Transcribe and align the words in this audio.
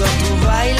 só 0.00 0.06
tu 0.06 0.79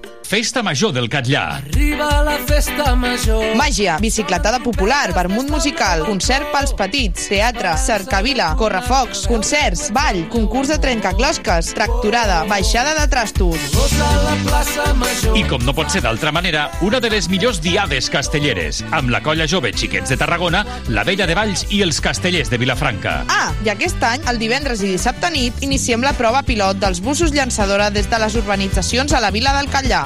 Festa 0.23 0.61
Major 0.63 0.93
del 0.93 1.09
Catllà. 1.09 1.57
Arriba 1.57 2.21
la 2.23 2.37
festa 2.47 2.95
major. 2.95 3.55
Màgia, 3.59 3.97
bicicletada 3.99 4.61
popular, 4.63 5.11
vermut 5.13 5.49
musical, 5.51 6.05
concert 6.07 6.47
pels 6.53 6.71
petits, 6.77 7.27
teatre, 7.27 7.73
cercavila, 7.77 8.53
correfocs, 8.59 9.25
concerts, 9.27 9.89
ball, 9.91 10.21
concurs 10.31 10.71
de 10.71 10.77
trencaclosques, 10.79 11.73
tracturada, 11.75 12.45
baixada 12.47 12.93
de 12.95 13.07
trastos. 13.11 13.75
I 15.35 15.43
com 15.49 15.65
no 15.67 15.75
pot 15.75 15.91
ser 15.91 16.03
d'altra 16.05 16.31
manera, 16.31 16.69
una 16.81 17.01
de 17.03 17.11
les 17.11 17.27
millors 17.31 17.59
diades 17.61 18.09
castelleres, 18.13 18.83
amb 18.91 19.11
la 19.11 19.21
colla 19.25 19.49
jove 19.51 19.73
Xiquets 19.75 20.13
de 20.13 20.19
Tarragona, 20.21 20.63
la 20.87 21.03
Vella 21.03 21.27
de 21.27 21.35
Valls 21.35 21.65
i 21.69 21.81
els 21.83 21.99
Castellers 22.01 22.49
de 22.49 22.61
Vilafranca. 22.61 23.21
Ah, 23.27 23.51
i 23.65 23.73
aquest 23.73 24.01
any, 24.07 24.23
el 24.31 24.39
divendres 24.39 24.85
i 24.85 24.93
dissabte 24.95 25.33
nit, 25.33 25.59
iniciem 25.65 26.05
la 26.05 26.15
prova 26.15 26.45
pilot 26.47 26.79
dels 26.79 27.03
busos 27.03 27.35
llançadora 27.35 27.91
des 27.91 28.07
de 28.09 28.21
les 28.21 28.39
urbanitzacions 28.39 29.11
a 29.13 29.19
la 29.19 29.31
vila 29.35 29.55
del 29.59 29.69
Catllà. 29.71 30.05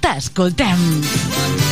T'escoltem. 0.00 1.00
T'escoltem. 1.02 1.69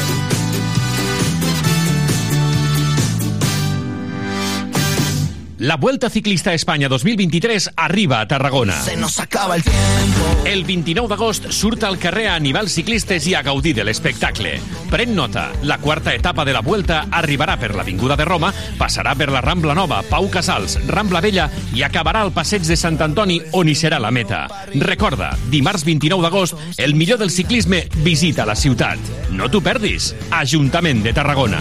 La 5.69 5.77
Vuelta 5.77 6.09
Ciclista 6.09 6.49
a 6.49 6.55
Espanya 6.55 6.89
2023 6.89 7.73
arriba 7.77 8.23
a 8.23 8.27
Tarragona. 8.27 8.73
Se 8.81 8.97
nos 8.97 9.21
acaba 9.21 9.55
el 9.55 9.63
tiempo. 9.63 10.47
El 10.47 10.65
29 10.65 11.11
d'agost 11.11 11.51
surt 11.53 11.85
al 11.85 11.99
carrer 12.01 12.31
a 12.31 12.37
animals 12.41 12.73
ciclistes 12.73 13.27
i 13.29 13.35
a 13.37 13.43
gaudir 13.45 13.75
de 13.77 13.85
l'espectacle. 13.85 14.55
Pren 14.89 15.13
nota, 15.13 15.51
la 15.69 15.77
quarta 15.77 16.15
etapa 16.17 16.47
de 16.49 16.55
la 16.57 16.63
Vuelta 16.65 17.03
arribarà 17.13 17.59
per 17.61 17.75
l'Avinguda 17.77 18.17
de 18.17 18.25
Roma, 18.25 18.49
passarà 18.79 19.13
per 19.13 19.29
la 19.29 19.43
Rambla 19.45 19.77
Nova, 19.77 20.01
Pau 20.09 20.31
Casals, 20.33 20.79
Rambla 20.89 21.21
Vella 21.21 21.51
i 21.77 21.85
acabarà 21.85 22.25
al 22.25 22.33
passeig 22.33 22.65
de 22.65 22.81
Sant 22.81 22.97
Antoni 23.05 23.37
on 23.53 23.69
hi 23.69 23.77
serà 23.77 24.01
la 24.01 24.11
meta. 24.11 24.47
Recorda, 24.73 25.35
dimarts 25.53 25.85
29 25.85 26.25
d'agost, 26.25 26.57
el 26.79 26.97
millor 26.97 27.21
del 27.21 27.29
ciclisme 27.29 27.85
visita 28.09 28.49
la 28.49 28.57
ciutat. 28.57 28.97
No 29.37 29.53
t'ho 29.53 29.61
perdis. 29.61 30.15
Ajuntament 30.33 31.05
de 31.05 31.13
Tarragona. 31.13 31.61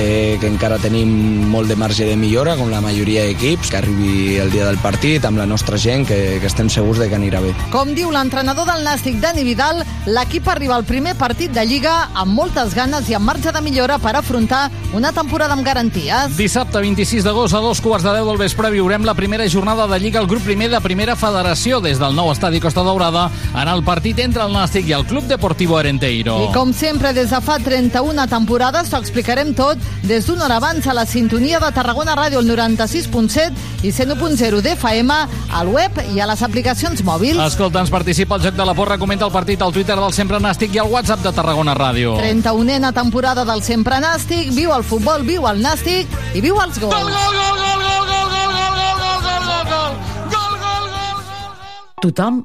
Que, 0.00 0.38
que 0.40 0.48
encara 0.48 0.78
tenim 0.80 1.10
molt 1.50 1.68
de 1.68 1.76
marge 1.76 2.06
de 2.08 2.16
millora, 2.16 2.54
com 2.56 2.70
la 2.72 2.80
majoria 2.80 3.24
d'equips, 3.26 3.70
que 3.70 3.78
arribi 3.80 4.38
el 4.40 4.52
dia 4.52 4.64
del 4.64 4.78
partit 4.80 5.24
amb 5.28 5.40
la 5.40 5.46
nostra 5.48 5.76
gent, 5.80 6.06
que, 6.08 6.38
que 6.40 6.48
estem 6.48 6.70
segurs 6.72 7.00
de 7.02 7.10
que 7.10 7.18
anirà 7.18 7.42
bé. 7.44 7.52
Com 7.72 7.92
diu 7.96 8.12
l'entrenador 8.14 8.68
del 8.68 8.84
Nàstic, 8.86 9.18
Dani 9.20 9.44
Vidal, 9.44 9.82
l'equip 10.08 10.48
arriba 10.48 10.78
al 10.78 10.86
primer 10.88 11.16
partit 11.20 11.52
de 11.52 11.64
Lliga 11.68 11.94
amb 12.14 12.32
moltes 12.38 12.72
ganes 12.76 13.10
i 13.10 13.16
amb 13.18 13.28
marge 13.28 13.52
de 13.52 13.62
millora 13.64 13.98
per 14.00 14.14
afrontar 14.16 14.68
una 14.96 15.12
temporada 15.12 15.56
amb 15.56 15.66
garanties. 15.66 16.36
Dissabte 16.38 16.80
26 16.80 17.26
d'agost 17.26 17.56
a 17.56 17.62
dos 17.64 17.82
quarts 17.84 18.06
de 18.06 18.14
deu 18.16 18.30
del 18.30 18.40
vespre 18.40 18.72
viurem 18.72 19.04
la 19.04 19.16
primera 19.18 19.48
jornada 19.52 19.88
de 19.90 20.00
Lliga 20.00 20.22
al 20.22 20.30
grup 20.30 20.46
primer 20.46 20.70
de 20.72 20.80
Primera 20.80 21.16
Federació 21.18 21.82
des 21.84 22.00
del 22.00 22.16
nou 22.16 22.32
estadi 22.32 22.62
Costa 22.62 22.84
Daurada 22.86 23.28
en 23.52 23.68
el 23.68 23.84
partit 23.84 24.18
entre 24.24 24.46
el 24.46 24.54
Nàstic 24.56 24.88
i 24.88 24.96
el 24.96 25.06
Club 25.10 25.28
Deportivo 25.28 25.76
Arenteiro. 25.76 26.38
I 26.48 26.54
com 26.56 26.72
sempre, 26.72 27.12
des 27.16 27.30
de 27.30 27.42
fa 27.44 27.58
31 27.60 28.26
temporades, 28.30 28.88
t'ho 28.88 29.00
explicarem 29.00 29.52
tot 29.58 29.89
des 30.02 30.26
d'una 30.26 30.44
hora 30.46 30.56
abans 30.56 30.86
a 30.86 30.94
la 30.94 31.04
sintonia 31.06 31.60
de 31.60 31.70
Tarragona 31.72 32.16
Ràdio, 32.16 32.40
el 32.40 32.48
96.7 32.48 33.84
i 33.86 33.92
101.0 33.92 34.60
d'FM, 34.64 35.16
al 35.56 35.68
web 35.68 36.00
i 36.14 36.20
a 36.20 36.28
les 36.30 36.42
aplicacions 36.42 37.02
mòbils. 37.04 37.40
Escolta, 37.44 37.80
ens 37.80 37.92
participa 37.92 38.36
el 38.36 38.44
Joc 38.46 38.56
de 38.58 38.66
la 38.66 38.74
Porra, 38.74 38.98
comenta 38.98 39.26
el 39.28 39.32
partit 39.32 39.62
al 39.62 39.72
Twitter 39.72 39.96
del 39.98 40.12
Sempre 40.16 40.40
Nàstic 40.40 40.74
i 40.74 40.82
al 40.82 40.90
WhatsApp 40.90 41.24
de 41.26 41.32
Tarragona 41.36 41.74
Ràdio. 41.78 42.16
31a 42.20 42.92
temporada 42.96 43.44
del 43.44 43.62
Sempre 43.62 44.00
Nàstic, 44.00 44.54
viu 44.56 44.74
el 44.76 44.84
futbol, 44.84 45.26
viu 45.26 45.46
el 45.50 45.62
Nàstic 45.62 46.08
i 46.34 46.44
viu 46.44 46.60
els 46.60 46.80
gols. 46.80 46.94
Gol, 46.94 47.10
gol, 47.10 47.36
gol, 47.40 47.58
gol, 47.58 47.84
gol, 47.84 48.08
gol, 48.08 48.30
gol, 48.30 48.54
gol, 48.54 48.78
gol, 48.80 49.20
gol, 49.20 49.20
gol, 49.26 49.44
gol, 49.44 49.68
gol, 49.70 49.92
gol, 50.30 50.56
gol, 50.64 50.90
gol. 50.94 51.60
Tothom 52.00 52.44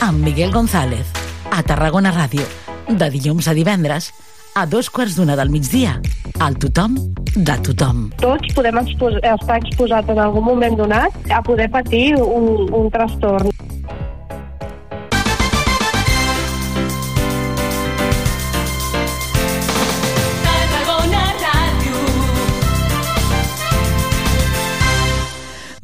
amb 0.00 0.24
Miguel 0.24 0.52
González. 0.52 1.06
A 1.50 1.62
Tarragona 1.62 2.12
Ràdio. 2.14 2.44
De 2.88 3.10
dilluns 3.10 3.48
a 3.48 3.54
divendres 3.54 4.12
a 4.54 4.64
dos 4.66 4.88
quarts 4.90 5.16
d'una 5.16 5.36
del 5.36 5.50
migdia. 5.50 5.98
Al 6.40 6.56
tothom 6.58 6.96
de 7.34 7.56
tothom. 7.66 8.08
Tots 8.22 8.54
podem 8.54 8.78
expos 8.80 9.18
estar 9.22 9.58
exposats 9.58 10.10
en 10.10 10.18
algun 10.22 10.44
moment 10.44 10.78
donat 10.78 11.14
a 11.30 11.42
poder 11.42 11.70
patir 11.70 12.16
un, 12.16 12.68
un 12.74 12.90
trastorn. 12.90 13.50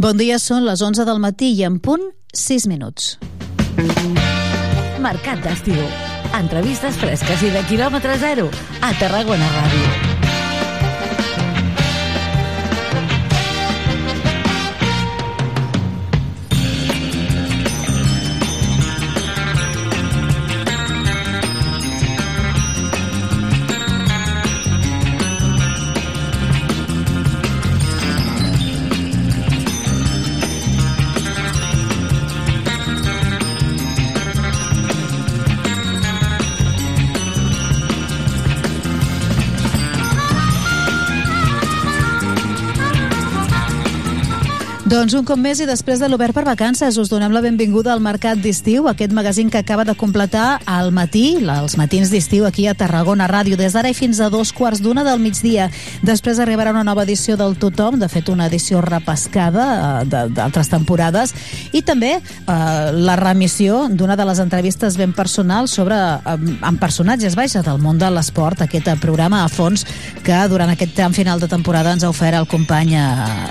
Bon 0.04 0.18
dia, 0.20 0.36
són 0.36 0.66
les 0.66 0.82
11 0.84 1.06
del 1.08 1.22
matí 1.22 1.54
i 1.56 1.64
en 1.64 1.78
punt 1.80 2.02
6 2.36 2.66
minuts. 2.68 3.14
Mercat 5.04 5.44
d'estiu. 5.44 5.84
Entrevistes 6.34 6.98
fresques 6.98 7.44
i 7.46 7.52
de 7.54 7.62
quilòmetre 7.68 8.18
zero 8.22 8.50
a 8.80 8.92
Tarragona 8.98 9.52
Ràdio. 9.58 10.13
Doncs 45.04 45.18
un 45.18 45.26
cop 45.28 45.36
més 45.36 45.58
i 45.60 45.66
després 45.68 46.00
de 46.00 46.06
l'Obert 46.08 46.32
per 46.32 46.46
Vacances 46.46 46.96
us 46.96 47.10
donem 47.12 47.28
la 47.34 47.42
benvinguda 47.44 47.90
al 47.92 48.00
Mercat 48.00 48.38
d'Estiu, 48.40 48.86
aquest 48.88 49.12
magazín 49.12 49.50
que 49.52 49.58
acaba 49.60 49.84
de 49.84 49.92
completar 50.00 50.62
al 50.64 50.94
matí, 50.96 51.42
els 51.44 51.74
matins 51.76 52.08
d'estiu 52.08 52.46
aquí 52.48 52.64
a 52.64 52.72
Tarragona 52.72 53.26
Ràdio, 53.28 53.58
des 53.60 53.76
d'ara 53.76 53.90
i 53.92 53.94
fins 53.98 54.16
a 54.24 54.30
dos 54.32 54.54
quarts 54.56 54.80
d'una 54.80 55.04
del 55.04 55.20
migdia. 55.20 55.66
Després 56.00 56.40
arribarà 56.40 56.72
una 56.72 56.86
nova 56.88 57.04
edició 57.04 57.36
del 57.36 57.58
Tothom, 57.60 57.98
de 58.00 58.08
fet 58.08 58.30
una 58.32 58.46
edició 58.48 58.80
repescada 58.80 59.66
eh, 60.06 60.22
d'altres 60.32 60.72
temporades, 60.72 61.34
i 61.76 61.84
també 61.84 62.14
eh, 62.16 62.56
la 62.96 63.18
remissió 63.20 63.82
d'una 63.92 64.16
de 64.16 64.24
les 64.24 64.40
entrevistes 64.40 64.96
ben 64.96 65.12
personals 65.12 65.76
sobre, 65.76 66.00
eh, 66.00 66.38
amb 66.64 66.80
personatges, 66.80 67.36
vaja, 67.36 67.60
del 67.60 67.76
món 67.84 68.00
de 68.00 68.08
l'esport, 68.08 68.64
aquest 68.64 68.88
programa 69.04 69.44
a 69.44 69.52
fons 69.52 69.84
que 70.24 70.40
durant 70.48 70.72
aquest 70.72 70.96
tram 70.96 71.12
final 71.12 71.44
de 71.44 71.52
temporada 71.52 71.92
ens 71.92 72.08
ha 72.08 72.14
ofert 72.16 72.40
el 72.40 72.48
company 72.48 72.96
eh, 72.96 73.06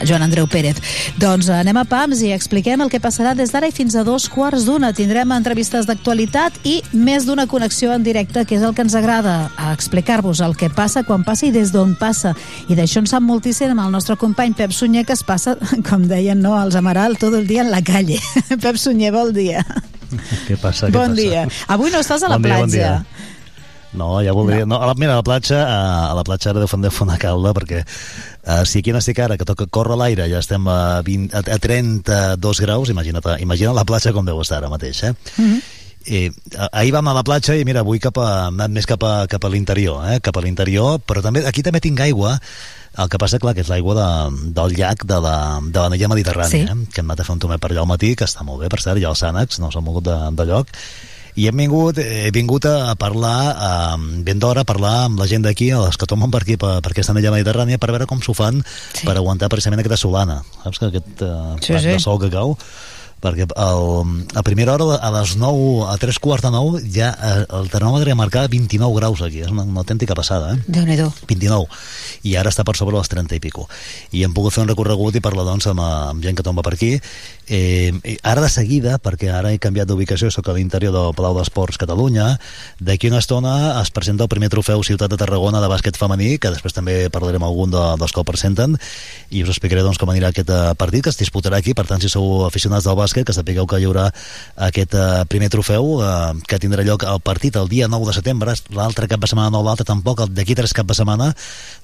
Joan 0.10 0.26
Andreu 0.26 0.50
Pérez. 0.50 0.82
Doncs 1.22 1.43
anem 1.52 1.78
a 1.80 1.84
PAMS 1.90 2.22
i 2.24 2.32
expliquem 2.36 2.82
el 2.84 2.90
que 2.92 3.00
passarà 3.04 3.34
des 3.36 3.52
d'ara 3.54 3.68
i 3.70 3.74
fins 3.76 3.96
a 3.96 4.04
dos 4.08 4.28
quarts 4.32 4.68
d'una. 4.68 4.92
Tindrem 4.96 5.32
entrevistes 5.36 5.88
d'actualitat 5.90 6.56
i 6.68 6.78
més 6.94 7.28
d'una 7.28 7.48
connexió 7.52 7.94
en 7.96 8.06
directe, 8.06 8.46
que 8.46 8.56
és 8.58 8.64
el 8.64 8.76
que 8.76 8.86
ens 8.86 8.96
agrada, 8.96 9.52
a 9.58 9.74
explicar-vos 9.74 10.42
el 10.46 10.56
que 10.60 10.70
passa, 10.74 11.04
quan 11.08 11.26
passa 11.28 11.48
i 11.48 11.52
des 11.56 11.74
d'on 11.74 11.96
passa. 12.00 12.34
I 12.68 12.78
d'això 12.80 13.04
en 13.04 13.10
sap 13.10 13.26
moltíssim 13.26 13.74
amb 13.74 13.86
el 13.86 13.92
nostre 13.96 14.18
company 14.20 14.56
Pep 14.58 14.72
Sunyer, 14.76 15.06
que 15.06 15.18
es 15.18 15.24
passa, 15.24 15.58
com 15.90 16.08
deien 16.08 16.42
no, 16.42 16.56
als 16.60 16.80
Amaral, 16.80 17.18
tot 17.18 17.34
el 17.34 17.48
dia 17.48 17.66
en 17.66 17.72
la 17.72 17.84
calle. 17.84 18.20
Pep 18.64 18.78
Sunyer, 18.78 19.14
bon 19.16 19.34
dia. 19.36 19.66
Què 20.48 20.58
passa? 20.62 20.88
Què 20.88 20.96
bon 20.96 21.14
passa? 21.14 21.22
dia. 21.22 21.48
Avui 21.74 21.92
no 21.94 22.04
estàs 22.04 22.24
a 22.24 22.32
la 22.32 22.38
bon 22.38 22.50
dia, 22.50 22.60
platja. 22.64 22.98
Bon 22.98 23.08
dia. 23.12 23.30
No, 23.94 24.22
ja 24.26 24.34
voldria... 24.34 24.66
No. 24.66 24.78
no 24.78 24.82
a 24.82 24.88
la, 24.90 24.96
mira, 24.98 25.14
a 25.14 25.22
la 25.22 25.26
platja, 25.26 25.60
a, 25.62 25.82
a 26.10 26.14
la 26.18 26.24
platja 26.26 26.50
ara 26.52 26.64
deu 26.64 26.70
fer 26.70 27.06
una 27.06 27.20
calda, 27.22 27.54
perquè 27.54 27.84
uh, 28.48 28.64
si 28.66 28.80
aquí 28.80 28.92
on 28.92 28.98
estic 29.00 29.20
ara, 29.20 29.38
que 29.38 29.46
toca 29.46 29.68
córrer 29.68 29.98
l'aire, 29.98 30.28
ja 30.32 30.40
estem 30.40 30.68
a, 30.68 31.02
20, 31.04 31.34
a, 31.36 31.44
a 31.56 31.60
32 31.60 32.60
graus, 32.62 32.90
imagina't, 32.90 33.24
imagina't 33.40 33.76
la 33.76 33.86
platja 33.86 34.14
com 34.14 34.26
deu 34.26 34.42
estar 34.42 34.58
ara 34.62 34.70
mateix, 34.70 35.04
eh? 35.04 35.14
Mm 35.38 35.46
-hmm. 35.54 35.62
I, 36.06 36.32
ahir 36.74 36.92
vam 36.92 37.08
a 37.08 37.14
la 37.14 37.24
platja 37.24 37.56
i 37.56 37.64
mira, 37.64 37.80
avui 37.80 38.00
cap 38.00 38.18
a, 38.18 38.48
anat 38.48 38.72
més 38.72 38.86
cap 38.86 39.02
a, 39.04 39.26
cap 39.28 39.46
a 39.46 39.50
l'interior, 39.50 40.04
eh? 40.12 40.20
cap 40.20 40.36
a 40.36 40.42
l'interior, 40.42 41.00
però 41.00 41.22
també 41.22 41.46
aquí 41.48 41.64
també 41.64 41.80
tinc 41.80 42.00
aigua, 42.00 42.40
el 42.98 43.08
que 43.10 43.18
passa, 43.18 43.40
clar, 43.40 43.54
que 43.56 43.62
és 43.62 43.70
l'aigua 43.70 43.96
de, 43.96 44.52
del 44.54 44.76
llac 44.76 45.06
de 45.06 45.22
la, 45.22 45.62
de 45.64 45.80
la 45.80 45.90
Nella 45.90 46.08
Mediterrània, 46.10 46.50
Sí. 46.50 46.60
eh? 46.60 46.88
que 46.94 47.00
hem 47.02 47.08
anat 47.10 47.22
a 47.22 47.24
fer 47.24 47.34
un 47.34 47.40
tomet 47.40 47.60
per 47.62 47.72
allà 47.72 47.80
al 47.80 47.88
matí, 47.88 48.16
que 48.16 48.26
està 48.26 48.44
molt 48.44 48.60
bé, 48.62 48.68
per 48.70 48.82
cert, 48.82 49.00
ja 49.00 49.10
els 49.10 49.24
ànecs 49.24 49.60
no 49.60 49.72
s'han 49.72 49.84
mogut 49.84 50.04
de, 50.04 50.18
de 50.36 50.46
lloc, 50.46 50.68
i 51.36 51.48
hem 51.50 51.58
vingut, 51.64 51.98
he 51.98 52.32
vingut 52.36 52.68
a 52.70 52.94
parlar 53.00 53.38
eh, 53.54 54.22
ben 54.26 54.42
d'hora, 54.42 54.64
a 54.64 54.70
parlar 54.70 54.96
amb 55.08 55.22
la 55.22 55.28
gent 55.30 55.46
d'aquí, 55.46 55.72
els 55.74 55.98
que 55.98 56.10
tomen 56.10 56.34
per 56.34 56.44
aquí, 56.44 56.58
per, 56.62 56.78
per 56.86 56.94
aquesta 56.94 57.16
anella 57.16 57.34
mediterrània, 57.36 57.82
per 57.82 57.92
veure 57.94 58.10
com 58.10 58.22
s'ho 58.22 58.36
fan 58.38 58.62
sí. 58.66 59.06
per 59.06 59.18
aguantar 59.18 59.52
precisament 59.54 59.84
aquesta 59.84 60.02
solana. 60.06 60.42
Saps 60.64 60.82
que 60.82 60.92
aquest 60.92 61.24
eh, 61.26 61.38
Sí, 61.64 61.78
sí, 61.78 61.94
de 61.94 62.02
sol 62.04 62.22
que 62.22 62.32
cau 62.34 62.58
perquè 63.24 63.46
el, 63.48 64.10
a 64.36 64.42
primera 64.44 64.74
hora, 64.74 64.98
a 65.00 65.10
les 65.16 65.38
9, 65.40 65.86
a 65.88 65.96
3 65.96 66.18
quarts 66.20 66.44
de 66.44 66.52
9, 66.52 66.82
ja 66.92 67.14
eh, 67.16 67.46
el 67.56 67.70
termòmetre 67.72 68.18
marcava 68.20 68.52
29 68.52 68.98
graus 69.00 69.24
aquí, 69.24 69.40
és 69.46 69.54
una, 69.54 69.64
una 69.64 69.80
autèntica 69.86 70.18
passada, 70.18 70.52
eh? 70.52 70.60
Déu-n'hi-do. 70.68 71.08
29 71.30 71.72
i 72.24 72.36
ara 72.40 72.52
està 72.52 72.64
per 72.68 72.76
sobre 72.80 72.96
les 72.98 73.10
30 73.12 73.36
i 73.36 73.42
pico 73.44 73.68
i 74.16 74.24
hem 74.24 74.34
pogut 74.36 74.56
fer 74.56 74.64
un 74.64 74.72
recorregut 74.72 75.16
i 75.18 75.24
parlar 75.24 75.46
doncs 75.48 75.68
amb, 75.72 75.84
amb 75.84 76.24
gent 76.24 76.38
que 76.40 76.46
tomba 76.46 76.64
per 76.66 76.76
aquí 76.78 76.94
eh, 77.48 78.20
ara 78.24 78.42
de 78.42 78.50
seguida, 78.50 78.98
perquè 79.04 79.30
ara 79.34 79.52
he 79.54 79.60
canviat 79.62 79.88
d'ubicació 79.90 80.30
sóc 80.32 80.48
a 80.48 80.56
l'interior 80.56 80.94
del 80.96 81.14
Palau 81.18 81.36
d'Esports 81.38 81.80
Catalunya 81.82 82.38
d'aquí 82.80 83.10
una 83.12 83.20
estona 83.20 83.82
es 83.82 83.92
presenta 83.92 84.24
el 84.24 84.32
primer 84.32 84.50
trofeu 84.54 84.84
Ciutat 84.84 85.12
de 85.12 85.20
Tarragona 85.20 85.62
de 85.62 85.70
bàsquet 85.72 85.98
femení 86.00 86.38
que 86.40 86.52
després 86.54 86.76
també 86.76 87.10
parlarem 87.14 87.44
algun 87.44 87.74
de, 87.74 87.84
dels 88.00 88.14
que 88.14 88.22
el 88.22 88.28
presenten 88.28 88.78
i 89.30 89.44
us 89.44 89.52
explicaré 89.52 89.84
doncs, 89.84 90.00
com 90.00 90.12
anirà 90.14 90.32
aquest 90.32 90.50
eh, 90.54 90.62
partit 90.80 91.04
que 91.04 91.12
es 91.14 91.20
disputarà 91.20 91.60
aquí, 91.60 91.76
per 91.76 91.86
tant 91.90 92.02
si 92.02 92.12
sou 92.12 92.46
aficionats 92.48 92.88
del 92.88 92.98
bàsquet 93.00 93.28
que 93.28 93.36
sapigueu 93.36 93.68
que 93.68 93.82
hi 93.82 93.90
haurà 93.90 94.08
aquest 94.70 94.96
eh, 94.96 95.24
primer 95.30 95.52
trofeu 95.54 96.00
eh, 96.00 96.14
que 96.48 96.62
tindrà 96.64 96.86
lloc 96.88 97.08
el 97.10 97.22
partit 97.24 97.60
el 97.60 97.70
dia 97.72 97.90
9 97.92 98.10
de 98.10 98.18
setembre 98.20 98.56
l'altre 98.72 99.10
cap 99.12 99.20
de 99.20 99.32
setmana 99.32 99.52
no 99.54 99.64
l'altre 99.66 99.88
tampoc 99.88 100.26
d'aquí 100.30 100.56
tres 100.56 100.74
cap 100.74 100.88
de 100.88 100.96
setmana 100.96 101.34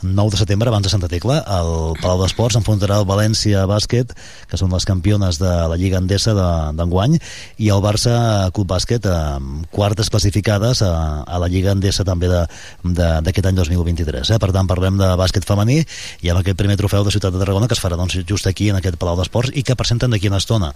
9 0.03 0.35
de 0.35 0.41
setembre 0.43 0.71
abans 0.71 0.87
de 0.87 0.93
Santa 0.93 1.11
Tecla 1.11 1.41
el 1.59 1.99
Palau 1.99 2.23
d'Esports 2.23 2.59
enfrontarà 2.59 3.01
el 3.01 3.09
València 3.09 3.65
Bàsquet 3.69 4.15
que 4.49 4.57
són 4.59 4.71
les 4.73 4.87
campiones 4.87 5.39
de 5.41 5.48
la 5.69 5.77
Lliga 5.79 5.97
Endesa 6.01 6.33
de- 6.37 6.77
d'enguany 6.77 7.17
i 7.57 7.69
el 7.73 7.81
Barça 7.83 8.13
Club 8.55 8.67
Bàsquet 8.71 9.05
amb 9.09 9.65
quartes 9.73 10.09
classificades 10.09 10.81
a, 10.85 11.23
a 11.23 11.39
la 11.41 11.47
Lliga 11.51 11.71
Endesa 11.75 12.05
també 12.07 12.29
de- 12.31 12.45
de- 12.83 13.09
d'aquest 13.25 13.49
any 13.51 13.55
2023 13.59 14.33
eh? 14.35 14.39
per 14.39 14.51
tant 14.55 14.67
parlem 14.69 14.97
de 14.99 15.09
bàsquet 15.19 15.45
femení 15.47 15.79
i 16.21 16.29
amb 16.31 16.39
aquest 16.41 16.57
primer 16.59 16.77
trofeu 16.79 17.03
de 17.03 17.11
Ciutat 17.11 17.33
de 17.33 17.39
Tarragona 17.41 17.67
que 17.67 17.75
es 17.77 17.81
farà 17.83 17.97
doncs, 17.99 18.19
just 18.29 18.47
aquí 18.47 18.69
en 18.69 18.77
aquest 18.79 18.97
Palau 19.01 19.17
d'Esports 19.19 19.51
i 19.55 19.63
que 19.63 19.75
presenten 19.79 20.11
d'aquí 20.11 20.27
una 20.29 20.37
estona 20.41 20.73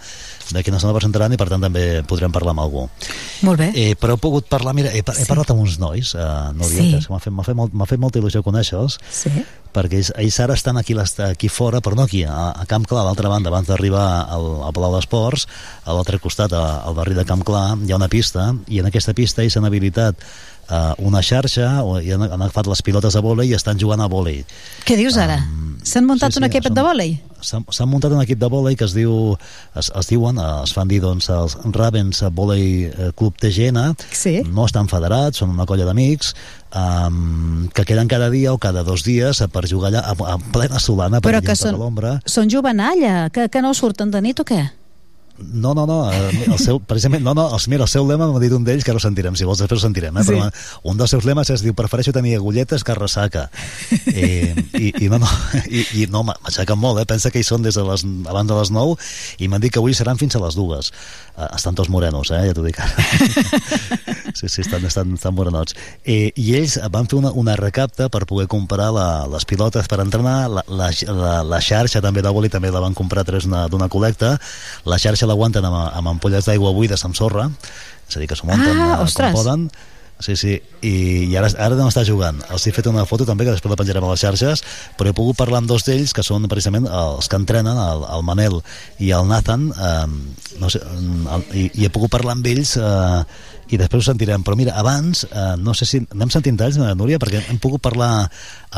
d'aquí 0.52 0.72
una 0.74 0.78
estona 0.82 0.94
presentaran 0.98 1.34
i 1.34 1.38
per 1.40 1.50
tant 1.52 1.62
també 1.64 2.04
podrem 2.08 2.32
parlar 2.34 2.52
amb 2.58 2.64
algú 2.66 2.88
Molt 3.44 3.60
bé. 3.60 3.72
Eh, 3.76 3.96
però 4.00 4.16
he 4.16 4.22
pogut 4.22 4.48
parlar, 4.50 4.74
mira, 4.76 4.90
he, 4.94 5.02
he 5.04 5.26
parlat 5.28 5.50
amb 5.52 5.62
uns 5.66 5.78
nois, 5.80 6.14
eh, 6.16 6.28
Núria, 6.56 6.82
Sí. 6.84 6.92
que 7.06 7.12
m'ha 7.14 7.20
fet, 7.20 7.34
fet, 7.46 7.56
molt, 7.56 7.74
fet 7.90 8.00
molta 8.00 8.20
il·lusió 8.20 8.42
conèixer-los, 8.44 8.98
Sí. 9.12 9.30
Perquè 9.74 10.00
ells, 10.00 10.12
ells 10.22 10.40
ara 10.44 10.54
estan 10.58 10.78
aquí, 10.78 10.96
aquí 11.28 11.50
fora, 11.50 11.82
però 11.82 11.96
no 11.98 12.04
aquí, 12.08 12.24
a, 12.24 12.52
a 12.54 12.66
Camp 12.70 12.86
Clar, 12.88 13.02
a 13.02 13.08
l'altra 13.10 13.30
banda, 13.30 13.50
abans 13.50 13.68
d'arribar 13.68 14.06
al, 14.30 14.48
al 14.70 14.74
Palau 14.74 14.94
d'Esports, 14.96 15.48
a 15.86 15.94
l'altre 15.98 16.20
costat, 16.24 16.54
a- 16.54 16.82
al 16.88 16.94
barri 16.98 17.14
de 17.18 17.26
Camp 17.26 17.44
Clar, 17.44 17.78
hi 17.84 17.92
ha 17.92 18.00
una 18.00 18.10
pista, 18.12 18.52
i 18.68 18.80
en 18.80 18.90
aquesta 18.92 19.14
pista 19.18 19.44
ells 19.44 19.58
s'han 19.58 19.66
habilitat 19.68 20.16
eh, 20.70 20.94
una 21.04 21.22
xarxa, 21.26 21.72
i 22.06 22.14
han, 22.16 22.24
han 22.30 22.40
agafat 22.42 22.70
les 22.72 22.82
pilotes 22.86 23.14
de 23.18 23.22
vòlei 23.26 23.50
i 23.52 23.58
estan 23.58 23.80
jugant 23.82 24.02
a 24.02 24.08
vòlei. 24.08 24.44
Què 24.88 24.96
dius 25.00 25.18
ara? 25.18 25.42
S'han 25.84 26.06
muntat 26.08 26.32
sí, 26.32 26.40
un 26.40 26.46
sí, 26.48 26.52
equipet 26.54 26.72
són- 26.72 26.80
de 26.80 26.86
vòlei? 26.88 27.16
S'ha 27.44 27.88
muntat 27.90 28.14
un 28.16 28.24
equip 28.24 28.40
de 28.42 28.50
vòlei 28.52 28.78
que 28.80 28.88
es 28.88 28.96
diu, 28.96 29.36
es, 29.76 29.92
es 29.94 30.10
diuen, 30.10 30.40
eh, 30.42 30.50
es 30.64 30.74
fan 30.76 30.90
dir 30.92 31.02
doncs 31.04 31.30
els 31.34 31.58
Ravens 31.76 32.24
Vòlei 32.34 32.90
eh, 32.90 33.10
Club 33.18 33.38
TGN, 33.42 33.94
sí. 34.12 34.40
no 34.50 34.68
estan 34.70 34.90
federats, 34.92 35.42
són 35.44 35.54
una 35.56 35.68
colla 35.70 35.88
d'amics, 35.88 36.34
um, 36.76 37.68
que 37.74 37.86
queden 37.86 38.12
cada 38.12 38.30
dia 38.34 38.54
o 38.54 38.62
cada 38.62 38.84
dos 38.84 39.04
dies 39.08 39.42
eh, 39.42 39.50
per 39.52 39.68
jugar 39.70 39.92
allà 39.92 40.06
a, 40.06 40.16
a 40.36 40.38
plena 40.54 40.80
solana, 40.80 41.22
Però 41.24 41.42
per 41.42 41.52
que 41.52 41.60
són, 41.60 41.80
són 42.26 42.52
jovenalla, 42.52 43.28
que, 43.34 43.50
que 43.50 43.62
no 43.64 43.74
surten 43.78 44.14
de 44.14 44.24
nit 44.24 44.42
o 44.42 44.48
què? 44.48 44.64
No, 45.40 45.74
no, 45.74 45.88
no, 45.88 46.12
eh, 46.14 46.46
el 46.46 46.60
seu, 46.62 46.78
precisament, 46.86 47.24
no, 47.26 47.34
no, 47.34 47.48
els, 47.56 47.66
mira, 47.72 47.88
el 47.88 47.90
seu 47.90 48.06
lema 48.06 48.28
m'ha 48.30 48.42
dit 48.42 48.54
un 48.54 48.62
d'ells 48.68 48.86
que 48.86 48.92
ara 48.94 49.00
ho 49.00 49.04
sentirem, 49.04 49.34
si 49.34 49.48
vols 49.50 49.64
després 49.64 49.82
ho 49.82 49.88
sentirem, 49.88 50.14
eh? 50.22 50.24
Sí. 50.28 50.36
però 50.36 50.92
un 50.92 51.00
dels 51.00 51.10
seus 51.16 51.26
lemes 51.26 51.50
es 51.50 51.64
diu 51.66 51.74
prefereixo 51.74 52.14
tenir 52.14 52.36
agulletes 52.38 52.86
que 52.86 52.94
ressaca 52.94 53.48
I, 54.14 54.28
i, 54.84 54.92
i 55.02 55.10
no, 55.10 55.18
no, 55.24 55.32
i, 55.66 55.88
i 56.04 56.06
no 56.14 56.22
m'aixequen 56.28 56.78
molt, 56.78 57.02
eh? 57.02 57.08
pensa 57.10 57.34
que 57.34 57.42
hi 57.42 57.48
són 57.48 57.66
des 57.66 57.80
de 57.80 57.86
les, 57.88 58.06
abans 58.30 58.52
de 58.52 58.60
les 58.60 58.74
9 58.78 58.94
i 59.42 59.50
m'han 59.50 59.66
dit 59.66 59.74
que 59.74 59.82
avui 59.82 59.98
seran 59.98 60.22
fins 60.22 60.38
a 60.38 60.44
les 60.46 60.60
dues 60.60 60.94
estan 61.56 61.74
tots 61.74 61.90
morenos, 61.90 62.30
eh? 62.32 62.44
ja 62.48 62.54
t'ho 62.54 62.62
dic 62.66 62.78
ara 62.78 63.06
sí, 64.38 64.48
sí, 64.50 64.62
estan, 64.62 64.84
estan, 64.86 65.14
estan 65.18 65.34
morenots 65.34 65.74
eh, 66.06 66.32
i 66.36 66.56
ells 66.60 66.76
van 66.94 67.08
fer 67.10 67.18
una, 67.20 67.32
una 67.38 67.56
recapta 67.60 68.10
per 68.14 68.26
poder 68.30 68.46
comprar 68.52 68.92
la, 68.94 69.08
les 69.32 69.46
pilotes 69.50 69.90
per 69.90 70.00
entrenar 70.04 70.36
la, 70.52 70.64
la, 70.70 70.92
la, 71.10 71.34
la 71.48 71.62
xarxa 71.64 72.02
també 72.06 72.22
de 72.26 72.34
boli 72.34 72.52
també 72.54 72.72
la 72.74 72.84
van 72.84 72.94
comprar 72.98 73.26
tres 73.26 73.48
d'una 73.50 73.90
col·lecta 73.90 74.36
la 74.90 75.00
xarxa 75.02 75.30
l'aguanten 75.30 75.66
amb, 75.66 75.80
amb 75.90 76.14
ampolles 76.16 76.46
d'aigua 76.50 76.74
buides 76.78 77.02
amb 77.08 77.18
sorra 77.18 77.50
és 77.50 78.18
a 78.18 78.22
dir, 78.22 78.28
que 78.30 78.38
s'ho 78.38 78.46
munten 78.50 78.78
Ah, 78.78 79.00
eh, 79.00 79.04
ostres. 79.08 79.32
com 79.34 79.42
poden 79.42 79.68
Sí, 80.22 80.36
sí, 80.40 80.54
i, 80.86 80.92
i 81.28 81.36
ara, 81.36 81.50
ara 81.60 81.76
no 81.76 81.90
està 81.90 82.06
jugant. 82.08 82.38
Els 82.54 82.68
he 82.68 82.72
fet 82.72 82.88
una 82.88 83.04
foto 83.10 83.26
també, 83.28 83.44
que 83.44 83.56
després 83.56 83.74
la 83.74 83.78
penjarem 83.80 84.06
a 84.06 84.12
les 84.14 84.22
xarxes, 84.24 84.62
però 84.96 85.12
he 85.12 85.16
pogut 85.18 85.36
parlar 85.36 85.60
amb 85.60 85.68
dos 85.68 85.84
d'ells, 85.84 86.14
que 86.16 86.24
són 86.24 86.46
precisament 86.52 86.86
els 86.88 87.28
que 87.28 87.40
entrenen, 87.40 87.76
el, 87.76 88.06
el 88.08 88.24
Manel 88.24 88.62
i 89.04 89.12
el 89.18 89.28
Nathan, 89.28 89.66
eh, 89.74 90.60
no 90.62 90.70
sé, 90.72 90.80
el, 90.80 91.44
i, 91.52 91.66
i 91.82 91.88
he 91.88 91.92
pogut 91.92 92.14
parlar 92.14 92.38
amb 92.38 92.48
ells 92.48 92.78
eh, 92.80 93.24
i 93.74 93.80
després 93.82 94.04
ho 94.04 94.12
sentirem. 94.12 94.46
Però 94.46 94.56
mira, 94.60 94.78
abans, 94.80 95.26
eh, 95.28 95.50
no 95.60 95.76
sé 95.76 95.90
si... 95.90 96.04
Anem 96.16 96.32
sentint 96.32 96.62
talls, 96.62 96.80
eh, 96.80 96.94
Núria, 97.00 97.20
perquè 97.20 97.44
hem 97.50 97.60
pogut 97.64 97.84
parlar 97.84 98.14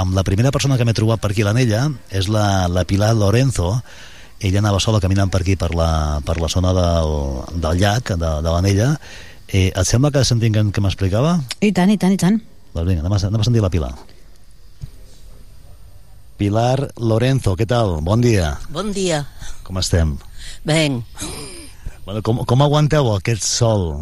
amb 0.02 0.18
la 0.18 0.26
primera 0.26 0.54
persona 0.56 0.80
que 0.80 0.88
m'he 0.88 0.98
trobat 0.98 1.22
per 1.22 1.34
aquí 1.34 1.46
a 1.46 1.52
l'Anella, 1.52 1.86
és 2.10 2.32
la, 2.32 2.66
la 2.72 2.88
Pilar 2.90 3.14
Lorenzo, 3.20 3.76
ella 4.40 4.60
anava 4.64 4.82
sola 4.84 5.00
caminant 5.04 5.30
per 5.32 5.44
aquí, 5.44 5.56
per 5.60 5.72
la, 5.76 6.22
per 6.26 6.40
la 6.42 6.50
zona 6.52 6.74
del, 6.76 7.16
del 7.54 7.80
llac, 7.86 8.16
de, 8.16 8.34
de 8.42 8.50
l'Anella, 8.50 8.96
Eh, 9.48 9.70
et 9.70 9.86
sembla 9.88 10.12
que 10.12 10.24
sentim 10.26 10.54
que, 10.54 10.64
que 10.74 10.82
m'explicava? 10.84 11.38
I 11.62 11.72
tant, 11.76 11.92
i 11.94 11.98
tant, 12.02 12.14
i 12.16 12.20
tant. 12.22 12.40
Doncs 12.74 12.90
vinga, 12.90 13.04
anem 13.04 13.14
a, 13.16 13.20
anem 13.30 13.44
a 13.44 13.48
sentir 13.48 13.64
la 13.64 13.72
Pilar. 13.74 13.94
Pilar 16.36 16.90
Lorenzo, 17.00 17.54
què 17.56 17.68
tal? 17.70 18.00
Bon 18.04 18.20
dia. 18.24 18.56
Bon 18.74 18.92
dia. 18.92 19.22
Com 19.64 19.80
estem? 19.80 20.18
Ben. 20.68 21.00
Bueno, 22.06 22.22
com, 22.26 22.42
com 22.44 22.64
aguanteu 22.66 23.08
aquest 23.14 23.46
sol? 23.48 23.94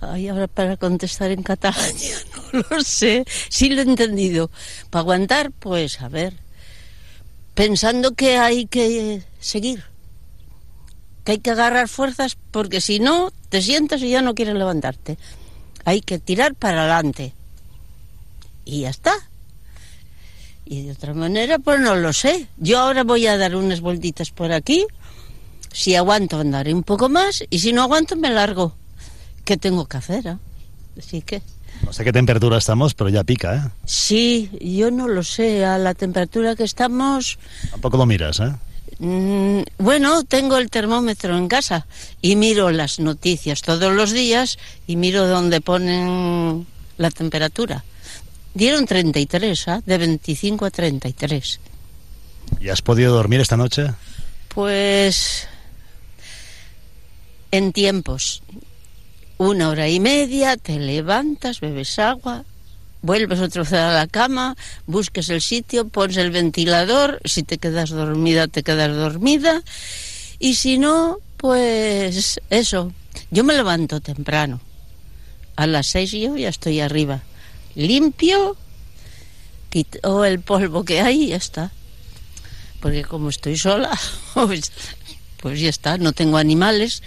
Ay, 0.00 0.28
ahora 0.28 0.48
para 0.48 0.76
contestar 0.76 1.30
en 1.30 1.42
catalán 1.42 1.96
ya 1.96 2.16
no 2.52 2.64
lo 2.70 2.82
sé. 2.82 3.24
Sí 3.48 3.70
lo 3.70 3.82
he 3.82 3.84
entendido. 3.84 4.50
Para 4.90 5.02
aguantar, 5.02 5.52
pues 5.52 6.00
a 6.02 6.08
ver. 6.08 6.34
Pensando 7.54 8.12
que 8.12 8.36
hay 8.36 8.66
que 8.66 9.22
seguir. 9.40 9.84
Que 11.24 11.32
hay 11.32 11.38
que 11.38 11.50
agarrar 11.50 11.88
fuerzas 11.88 12.36
porque 12.50 12.80
si 12.80 13.00
no, 13.00 13.32
te 13.48 13.62
sientas 13.62 14.02
y 14.02 14.10
ya 14.10 14.22
no 14.22 14.34
quieres 14.34 14.54
levantarte. 14.54 15.16
Hay 15.84 16.00
que 16.00 16.18
tirar 16.18 16.54
para 16.54 16.80
adelante. 16.82 17.32
Y 18.64 18.82
ya 18.82 18.90
está. 18.90 19.12
Y 20.66 20.82
de 20.82 20.92
otra 20.92 21.12
manera, 21.14 21.58
pues 21.58 21.80
no 21.80 21.94
lo 21.94 22.12
sé. 22.12 22.46
Yo 22.56 22.78
ahora 22.80 23.04
voy 23.04 23.26
a 23.26 23.36
dar 23.36 23.54
unas 23.56 23.80
vueltitas 23.80 24.30
por 24.30 24.52
aquí. 24.52 24.86
Si 25.72 25.94
aguanto, 25.94 26.38
andaré 26.38 26.72
un 26.72 26.82
poco 26.82 27.08
más. 27.08 27.44
Y 27.50 27.58
si 27.58 27.72
no 27.72 27.82
aguanto, 27.82 28.16
me 28.16 28.30
largo. 28.30 28.74
¿Qué 29.44 29.56
tengo 29.56 29.86
que 29.86 29.96
hacer? 29.98 30.26
eh? 30.26 30.36
Así 30.98 31.20
que. 31.20 31.42
No 31.84 31.92
sé 31.92 32.04
qué 32.04 32.12
temperatura 32.12 32.56
estamos, 32.56 32.94
pero 32.94 33.10
ya 33.10 33.24
pica, 33.24 33.56
¿eh? 33.56 33.70
Sí, 33.84 34.50
yo 34.60 34.90
no 34.90 35.08
lo 35.08 35.22
sé. 35.22 35.64
A 35.66 35.76
la 35.76 35.92
temperatura 35.92 36.54
que 36.56 36.64
estamos. 36.64 37.38
Tampoco 37.70 37.96
lo 37.98 38.06
miras, 38.06 38.40
¿eh? 38.40 38.52
Mm, 38.98 39.60
bueno, 39.78 40.24
tengo 40.24 40.56
el 40.56 40.70
termómetro 40.70 41.36
en 41.36 41.48
casa 41.48 41.86
y 42.20 42.36
miro 42.36 42.70
las 42.70 42.98
noticias 42.98 43.62
todos 43.62 43.92
los 43.92 44.12
días 44.12 44.58
y 44.86 44.96
miro 44.96 45.26
donde 45.26 45.60
ponen 45.60 46.66
la 46.96 47.10
temperatura. 47.10 47.84
Dieron 48.54 48.86
33, 48.86 49.68
¿ah? 49.68 49.82
de 49.84 49.98
25 49.98 50.64
a 50.64 50.70
33. 50.70 51.60
¿Y 52.60 52.68
has 52.68 52.82
podido 52.82 53.14
dormir 53.14 53.40
esta 53.40 53.56
noche? 53.56 53.90
Pues 54.48 55.48
en 57.50 57.72
tiempos. 57.72 58.42
Una 59.38 59.68
hora 59.68 59.88
y 59.88 60.00
media, 60.00 60.56
te 60.56 60.78
levantas, 60.78 61.60
bebes 61.60 61.98
agua, 61.98 62.44
vuelves 63.04 63.40
otra 63.40 63.62
vez 63.62 63.72
a 63.74 63.92
la 63.92 64.06
cama, 64.06 64.56
busques 64.86 65.28
el 65.28 65.40
sitio, 65.40 65.88
pones 65.88 66.16
el 66.16 66.30
ventilador, 66.30 67.20
si 67.24 67.42
te 67.42 67.58
quedas 67.58 67.90
dormida, 67.90 68.48
te 68.48 68.62
quedas 68.62 68.94
dormida, 68.96 69.62
y 70.38 70.54
si 70.54 70.78
no, 70.78 71.18
pues 71.36 72.40
eso. 72.50 72.92
Yo 73.30 73.44
me 73.44 73.54
levanto 73.54 74.00
temprano. 74.00 74.60
A 75.56 75.66
las 75.66 75.86
seis 75.86 76.10
yo 76.10 76.36
ya 76.36 76.48
estoy 76.48 76.80
arriba. 76.80 77.22
Limpio, 77.76 78.56
quito 79.70 80.24
el 80.24 80.40
polvo 80.40 80.84
que 80.84 81.00
hay 81.00 81.24
y 81.24 81.26
ya 81.28 81.36
está 81.36 81.70
porque 82.84 83.02
como 83.02 83.30
estoy 83.30 83.56
sola, 83.56 83.98
pues, 84.34 84.70
pues 85.40 85.58
ya 85.58 85.70
está, 85.70 85.96
no 85.96 86.12
tengo 86.12 86.36
animales. 86.36 87.02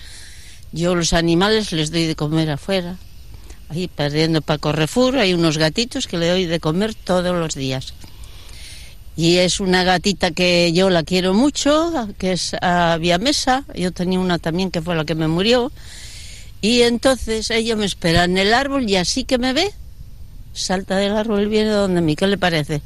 Yo 0.72 0.96
los 0.96 1.14
animales 1.14 1.72
les 1.72 1.92
doy 1.92 2.08
de 2.08 2.16
comer 2.16 2.50
afuera. 2.50 2.98
Ahí 3.70 3.88
perdiendo 3.88 4.42
para 4.42 4.60
Correfur 4.60 5.18
hay 5.18 5.34
unos 5.34 5.58
gatitos 5.58 6.08
que 6.08 6.18
le 6.18 6.30
doy 6.30 6.46
de 6.46 6.60
comer 6.60 6.96
todos 6.96 7.36
los 7.36 7.54
días. 7.54 7.94
Y 9.18 9.38
es 9.38 9.60
una 9.60 9.84
gatita 9.84 10.32
que 10.32 10.72
yo 10.74 10.90
la 10.90 11.04
quiero 11.04 11.34
mucho, 11.34 11.92
que 12.20 12.34
es 12.34 12.56
a 12.62 12.98
Viamesa. 12.98 13.66
Yo 13.74 13.92
tenía 13.92 14.20
una 14.20 14.38
también 14.38 14.70
que 14.70 14.82
fue 14.82 14.96
la 14.96 15.06
que 15.06 15.16
me 15.16 15.28
murió. 15.28 15.72
Y 16.62 16.84
entonces 16.84 17.50
ella 17.50 17.76
me 17.76 17.86
espera 17.86 18.26
en 18.26 18.38
el 18.38 18.54
árbol 18.54 18.90
y 18.90 18.96
así 18.96 19.24
que 19.24 19.38
me 19.38 19.54
ve, 19.54 19.72
salta 20.54 20.98
del 20.98 21.16
árbol 21.16 21.44
y 21.44 21.46
viene 21.48 21.72
donde 21.72 22.02
mí. 22.02 22.16
¿Qué 22.16 22.28
le 22.28 22.38
parece? 22.38 22.82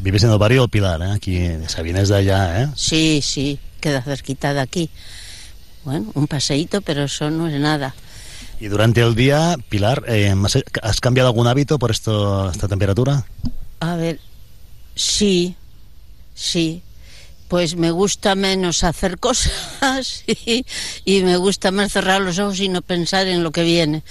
Vives 0.00 0.22
en 0.22 0.30
el 0.30 0.38
barrio 0.38 0.62
del 0.62 0.70
Pilar, 0.70 1.02
¿eh? 1.02 1.10
Aquí, 1.10 1.48
Sabines 1.66 2.08
de 2.08 2.16
allá, 2.16 2.62
¿eh? 2.62 2.68
Sí, 2.76 3.20
sí, 3.22 3.58
queda 3.80 4.02
cerquita 4.02 4.54
de 4.54 4.60
aquí. 4.60 4.90
Bueno, 5.84 6.10
un 6.14 6.26
paseíto, 6.26 6.80
pero 6.80 7.04
eso 7.04 7.30
no 7.30 7.48
es 7.48 7.58
nada. 7.60 7.94
Y 8.58 8.68
durante 8.68 9.02
el 9.02 9.14
día, 9.14 9.56
Pilar, 9.68 10.04
eh, 10.08 10.34
¿has- 10.44 10.58
¿has 10.82 11.00
cambiado 11.00 11.28
algún 11.28 11.46
hábito 11.46 11.78
por 11.78 11.90
esto, 11.90 12.50
esta 12.50 12.68
temperatura? 12.68 13.24
A 13.80 13.96
ver, 13.96 14.18
sí, 14.94 15.54
sí. 16.34 16.82
Pues 17.48 17.76
me 17.76 17.90
gusta 17.90 18.34
menos 18.34 18.82
hacer 18.82 19.18
cosas 19.20 20.24
y, 20.26 21.22
me 21.22 21.36
gusta 21.36 21.70
más 21.70 21.92
cerrar 21.92 22.20
los 22.22 22.38
ojos 22.38 22.58
y 22.60 22.68
no 22.68 22.82
pensar 22.82 23.26
en 23.28 23.42
lo 23.42 23.52
que 23.52 23.62
viene. 23.62 24.02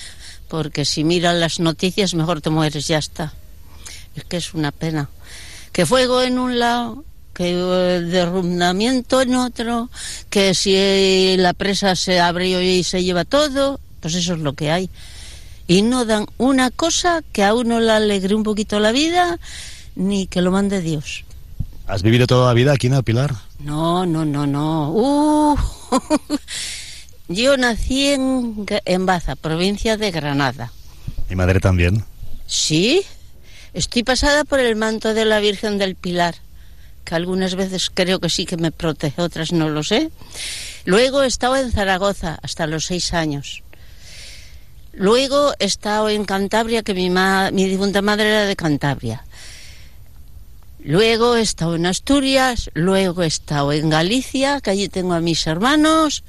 Porque 0.48 0.86
si 0.86 1.04
miras 1.04 1.36
las 1.36 1.60
noticias, 1.60 2.14
mejor 2.14 2.40
te 2.40 2.50
mueres, 2.52 2.88
ya 2.88 3.00
está. 3.00 3.34
Es 4.16 4.24
que 4.26 4.38
es 4.38 4.54
una 4.54 4.72
pena. 4.72 5.10
Que 5.74 5.86
fuego 5.86 6.22
en 6.22 6.38
un 6.40 6.60
lado, 6.60 7.04
que 7.34 7.50
eh, 7.52 8.00
derrumbamiento 8.02 9.22
en 9.22 9.36
otro, 9.36 9.90
que 10.30 10.54
si 10.54 11.36
la 11.36 11.54
presa 11.54 11.96
se 11.98 12.20
abre 12.22 12.48
y 12.64 12.84
se 12.84 13.04
lleva 13.04 13.26
todo, 13.26 13.82
pues 14.06 14.14
eso 14.14 14.36
es 14.36 14.40
lo 14.40 14.54
que 14.54 14.70
hay. 14.70 14.92
Y 15.66 15.82
no 15.82 16.06
dan 16.06 16.28
una 16.38 16.70
cosa 16.70 17.24
que 17.32 17.44
a 17.44 17.56
uno 17.56 17.80
le 17.80 17.92
alegre 17.92 18.36
un 18.36 18.44
poquito 18.44 18.80
la 18.80 18.92
vida, 18.92 19.40
ni 19.96 20.28
que 20.28 20.44
lo 20.44 20.52
mande 20.52 20.80
Dios. 20.80 21.24
¿Has 21.88 22.04
vivido 22.04 22.28
toda 22.28 22.46
la 22.46 22.54
vida 22.54 22.72
aquí 22.72 22.86
en 22.86 22.94
el 22.94 23.04
Pilar? 23.04 23.34
No, 23.58 24.06
no, 24.06 24.24
no, 24.24 24.46
no. 24.46 24.92
Uh, 24.92 25.58
yo 27.30 27.58
nací 27.58 28.10
en, 28.10 28.68
en 28.86 29.08
Baza, 29.08 29.36
provincia 29.36 29.98
de 29.98 30.12
Granada. 30.12 30.72
Mi 31.28 31.36
madre 31.36 31.60
también. 31.60 32.06
Sí, 32.46 33.02
estoy 33.74 34.04
pasada 34.04 34.44
por 34.44 34.60
el 34.60 34.76
manto 34.76 35.16
de 35.16 35.26
la 35.26 35.40
Virgen 35.40 35.80
del 35.80 35.96
Pilar, 35.96 36.36
que 37.04 37.16
algunas 37.16 37.56
veces 37.56 37.90
creo 37.92 38.20
que 38.20 38.30
sí 38.30 38.46
que 38.46 38.58
me 38.58 38.72
protege, 38.72 39.20
otras 39.20 39.52
no 39.52 39.68
lo 39.70 39.82
sé. 39.82 40.12
Luego 40.86 41.24
he 41.24 41.28
estado 41.28 41.56
en 41.56 41.72
Zaragoza 41.72 42.38
hasta 42.44 42.68
los 42.68 42.86
seis 42.86 43.12
años. 43.16 43.64
Luego 44.96 45.54
he 45.60 45.66
estado 45.66 46.10
en 46.10 46.24
Cantabria, 46.26 46.82
que 46.84 46.94
mi, 46.94 47.10
ma- 47.10 47.52
mi 47.52 47.66
difunta 47.68 48.02
madre 48.02 48.30
era 48.30 48.46
de 48.46 48.56
Cantabria. 48.56 49.24
Luego 50.84 51.36
he 51.36 51.42
estado 51.42 51.76
en 51.76 51.86
Asturias, 51.86 52.70
luego 52.74 53.24
he 53.24 53.28
estado 53.28 53.72
en 53.74 53.90
Galicia, 53.90 54.62
que 54.62 54.70
allí 54.70 54.88
tengo 54.88 55.14
a 55.14 55.20
mis 55.20 55.46
hermanos, 55.48 56.24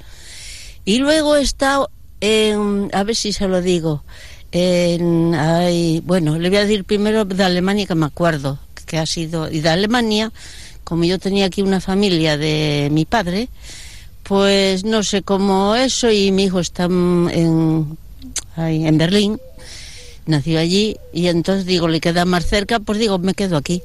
y 0.85 0.99
luego 0.99 1.37
he 1.37 1.42
estado 1.42 1.90
en, 2.20 2.90
a 2.92 3.04
ver 3.04 3.14
si 3.16 3.32
se 3.32 3.46
lo 3.49 3.61
digo, 3.61 4.02
bueno, 4.50 6.38
le 6.38 6.49
voy 6.49 6.56
a 6.58 6.62
decir 6.64 6.85
primero 6.85 7.25
de 7.26 7.44
Alemania 7.44 7.87
que 7.87 7.94
me 7.94 8.06
acuerdo, 8.06 8.58
que 8.87 8.99
ha 8.99 9.04
sido, 9.06 9.50
y 9.50 9.61
de 9.61 9.68
Alemania, 9.68 10.32
como 10.85 11.04
yo 11.04 11.18
tenía 11.18 11.46
aquí 11.46 11.61
una 11.62 11.80
familia 11.80 12.38
de 12.38 12.88
mi 12.90 13.04
padre, 13.04 13.49
pues 14.23 14.85
no 14.85 15.02
sé 15.02 15.23
cómo 15.23 15.75
eso, 15.76 16.11
y 16.11 16.32
mi 16.32 16.44
hijo 16.44 16.61
está 16.61 16.85
en, 16.85 17.99
ahí, 18.56 18.87
en 18.87 18.99
Berlín, 18.99 19.40
nació 20.26 20.59
allí, 20.59 20.97
y 21.12 21.28
entonces 21.28 21.66
digo, 21.66 21.88
le 21.88 22.00
queda 22.00 22.25
más 22.25 22.47
cerca, 22.47 22.80
pues 22.80 22.99
digo, 22.99 23.18
me 23.18 23.35
quedo 23.35 23.56
aquí. 23.56 23.83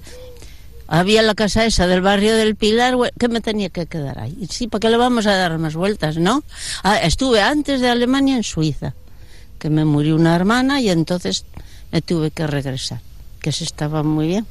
Había 0.87 1.21
la 1.21 1.35
casa 1.35 1.65
esa 1.65 1.87
del 1.87 2.01
barrio 2.01 2.35
del 2.35 2.55
Pilar, 2.55 2.95
que 3.17 3.29
me 3.29 3.39
tenía 3.39 3.69
que 3.69 3.85
quedar 3.85 4.19
ahí. 4.19 4.47
Sí, 4.49 4.67
¿para 4.67 4.81
qué 4.81 4.89
le 4.89 4.97
vamos 4.97 5.25
a 5.25 5.35
dar 5.35 5.57
más 5.57 5.73
vueltas, 5.73 6.17
no? 6.17 6.43
Ah, 6.83 6.97
estuve 6.97 7.41
antes 7.41 7.79
de 7.79 7.89
Alemania 7.89 8.35
en 8.35 8.43
Suiza, 8.43 8.93
que 9.57 9.69
me 9.69 9.85
murió 9.85 10.15
una 10.15 10.35
hermana 10.35 10.81
y 10.81 10.89
entonces 10.89 11.45
me 11.91 12.01
tuve 12.01 12.31
que 12.31 12.45
regresar, 12.45 12.99
que 13.39 13.51
se 13.53 13.63
estaba 13.63 14.03
muy 14.03 14.27
bien. 14.27 14.45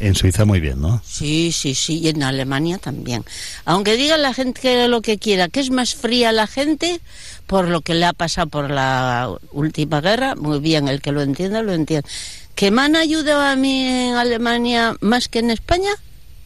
En 0.00 0.14
Suiza 0.14 0.44
muy 0.44 0.60
bien, 0.60 0.80
¿no? 0.80 1.00
Sí, 1.04 1.52
sí, 1.52 1.74
sí, 1.74 1.98
y 1.98 2.08
en 2.08 2.22
Alemania 2.22 2.78
también. 2.78 3.24
Aunque 3.64 3.96
diga 3.96 4.16
la 4.16 4.34
gente 4.34 4.60
que 4.60 4.88
lo 4.88 5.02
que 5.02 5.18
quiera, 5.18 5.48
que 5.48 5.60
es 5.60 5.70
más 5.70 5.94
fría 5.94 6.32
la 6.32 6.46
gente 6.46 7.00
por 7.46 7.68
lo 7.68 7.82
que 7.82 7.94
le 7.94 8.06
ha 8.06 8.12
pasado 8.12 8.48
por 8.48 8.70
la 8.70 9.30
última 9.52 10.00
guerra, 10.00 10.34
muy 10.34 10.58
bien, 10.58 10.88
el 10.88 11.00
que 11.00 11.12
lo 11.12 11.22
entienda, 11.22 11.62
lo 11.62 11.72
entiende. 11.72 12.08
¿Que 12.54 12.70
me 12.70 12.82
han 12.82 12.96
ayudado 12.96 13.40
a 13.40 13.56
mí 13.56 13.86
en 13.86 14.14
Alemania 14.14 14.96
más 15.00 15.28
que 15.28 15.38
en 15.38 15.50
España? 15.50 15.90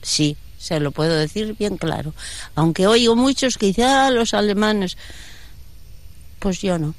Sí, 0.03 0.37
se 0.59 0.81
lo 0.81 0.93
puedo 0.93 1.15
decir 1.15 1.55
bien 1.59 1.77
claro. 1.77 2.13
Aunque 2.55 2.87
oigo 2.87 3.17
muchos 3.17 3.59
que 3.59 3.67
dicen, 3.67 3.85
ah, 3.85 4.11
los 4.11 4.35
alemanes. 4.35 4.97
Pues 6.39 6.61
yo 6.61 6.79
no. 6.79 6.95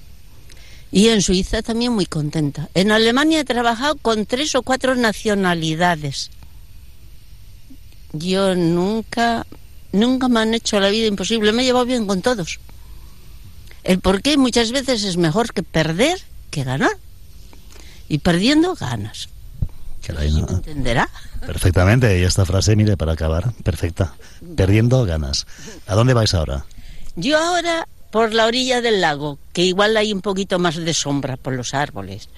Y 0.91 1.09
en 1.09 1.21
Suiza 1.21 1.61
también 1.61 1.93
muy 1.93 2.05
contenta. 2.05 2.69
En 2.73 2.91
Alemania 2.91 3.41
he 3.41 3.45
trabajado 3.45 3.95
con 3.97 4.25
tres 4.25 4.55
o 4.55 4.61
cuatro 4.61 4.95
nacionalidades. 4.95 6.31
Yo 8.13 8.55
nunca, 8.55 9.45
nunca 9.91 10.27
me 10.29 10.39
han 10.39 10.53
hecho 10.53 10.79
la 10.79 10.89
vida 10.89 11.07
imposible. 11.07 11.51
Me 11.51 11.63
he 11.63 11.65
llevado 11.65 11.85
bien 11.85 12.07
con 12.07 12.21
todos. 12.21 12.59
El 13.83 13.99
por 13.99 14.21
qué 14.21 14.37
muchas 14.37 14.71
veces 14.71 15.03
es 15.03 15.17
mejor 15.17 15.53
que 15.53 15.63
perder 15.63 16.19
que 16.49 16.63
ganar. 16.63 16.97
Y 18.09 18.19
perdiendo 18.19 18.75
ganas. 18.75 19.29
Caray, 20.05 20.31
no. 20.31 20.47
¿Entenderá? 20.47 21.09
Perfectamente, 21.45 22.17
y 22.17 22.23
esta 22.23 22.45
frase, 22.45 22.77
mire, 22.77 22.95
para 22.95 23.11
acabar, 23.11 23.51
perfecta. 23.63 24.15
Perdiendo 24.55 25.03
ganas. 25.05 25.45
¿A 25.85 25.95
dónde 25.95 26.13
vais 26.13 26.33
ahora? 26.33 26.65
Yo 27.17 27.37
ahora 27.37 27.87
por 28.11 28.33
la 28.33 28.45
orilla 28.45 28.81
del 28.81 29.01
lago, 29.01 29.37
que 29.53 29.63
igual 29.63 29.97
hay 29.97 30.13
un 30.13 30.21
poquito 30.21 30.59
más 30.59 30.75
de 30.75 30.93
sombra 30.93 31.37
por 31.37 31.53
los 31.53 31.73
árboles. 31.73 32.29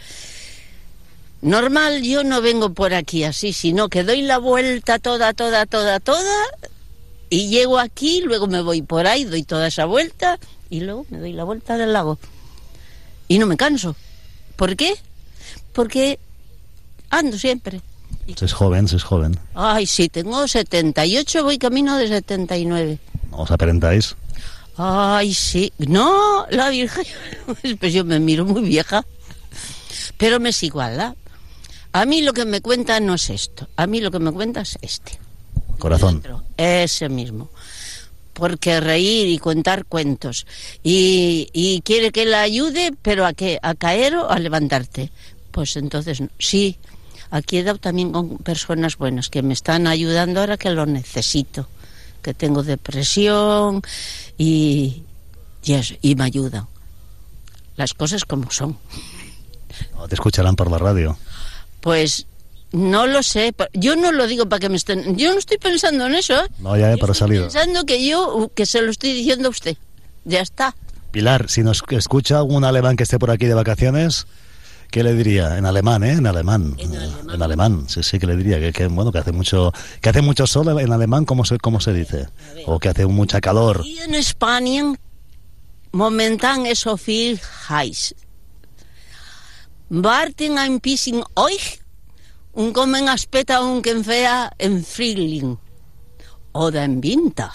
Normal, 1.42 2.02
yo 2.02 2.24
no 2.24 2.42
vengo 2.42 2.74
por 2.74 2.94
aquí 2.94 3.24
así, 3.24 3.54
sino 3.54 3.88
que 3.88 4.04
doy 4.04 4.22
la 4.22 4.40
vuelta 4.40 5.00
toda, 5.00 5.34
toda, 5.34 5.66
toda, 5.66 6.00
toda, 6.00 6.36
y 7.30 7.48
llego 7.48 7.80
aquí, 7.80 8.22
luego 8.22 8.48
me 8.48 8.62
voy 8.62 8.82
por 8.82 9.08
ahí, 9.08 9.24
doy 9.24 9.44
toda 9.44 9.68
esa 9.68 9.86
vuelta, 9.86 10.40
y 10.70 10.82
luego 10.82 11.06
me 11.10 11.20
doy 11.20 11.34
la 11.34 11.44
vuelta 11.44 11.78
del 11.78 11.94
lago. 11.94 12.18
Y 13.28 13.40
no 13.40 13.46
me 13.46 13.56
canso. 13.56 13.96
¿Por 14.56 14.76
qué? 14.76 14.96
Porque 15.72 16.20
ando 17.10 17.38
siempre. 17.38 17.82
Se 18.36 18.46
es 18.46 18.54
joven, 18.54 18.88
se 18.88 18.98
es 18.98 19.04
joven. 19.04 19.40
Ay, 19.54 19.86
sí, 19.86 20.10
tengo 20.10 20.48
78, 20.48 21.44
voy 21.44 21.58
camino 21.58 21.98
de 21.98 22.08
79. 22.08 23.00
¿No 23.32 23.38
os 23.38 23.52
aparentáis? 23.52 24.16
Ay, 24.82 25.34
sí. 25.34 25.74
No, 25.78 26.48
la 26.50 26.70
Virgen. 26.70 27.06
Pues 27.80 27.94
yo 27.94 28.06
me 28.06 28.18
miro 28.20 28.46
muy 28.46 28.62
vieja. 28.62 29.06
Pero 30.18 30.40
me 30.40 30.50
es 30.50 30.64
igual, 30.64 31.02
¿ah? 31.02 31.16
A 31.92 32.06
mí 32.06 32.22
lo 32.22 32.32
que 32.32 32.46
me 32.46 32.62
cuenta 32.62 32.98
no 33.02 33.16
es 33.16 33.30
esto. 33.30 33.68
A 33.76 33.88
mí 33.88 34.00
lo 34.00 34.10
que 34.10 34.20
me 34.20 34.32
cuenta 34.32 34.62
es 34.62 34.78
este. 34.82 35.20
Corazón. 35.80 36.24
Ese 36.56 37.10
mismo. 37.10 37.50
Porque 38.32 38.80
reír 38.80 39.28
y 39.28 39.38
contar 39.38 39.84
cuentos. 39.84 40.48
Y, 40.82 41.50
y 41.52 41.82
quiere 41.82 42.14
que 42.14 42.26
la 42.26 42.42
ayude, 42.42 42.94
pero 43.02 43.26
¿a 43.26 43.34
qué? 43.34 43.60
¿A 43.62 43.76
caer 43.76 44.16
o 44.16 44.30
a 44.30 44.40
levantarte? 44.40 45.12
Pues 45.52 45.76
entonces, 45.76 46.22
no. 46.22 46.30
sí. 46.40 46.78
Aquí 47.32 47.58
he 47.58 47.64
dado 47.64 47.80
también 47.80 48.14
con 48.14 48.38
personas 48.38 48.98
buenas 48.98 49.28
que 49.28 49.44
me 49.44 49.54
están 49.54 49.88
ayudando 49.88 50.40
ahora 50.40 50.56
que 50.56 50.70
lo 50.70 50.86
necesito. 50.86 51.68
Que 52.22 52.34
tengo 52.34 52.64
depresión 52.64 53.82
y, 54.38 55.04
y, 55.64 55.74
eso, 55.74 55.96
y 56.02 56.16
me 56.16 56.26
ayudan. 56.26 56.68
Las 57.76 57.94
cosas 57.94 58.26
como 58.26 58.52
son. 58.52 58.78
¿O 59.98 60.08
te 60.08 60.16
escucharán 60.16 60.56
por 60.56 60.70
la 60.70 60.78
radio? 60.78 61.18
Pues 61.82 62.26
no 62.72 63.08
lo 63.08 63.24
sé. 63.24 63.54
Yo 63.74 63.96
no 63.96 64.12
lo 64.12 64.28
digo 64.28 64.48
para 64.48 64.60
que 64.60 64.70
me 64.70 64.78
estén. 64.78 65.18
Yo 65.18 65.32
no 65.32 65.40
estoy 65.40 65.58
pensando 65.58 66.06
en 66.06 66.16
eso. 66.16 66.34
¿eh? 66.36 66.48
No, 66.60 66.78
ya, 66.78 66.94
pero 67.00 67.12
ha 67.12 67.16
salido. 67.16 67.44
Pensando 67.44 67.86
que 67.86 68.06
yo, 68.06 68.52
que 68.54 68.66
se 68.66 68.82
lo 68.82 68.92
estoy 68.92 69.14
diciendo 69.14 69.48
a 69.48 69.52
usted. 69.52 69.78
Ya 70.26 70.42
está. 70.42 70.76
Pilar, 71.12 71.50
si 71.50 71.64
nos 71.64 71.84
escucha 71.90 72.38
algún 72.38 72.64
alemán 72.64 72.96
que 72.96 73.04
esté 73.04 73.18
por 73.18 73.32
aquí 73.32 73.46
de 73.46 73.56
vacaciones, 73.56 74.28
¿qué 74.92 75.04
le 75.04 75.14
diría? 75.14 75.58
En 75.58 75.66
alemán, 75.66 76.04
¿eh? 76.04 76.14
En 76.14 76.28
alemán. 76.28 76.76
En 76.78 76.96
alemán. 76.96 77.30
En 77.34 77.42
alemán. 77.42 77.86
Sí, 77.88 78.04
sí, 78.04 78.20
que 78.20 78.28
le 78.28 78.36
diría 78.36 78.60
que, 78.60 78.72
que, 78.72 78.88
bueno, 78.88 79.12
que 79.12 79.20
hace 79.20 79.32
mucho 79.32 79.72
que 80.02 80.10
hace 80.10 80.22
mucho 80.22 80.48
sol 80.48 80.80
en 80.80 80.92
alemán, 80.92 81.26
¿cómo 81.26 81.46
se, 81.46 81.58
cómo 81.58 81.80
se 81.80 81.94
dice? 81.94 82.28
O 82.66 82.80
que 82.80 82.90
hace 82.90 83.06
mucha 83.06 83.42
calor. 83.42 83.82
Y 83.86 84.00
en 84.00 84.16
España, 84.16 84.94
momentan 85.92 86.66
es 86.66 86.80
so 86.80 86.98
viel 86.98 87.40
heiß. 87.70 88.16
Warten 89.90 90.58
ein 90.60 90.80
bisschen 90.80 91.24
euch 91.36 91.80
und 92.54 92.74
kommen 92.74 93.08
später 93.18 93.62
un 93.62 93.82
que 93.82 94.04
fea 94.04 94.52
en 94.60 94.84
Frühling. 94.84 95.58
Oder 96.52 96.84
en 96.84 97.02
Winter. 97.02 97.50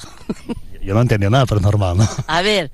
Yo 0.82 0.94
no 0.94 1.00
entendía 1.00 1.30
nada, 1.30 1.46
pero 1.46 1.60
es 1.60 1.64
normal, 1.64 1.96
¿no? 1.96 2.08
A 2.26 2.42
ver, 2.42 2.70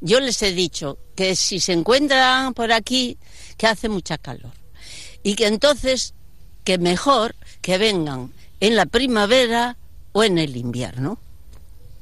yo 0.00 0.20
les 0.20 0.40
he 0.42 0.52
dicho 0.52 0.98
que 1.14 1.34
si 1.34 1.58
se 1.58 1.72
encuentran 1.72 2.54
por 2.54 2.70
aquí, 2.70 3.18
que 3.58 3.66
hace 3.66 3.90
mucha 3.90 4.16
calor. 4.16 4.52
Y 5.22 5.34
que 5.34 5.46
entonces, 5.46 6.14
que 6.64 6.78
mejor 6.78 7.34
que 7.60 7.76
vengan 7.76 8.32
en 8.60 8.76
la 8.76 8.86
primavera 8.86 9.76
o 10.12 10.24
en 10.24 10.38
el 10.38 10.56
invierno. 10.56 11.18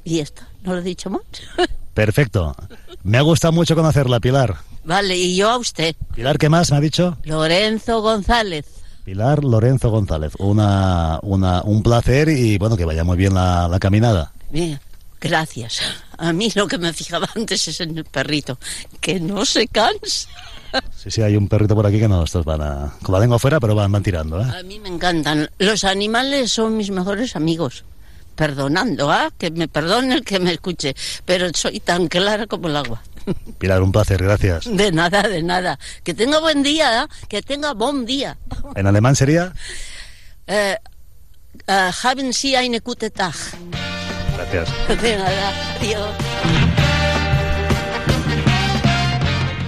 Y 0.05 0.21
esto, 0.21 0.43
¿no 0.63 0.75
lo 0.75 0.79
he 0.79 0.85
dicho 0.85 1.11
más? 1.11 1.23
Perfecto. 1.95 2.55
Me 3.03 3.19
ha 3.19 3.23
gustado 3.23 3.53
mucho 3.53 3.75
conocerla, 3.75 4.21
Pilar. 4.21 4.57
Vale, 4.85 5.17
y 5.17 5.35
yo 5.35 5.51
a 5.51 5.57
usted. 5.57 5.97
Pilar, 6.15 6.39
¿qué 6.39 6.49
más 6.49 6.71
me 6.71 6.77
ha 6.77 6.81
dicho? 6.81 7.17
Lorenzo 7.25 8.03
González. 8.03 8.67
Pilar 9.05 9.43
Lorenzo 9.43 9.91
González. 9.91 10.33
Una, 10.39 11.19
una, 11.23 11.63
un 11.63 11.83
placer 11.83 12.29
y 12.29 12.59
bueno, 12.59 12.77
que 12.77 12.85
vaya 12.85 13.03
muy 13.03 13.17
bien 13.17 13.35
la, 13.35 13.67
la 13.67 13.79
caminada. 13.79 14.33
Bien, 14.51 14.79
gracias. 15.21 15.81
A 16.19 16.33
mí 16.33 16.53
lo 16.55 16.69
que 16.69 16.79
me 16.79 16.93
fijaba 16.93 17.29
antes 17.35 17.67
es 17.67 17.81
en 17.81 17.97
el 17.99 18.05
perrito, 18.05 18.59
que 19.01 19.19
no 19.19 19.45
se 19.47 19.67
cansa. 19.69 20.29
Sí, 20.97 21.11
sí, 21.11 21.23
hay 21.23 21.37
un 21.37 21.49
perrito 21.49 21.75
por 21.75 21.87
aquí 21.87 21.99
que 21.99 22.09
no, 22.09 22.25
estos 22.25 22.45
van 22.45 22.63
a... 22.63 22.93
Con 23.03 23.13
la 23.13 23.21
lengua 23.21 23.37
afuera, 23.37 23.61
pero 23.61 23.75
van, 23.75 23.91
van 23.93 24.03
tirando, 24.03 24.41
¿eh? 24.41 24.47
A 24.59 24.63
mí 24.63 24.81
me 24.81 24.89
encantan. 24.89 25.49
Los 25.59 25.85
animales 25.85 26.53
son 26.53 26.77
mis 26.77 26.91
mejores 26.91 27.37
amigos. 27.37 27.85
Perdonando, 28.35 29.11
¿ah? 29.11 29.31
Que 29.39 29.51
me 29.51 29.69
perdone 29.69 30.15
el 30.15 30.25
que 30.25 30.39
me 30.39 30.53
escuche, 30.53 30.95
pero 31.25 31.49
soy 31.55 31.81
tan 31.81 32.09
clara 32.09 32.47
como 32.47 32.69
el 32.69 32.77
agua. 32.77 33.03
Pilar, 33.59 33.83
un 33.83 33.93
placer, 33.93 34.23
gracias. 34.23 34.65
De 34.65 34.93
nada, 34.93 35.23
de 35.23 35.43
nada. 35.43 35.79
Que 36.03 36.15
tenga 36.15 36.41
buen 36.41 36.63
día, 36.63 37.05
¿eh? 37.05 37.07
que 37.29 37.43
tenga 37.43 37.73
buen 37.73 38.05
día. 38.05 38.37
¿En 38.75 38.87
alemán 38.87 39.17
sería? 39.17 39.53
Eh, 40.47 40.77
eh, 41.67 41.91
haben 42.03 42.33
Sie 42.33 42.57
eine 42.57 42.81
gute 42.81 43.11
Tag. 43.11 43.35
Gracias. 44.37 44.69
De 45.03 45.17
nada, 45.17 45.53
adiós. 45.81 46.76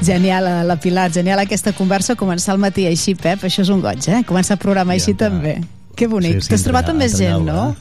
Genial, 0.02 0.46
eh, 0.46 0.64
la 0.64 0.76
Pilar, 0.76 1.10
genial 1.12 1.40
aquesta 1.42 1.72
conversa, 1.74 2.14
començar 2.16 2.54
al 2.54 2.62
matí 2.62 2.86
així, 2.86 3.16
Pep, 3.18 3.42
això 3.44 3.64
és 3.64 3.68
un 3.74 3.80
goig, 3.82 4.06
eh? 4.08 4.22
Començar 4.28 4.54
el 4.56 4.62
programa 4.62 4.94
així 4.94 5.14
també. 5.18 5.58
Que 5.98 6.06
bonic. 6.06 6.38
Sí, 6.38 6.46
sí, 6.46 6.52
T'has 6.54 6.62
trobat 6.62 6.88
amb 6.92 7.02
més 7.02 7.16
gent, 7.18 7.42
no? 7.44 7.74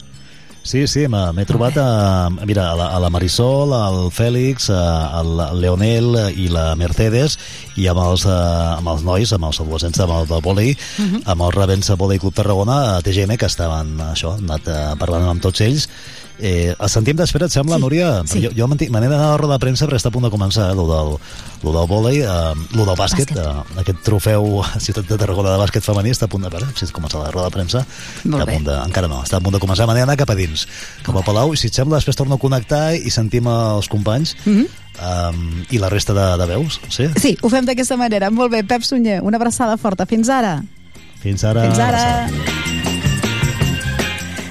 Sí, 0.68 0.82
sí, 0.90 1.06
m'ha- 1.08 1.30
m'he 1.32 1.44
trobat 1.46 1.76
a, 1.78 2.28
mira, 2.44 2.72
a, 2.72 2.74
la, 2.76 2.88
a 2.96 2.98
la 3.00 3.08
Marisol, 3.08 3.70
al 3.72 4.10
Fèlix, 4.12 4.66
al 4.74 5.30
Leonel 5.62 6.10
i 6.36 6.48
la 6.52 6.74
Mercedes, 6.76 7.38
i 7.78 7.86
amb 7.88 8.00
els, 8.02 8.26
eh, 8.26 8.74
amb 8.76 8.88
els 8.92 9.04
nois, 9.06 9.32
amb 9.32 9.44
els 9.48 9.60
adolescents 9.62 9.98
el 10.02 10.26
del 10.26 10.42
vòlei, 10.42 10.76
Mhm. 10.98 11.22
amb 11.24 11.42
el 11.42 11.52
Ravença 11.52 11.96
Vòlei 11.96 12.18
Club 12.18 12.34
Tarragona, 12.34 12.96
a 12.96 13.00
TGM, 13.00 13.38
que 13.38 13.46
estaven, 13.46 13.96
això, 14.10 14.34
anat 14.36 14.66
eh, 14.68 14.94
parlant 14.98 15.28
amb 15.30 15.40
tots 15.40 15.60
ells. 15.62 15.88
Eh, 16.40 16.70
el 16.78 16.88
sentim 16.88 17.16
d'espera, 17.18 17.46
et 17.46 17.52
sembla, 17.52 17.76
sí, 17.76 17.82
Núria? 17.82 18.22
sí. 18.24 18.40
Jo, 18.44 18.50
jo 18.54 18.66
m'he 18.70 18.76
d'anar 18.86 19.16
a 19.18 19.30
la 19.32 19.36
roda 19.40 19.56
de 19.56 19.58
premsa 19.64 19.86
perquè 19.88 19.98
està 19.98 20.06
a 20.12 20.14
punt 20.14 20.22
de 20.22 20.30
començar, 20.30 20.68
eh, 20.70 20.74
lo 20.78 20.84
del, 20.86 21.08
lo 21.64 21.72
del 21.74 21.88
vòlei, 21.90 22.20
eh, 22.22 22.54
lo 22.78 22.84
del 22.86 22.94
bàsquet, 22.96 23.32
bàsquet. 23.34 23.74
Eh, 23.74 23.80
aquest 23.82 24.04
trofeu 24.06 24.60
a 24.62 24.78
Ciutat 24.84 25.08
de 25.08 25.18
Tarragona 25.18 25.50
de 25.56 25.58
bàsquet 25.58 25.82
femení 25.82 26.10
està 26.14 26.26
a 26.28 26.32
punt 26.32 26.44
de 26.46 26.50
veure, 26.52 26.66
si 26.78 26.86
començar 26.94 27.24
la 27.24 27.32
roda 27.34 27.48
de 27.50 27.56
premsa, 27.56 27.82
Molt 28.24 28.42
està 28.42 28.46
a 28.46 28.54
punt 28.54 28.68
de, 28.70 28.76
encara 28.86 29.08
no, 29.10 29.22
està 29.26 29.36
a 29.38 29.40
punt 29.42 29.54
de 29.58 29.60
començar, 29.62 29.86
m'he 29.90 29.94
d'anar 29.98 30.16
cap 30.16 30.30
a 30.30 30.36
dins, 30.38 30.66
cap 31.02 31.16
a 31.18 31.22
Palau, 31.26 31.52
i 31.52 31.56
si 31.58 31.66
et 31.72 31.74
sembla, 31.74 31.98
després 31.98 32.16
torno 32.16 32.38
a 32.38 32.38
connectar 32.38 32.94
i 32.94 33.10
sentim 33.10 33.48
els 33.50 33.88
companys 33.90 34.36
Mhm. 34.44 34.66
um, 35.02 35.64
i 35.70 35.78
la 35.78 35.88
resta 35.90 36.14
de, 36.14 36.28
de 36.38 36.46
veus, 36.54 36.80
sí? 36.88 37.08
Sí, 37.18 37.36
ho 37.42 37.48
fem 37.50 37.66
d'aquesta 37.66 37.96
manera. 37.96 38.30
Molt 38.30 38.52
bé, 38.52 38.62
Pep 38.62 38.82
Sunyer, 38.86 39.20
una 39.22 39.36
abraçada 39.36 39.76
forta. 39.76 40.06
Fins 40.06 40.28
ara. 40.28 40.62
Fins 41.20 41.42
ara. 41.44 41.66
Fins 41.66 41.78
ara. 41.82 42.97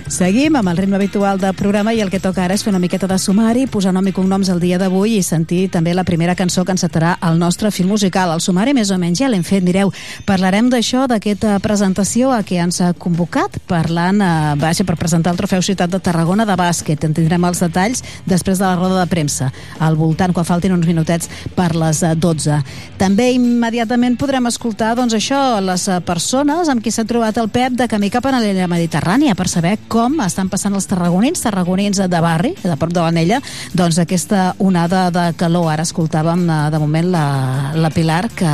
Seguim 0.07 0.55
amb 0.55 0.69
el 0.71 0.77
ritme 0.77 0.95
habitual 0.95 1.35
del 1.37 1.51
programa 1.53 1.91
i 1.91 1.99
el 1.99 2.07
que 2.07 2.21
toca 2.23 2.45
ara 2.45 2.55
és 2.55 2.61
fer 2.63 2.71
una 2.71 2.79
miqueta 2.79 3.09
de 3.11 3.17
sumari, 3.19 3.65
posar 3.67 3.91
nom 3.91 4.05
i 4.07 4.13
cognoms 4.15 4.47
el 4.47 4.61
dia 4.63 4.77
d'avui 4.79 5.17
i 5.17 5.23
sentir 5.23 5.65
també 5.67 5.91
la 5.91 6.05
primera 6.07 6.31
cançó 6.33 6.63
que 6.63 6.71
encetarà 6.71 7.17
el 7.27 7.35
nostre 7.37 7.73
film 7.75 7.91
musical. 7.91 8.31
El 8.31 8.39
sumari 8.39 8.71
més 8.73 8.87
o 8.89 8.97
menys 8.97 9.19
ja 9.19 9.27
l'hem 9.27 9.43
fet, 9.43 9.65
mireu. 9.67 9.91
Parlarem 10.25 10.69
d'això, 10.71 11.09
d'aquesta 11.11 11.57
presentació 11.59 12.31
a 12.31 12.39
què 12.39 12.61
ens 12.63 12.79
ha 12.79 12.93
convocat, 12.95 13.57
parlant, 13.67 14.21
eh, 14.23 14.53
vaja, 14.61 14.85
per 14.87 14.95
presentar 14.95 15.33
el 15.35 15.41
trofeu 15.41 15.61
Ciutat 15.61 15.91
de 15.91 15.99
Tarragona 15.99 16.47
de 16.47 16.55
bàsquet. 16.55 17.03
En 17.03 17.13
tindrem 17.13 17.43
els 17.43 17.59
detalls 17.59 18.01
després 18.25 18.63
de 18.63 18.63
la 18.63 18.79
roda 18.79 19.01
de 19.01 19.11
premsa, 19.11 19.51
al 19.77 19.99
voltant, 19.99 20.31
quan 20.31 20.47
faltin 20.47 20.71
uns 20.71 20.87
minutets 20.87 21.27
per 21.53 21.75
les 21.75 22.01
eh, 22.03 22.15
12. 22.15 22.61
També 22.97 23.33
immediatament 23.35 24.15
podrem 24.15 24.47
escoltar, 24.47 24.95
doncs 24.95 25.19
això, 25.19 25.59
les 25.59 25.89
eh, 25.91 25.99
persones 25.99 26.71
amb 26.71 26.79
qui 26.81 26.95
s'ha 26.95 27.03
trobat 27.03 27.43
el 27.43 27.51
Pep 27.51 27.75
de 27.75 27.91
camí 27.91 28.09
cap 28.09 28.23
a 28.23 28.37
l'illa 28.39 28.71
Mediterrània 28.71 29.35
per 29.35 29.51
saber 29.51 29.75
com 29.89 29.96
estan 30.25 30.49
passant 30.49 30.75
els 30.77 30.85
tarragonins, 30.89 31.41
tarragonins 31.41 31.97
de 31.97 32.21
barri, 32.21 32.53
de 32.61 32.75
prop 32.77 32.93
de 32.93 33.01
l'Anella, 33.01 33.39
doncs 33.73 33.97
aquesta 33.99 34.53
onada 34.59 35.07
de 35.11 35.31
calor. 35.39 35.71
Ara 35.73 35.85
escoltàvem 35.87 36.45
eh, 36.45 36.59
de 36.73 36.79
moment 36.79 37.09
la, 37.11 37.25
la 37.75 37.89
Pilar 37.89 38.27
que, 38.29 38.53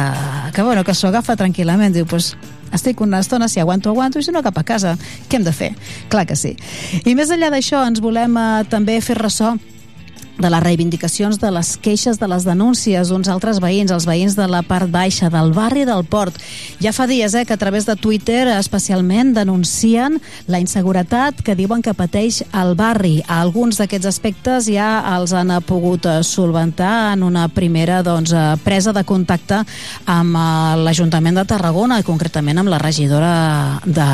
que, 0.54 0.64
bueno, 0.64 0.84
que 0.84 0.96
s'ho 0.96 1.10
agafa 1.12 1.36
tranquil·lament. 1.40 1.94
Diu, 1.96 2.08
pues, 2.08 2.34
estic 2.74 3.02
una 3.04 3.20
estona, 3.20 3.50
si 3.50 3.60
aguanto, 3.60 3.92
aguanto, 3.92 4.20
i 4.20 4.24
si 4.24 4.32
no, 4.32 4.44
cap 4.46 4.58
a 4.58 4.64
casa. 4.64 4.96
Què 5.30 5.38
hem 5.38 5.46
de 5.46 5.54
fer? 5.54 5.74
Clar 6.10 6.26
que 6.30 6.40
sí. 6.40 6.56
I 7.04 7.16
més 7.16 7.34
enllà 7.34 7.52
d'això, 7.54 7.84
ens 7.88 8.02
volem 8.04 8.40
eh, 8.40 8.50
també 8.72 9.00
fer 9.04 9.20
ressò 9.20 9.56
de 10.38 10.50
les 10.50 10.64
reivindicacions 10.64 11.38
de 11.40 11.52
les 11.54 11.76
queixes 11.78 12.18
de 12.20 12.28
les 12.28 12.46
denúncies 12.46 13.10
d'uns 13.10 13.30
altres 13.30 13.60
veïns, 13.62 13.92
els 13.94 14.08
veïns 14.10 14.36
de 14.38 14.48
la 14.50 14.64
part 14.66 14.90
baixa 14.90 15.30
del 15.30 15.54
barri 15.54 15.86
del 15.86 16.04
Port. 16.10 16.36
Ja 16.82 16.94
fa 16.96 17.06
dies 17.08 17.36
eh, 17.38 17.46
que 17.46 17.54
a 17.54 17.62
través 17.62 17.86
de 17.86 17.96
Twitter 17.96 18.48
especialment 18.58 19.34
denuncien 19.36 20.20
la 20.48 20.60
inseguretat 20.60 21.44
que 21.46 21.56
diuen 21.56 21.84
que 21.86 21.94
pateix 21.94 22.42
el 22.52 22.74
barri. 22.80 23.22
Alguns 23.28 23.78
d'aquests 23.82 24.10
aspectes 24.10 24.70
ja 24.74 24.90
els 25.14 25.36
han 25.38 25.54
pogut 25.68 26.08
eh, 26.10 26.24
solventar 26.26 27.14
en 27.14 27.24
una 27.24 27.48
primera 27.54 28.02
doncs, 28.04 28.34
eh, 28.34 28.46
presa 28.64 28.94
de 28.94 29.06
contacte 29.06 29.62
amb 30.10 30.36
eh, 30.36 30.82
l'Ajuntament 30.82 31.38
de 31.42 31.46
Tarragona 31.54 32.00
i 32.02 32.08
concretament 32.08 32.64
amb 32.64 32.74
la 32.74 32.82
regidora 32.82 33.34
de, 33.86 34.10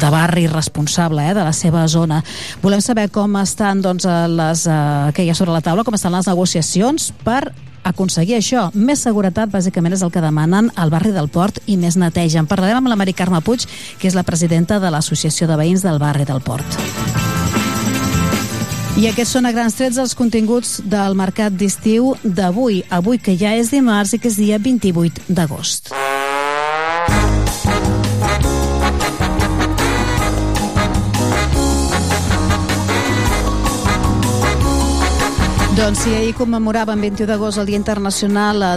de 0.00 0.12
barri 0.14 0.46
responsable 0.48 1.28
eh, 1.28 1.36
de 1.36 1.44
la 1.44 1.52
seva 1.52 1.84
zona. 1.88 2.22
Volem 2.62 2.80
saber 2.84 3.10
com 3.12 3.36
estan 3.42 3.84
doncs, 3.84 4.08
les 4.32 4.66
eh, 4.66 5.12
que 5.12 5.26
hi 5.26 5.30
ha 5.30 5.36
sobre 5.36 5.52
la 5.52 5.57
taula, 5.64 5.84
com 5.84 5.96
estan 5.96 6.14
les 6.14 6.28
negociacions 6.28 7.10
per 7.24 7.52
aconseguir 7.88 8.36
això. 8.38 8.68
Més 8.74 9.02
seguretat, 9.06 9.50
bàsicament, 9.52 9.94
és 9.96 10.02
el 10.04 10.12
que 10.12 10.22
demanen 10.24 10.70
al 10.76 10.92
barri 10.92 11.14
del 11.14 11.30
Port 11.32 11.62
i 11.66 11.78
més 11.80 11.96
neteja. 11.96 12.42
En 12.42 12.50
parlarem 12.50 12.82
amb 12.82 12.92
la 12.92 12.98
Mari 12.98 13.14
Carme 13.16 13.40
Puig, 13.44 13.66
que 13.98 14.08
és 14.10 14.18
la 14.18 14.26
presidenta 14.26 14.80
de 14.82 14.92
l'Associació 14.92 15.48
de 15.48 15.56
Veïns 15.60 15.86
del 15.86 16.00
barri 16.02 16.28
del 16.28 16.42
Port. 16.44 16.78
I 18.98 19.06
aquests 19.06 19.36
són 19.36 19.46
a 19.46 19.52
grans 19.54 19.76
trets 19.78 19.98
els 20.02 20.16
continguts 20.18 20.80
del 20.82 21.14
mercat 21.14 21.54
d'estiu 21.54 22.16
d'avui, 22.24 22.82
avui 22.90 23.22
que 23.22 23.36
ja 23.38 23.54
és 23.54 23.70
dimarts 23.70 24.16
i 24.16 24.18
que 24.18 24.26
és 24.26 24.40
dia 24.42 24.58
28 24.58 25.30
d'agost. 25.30 25.94
Doncs 35.78 36.00
si 36.02 36.10
ahir 36.10 36.32
commemoràvem 36.34 36.98
21 37.04 37.28
d'agost 37.30 37.60
el 37.62 37.68
Dia 37.68 37.78
Internacional 37.78 38.64
eh, 38.66 38.72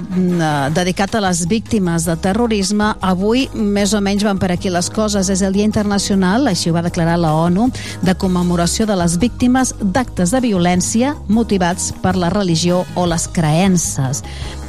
dedicat 0.70 1.16
a 1.18 1.22
les 1.26 1.40
víctimes 1.50 2.06
de 2.06 2.14
terrorisme, 2.22 2.92
avui 3.02 3.48
més 3.56 3.96
o 3.98 4.02
menys 4.06 4.22
van 4.28 4.38
per 4.38 4.52
aquí 4.54 4.70
les 4.70 4.92
coses. 4.94 5.32
És 5.34 5.42
el 5.42 5.58
Dia 5.58 5.66
Internacional, 5.66 6.46
així 6.52 6.70
ho 6.70 6.76
va 6.78 6.86
declarar 6.86 7.18
la 7.18 7.34
ONU, 7.34 7.72
de 8.06 8.14
commemoració 8.22 8.86
de 8.86 9.00
les 9.02 9.18
víctimes 9.18 9.74
d'actes 9.82 10.30
de 10.30 10.44
violència 10.46 11.16
motivats 11.26 11.90
per 12.06 12.14
la 12.22 12.30
religió 12.30 12.84
o 12.94 13.10
les 13.10 13.26
creences. 13.34 14.22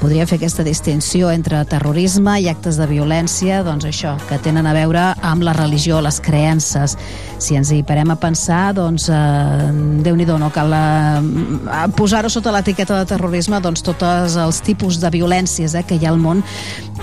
Podria 0.02 0.24
fer 0.26 0.40
aquesta 0.40 0.64
distinció 0.66 1.28
entre 1.30 1.60
terrorisme 1.70 2.32
i 2.42 2.48
actes 2.50 2.74
de 2.74 2.88
violència, 2.90 3.60
doncs 3.62 3.86
això, 3.86 4.16
que 4.26 4.34
tenen 4.42 4.66
a 4.66 4.72
veure 4.74 5.04
amb 5.22 5.46
la 5.46 5.54
religió 5.54 6.00
les 6.02 6.18
creences. 6.18 6.96
Si 7.38 7.54
ens 7.54 7.70
hi 7.70 7.84
parem 7.86 8.10
a 8.10 8.18
pensar, 8.18 8.72
doncs, 8.74 9.06
eh, 9.06 9.68
Déu-n'hi-do, 10.02 10.40
no 10.42 10.50
cal 10.50 10.74
eh, 10.74 11.84
posar-ho 11.94 12.32
sota 12.34 12.50
l'etiqueta 12.50 12.98
de 12.98 13.06
terrorisme 13.14 13.60
doncs 13.62 13.86
tots 13.86 14.34
els 14.42 14.58
tipus 14.66 14.98
de 14.98 15.12
violències 15.14 15.78
eh, 15.78 15.84
que 15.86 15.94
hi 15.94 16.08
ha 16.08 16.10
al 16.10 16.18
món 16.18 16.42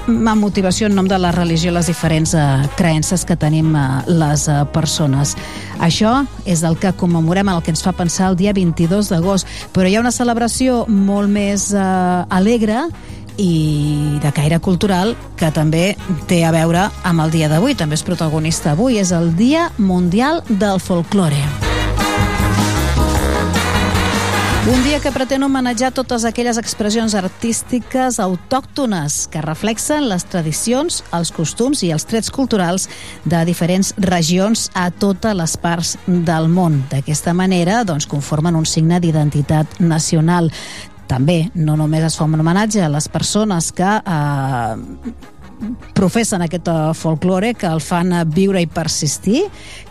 amb 0.10 0.42
motivació 0.42 0.88
en 0.90 0.96
nom 0.98 1.08
de 1.08 1.18
la 1.22 1.32
religió 1.32 1.72
i 1.72 1.76
les 1.76 1.88
diferents 1.88 2.34
eh, 2.36 2.44
creences 2.76 3.24
que 3.24 3.38
tenim 3.40 3.76
eh, 3.76 3.88
les 4.12 4.48
eh, 4.50 4.60
persones. 4.74 5.36
Això 5.80 6.26
és 6.50 6.64
el 6.68 6.76
que 6.82 6.92
commemorem, 7.00 7.48
el 7.48 7.64
que 7.64 7.72
ens 7.72 7.84
fa 7.86 7.94
pensar 7.96 8.34
el 8.34 8.40
dia 8.40 8.54
22 8.56 9.14
d'agost, 9.14 9.48
però 9.72 9.88
hi 9.88 9.96
ha 9.96 10.04
una 10.04 10.12
celebració 10.12 10.84
molt 10.90 11.32
més 11.32 11.70
eh, 11.72 11.84
alegre 12.36 12.88
i 13.39 14.19
de 14.21 14.32
caire 14.36 14.60
cultural 14.60 15.15
que 15.39 15.49
també 15.56 15.95
té 16.28 16.43
a 16.43 16.52
veure 16.52 16.89
amb 17.08 17.23
el 17.23 17.32
dia 17.32 17.47
d'avui, 17.52 17.78
també 17.80 17.95
és 17.95 18.04
protagonista 18.04 18.75
avui, 18.75 18.99
és 18.99 19.13
el 19.15 19.32
Dia 19.39 19.69
Mundial 19.78 20.43
del 20.49 20.84
Folklore. 20.84 21.69
Un 24.69 24.84
dia 24.84 24.99
que 25.02 25.10
pretén 25.10 25.41
homenatjar 25.41 25.89
totes 25.97 26.28
aquelles 26.28 26.60
expressions 26.62 27.15
artístiques 27.17 28.19
autòctones 28.21 29.23
que 29.32 29.41
reflexen 29.41 30.06
les 30.12 30.28
tradicions, 30.30 30.99
els 31.15 31.32
costums 31.34 31.82
i 31.82 31.89
els 31.95 32.06
trets 32.06 32.30
culturals 32.30 32.86
de 33.25 33.39
diferents 33.49 33.95
regions 33.97 34.67
a 34.78 34.91
totes 34.91 35.34
les 35.34 35.56
parts 35.58 35.95
del 36.06 36.52
món. 36.54 36.84
D'aquesta 36.91 37.34
manera, 37.34 37.82
doncs, 37.82 38.06
conformen 38.06 38.60
un 38.60 38.67
signe 38.69 38.99
d'identitat 39.02 39.80
nacional. 39.80 40.52
També, 41.10 41.39
no 41.58 41.74
només 41.80 42.06
es 42.06 42.15
fa 42.19 42.28
un 42.30 42.38
homenatge 42.38 42.84
a 42.86 42.91
les 42.93 43.10
persones 43.10 43.72
que 43.74 43.89
eh, 43.98 44.76
professen 45.93 46.43
aquest 46.43 46.67
uh, 46.72 46.93
folklore, 46.95 47.54
que 47.58 47.67
el 47.67 47.82
fan 47.84 48.13
viure 48.34 48.62
i 48.62 48.67
persistir, 48.69 49.43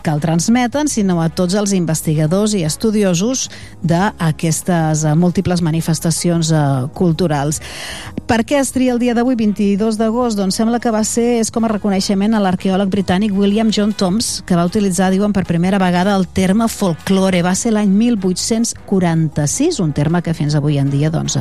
que 0.03 0.11
el 0.11 0.21
transmeten, 0.23 0.89
sinó 0.89 1.19
a 1.21 1.29
tots 1.29 1.55
els 1.59 1.73
investigadors 1.77 2.55
i 2.57 2.63
estudiosos 2.67 3.47
d'aquestes 3.85 5.05
uh, 5.05 5.15
múltiples 5.19 5.61
manifestacions 5.65 6.51
uh, 6.51 6.87
culturals. 6.97 7.61
Per 8.29 8.41
què 8.45 8.59
es 8.59 8.73
tria 8.73 8.93
el 8.93 9.01
dia 9.01 9.15
d'avui, 9.17 9.37
22 9.39 9.97
d'agost? 9.99 10.37
Doncs 10.37 10.57
sembla 10.59 10.81
que 10.81 10.93
va 10.93 11.03
ser, 11.07 11.39
és 11.43 11.49
com 11.53 11.65
a 11.65 11.71
reconeixement 11.71 12.35
a 12.35 12.41
l'arqueòleg 12.43 12.89
britànic 12.93 13.33
William 13.35 13.71
John 13.73 13.93
Toms, 13.93 14.39
que 14.45 14.57
va 14.57 14.67
utilitzar, 14.69 15.11
diuen, 15.13 15.33
per 15.33 15.47
primera 15.49 15.79
vegada 15.81 16.15
el 16.17 16.27
terme 16.27 16.69
folklore. 16.69 17.41
Va 17.45 17.55
ser 17.57 17.73
l'any 17.73 17.89
1846, 17.89 19.79
un 19.81 19.93
terme 19.97 20.21
que 20.25 20.35
fins 20.37 20.57
avui 20.57 20.77
en 20.81 20.89
dia 20.93 21.09
doncs, 21.13 21.37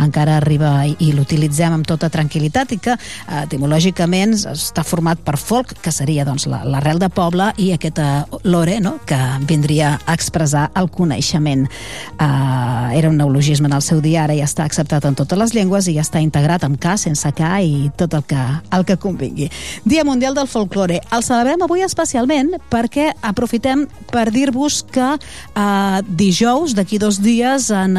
encara 0.00 0.36
arriba 0.38 0.72
i, 0.88 0.94
i 1.04 1.12
l'utilitzem 1.16 1.74
amb 1.76 1.88
tota 1.88 2.10
tranquil·litat 2.12 2.76
i 2.76 2.80
que 2.82 2.96
eh, 2.96 3.44
etimològicament 3.50 4.36
està 4.52 4.84
format 4.86 5.18
per 5.26 5.34
folk, 5.40 5.74
que 5.82 5.92
seria 5.92 6.24
doncs, 6.24 6.46
l'arrel 6.46 7.00
la, 7.00 7.06
de 7.06 7.10
poble, 7.12 7.50
i 7.58 7.72
aquesta 7.74 8.24
lore, 8.46 8.78
no?, 8.82 8.96
que 9.06 9.18
vindria 9.48 9.96
a 9.98 10.14
expressar 10.14 10.68
el 10.78 10.90
coneixement. 10.94 11.66
Eh, 11.66 12.98
era 12.98 13.10
un 13.10 13.18
neologisme 13.18 13.66
en 13.66 13.74
el 13.76 13.82
seu 13.82 14.00
dia, 14.00 14.24
ara 14.24 14.36
ja 14.38 14.46
està 14.46 14.64
acceptat 14.68 15.04
en 15.08 15.18
totes 15.18 15.38
les 15.40 15.54
llengües 15.56 15.88
i 15.90 15.96
ja 15.98 16.04
està 16.06 16.22
integrat 16.22 16.64
amb 16.66 16.78
K, 16.80 16.96
sense 17.00 17.32
K 17.36 17.50
i 17.66 17.90
tot 17.98 18.14
el 18.14 18.24
que, 18.30 18.40
el 18.76 18.86
que 18.86 18.98
convingui. 19.00 19.50
Dia 19.84 20.04
Mundial 20.06 20.36
del 20.38 20.48
Folklore. 20.50 21.00
El 21.10 21.26
celebrem 21.26 21.66
avui 21.66 21.82
especialment 21.86 22.54
perquè 22.70 23.10
aprofitem 23.26 23.86
per 24.12 24.28
dir-vos 24.30 24.82
que 24.92 25.08
eh, 25.16 26.00
dijous, 26.06 26.76
d'aquí 26.78 27.00
dos 27.02 27.20
dies, 27.24 27.70
en 27.74 27.98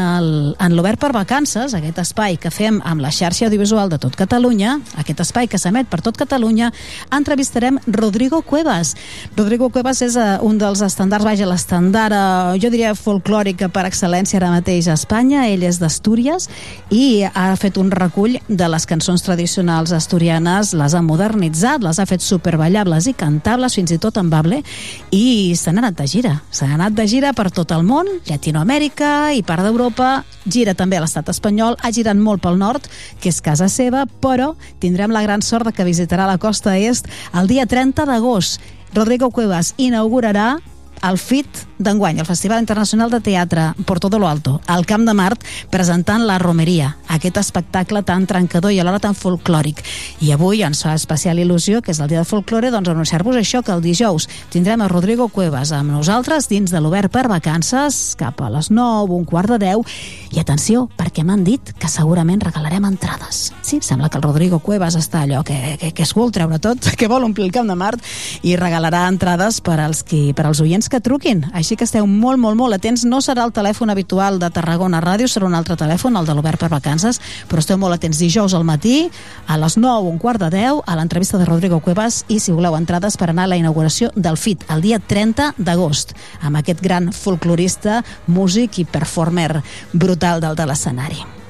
l'Obert 0.76 1.00
per 1.02 1.12
Vacances, 1.12 1.76
aquest 1.76 2.00
espai 2.02 2.38
que 2.40 2.52
fem 2.54 2.80
amb 2.88 3.04
la 3.04 3.12
xarxa 3.12 3.48
audiovisual 3.48 3.92
de 3.92 4.00
tot 4.00 4.16
Catalunya, 4.16 4.78
aquest 5.02 5.22
espai 5.24 5.41
que 5.50 5.60
s'emet 5.60 5.88
per 5.90 6.00
tot 6.04 6.16
Catalunya, 6.18 6.70
entrevistarem 7.14 7.78
Rodrigo 7.86 8.42
Cuevas. 8.42 8.94
Rodrigo 9.36 9.70
Cuevas 9.70 10.02
és 10.04 10.16
uh, 10.16 10.38
un 10.44 10.58
dels 10.60 10.82
estandards, 10.84 11.24
vaja, 11.26 11.48
l'estandard, 11.48 12.16
uh, 12.16 12.58
jo 12.60 12.70
diria 12.72 12.94
folclòric 12.98 13.64
per 13.72 13.86
excel·lència 13.88 14.38
ara 14.40 14.52
mateix 14.52 14.88
a 14.88 14.96
Espanya. 14.98 15.46
Ell 15.48 15.64
és 15.66 15.80
d'Astúries 15.82 16.48
i 16.92 17.24
ha 17.24 17.50
fet 17.60 17.78
un 17.80 17.90
recull 17.94 18.38
de 18.48 18.68
les 18.68 18.86
cançons 18.88 19.22
tradicionals 19.24 19.92
asturianes, 19.96 20.74
les 20.76 20.94
ha 20.94 21.02
modernitzat, 21.02 21.82
les 21.84 21.98
ha 21.98 22.06
fet 22.08 22.24
superballables 22.24 23.08
i 23.08 23.16
cantables, 23.16 23.78
fins 23.78 23.94
i 23.94 24.00
tot 24.02 24.20
en 24.20 24.28
bable, 24.32 24.62
i 25.10 25.54
se 25.58 25.72
n'ha 25.72 25.86
anat 25.86 25.98
de 26.00 26.08
gira. 26.10 26.34
Se 26.50 26.66
n'ha 26.66 26.76
anat 26.80 26.96
de 26.98 27.06
gira 27.08 27.32
per 27.32 27.50
tot 27.54 27.72
el 27.72 27.86
món, 27.86 28.08
Llatinoamèrica 28.28 29.32
i 29.36 29.42
part 29.46 29.64
d'Europa, 29.64 30.22
gira 30.44 30.74
també 30.74 30.98
a 30.98 31.04
l'estat 31.04 31.30
espanyol, 31.32 31.76
ha 31.80 31.92
girat 31.94 32.18
molt 32.18 32.42
pel 32.42 32.58
nord, 32.60 32.88
que 33.22 33.30
és 33.32 33.40
casa 33.40 33.68
seva, 33.72 34.04
però 34.20 34.52
tindrem 34.82 35.14
la 35.14 35.22
gran 35.24 35.31
sort 35.40 35.64
de 35.64 35.72
que 35.72 35.86
visitarà 35.88 36.26
la 36.28 36.36
costa 36.36 36.76
est 36.76 37.08
el 37.32 37.48
dia 37.48 37.64
30 37.64 38.04
d'agost. 38.04 38.60
Rodrigo 38.92 39.30
Cuevas 39.30 39.72
inaugurarà 39.80 40.58
el 41.02 41.18
FIT 41.18 41.66
d'enguany, 41.82 42.20
el 42.20 42.26
Festival 42.26 42.60
Internacional 42.60 43.10
de 43.10 43.20
Teatre 43.20 43.72
por 43.84 43.98
todo 44.00 44.18
lo 44.18 44.28
alto, 44.28 44.60
al 44.66 44.86
Camp 44.86 45.04
de 45.06 45.14
Mart, 45.14 45.42
presentant 45.70 46.26
La 46.26 46.38
Romeria, 46.38 46.96
aquest 47.08 47.36
espectacle 47.36 48.02
tan 48.06 48.26
trencador 48.26 48.72
i 48.72 48.78
alhora 48.78 49.00
tan 49.02 49.16
folclòric. 49.18 49.82
I 50.22 50.32
avui 50.32 50.62
ens 50.62 50.84
fa 50.86 50.94
especial 50.94 51.40
il·lusió, 51.42 51.82
que 51.82 51.90
és 51.90 52.00
el 52.00 52.08
dia 52.12 52.22
de 52.22 52.28
folklore, 52.28 52.70
doncs 52.70 52.92
anunciar-vos 52.92 53.36
això, 53.36 53.64
que 53.66 53.74
el 53.74 53.82
dijous 53.82 54.28
tindrem 54.54 54.80
a 54.80 54.88
Rodrigo 54.88 55.26
Cuevas 55.28 55.72
amb 55.74 55.90
nosaltres 55.90 56.48
dins 56.48 56.70
de 56.70 56.80
l'Obert 56.80 57.10
per 57.12 57.26
Vacances, 57.28 58.14
cap 58.18 58.40
a 58.40 58.50
les 58.54 58.70
9, 58.70 59.10
un 59.10 59.26
quart 59.26 59.50
de 59.50 59.58
10, 59.66 59.98
i 60.32 60.40
atenció, 60.40 60.86
perquè 60.96 61.26
m'han 61.26 61.42
dit 61.44 61.74
que 61.78 61.90
segurament 61.90 62.40
regalarem 62.40 62.86
entrades. 62.86 63.50
Sí, 63.62 63.80
sembla 63.82 64.08
que 64.08 64.20
el 64.20 64.26
Rodrigo 64.26 64.60
Cuevas 64.62 64.96
està 64.96 65.26
allò 65.26 65.42
que, 65.42 65.76
que, 65.80 65.90
que 65.92 66.06
es 66.06 66.14
vol 66.14 66.30
treure 66.32 66.62
tot, 66.62 66.92
que 66.98 67.10
vol 67.10 67.26
omplir 67.26 67.48
el 67.48 67.54
Camp 67.54 67.68
de 67.68 67.76
Mart, 67.78 68.06
i 68.46 68.54
regalarà 68.56 69.08
entrades 69.10 69.60
per 69.64 69.80
als, 69.82 70.06
qui, 70.06 70.30
per 70.36 70.46
als 70.46 70.62
oients 70.62 70.91
que 70.92 71.00
truquin. 71.00 71.46
Així 71.56 71.76
que 71.78 71.86
esteu 71.88 72.06
molt, 72.06 72.38
molt, 72.40 72.58
molt 72.58 72.76
atents. 72.76 73.06
No 73.08 73.22
serà 73.24 73.46
el 73.48 73.54
telèfon 73.56 73.90
habitual 73.92 74.38
de 74.42 74.50
Tarragona 74.52 75.00
Ràdio, 75.00 75.28
serà 75.30 75.48
un 75.48 75.56
altre 75.56 75.78
telèfon, 75.80 76.18
el 76.20 76.28
de 76.28 76.36
l'Obert 76.36 76.60
per 76.60 76.68
Vacances, 76.72 77.20
però 77.48 77.64
esteu 77.64 77.80
molt 77.80 77.96
atents 77.96 78.20
dijous 78.20 78.52
al 78.54 78.66
matí, 78.68 79.08
a 79.48 79.58
les 79.60 79.78
9, 79.80 80.12
un 80.12 80.20
quart 80.22 80.42
de 80.42 80.52
10, 80.52 80.84
a 80.84 80.96
l'entrevista 80.98 81.40
de 81.40 81.48
Rodrigo 81.48 81.80
Cuevas, 81.80 82.22
i 82.28 82.38
si 82.44 82.52
voleu 82.52 82.76
entrades 82.76 83.16
per 83.16 83.30
anar 83.32 83.48
a 83.48 83.54
la 83.54 83.60
inauguració 83.60 84.12
del 84.14 84.36
FIT, 84.36 84.68
el 84.74 84.84
dia 84.84 85.00
30 85.00 85.54
d'agost, 85.56 86.12
amb 86.42 86.60
aquest 86.60 86.84
gran 86.84 87.12
folclorista, 87.16 88.02
músic 88.26 88.82
i 88.82 88.88
performer 88.88 89.62
brutal 89.92 90.44
del 90.44 90.58
de 90.58 90.68
l'escenari. 90.68 91.41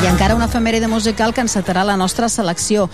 I 0.00 0.06
encara 0.08 0.34
una 0.34 0.46
efemèride 0.48 0.88
musical 0.88 1.34
que 1.36 1.42
encetarà 1.44 1.82
la 1.84 1.94
nostra 2.00 2.30
selecció. 2.32 2.86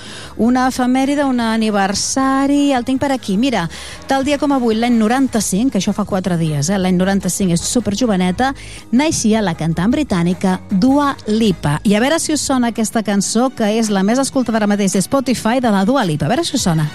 Una 0.43 0.65
efemèride, 0.67 1.23
un 1.23 1.39
aniversari, 1.39 2.73
el 2.75 2.83
tinc 2.85 2.99
per 2.99 3.13
aquí. 3.15 3.37
Mira, 3.39 3.69
tal 4.11 4.25
dia 4.27 4.41
com 4.43 4.51
avui, 4.51 4.75
l'any 4.75 4.97
95, 4.99 5.71
que 5.71 5.79
això 5.79 5.95
fa 5.95 6.03
4 6.03 6.35
dies, 6.41 6.67
eh? 6.67 6.81
l'any 6.83 6.99
95 6.99 7.55
és 7.55 7.63
superjoveneta, 7.63 8.49
naixia 8.91 9.39
la 9.39 9.55
cantant 9.55 9.95
britànica 9.95 10.57
Dua 10.71 11.13
Lipa. 11.29 11.77
I 11.87 11.95
a 11.95 12.03
veure 12.03 12.19
si 12.19 12.35
us 12.35 12.43
sona 12.43 12.73
aquesta 12.75 13.05
cançó, 13.07 13.53
que 13.55 13.71
és 13.79 13.87
la 13.87 14.03
més 14.03 14.19
escoltada 14.19 14.59
ara 14.59 14.67
mateix 14.67 14.99
de 14.99 15.05
Spotify 15.07 15.63
de 15.63 15.71
la 15.71 15.85
Dua 15.87 16.03
Lipa. 16.03 16.27
A 16.27 16.35
veure 16.35 16.43
si 16.43 16.59
us 16.59 16.67
sona. 16.67 16.91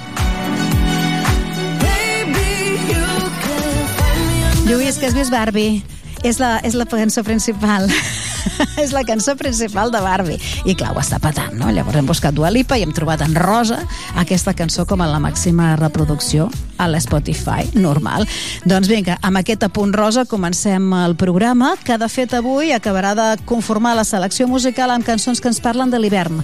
Lluís, 4.67 5.00
que 5.00 5.08
has 5.08 5.15
vist 5.15 5.32
Barbie? 5.32 5.86
És 6.23 6.38
la, 6.38 6.60
és 6.62 6.75
la 6.77 6.86
cançó 6.86 7.23
principal. 7.25 7.89
és 8.84 8.91
la 8.93 9.03
cançó 9.03 9.36
principal 9.38 9.91
de 9.91 10.01
Barbie. 10.01 10.39
I 10.65 10.75
clar, 10.77 10.91
ho 10.93 11.01
està 11.01 11.17
patant, 11.21 11.53
no? 11.57 11.71
Llavors 11.73 11.97
hem 11.97 12.10
buscat 12.10 12.36
Dua 12.38 12.51
Lipa 12.53 12.77
i 12.77 12.86
hem 12.86 12.93
trobat 12.93 13.23
en 13.25 13.36
rosa 13.38 13.79
aquesta 14.21 14.53
cançó 14.57 14.86
com 14.89 15.01
a 15.01 15.10
la 15.10 15.21
màxima 15.23 15.75
reproducció 15.79 16.49
a 16.77 16.88
l'Spotify 16.89 17.71
normal. 17.77 18.27
Doncs 18.65 18.89
vinga, 18.91 19.17
amb 19.21 19.41
aquest 19.41 19.65
apunt 19.67 19.93
rosa 19.97 20.25
comencem 20.29 20.91
el 21.01 21.15
programa, 21.17 21.75
que 21.84 21.97
de 21.97 22.10
fet 22.10 22.38
avui 22.38 22.73
acabarà 22.73 23.15
de 23.17 23.29
conformar 23.45 23.95
la 23.97 24.05
selecció 24.05 24.47
musical 24.49 24.93
amb 24.93 25.05
cançons 25.05 25.41
que 25.41 25.49
ens 25.51 25.62
parlen 25.62 25.93
de 25.93 26.01
l'hivern, 26.01 26.41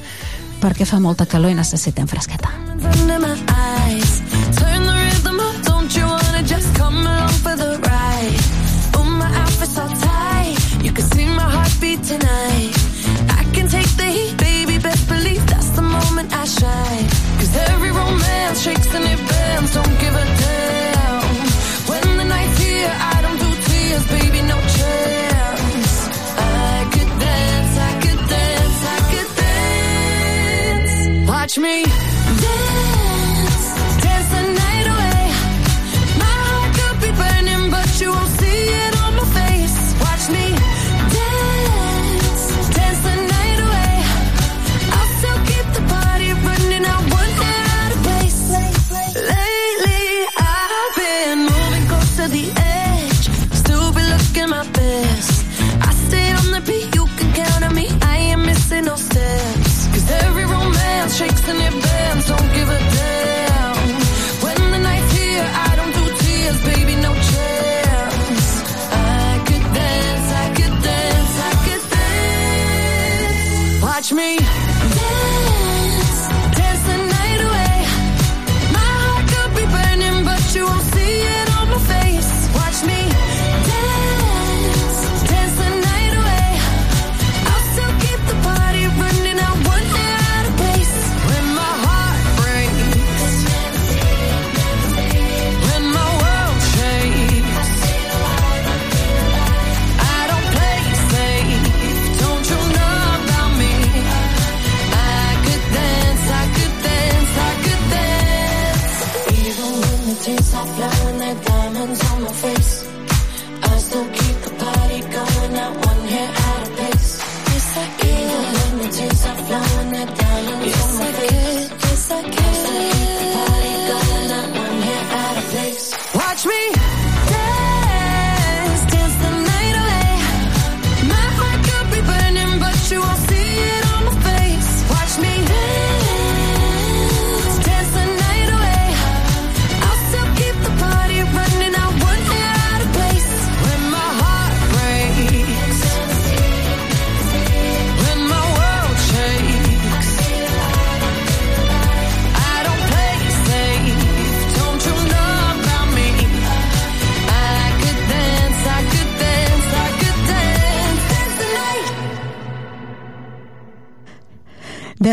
perquè 0.61 0.89
fa 0.89 1.01
molta 1.01 1.29
calor 1.29 1.53
i 1.53 1.57
necessitem 1.57 2.09
fresqueta. 2.09 2.53
Heartbeat 11.77 12.03
tonight. 12.03 12.73
I 13.29 13.43
can 13.53 13.67
take 13.67 13.91
the 13.97 14.05
heat, 14.05 14.37
baby. 14.37 14.77
Best 14.77 15.07
believe 15.07 15.45
that's 15.47 15.69
the 15.69 15.81
moment 15.81 16.33
I 16.33 16.45
shine. 16.45 17.07
Cause 17.39 17.55
every 17.69 17.91
romance 17.91 18.61
shakes 18.61 18.93
and 18.93 19.05
it 19.05 19.19
bends. 19.29 19.73
Don't 19.73 19.99
give 19.99 20.15
a 20.15 20.25
damn. 20.41 21.23
When 21.89 22.17
the 22.17 22.25
night's 22.25 22.57
here, 22.59 22.91
I 23.13 23.21
don't 23.21 23.39
do 23.45 23.51
tears, 23.67 24.05
baby. 24.07 24.41
No 24.53 24.57
chance. 24.77 25.93
I 26.37 26.89
could 26.93 27.11
dance, 27.27 27.73
I 27.89 27.91
could 28.03 28.21
dance, 28.35 28.79
I 28.95 28.99
could 29.11 29.29
dance. 29.43 31.29
Watch 31.29 31.57
me 31.57 32.06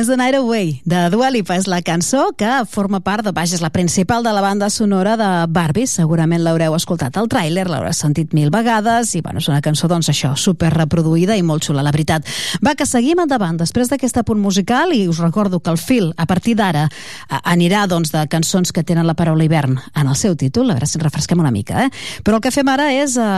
Dance 0.04 0.12
the 0.12 0.16
Night 0.18 0.34
Away, 0.34 0.82
de 0.84 1.08
Dua 1.08 1.30
Lipa, 1.30 1.54
és 1.56 1.64
la 1.64 1.78
cançó 1.80 2.26
que 2.36 2.48
forma 2.68 2.98
part 3.00 3.24
de, 3.24 3.30
vaja, 3.32 3.56
la 3.62 3.70
principal 3.72 4.22
de 4.22 4.32
la 4.36 4.42
banda 4.44 4.68
sonora 4.68 5.14
de 5.16 5.28
Barbie, 5.48 5.86
segurament 5.88 6.42
l'haureu 6.44 6.74
escoltat 6.76 7.16
al 7.16 7.28
tràiler, 7.32 7.64
l'haureu 7.70 7.94
sentit 7.96 8.34
mil 8.36 8.50
vegades, 8.52 9.14
i 9.16 9.22
bueno, 9.24 9.40
és 9.40 9.48
una 9.48 9.62
cançó, 9.64 9.88
doncs 9.88 10.10
això, 10.12 10.34
super 10.36 10.74
reproduïda 10.74 11.38
i 11.38 11.44
molt 11.46 11.64
xula, 11.64 11.80
la 11.80 11.92
veritat. 11.94 12.28
Va, 12.60 12.74
que 12.76 12.84
seguim 12.84 13.22
endavant, 13.22 13.56
després 13.56 13.88
d'aquest 13.88 14.18
apunt 14.20 14.42
musical, 14.42 14.92
i 14.92 15.06
us 15.08 15.22
recordo 15.24 15.62
que 15.64 15.72
el 15.72 15.80
fil, 15.80 16.10
a 16.20 16.26
partir 16.28 16.56
d'ara, 16.58 16.84
anirà, 17.40 17.86
doncs, 17.88 18.12
de 18.12 18.26
cançons 18.28 18.74
que 18.74 18.84
tenen 18.84 19.08
la 19.08 19.16
paraula 19.16 19.48
hivern 19.48 19.78
en 19.94 20.12
el 20.12 20.20
seu 20.20 20.36
títol, 20.36 20.68
a 20.68 20.76
veure 20.76 20.90
si 20.90 21.00
refresquem 21.00 21.40
una 21.40 21.54
mica, 21.54 21.86
eh? 21.86 22.20
Però 22.26 22.42
el 22.42 22.44
que 22.44 22.52
fem 22.52 22.68
ara 22.68 22.90
és 22.92 23.16
eh, 23.16 23.30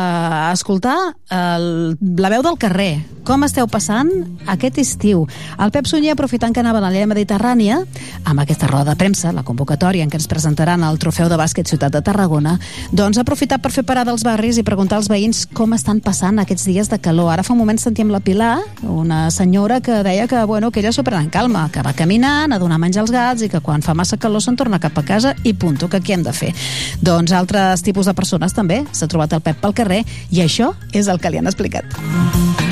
escoltar 0.51 0.97
el, 1.31 1.95
la 2.19 2.35
veu 2.35 2.43
del 2.43 2.59
carrer. 2.59 3.05
Com 3.27 3.47
esteu 3.47 3.71
passant 3.71 4.11
aquest 4.51 4.83
estiu? 4.83 5.29
El 5.63 5.71
Pep 5.71 5.87
Sunyer 5.87 6.17
aprofitant 6.17 6.56
que 6.57 6.63
anaven 6.65 6.87
a 6.87 6.89
l'illa 6.89 7.09
mediterrània, 7.11 7.83
amb 8.25 8.41
aquesta 8.41 8.69
roda 8.71 8.95
de 8.95 8.97
premsa, 8.97 9.29
la 9.37 9.43
convocatòria 9.45 10.07
en 10.07 10.09
què 10.09 10.17
ens 10.17 10.29
presentaran 10.31 10.81
el 10.87 10.97
trofeu 10.97 11.29
de 11.29 11.37
bàsquet 11.37 11.69
Ciutat 11.69 11.93
de 11.93 12.01
Tarragona, 12.01 12.55
doncs 12.97 13.19
ha 13.19 13.25
aprofitat 13.27 13.61
per 13.61 13.75
fer 13.75 13.85
parada 13.85 14.15
als 14.15 14.25
barris 14.25 14.57
i 14.57 14.65
preguntar 14.65 14.97
als 14.97 15.11
veïns 15.13 15.43
com 15.53 15.75
estan 15.77 16.01
passant 16.01 16.41
aquests 16.41 16.65
dies 16.65 16.89
de 16.89 16.97
calor. 17.03 17.29
Ara 17.35 17.45
fa 17.45 17.53
un 17.53 17.61
moment 17.61 17.77
sentíem 17.77 18.09
la 18.09 18.23
Pilar, 18.25 18.55
una 18.89 19.27
senyora 19.31 19.83
que 19.85 20.01
deia 20.07 20.25
que, 20.31 20.41
bueno, 20.49 20.71
que 20.73 20.81
ella 20.81 20.95
s'ho 20.97 21.05
pren 21.05 21.27
en 21.27 21.31
calma, 21.35 21.67
que 21.73 21.85
va 21.85 21.93
caminant, 21.93 22.57
a 22.57 22.61
donar 22.63 22.81
menjar 22.81 23.05
als 23.05 23.13
gats 23.13 23.45
i 23.45 23.51
que 23.53 23.61
quan 23.61 23.85
fa 23.85 23.93
massa 23.93 24.17
calor 24.17 24.41
se'n 24.41 24.57
torna 24.57 24.81
cap 24.81 24.97
a 24.97 25.05
casa 25.05 25.35
i 25.45 25.53
punto, 25.53 25.91
que 25.93 26.01
aquí 26.01 26.17
hem 26.17 26.25
de 26.25 26.33
fer. 26.33 26.55
Doncs 27.05 27.37
altres 27.37 27.85
tipus 27.85 28.09
de 28.09 28.17
persones 28.17 28.57
també. 28.57 28.81
S'ha 28.97 29.11
trobat 29.13 29.37
el 29.37 29.45
Pep 29.45 29.61
pel 29.61 29.77
carrer 29.77 30.07
i 30.31 30.41
això 30.41 30.73
és 30.97 31.13
el 31.13 31.21
que 31.21 31.35
li 31.35 31.43
han 31.43 31.53
explicat. 31.53 32.66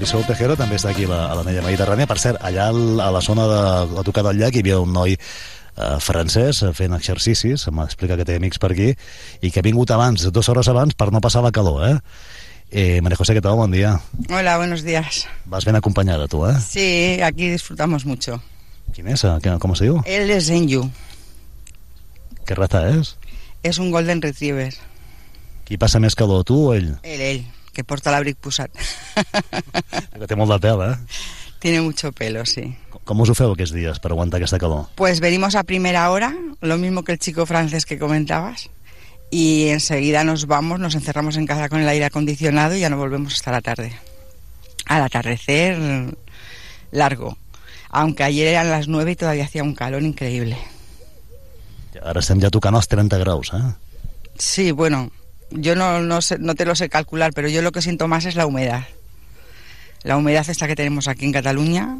Marisol 0.00 0.24
Tejero 0.24 0.54
també 0.56 0.78
està 0.78 0.94
aquí 0.94 1.04
a 1.04 1.10
la, 1.10 1.16
a 1.28 1.42
mediterrània. 1.44 2.06
Per 2.08 2.16
cert, 2.16 2.38
allà 2.40 2.70
al- 2.72 3.00
a 3.04 3.10
la 3.12 3.20
zona 3.20 3.44
de 3.44 3.58
la 3.98 4.02
tocada 4.02 4.30
del 4.30 4.38
llac 4.40 4.54
hi 4.56 4.62
havia 4.62 4.78
un 4.80 4.94
noi 4.96 5.12
eh, 5.12 5.98
francès 6.00 6.62
eh, 6.64 6.70
fent 6.72 6.94
exercicis, 6.96 7.66
m'explica 7.68 8.16
que 8.16 8.24
té 8.24 8.38
amics 8.40 8.56
per 8.62 8.70
aquí, 8.72 8.94
i 9.44 9.50
que 9.52 9.60
ha 9.60 9.66
vingut 9.66 9.92
abans, 9.92 10.24
dues 10.32 10.48
hores 10.48 10.70
abans, 10.72 10.96
per 10.96 11.10
no 11.12 11.20
passar 11.20 11.42
la 11.44 11.52
calor, 11.52 11.84
eh? 11.84 11.98
eh 12.70 13.02
María 13.02 13.18
José, 13.20 13.34
¿qué 13.36 13.42
tal? 13.44 13.56
Buen 13.60 13.72
día. 13.76 14.00
Hola, 14.30 14.56
buenos 14.56 14.84
días. 14.88 15.26
Vas 15.44 15.66
ben 15.66 15.76
acompanyada, 15.76 16.26
tu, 16.28 16.46
eh? 16.46 16.56
Sí, 16.66 17.20
aquí 17.20 17.50
disfrutamos 17.50 18.06
mucho. 18.06 18.40
¿Quién 18.94 19.08
es? 19.08 19.22
eh? 19.24 19.36
¿Qué- 19.42 19.58
¿Cómo 19.58 19.76
se 19.76 19.84
diu? 19.84 20.00
Él 20.06 20.30
es 20.30 20.48
Enyu, 20.48 20.88
¿Qué 22.46 22.54
raza 22.54 22.88
és? 22.88 23.18
es 23.62 23.76
un 23.76 23.90
Golden 23.90 24.22
Retriever. 24.22 24.72
Qui 25.68 25.76
passa 25.76 26.00
més 26.00 26.16
calor, 26.16 26.40
tu 26.48 26.70
o 26.70 26.74
ell? 26.74 26.96
Él, 27.04 27.20
él, 27.20 27.44
que 27.72 27.84
porta 27.84 28.12
l'abric 28.12 28.38
posat. 28.40 28.70
Que 30.20 30.26
té 30.28 30.36
molt 30.36 30.52
de 30.52 30.58
pèl, 30.60 30.82
eh? 30.84 30.96
Tiene 31.60 31.80
mucho 31.80 32.10
pelo, 32.12 32.44
sí. 32.44 32.66
Us 33.10 33.30
ho 33.30 33.34
feu 33.34 33.52
aquests 33.52 33.72
dies 33.74 33.98
per 34.00 34.12
aguantar 34.12 34.38
aquesta 34.38 34.58
calor? 34.60 34.86
Pues 34.96 35.20
venimos 35.20 35.56
a 35.56 35.64
primera 35.64 36.10
hora, 36.10 36.32
lo 36.60 36.76
mismo 36.78 37.02
que 37.04 37.12
el 37.12 37.18
chico 37.18 37.46
francés 37.46 37.84
que 37.84 37.98
comentabas, 37.98 38.70
y 39.30 39.68
enseguida 39.68 40.24
nos 40.24 40.46
vamos, 40.46 40.78
nos 40.78 40.94
encerramos 40.94 41.36
en 41.36 41.46
casa 41.46 41.68
con 41.68 41.80
el 41.80 41.88
aire 41.88 42.04
acondicionado 42.04 42.76
y 42.76 42.80
ya 42.80 42.90
no 42.90 42.96
volvemos 42.96 43.34
hasta 43.34 43.50
la 43.50 43.60
tarde. 43.60 43.92
Al 44.86 45.02
atardecer 45.02 45.78
largo. 46.90 47.36
Aunque 47.90 48.24
ayer 48.24 48.48
eran 48.48 48.70
las 48.70 48.88
nueve 48.88 49.12
y 49.12 49.16
todavía 49.16 49.44
hacía 49.44 49.62
un 49.62 49.74
calor 49.74 50.02
increíble. 50.02 50.56
Ara 51.98 52.22
estem 52.22 52.38
ja 52.38 52.50
tocant 52.54 52.76
els 52.78 52.86
30 52.86 53.18
graus, 53.18 53.50
eh? 53.56 53.64
Sí, 54.38 54.70
bueno, 54.70 55.10
yo 55.50 55.74
no, 55.76 56.00
no, 56.00 56.20
sé- 56.22 56.38
no 56.38 56.54
te 56.54 56.64
lo 56.64 56.74
sé 56.74 56.88
calcular, 56.88 57.32
pero 57.34 57.48
yo 57.48 57.62
lo 57.62 57.72
que 57.72 57.82
siento 57.82 58.08
más 58.08 58.24
es 58.24 58.34
la 58.36 58.46
humedad. 58.46 58.84
La 60.02 60.16
humedad 60.16 60.48
esta 60.48 60.66
que 60.66 60.76
tenemos 60.76 61.08
aquí 61.08 61.24
en 61.26 61.32
Cataluña, 61.32 61.98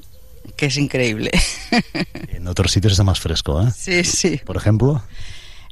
que 0.56 0.66
es 0.66 0.76
increíble. 0.76 1.30
En 2.32 2.48
otros 2.48 2.72
sitios 2.72 2.92
está 2.94 3.04
más 3.04 3.20
fresco, 3.20 3.62
¿eh? 3.62 3.70
Sí, 3.76 4.02
sí. 4.04 4.40
Por 4.44 4.56
ejemplo, 4.56 5.02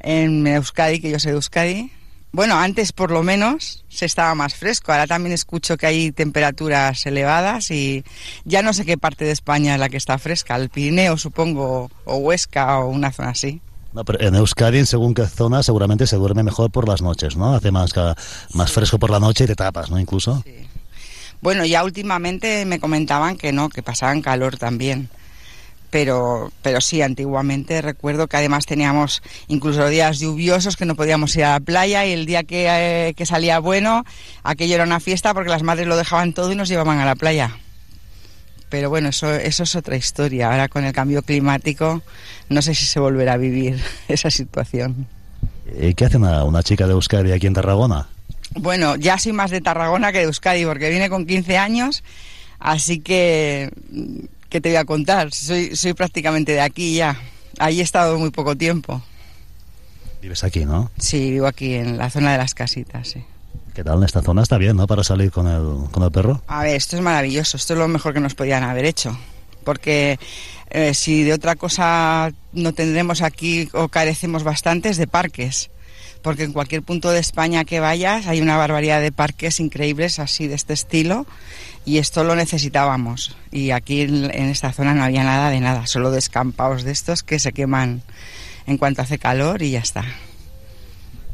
En 0.00 0.46
Euskadi, 0.46 1.00
que 1.00 1.10
yo 1.10 1.18
soy 1.18 1.30
de 1.32 1.36
Euskadi, 1.36 1.90
bueno, 2.30 2.58
antes 2.58 2.92
por 2.92 3.10
lo 3.10 3.22
menos 3.22 3.84
se 3.88 4.04
estaba 4.04 4.34
más 4.34 4.54
fresco. 4.54 4.92
Ahora 4.92 5.06
también 5.06 5.32
escucho 5.32 5.78
que 5.78 5.86
hay 5.86 6.12
temperaturas 6.12 7.06
elevadas 7.06 7.70
y 7.70 8.04
ya 8.44 8.60
no 8.60 8.74
sé 8.74 8.84
qué 8.84 8.98
parte 8.98 9.24
de 9.24 9.30
España 9.32 9.74
es 9.74 9.80
la 9.80 9.88
que 9.88 9.96
está 9.96 10.18
fresca. 10.18 10.54
El 10.56 10.68
Pirineo, 10.68 11.16
supongo, 11.16 11.90
o 12.04 12.16
Huesca 12.16 12.78
o 12.80 12.88
una 12.90 13.10
zona 13.12 13.30
así. 13.30 13.62
No, 13.92 14.04
pero 14.04 14.20
en 14.20 14.34
Euskadi, 14.34 14.78
en 14.78 14.86
según 14.86 15.14
qué 15.14 15.26
zona, 15.26 15.62
seguramente 15.62 16.06
se 16.06 16.16
duerme 16.16 16.42
mejor 16.42 16.70
por 16.70 16.86
las 16.86 17.00
noches, 17.00 17.36
¿no? 17.36 17.54
Hace 17.54 17.70
más, 17.70 17.92
más 18.52 18.70
fresco 18.72 18.98
por 18.98 19.10
la 19.10 19.18
noche 19.18 19.44
y 19.44 19.46
te 19.46 19.54
tapas, 19.54 19.90
¿no? 19.90 19.98
Incluso. 19.98 20.44
Bueno, 21.40 21.64
ya 21.64 21.84
últimamente 21.84 22.64
me 22.64 22.80
comentaban 22.80 23.36
que 23.36 23.52
no, 23.52 23.68
que 23.68 23.82
pasaban 23.82 24.20
calor 24.20 24.58
también. 24.58 25.08
Pero, 25.90 26.52
pero 26.60 26.82
sí, 26.82 27.00
antiguamente 27.00 27.80
recuerdo 27.80 28.26
que 28.26 28.36
además 28.36 28.66
teníamos 28.66 29.22
incluso 29.46 29.88
días 29.88 30.18
lluviosos 30.18 30.76
que 30.76 30.84
no 30.84 30.96
podíamos 30.96 31.34
ir 31.36 31.44
a 31.44 31.52
la 31.52 31.60
playa 31.60 32.04
y 32.04 32.12
el 32.12 32.26
día 32.26 32.44
que, 32.44 32.66
eh, 32.68 33.14
que 33.14 33.24
salía 33.24 33.58
bueno, 33.58 34.04
aquello 34.42 34.74
era 34.74 34.84
una 34.84 35.00
fiesta 35.00 35.32
porque 35.32 35.48
las 35.48 35.62
madres 35.62 35.86
lo 35.86 35.96
dejaban 35.96 36.34
todo 36.34 36.52
y 36.52 36.56
nos 36.56 36.68
llevaban 36.68 36.98
a 36.98 37.06
la 37.06 37.14
playa. 37.14 37.56
Pero 38.70 38.90
bueno, 38.90 39.08
eso, 39.08 39.32
eso 39.34 39.62
es 39.62 39.76
otra 39.76 39.96
historia. 39.96 40.50
Ahora 40.50 40.68
con 40.68 40.84
el 40.84 40.92
cambio 40.92 41.22
climático 41.22 42.02
no 42.48 42.62
sé 42.62 42.74
si 42.74 42.86
se 42.86 43.00
volverá 43.00 43.34
a 43.34 43.36
vivir 43.36 43.80
esa 44.08 44.30
situación. 44.30 45.06
¿Y 45.80 45.94
qué 45.94 46.06
hace 46.06 46.16
una, 46.16 46.44
una 46.44 46.62
chica 46.62 46.86
de 46.86 46.92
Euskadi 46.92 47.32
aquí 47.32 47.46
en 47.46 47.54
Tarragona? 47.54 48.08
Bueno, 48.54 48.96
ya 48.96 49.18
soy 49.18 49.32
más 49.32 49.50
de 49.50 49.60
Tarragona 49.60 50.12
que 50.12 50.18
de 50.18 50.24
Euskadi 50.24 50.64
porque 50.64 50.88
vine 50.90 51.10
con 51.10 51.26
15 51.26 51.58
años, 51.58 52.02
así 52.58 53.00
que 53.00 53.70
mm, 53.90 54.20
¿qué 54.48 54.60
te 54.60 54.70
voy 54.70 54.76
a 54.76 54.84
contar? 54.84 55.32
Soy, 55.32 55.76
soy 55.76 55.92
prácticamente 55.92 56.52
de 56.52 56.60
aquí 56.60 56.94
ya. 56.94 57.20
Ahí 57.58 57.80
he 57.80 57.82
estado 57.82 58.18
muy 58.18 58.30
poco 58.30 58.56
tiempo. 58.56 59.02
Vives 60.22 60.42
aquí, 60.44 60.64
¿no? 60.64 60.90
Sí, 60.98 61.30
vivo 61.30 61.46
aquí 61.46 61.74
en 61.74 61.98
la 61.98 62.10
zona 62.10 62.32
de 62.32 62.38
las 62.38 62.54
casitas, 62.54 63.08
sí. 63.08 63.24
¿Qué 63.78 63.84
tal? 63.84 64.02
Esta 64.02 64.22
zona 64.22 64.42
está 64.42 64.58
bien, 64.58 64.76
¿no? 64.76 64.88
Para 64.88 65.04
salir 65.04 65.30
con 65.30 65.46
el, 65.46 65.88
con 65.92 66.02
el 66.02 66.10
perro. 66.10 66.42
A 66.48 66.64
ver, 66.64 66.74
esto 66.74 66.96
es 66.96 67.02
maravilloso, 67.02 67.56
esto 67.56 67.74
es 67.74 67.78
lo 67.78 67.86
mejor 67.86 68.12
que 68.12 68.18
nos 68.18 68.34
podían 68.34 68.64
haber 68.64 68.84
hecho. 68.84 69.16
Porque 69.62 70.18
eh, 70.70 70.94
si 70.94 71.22
de 71.22 71.32
otra 71.32 71.54
cosa 71.54 72.32
no 72.52 72.72
tendremos 72.72 73.22
aquí 73.22 73.68
o 73.72 73.86
carecemos 73.86 74.42
bastante 74.42 74.88
es 74.88 74.96
de 74.96 75.06
parques. 75.06 75.70
Porque 76.22 76.42
en 76.42 76.52
cualquier 76.52 76.82
punto 76.82 77.12
de 77.12 77.20
España 77.20 77.64
que 77.64 77.78
vayas 77.78 78.26
hay 78.26 78.40
una 78.40 78.56
barbaridad 78.56 79.00
de 79.00 79.12
parques 79.12 79.60
increíbles 79.60 80.18
así 80.18 80.48
de 80.48 80.56
este 80.56 80.72
estilo 80.72 81.24
y 81.84 81.98
esto 81.98 82.24
lo 82.24 82.34
necesitábamos. 82.34 83.36
Y 83.52 83.70
aquí 83.70 84.00
en, 84.00 84.24
en 84.24 84.48
esta 84.48 84.72
zona 84.72 84.92
no 84.92 85.04
había 85.04 85.22
nada 85.22 85.50
de 85.50 85.60
nada, 85.60 85.86
solo 85.86 86.10
descampados 86.10 86.82
de 86.82 86.90
estos 86.90 87.22
que 87.22 87.38
se 87.38 87.52
queman 87.52 88.02
en 88.66 88.76
cuanto 88.76 89.02
hace 89.02 89.18
calor 89.20 89.62
y 89.62 89.70
ya 89.70 89.78
está. 89.78 90.04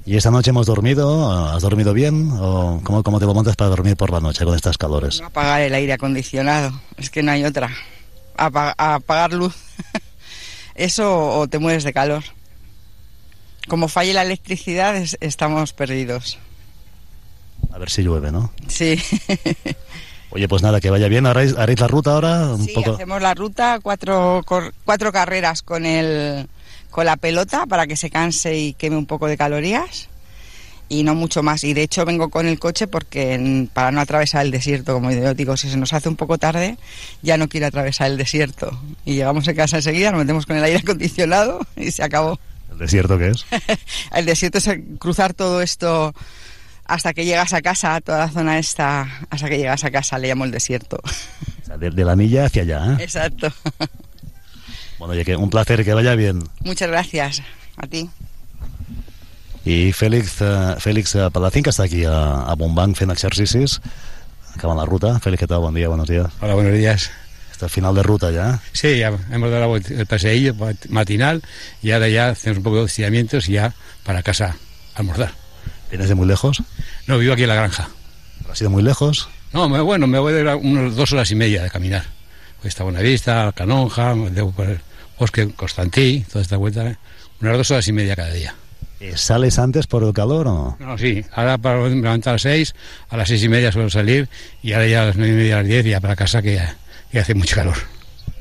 ¿Y 0.07 0.17
esta 0.17 0.31
noche 0.31 0.51
hemos 0.51 0.67
dormido? 0.67 1.33
¿Has 1.51 1.63
dormido 1.63 1.95
bien? 1.95 2.31
¿O 2.33 2.81
cómo, 2.85 3.03
cómo 3.03 3.19
te 3.21 3.25
lo 3.27 3.33
montas 3.35 3.57
para 3.57 3.71
dormir 3.71 3.97
por 3.97 4.11
la 4.11 4.21
noche 4.21 4.45
con 4.45 4.55
estas 4.55 4.77
calores? 4.77 5.21
apagar 5.23 5.63
el 5.63 5.75
aire 5.75 5.95
acondicionado. 5.95 6.79
Es 6.99 7.09
que 7.09 7.23
no 7.23 7.33
hay 7.33 7.45
otra. 7.45 7.71
Apa- 8.37 8.75
apagar 8.77 9.33
luz. 9.33 9.55
Eso 10.75 11.31
o 11.39 11.49
te 11.49 11.59
mueres 11.59 11.85
de 11.85 11.93
calor. 11.95 12.23
Como 13.67 13.89
falle 13.89 14.13
la 14.13 14.23
electricidad, 14.23 14.95
es- 14.97 15.17
estamos 15.21 15.73
perdidos. 15.73 16.39
A 17.73 17.79
ver 17.79 17.89
si 17.89 18.03
llueve, 18.03 18.31
¿no? 18.31 18.53
Sí. 18.69 19.01
Oye, 20.31 20.49
pues 20.49 20.63
nada, 20.63 20.81
que 20.83 20.91
vaya 20.91 21.09
bien. 21.09 21.25
¿Haréis, 21.27 21.57
haréis 21.57 21.81
la 21.81 21.89
ruta 21.89 22.13
ahora? 22.13 22.49
Un 22.51 22.65
Sí, 22.67 22.73
poco... 22.75 22.93
hacemos 22.93 23.23
la 23.23 23.33
ruta, 23.35 23.79
cuatro, 23.83 24.45
cuatro 24.85 25.13
carreras 25.13 25.63
con, 25.63 25.87
el, 25.87 26.47
con 26.95 27.07
la 27.07 27.17
pelota 27.17 27.67
para 27.67 27.89
que 27.89 27.97
se 27.97 28.09
canse 28.09 28.57
y 28.57 28.73
queme 28.73 28.97
un 28.97 29.07
poco 29.07 29.27
de 29.27 29.37
calorías. 29.37 30.09
Y 30.89 31.03
no 31.03 31.17
mucho 31.17 31.43
más. 31.43 31.65
Y 31.65 31.75
de 31.75 31.83
hecho 31.83 32.05
vengo 32.05 32.29
con 32.29 32.47
el 32.47 32.61
coche 32.61 32.87
porque 32.87 33.37
mm, 33.37 33.67
para 33.75 33.91
no 33.91 34.01
atravesar 34.01 34.45
el 34.47 34.53
desierto, 34.53 34.95
como 34.95 35.11
yo 35.11 35.35
digo, 35.35 35.57
si 35.57 35.69
se 35.69 35.77
nos 35.77 35.93
hace 35.93 36.09
un 36.09 36.15
poco 36.15 36.39
tarde, 36.39 36.79
ya 37.21 37.37
no 37.37 37.49
quiero 37.49 37.67
atravesar 37.67 38.13
el 38.13 38.17
desierto. 38.17 38.81
Y 39.05 39.15
llegamos 39.15 39.49
a 39.49 39.55
casa 39.55 39.79
enseguida, 39.79 40.13
nos 40.13 40.21
metemos 40.21 40.47
con 40.47 40.57
el 40.57 40.63
aire 40.63 40.79
acondicionado 40.85 41.67
y 41.75 41.91
se 41.91 42.05
acabó. 42.05 42.39
¿El 42.71 42.79
desierto 42.79 43.19
qué 43.19 43.31
es? 43.31 43.45
El 44.15 44.25
desierto 44.25 44.59
es 44.59 44.71
cruzar 45.01 45.35
todo 45.35 45.63
esto 45.63 46.15
hasta 46.85 47.13
que 47.13 47.25
llegas 47.25 47.55
a 47.55 47.61
casa, 47.61 48.01
toda 48.03 48.19
la 48.19 48.29
zona 48.29 48.59
esta, 48.61 49.27
hasta 49.31 49.49
que 49.49 49.59
llegas 49.59 49.83
a 49.83 49.91
casa, 49.91 50.17
le 50.19 50.29
llamo 50.29 50.45
el 50.45 50.53
desierto. 50.53 51.01
O 51.03 51.67
sea, 51.67 51.77
de, 51.77 51.91
de 51.91 52.05
la 52.05 52.15
milla 52.15 52.45
hacia 52.45 52.63
allá, 52.63 52.93
¿eh? 52.93 53.03
Exacto. 53.03 53.53
Bueno, 54.99 55.13
oye, 55.13 55.25
que 55.25 55.37
un 55.37 55.51
placer, 55.51 55.85
que 55.85 55.93
vaya 55.95 56.15
bien. 56.15 56.43
Muchas 56.61 56.89
gracias 56.89 57.43
a 57.77 57.87
ti. 57.87 58.09
I 59.67 59.93
Fèlix, 59.93 60.41
eh, 60.43 60.77
Fèlix 60.79 61.15
eh, 61.17 61.31
Palacín, 61.33 61.63
que 61.65 61.71
està 61.73 61.87
aquí 61.89 62.03
a, 62.05 62.45
a 62.45 62.57
Montbanc 62.61 62.99
fent 62.99 63.11
exercicis, 63.15 63.79
acabant 64.55 64.77
la 64.77 64.85
ruta. 64.85 65.15
Fèlix, 65.25 65.41
¿qué 65.41 65.47
tal? 65.49 65.61
Buen 65.65 65.75
día, 65.75 65.89
buenos 65.89 66.07
días. 66.09 66.29
Hola, 66.41 66.55
buenos 66.55 66.75
días. 66.75 67.11
Está 67.51 67.67
el 67.67 67.71
final 67.71 67.95
de 67.95 68.03
ruta 68.03 68.31
ya. 68.31 68.61
Sí, 68.73 68.99
ya 68.99 69.13
hemos 69.31 69.51
dado 69.51 69.77
el 69.77 70.07
paseillo 70.07 70.55
matinal 70.91 71.41
y 71.83 71.93
ahora 71.93 72.09
ya 72.09 72.29
hacemos 72.31 72.59
un 72.59 72.65
poco 72.65 72.81
de 72.81 72.87
estiramientos 72.87 73.49
y 73.49 73.53
ya 73.53 73.73
para 74.05 74.23
casa 74.23 74.57
a 74.95 74.99
almorzar. 74.99 75.33
¿Vienes 75.89 76.09
de 76.09 76.15
muy 76.15 76.27
lejos? 76.27 76.63
No, 77.07 77.17
vivo 77.19 77.33
aquí 77.33 77.43
en 77.45 77.49
la 77.49 77.55
granja. 77.55 77.89
¿Has 78.51 78.61
ido 78.61 78.71
muy 78.71 78.83
lejos? 78.83 79.29
No, 79.53 79.69
me- 79.69 79.81
bueno, 79.81 80.07
me 80.09 80.19
voy 80.19 80.33
de 80.35 80.43
unas 80.55 80.95
dos 80.97 81.13
horas 81.13 81.31
y 81.31 81.37
media 81.37 81.63
de 81.63 81.71
caminar. 81.71 82.05
Está 82.65 82.83
Buenavista, 82.83 83.53
Canonja, 83.55 84.15
bosque 85.19 85.51
Constantí, 85.55 86.25
toda 86.31 86.43
esta 86.43 86.57
vuelta, 86.57 86.87
¿eh? 86.87 86.97
unas 87.41 87.59
dos 87.59 87.71
horas 87.71 87.87
y 87.89 87.93
media 87.93 88.17
cada 88.17 88.33
día. 88.33 88.55
Eh, 89.01 89.13
¿Sales 89.17 89.59
antes 89.59 89.87
por 89.87 90.03
el 90.03 90.15
calor 90.15 90.47
o 90.47 90.55
no? 90.55 90.77
No, 90.81 90.97
sí, 90.97 91.23
ahora 91.33 91.59
para 91.59 91.79
me 91.81 91.91
levanto 91.91 92.31
a 92.31 92.33
las 92.33 92.43
seis, 92.43 92.75
a 93.11 93.17
las 93.19 93.29
seis 93.29 93.43
y 93.43 93.49
media 93.51 93.71
suelo 93.71 93.91
salir 93.91 94.29
y 94.63 94.73
ahora 94.73 94.87
ya 94.87 95.03
a 95.03 95.07
las 95.07 95.17
nueve 95.17 95.35
y 95.35 95.37
media, 95.37 95.57
a 95.57 95.59
las 95.59 95.69
diez 95.69 95.85
ya 95.85 96.01
para 96.01 96.17
casa 96.17 96.41
que 96.41 96.55
ya, 96.55 96.77
que 97.13 97.19
hace 97.19 97.35
mucho 97.35 97.55
calor. 97.55 97.77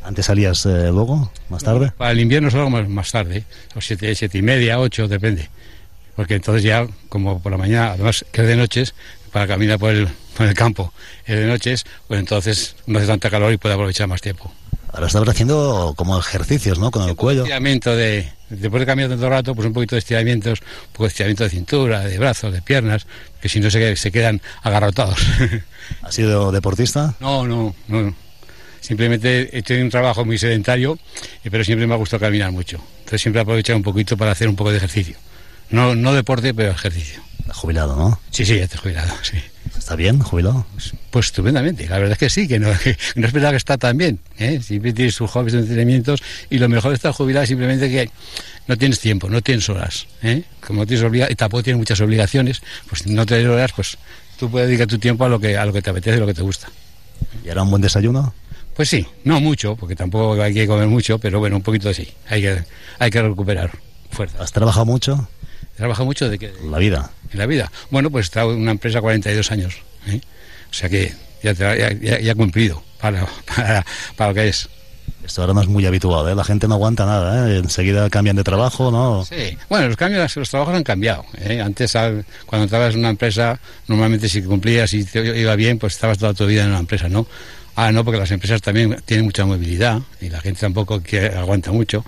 ¿Antes 0.04 0.26
salías 0.26 0.66
eh, 0.66 0.90
luego, 0.90 1.32
más 1.50 1.64
tarde? 1.64 1.92
Para 1.98 2.12
el 2.12 2.20
invierno 2.22 2.50
salgo 2.50 2.70
más, 2.70 2.88
más 2.88 3.12
tarde, 3.12 3.44
o 3.76 3.82
siete, 3.82 4.16
siete 4.16 4.38
y 4.38 4.42
media, 4.42 4.80
ocho, 4.80 5.08
depende. 5.08 5.50
porque 6.16 6.36
entonces 6.36 6.64
ya, 6.64 6.88
como 7.10 7.42
por 7.42 7.52
la 7.52 7.58
mañana, 7.58 7.92
además 7.92 8.26
que 8.32 8.42
es 8.42 8.48
de 8.48 8.56
noches, 8.56 8.94
para 9.32 9.48
caminar 9.48 9.80
por 9.80 9.92
el, 9.92 10.08
por 10.38 10.48
el 10.48 10.54
campo 10.54 10.94
es 11.26 11.38
de 11.38 11.46
noches, 11.46 11.86
pues 12.08 12.20
entonces 12.20 12.76
no 12.86 13.00
hace 13.00 13.08
tanta 13.08 13.30
calor 13.30 13.54
y 13.54 13.58
puede 13.58 13.76
aprovechar 13.76 14.08
más 14.08 14.22
tiempo. 14.22 14.54
Ahora 14.92 15.08
estabas 15.08 15.30
haciendo 15.30 15.94
como 15.98 16.20
ejercicios, 16.20 16.78
¿no? 16.78 16.92
Con 16.92 17.10
el 17.10 17.16
cuello. 17.16 17.42
Estiramiento 17.42 17.96
de, 17.96 18.32
después 18.50 18.80
de 18.80 18.86
caminar 18.86 19.10
tanto 19.10 19.28
rato, 19.28 19.56
pues 19.56 19.66
un 19.66 19.74
poquito 19.74 19.96
de 19.96 20.00
estiramientos, 20.00 20.60
un 20.62 20.92
poco 20.92 21.04
de 21.06 21.08
estiramiento 21.08 21.44
de 21.44 21.50
cintura, 21.50 22.02
de 22.02 22.20
brazos, 22.20 22.54
de 22.54 22.62
piernas, 22.62 23.08
que 23.42 23.50
si 23.50 23.60
no 23.60 23.72
se, 23.72 23.96
se 23.96 24.12
quedan 24.12 24.40
agarrotados. 24.62 25.18
¿Has 26.04 26.14
sido 26.14 26.52
deportista? 26.52 27.16
No, 27.20 27.48
no, 27.48 27.76
no. 27.88 28.16
Simplemente 28.82 29.56
he 29.56 29.60
hecho 29.60 29.74
un 29.74 29.90
trabajo 29.90 30.26
muy 30.26 30.38
sedentario, 30.38 31.00
eh, 31.44 31.50
pero 31.50 31.64
siempre 31.64 31.88
me 31.88 31.94
ha 31.96 31.98
gustado 31.98 32.20
caminar 32.20 32.52
mucho. 32.52 32.78
Entonces 33.00 33.22
siempre 33.22 33.40
he 33.40 33.44
aprovechado 33.44 33.78
un 33.78 33.84
poquito 33.84 34.16
para 34.16 34.32
hacer 34.32 34.48
un 34.48 34.56
poco 34.56 34.72
de 34.72 34.78
ejercicio. 34.78 35.18
No, 35.70 35.96
no 35.96 36.14
deporte, 36.14 36.54
pero 36.54 36.72
ejercicio. 36.72 37.24
Jubilado, 37.52 37.96
¿no? 37.96 38.20
Sí, 38.30 38.46
sí, 38.46 38.58
ya 38.58 38.66
estoy 38.66 38.80
jubilado, 38.80 39.14
sí. 39.24 39.38
¿Está 39.78 39.96
bien, 39.96 40.20
jubilado? 40.20 40.66
Pues 41.12 41.26
estupendamente, 41.28 41.88
la 41.88 41.98
verdad 41.98 42.14
es 42.14 42.18
que 42.18 42.30
sí, 42.30 42.48
que 42.48 42.60
no, 42.60 42.72
que 42.84 42.98
no 43.16 43.28
es 43.28 43.34
verdad 43.34 43.52
que 43.52 43.58
está 43.58 43.78
tan 43.78 43.98
bien. 43.98 44.20
¿eh? 44.38 44.60
Siempre 44.62 44.94
tienes 44.94 45.16
sus 45.16 45.30
hobbies, 45.32 45.54
entretenimientos, 45.56 46.22
y 46.50 46.58
lo 46.58 46.70
mejor 46.70 46.92
de 46.92 46.96
estar 46.96 47.12
jubilado 47.12 47.44
es 47.44 47.50
simplemente 47.50 47.90
que 47.90 48.10
no 48.68 48.78
tienes 48.78 49.00
tiempo, 49.00 49.30
no 49.30 49.42
tienes 49.42 49.68
horas. 49.70 50.08
¿eh? 50.22 50.44
Como 50.66 50.86
tienes 50.86 51.04
obliga 51.06 51.28
y 51.30 51.36
tampoco 51.36 51.64
tienes 51.64 51.80
muchas 51.80 52.00
obligaciones, 52.02 52.62
pues 52.88 53.06
no 53.08 53.26
tienes 53.26 53.48
horas, 53.48 53.72
pues 53.76 53.98
tú 54.38 54.50
puedes 54.50 54.68
dedicar 54.68 54.88
tu 54.88 55.00
tiempo 55.00 55.26
a 55.26 55.30
lo 55.30 55.40
que, 55.40 55.58
a 55.58 55.66
lo 55.66 55.74
que 55.74 55.82
te 55.82 55.90
apetece 55.90 56.18
y 56.18 56.20
lo 56.20 56.28
que 56.28 56.34
te 56.34 56.42
gusta. 56.42 56.70
¿Y 57.44 57.50
era 57.50 57.64
un 57.64 57.70
buen 57.70 57.82
desayuno? 57.82 58.34
Pues 58.76 58.90
sí, 58.90 59.06
no 59.24 59.40
mucho, 59.40 59.76
porque 59.76 59.96
tampoco 59.96 60.42
hay 60.42 60.54
que 60.54 60.66
comer 60.66 60.88
mucho, 60.88 61.20
pero 61.20 61.40
bueno, 61.40 61.58
un 61.58 61.62
poquito 61.62 61.94
sí, 61.94 62.08
hay 62.28 62.42
que, 62.42 62.64
hay 63.00 63.12
que 63.12 63.22
recuperar 63.22 63.72
fuerza. 64.10 64.42
¿Has 64.42 64.52
trabajado 64.52 64.86
mucho? 64.86 65.28
¿He 65.74 65.78
trabajado 65.78 66.06
mucho 66.06 66.30
de 66.30 66.40
qué? 66.40 66.54
La 66.70 66.80
vida. 66.80 67.12
En 67.34 67.40
la 67.40 67.46
vida. 67.46 67.72
Bueno, 67.90 68.10
pues 68.10 68.32
en 68.36 68.44
una 68.46 68.72
empresa 68.72 69.02
42 69.02 69.52
años. 69.52 69.76
¿eh? 70.08 70.22
O 70.70 70.74
sea 70.74 70.88
que 70.90 71.14
ya, 71.44 71.52
ya, 71.54 71.92
ya- 72.20 72.36
cumplido 72.36 72.82
para, 73.00 73.26
para, 73.56 73.86
para 74.16 74.30
lo 74.30 74.36
que 74.36 74.48
es. 74.48 74.70
Esto 75.26 75.42
ahora 75.42 75.54
no 75.54 75.62
es 75.62 75.68
muy 75.70 75.86
habitual, 75.86 76.28
¿eh? 76.30 76.36
La 76.36 76.44
gente 76.44 76.68
no 76.68 76.74
aguanta 76.76 77.06
nada, 77.06 77.50
¿eh? 77.50 77.58
Enseguida 77.60 78.10
cambian 78.10 78.36
de 78.36 78.44
trabajo, 78.44 78.92
¿no? 78.92 79.24
Sí. 79.26 79.58
Bueno, 79.70 79.88
los 79.88 79.96
cambios, 79.96 80.36
los 80.36 80.50
trabajos 80.50 80.76
han 80.76 80.84
cambiado. 80.84 81.24
¿eh? 81.38 81.62
Antes, 81.62 81.96
al- 81.96 82.26
cuando 82.46 82.66
estabas 82.66 82.94
en 82.94 83.00
una 83.00 83.10
empresa, 83.10 83.58
normalmente 83.88 84.28
si 84.28 84.42
cumplías 84.44 84.94
y 84.94 85.06
te 85.06 85.40
iba 85.40 85.56
bien, 85.56 85.80
pues 85.80 85.94
estabas 85.94 86.18
toda 86.18 86.34
tu 86.34 86.46
vida 86.46 86.64
en 86.64 86.70
una 86.72 86.80
empresa, 86.80 87.08
¿no? 87.08 87.26
Ahora 87.76 87.92
no, 87.94 88.04
porque 88.04 88.20
las 88.20 88.32
empresas 88.32 88.62
también 88.62 88.98
tienen 89.06 89.26
mucha 89.26 89.46
movilidad 89.46 90.02
y 90.22 90.30
la 90.30 90.42
gente 90.42 90.60
tampoco 90.62 91.02
que 91.02 91.26
aguanta 91.28 91.72
mucho. 91.72 92.06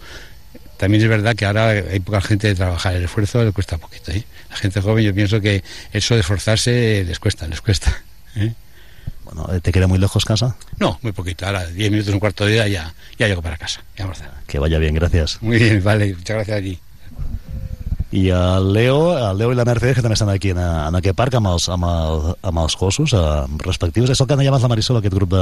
También 0.77 1.01
es 1.01 1.07
verdad 1.09 1.35
que 1.35 1.45
ahora 1.45 1.69
hay 1.69 1.99
poca 2.01 2.19
gente 2.19 2.47
de 2.49 2.55
trabajar, 2.55 2.95
el 2.95 3.05
esfuerzo 3.05 3.43
le 3.45 3.51
cuesta 3.53 3.77
poquito. 3.77 4.11
¿eh? 4.11 4.25
La 4.49 4.57
gente 4.57 4.81
joven, 4.81 5.03
yo 5.03 5.13
pienso 5.13 5.41
que 5.41 5.63
eso 5.91 6.13
de 6.15 6.21
esforzarse 6.21 7.03
les 7.05 7.19
cuesta, 7.19 7.47
les 7.47 7.61
cuesta. 7.61 8.03
¿eh? 8.35 8.53
Bueno, 9.25 9.47
¿te 9.61 9.71
queda 9.71 9.87
muy 9.87 9.97
lejos 9.97 10.23
casa? 10.23 10.55
No, 10.79 10.99
muy 11.01 11.11
poquito. 11.11 11.45
Ahora, 11.45 11.65
10 11.65 11.91
minutos, 11.91 12.13
un 12.13 12.19
cuarto 12.19 12.45
de 12.45 12.59
hora, 12.59 12.67
ya, 12.67 12.93
ya 13.17 13.27
llego 13.27 13.41
para 13.41 13.57
casa. 13.57 13.83
Ya 13.97 14.05
vamos 14.05 14.21
a 14.21 14.25
hacer. 14.25 14.35
Que 14.47 14.59
vaya 14.59 14.77
bien, 14.77 14.93
gracias. 14.93 15.41
Muy 15.41 15.57
bien, 15.57 15.83
vale, 15.83 16.13
muchas 16.13 16.35
gracias 16.35 16.57
a 16.57 16.61
ti. 16.61 16.79
I 18.15 18.29
el 18.29 18.71
Leo, 18.71 19.17
el 19.17 19.37
Leo 19.37 19.51
i 19.51 19.57
la 19.57 19.65
Mercedes, 19.67 19.97
que 19.97 20.03
també 20.05 20.15
estan 20.15 20.29
aquí 20.31 20.53
en, 20.53 20.59
en 20.61 20.95
aquest 20.95 21.17
parc 21.19 21.35
amb 21.35 21.49
els, 21.51 21.65
amb, 21.73 21.83
el, 21.89 22.29
amb 22.47 22.61
els 22.61 22.77
gossos 22.79 23.11
eh, 23.17 23.23
respectius. 23.65 24.13
És 24.13 24.21
el 24.23 24.29
que 24.29 24.37
deia 24.39 24.53
abans 24.53 24.63
la 24.63 24.69
Marisol, 24.71 25.01
aquest 25.01 25.17
grup 25.17 25.33
de, 25.33 25.41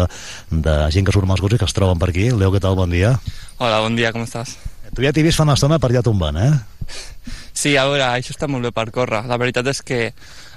de 0.50 0.78
gent 0.96 1.06
que 1.06 1.14
surt 1.14 1.28
amb 1.28 1.36
els 1.36 1.44
gossos 1.44 1.60
i 1.60 1.62
que 1.62 1.70
es 1.70 1.78
troben 1.78 2.02
per 2.02 2.10
aquí. 2.10 2.32
Leo, 2.32 2.50
què 2.56 2.64
tal? 2.64 2.80
Bon 2.80 2.90
dia. 2.90 3.14
Hola, 3.60 3.84
bon 3.84 4.00
dia, 4.00 4.10
com 4.16 4.26
estàs? 4.26 4.56
Tu 4.96 5.06
ja 5.06 5.14
t'hi 5.14 5.26
vist 5.26 5.38
fa 5.38 5.46
una 5.46 5.58
estona 5.60 5.78
per 5.82 5.92
allà 5.92 6.02
tombant, 6.06 6.40
eh? 6.40 6.54
Sí, 7.54 7.76
a 7.78 7.86
veure, 7.86 8.06
això 8.18 8.34
està 8.34 8.50
molt 8.50 8.66
bé 8.66 8.72
per 8.74 8.90
córrer. 8.92 9.24
La 9.30 9.38
veritat 9.38 9.68
és 9.70 9.82
que 9.86 10.08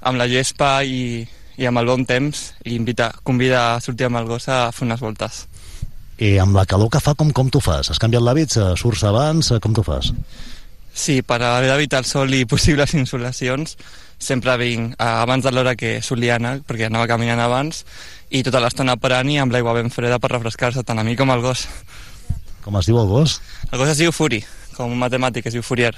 amb 0.02 0.18
la 0.18 0.26
gespa 0.30 0.80
i, 0.84 1.26
i 1.60 1.68
amb 1.68 1.78
el 1.82 1.90
bon 1.90 2.06
temps 2.08 2.52
i 2.64 2.74
invita, 2.76 3.10
convida 3.22 3.74
a 3.74 3.80
sortir 3.84 4.08
amb 4.08 4.20
el 4.22 4.30
gos 4.30 4.48
a 4.48 4.70
fer 4.72 4.86
unes 4.88 5.02
voltes. 5.04 5.44
I 6.16 6.38
amb 6.40 6.56
la 6.56 6.64
calor 6.64 6.88
que 6.88 7.00
fa, 7.04 7.12
com, 7.14 7.28
com 7.36 7.50
tu 7.52 7.60
fas? 7.60 7.90
Has 7.92 8.00
canviat 8.00 8.24
l'hàbits? 8.24 8.56
Eh, 8.56 8.72
Surts 8.80 9.04
abans? 9.04 9.50
Eh, 9.52 9.60
Com 9.60 9.74
tu 9.76 9.84
fas? 9.84 10.14
Sí, 10.96 11.20
per 11.20 11.42
haver 11.44 11.68
d'evitar 11.68 12.00
el 12.00 12.08
sol 12.08 12.32
i 12.32 12.46
possibles 12.52 12.94
insolacions, 12.96 13.76
sempre 14.16 14.56
vinc 14.56 14.94
eh, 14.94 15.04
abans 15.04 15.44
de 15.44 15.52
l'hora 15.52 15.76
que 15.76 15.98
solia 16.00 16.38
anar, 16.40 16.62
perquè 16.64 16.88
anava 16.88 17.10
caminant 17.10 17.42
abans, 17.44 17.84
i 18.32 18.40
tota 18.42 18.62
l'estona 18.64 18.96
parant 18.96 19.28
i 19.28 19.36
amb 19.38 19.52
l'aigua 19.52 19.76
ben 19.76 19.92
freda 19.92 20.16
per 20.18 20.32
refrescar-se 20.32 20.86
tant 20.88 20.98
a 20.98 21.04
mi 21.04 21.18
com 21.20 21.28
al 21.30 21.44
gos. 21.44 21.66
Com 22.64 22.80
es 22.80 22.88
diu 22.88 22.96
el 22.98 23.12
gos? 23.12 23.36
El 23.68 23.78
gos 23.78 23.92
es 23.92 24.00
diu 24.00 24.10
Furi, 24.10 24.40
com 24.72 24.90
un 24.96 24.98
matemàtic, 24.98 25.46
es 25.46 25.54
diu 25.54 25.62
Fourier. 25.62 25.92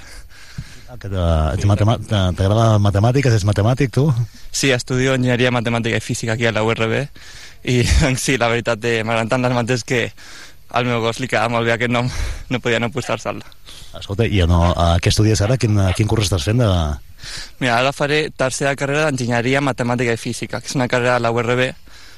Ah, 0.89 0.97
que 0.97 1.09
T'agrada 2.33 2.79
matemàtiques? 2.81 3.33
Ets 3.37 3.45
matemàtic, 3.45 3.91
tu? 3.93 4.07
Sí, 4.49 4.71
estudio 4.73 5.13
enginyeria 5.13 5.51
matemàtica 5.53 5.99
i 5.99 6.01
física 6.01 6.33
aquí 6.33 6.47
a 6.49 6.53
la 6.55 6.63
URB 6.65 6.95
i 7.69 7.83
doncs, 7.85 8.23
sí, 8.25 8.37
la 8.41 8.49
veritat 8.49 8.87
eh, 8.89 9.03
m'agraden 9.05 9.29
tant 9.29 9.45
les 9.45 9.53
mates 9.53 9.85
que 9.85 10.07
al 10.73 10.89
meu 10.89 11.03
gos 11.03 11.21
li 11.21 11.29
quedava 11.29 11.51
molt 11.53 11.69
bé 11.69 11.75
aquest 11.75 11.93
nom, 11.93 12.09
no 12.49 12.61
podia 12.63 12.81
no 12.81 12.89
posar-se'l. 12.89 13.43
Escolta, 13.99 14.25
i 14.25 14.41
no, 14.49 14.63
a 14.73 14.97
què 14.97 15.13
estudies 15.13 15.45
ara? 15.45 15.59
Quin, 15.61 15.77
quin 15.93 16.09
curs 16.09 16.25
estàs 16.25 16.49
fent? 16.49 16.65
De... 16.65 16.73
Mira, 17.61 17.77
ara 17.77 17.93
faré 17.93 18.23
tercera 18.33 18.73
carrera 18.79 19.11
d'enginyeria 19.11 19.61
matemàtica 19.61 20.17
i 20.17 20.21
física, 20.21 20.57
que 20.57 20.73
és 20.73 20.77
una 20.79 20.89
carrera 20.89 21.19
a 21.19 21.25
la 21.25 21.29
URB, 21.35 21.67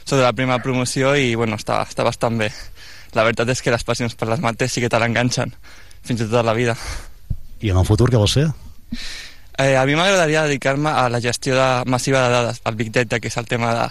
soc 0.05 0.15
de 0.15 0.23
la 0.23 0.35
primera 0.37 0.63
promoció 0.63 1.11
i 1.19 1.33
bueno, 1.35 1.59
està, 1.59 1.83
està 1.83 2.07
bastant 2.07 2.39
bé. 2.39 2.53
La 3.19 3.27
veritat 3.27 3.51
és 3.51 3.59
que 3.59 3.75
les 3.75 3.83
passions 3.83 4.15
per 4.15 4.31
les 4.31 4.39
mates 4.39 4.71
sí 4.71 4.79
que 4.79 4.91
te 4.91 4.99
l'enganxen, 4.99 5.51
fins 6.07 6.21
i 6.21 6.23
tot 6.27 6.39
a 6.39 6.47
la 6.47 6.55
vida. 6.55 6.79
I 7.61 7.69
en 7.69 7.77
el 7.81 7.85
futur 7.85 8.09
què 8.09 8.19
vols 8.19 8.37
fer? 8.37 8.47
Eh, 9.61 9.75
a 9.77 9.83
mi 9.85 9.93
m'agradaria 9.93 10.45
dedicar-me 10.47 10.89
a 10.89 11.07
la 11.09 11.21
gestió 11.21 11.55
de, 11.55 11.67
massiva 11.85 12.23
de 12.25 12.33
dades, 12.33 12.61
al 12.63 12.75
Big 12.75 12.89
Data, 12.91 13.19
que 13.19 13.29
és 13.29 13.37
el 13.37 13.45
tema 13.45 13.73
de, 13.77 13.87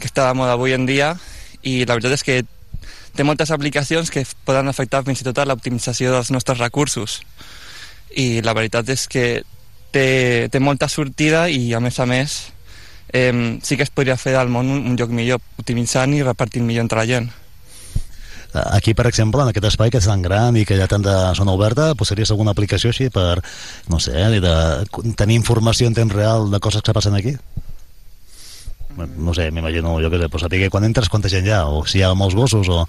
que 0.00 0.08
està 0.08 0.28
de 0.28 0.36
moda 0.38 0.54
avui 0.56 0.72
en 0.72 0.86
dia, 0.88 1.12
i 1.60 1.82
la 1.84 1.98
veritat 1.98 2.16
és 2.16 2.24
que 2.24 2.38
té 3.16 3.26
moltes 3.26 3.50
aplicacions 3.50 4.10
que 4.10 4.24
poden 4.46 4.70
afectar 4.70 5.02
fins 5.04 5.20
i 5.20 5.26
tot 5.26 5.38
a 5.38 5.44
l'optimització 5.48 6.14
dels 6.14 6.30
nostres 6.32 6.62
recursos. 6.62 7.20
I 8.16 8.40
la 8.46 8.54
veritat 8.56 8.88
és 8.94 9.04
que 9.10 9.26
té, 9.92 10.06
té 10.50 10.62
molta 10.62 10.88
sortida 10.88 11.48
i, 11.50 11.74
a 11.74 11.82
més 11.84 12.00
a 12.00 12.06
més, 12.08 12.40
eh, 13.12 13.58
sí 13.62 13.76
que 13.76 13.84
es 13.84 13.92
podria 13.92 14.16
fer 14.16 14.38
del 14.38 14.48
món 14.48 14.70
un, 14.70 14.86
un 14.92 14.96
lloc 14.96 15.12
millor, 15.12 15.42
optimitzant 15.60 16.14
i 16.16 16.24
repartint 16.24 16.64
millor 16.64 16.86
entre 16.86 17.02
la 17.02 17.08
gent. 17.10 17.30
Aquí, 18.52 18.94
per 18.94 19.06
exemple, 19.06 19.42
en 19.44 19.52
aquest 19.52 19.68
espai 19.68 19.92
que 19.94 20.00
és 20.02 20.06
tan 20.10 20.22
gran 20.22 20.56
i 20.58 20.64
que 20.66 20.74
hi 20.74 20.82
ha 20.82 20.90
tanta 20.90 21.32
zona 21.38 21.54
oberta, 21.54 21.92
posaries 21.94 22.32
alguna 22.34 22.50
aplicació 22.50 22.90
així 22.90 23.06
per, 23.14 23.38
no 23.88 24.00
sé, 24.02 24.16
de, 24.34 24.40
de 24.42 25.14
tenir 25.18 25.38
informació 25.38 25.86
en 25.86 25.94
temps 25.94 26.14
real 26.14 26.50
de 26.50 26.58
coses 26.58 26.82
que 26.82 26.94
passen 26.96 27.14
aquí? 27.14 27.36
No 28.98 29.32
sé, 29.34 29.50
m'imagino, 29.54 29.94
jo 30.02 30.10
què 30.10 30.18
sé, 30.18 30.28
pues, 30.28 30.42
saber 30.42 30.68
quan 30.70 30.84
entres 30.88 31.08
quanta 31.08 31.30
gent 31.30 31.46
hi 31.46 31.54
ha, 31.54 31.66
o 31.70 31.84
si 31.86 32.00
hi 32.00 32.06
ha 32.06 32.14
molts 32.18 32.34
gossos, 32.34 32.68
o... 32.68 32.82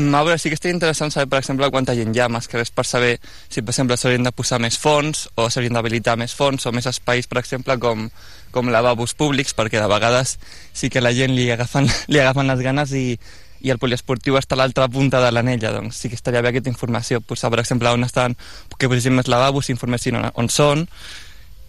A 0.00 0.22
veure, 0.22 0.38
sí 0.38 0.48
que 0.48 0.56
estaria 0.56 0.72
interessant 0.72 1.10
saber, 1.12 1.28
per 1.28 1.42
exemple, 1.42 1.68
quanta 1.74 1.92
gent 1.98 2.14
hi 2.14 2.22
ha, 2.22 2.30
més 2.30 2.46
que 2.48 2.56
res 2.56 2.70
per 2.72 2.86
saber 2.88 3.16
si, 3.50 3.58
per 3.58 3.74
exemple, 3.74 3.98
s'haurien 3.98 4.24
de 4.24 4.32
posar 4.32 4.60
més 4.62 4.78
fons 4.80 5.26
o 5.34 5.50
s'haurien 5.50 5.76
d'habilitar 5.76 6.14
més 6.16 6.32
fons 6.32 6.64
o 6.64 6.72
més 6.72 6.86
espais, 6.88 7.26
per 7.28 7.42
exemple, 7.42 7.76
com, 7.82 8.06
com 8.54 8.70
lavabos 8.72 9.18
públics, 9.18 9.52
perquè 9.58 9.82
de 9.82 9.90
vegades 9.90 10.38
sí 10.72 10.88
que 10.94 11.02
la 11.02 11.12
gent 11.12 11.34
li 11.34 11.50
agafen, 11.52 11.90
li 12.12 12.22
agafen 12.22 12.48
les 12.54 12.64
ganes 12.64 12.94
i, 12.96 13.18
i 13.60 13.70
el 13.70 13.78
poliesportiu 13.78 14.38
està 14.40 14.56
a 14.56 14.60
l'altra 14.62 14.88
punta 14.88 15.20
de 15.20 15.30
l'anella, 15.32 15.70
doncs 15.74 15.96
sí 16.00 16.08
que 16.08 16.16
estaria 16.16 16.40
bé 16.40 16.48
aquesta 16.52 16.70
informació, 16.72 17.20
posar, 17.20 17.50
per 17.52 17.60
exemple, 17.60 17.90
on 17.92 18.04
estan, 18.06 18.36
que 18.78 18.88
posessin 18.88 19.14
més 19.18 19.28
lavabos, 19.28 19.68
informessin 19.70 20.16
on, 20.16 20.30
on 20.34 20.48
són, 20.48 20.86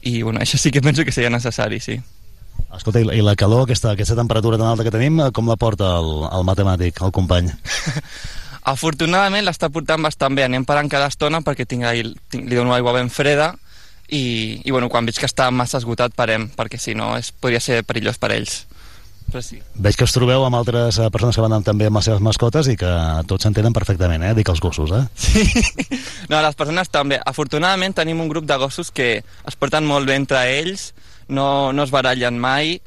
i 0.02 0.22
bueno, 0.24 0.39
això 0.42 0.58
sí 0.58 0.72
que 0.72 0.82
penso 0.82 1.04
que 1.06 1.12
seria 1.12 1.30
necessari, 1.30 1.80
sí. 1.84 2.00
Escolta, 2.72 3.02
i 3.02 3.06
la, 3.06 3.16
i 3.20 3.22
la 3.26 3.36
calor, 3.36 3.66
aquesta, 3.66 3.92
aquesta 3.92 4.16
temperatura 4.16 4.58
tan 4.58 4.70
alta 4.72 4.86
que 4.88 4.94
tenim, 4.94 5.20
com 5.36 5.50
la 5.52 5.58
porta 5.60 5.98
el, 6.00 6.12
el 6.32 6.46
matemàtic, 6.48 7.02
el 7.04 7.12
company? 7.12 7.52
Afortunadament 8.72 9.44
l'està 9.48 9.72
portant 9.74 10.04
bastant 10.06 10.36
bé, 10.38 10.44
anem 10.46 10.66
parant 10.70 10.89
cada 10.89 11.08
estona 11.10 11.42
perquè 11.42 11.66
tinc, 11.66 11.84
ahí- 11.89 12.14
tinc, 12.30 12.46
li 12.48 12.56
dono 12.60 12.76
aigua 12.76 12.94
ben 12.94 13.10
freda 13.10 13.56
i, 14.08 14.62
i 14.64 14.72
bueno, 14.72 14.89
quan 14.89 15.08
veig 15.08 15.18
que 15.18 15.26
està 15.26 15.48
massa 15.52 15.80
esgotat 15.82 16.14
parem, 16.16 16.46
perquè 16.56 16.78
si 16.80 16.94
no 16.96 17.16
es, 17.18 17.32
podria 17.32 17.60
ser 17.64 17.82
perillós 17.88 18.20
per 18.22 18.32
ells. 18.36 18.62
Però 19.32 19.41
sí. 19.43 19.61
Veig 19.79 19.95
que 19.95 20.05
us 20.07 20.13
trobeu 20.15 20.43
amb 20.45 20.59
altres 20.59 20.99
eh, 20.99 21.07
persones 21.13 21.38
que 21.38 21.43
van 21.43 21.55
amb, 21.55 21.65
també 21.65 21.88
amb 21.88 21.99
les 21.99 22.09
seves 22.09 22.23
mascotes 22.23 22.67
i 22.71 22.75
que 22.79 22.91
tots 23.29 23.47
s'entenen 23.47 23.75
perfectament, 23.75 24.25
eh? 24.27 24.34
Dic 24.38 24.51
els 24.51 24.61
gossos, 24.63 24.91
eh? 24.91 25.05
No, 26.32 26.39
les 26.43 26.55
persones 26.59 26.91
també. 26.91 27.19
Afortunadament 27.27 27.95
tenim 27.95 28.21
un 28.23 28.29
grup 28.32 28.45
de 28.47 28.57
gossos 28.59 28.91
que 28.91 29.09
es 29.21 29.59
porten 29.59 29.88
molt 29.88 30.07
bé 30.07 30.19
entre 30.19 30.43
ells, 30.59 30.91
no, 31.32 31.71
no 31.71 31.88
es 31.88 31.91
barallen 31.91 32.39
mai, 32.39 32.79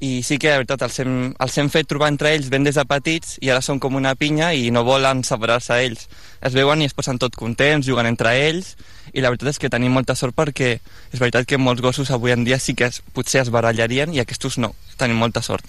i 0.00 0.22
sí 0.24 0.38
que, 0.40 0.48
de 0.48 0.62
veritat, 0.62 0.80
els 0.86 0.96
hem, 1.02 1.16
els 1.36 1.56
hem 1.60 1.68
fet 1.68 1.88
trobar 1.88 2.08
entre 2.08 2.30
ells 2.32 2.48
ben 2.48 2.64
des 2.64 2.78
de 2.80 2.84
petits 2.88 3.34
i 3.44 3.50
ara 3.52 3.60
són 3.60 3.76
com 3.84 3.98
una 3.98 4.14
pinya 4.16 4.48
i 4.56 4.70
no 4.72 4.80
volen 4.86 5.20
separar-se 5.28 5.76
ells. 5.84 6.06
Es 6.40 6.56
veuen 6.56 6.80
i 6.80 6.88
es 6.88 6.96
posen 6.96 7.20
tot 7.20 7.36
contents, 7.36 7.84
juguen 7.84 8.08
entre 8.08 8.32
ells, 8.46 8.72
i 9.12 9.20
la 9.20 9.28
veritat 9.28 9.52
és 9.52 9.60
que 9.60 9.68
tenim 9.72 9.92
molta 9.92 10.16
sort 10.16 10.32
perquè 10.36 10.70
és 10.78 11.20
veritat 11.20 11.44
que 11.44 11.60
molts 11.60 11.84
gossos 11.84 12.10
avui 12.16 12.32
en 12.32 12.46
dia 12.48 12.58
sí 12.58 12.72
que 12.72 12.88
es, 12.88 13.02
potser 13.12 13.44
es 13.44 13.52
barallarien 13.52 14.16
i 14.16 14.24
aquests 14.24 14.56
no. 14.64 14.72
Tenim 14.96 15.20
molta 15.20 15.44
sort. 15.44 15.68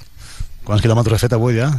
Quants 0.65 0.83
quilòmetres 0.83 1.17
he 1.17 1.25
fet 1.25 1.35
avui, 1.37 1.57
ja? 1.57 1.71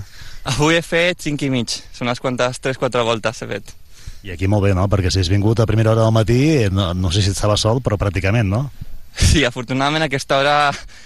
Avui 0.53 0.74
he 0.74 0.83
fet 0.83 1.22
5 1.22 1.47
i 1.47 1.51
mig, 1.55 1.76
són 1.95 2.09
unes 2.09 2.20
quantes 2.22 2.59
3-4 2.62 3.05
voltes 3.07 3.43
he 3.43 3.51
fet. 3.51 3.74
I 4.22 4.33
aquí 4.35 4.49
molt 4.51 4.66
bé, 4.66 4.72
no? 4.74 4.87
Perquè 4.91 5.11
si 5.11 5.22
has 5.22 5.30
vingut 5.30 5.61
a 5.62 5.66
primera 5.66 5.93
hora 5.93 6.07
del 6.07 6.14
matí, 6.14 6.41
no, 6.70 6.93
no 6.95 7.11
sé 7.14 7.22
si 7.22 7.30
estava 7.30 7.57
sol, 7.59 7.83
però 7.83 7.99
pràcticament, 7.99 8.51
no? 8.51 8.66
Sí, 9.12 9.45
afortunadament 9.45 10.07
a 10.07 10.09
aquesta 10.09 10.39
hora 10.41 10.55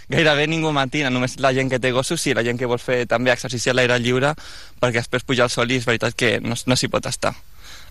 gairebé 0.09 0.47
ningú 0.47 0.71
matina, 0.73 1.11
només 1.11 1.41
la 1.43 1.53
gent 1.57 1.73
que 1.73 1.81
té 1.83 1.91
gossos 1.93 2.23
i 2.29 2.37
la 2.39 2.45
gent 2.47 2.59
que 2.61 2.69
vol 2.71 2.79
fer 2.79 3.03
també 3.11 3.33
exercici 3.33 3.73
a 3.73 3.75
l'aire 3.75 3.99
lliure 3.99 4.31
perquè 4.79 5.01
després 5.01 5.27
pujar 5.27 5.49
el 5.49 5.55
sol 5.55 5.71
i 5.73 5.81
és 5.81 5.89
veritat 5.89 6.15
que 6.15 6.37
no, 6.41 6.55
no 6.55 6.79
s'hi 6.79 6.91
pot 6.93 7.09
estar. 7.11 7.35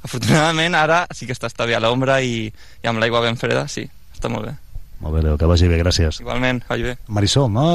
Afortunadament 0.07 0.77
ara 0.79 1.03
sí 1.11 1.27
que 1.27 1.35
està, 1.35 1.51
està 1.51 1.67
bé 1.67 1.75
a 1.75 1.83
l'ombra 1.83 2.21
i, 2.23 2.47
i 2.47 2.87
amb 2.87 3.03
l'aigua 3.03 3.25
ben 3.25 3.35
freda, 3.35 3.67
sí, 3.67 3.89
està 4.15 4.31
molt 4.31 4.47
bé. 4.47 4.55
Molt 5.03 5.17
bé, 5.17 5.23
Leo, 5.25 5.37
que 5.37 5.49
vagi 5.49 5.67
bé, 5.67 5.79
gràcies. 5.81 6.21
Igualment, 6.23 6.61
vagi 6.69 6.87
bé. 6.87 6.95
Marisol, 7.11 7.49
no? 7.51 7.65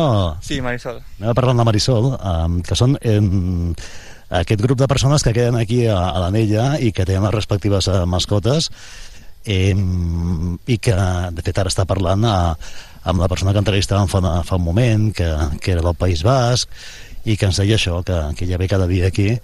Sí, 0.44 0.60
Marisol. 0.64 1.02
Anem 1.18 1.32
a 1.32 1.36
parlar 1.36 1.54
amb 1.54 1.62
la 1.62 1.68
Marisol, 1.68 2.12
um, 2.16 2.60
que 2.64 2.78
són 2.78 2.96
eh, 3.02 3.20
aquest 4.40 4.62
grup 4.64 4.80
de 4.80 4.88
persones 4.88 5.26
que 5.26 5.34
queden 5.36 5.58
aquí 5.60 5.84
a, 5.86 5.98
a 6.08 6.24
l'Anella 6.24 6.72
i 6.80 6.94
que 6.96 7.04
tenen 7.04 7.26
les 7.28 7.36
respectives 7.36 7.90
uh, 7.90 8.02
mascotes 8.08 8.70
eh, 9.44 9.74
i 9.74 10.78
que, 10.78 10.96
de 11.36 11.44
fet, 11.44 11.60
ara 11.60 11.72
està 11.72 11.86
parlant 11.88 12.24
a, 12.24 12.38
amb 13.04 13.20
la 13.20 13.28
persona 13.28 13.52
que 13.52 13.62
entrevistàvem 13.62 14.08
fa, 14.10 14.20
fa 14.46 14.58
un 14.58 14.64
moment, 14.64 15.10
que, 15.16 15.28
que 15.60 15.74
era 15.76 15.84
del 15.84 15.98
País 15.98 16.24
Basc, 16.26 16.68
i 17.24 17.36
que 17.36 17.48
ens 17.48 17.60
deia 17.60 17.76
això, 17.76 18.00
que, 18.06 18.18
que 18.36 18.48
ja 18.48 18.58
ve 18.60 18.68
cada 18.68 18.88
dia 18.88 19.08
aquí, 19.08 19.34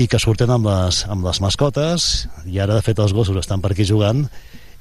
i 0.00 0.06
que 0.06 0.20
surten 0.22 0.50
amb 0.54 0.68
les, 0.70 1.04
amb 1.10 1.26
les 1.26 1.40
mascotes, 1.42 2.28
i 2.46 2.60
ara, 2.62 2.76
de 2.78 2.84
fet, 2.86 2.98
els 3.02 3.14
gossos 3.14 3.38
estan 3.40 3.62
per 3.62 3.72
aquí 3.74 3.86
jugant, 3.86 4.26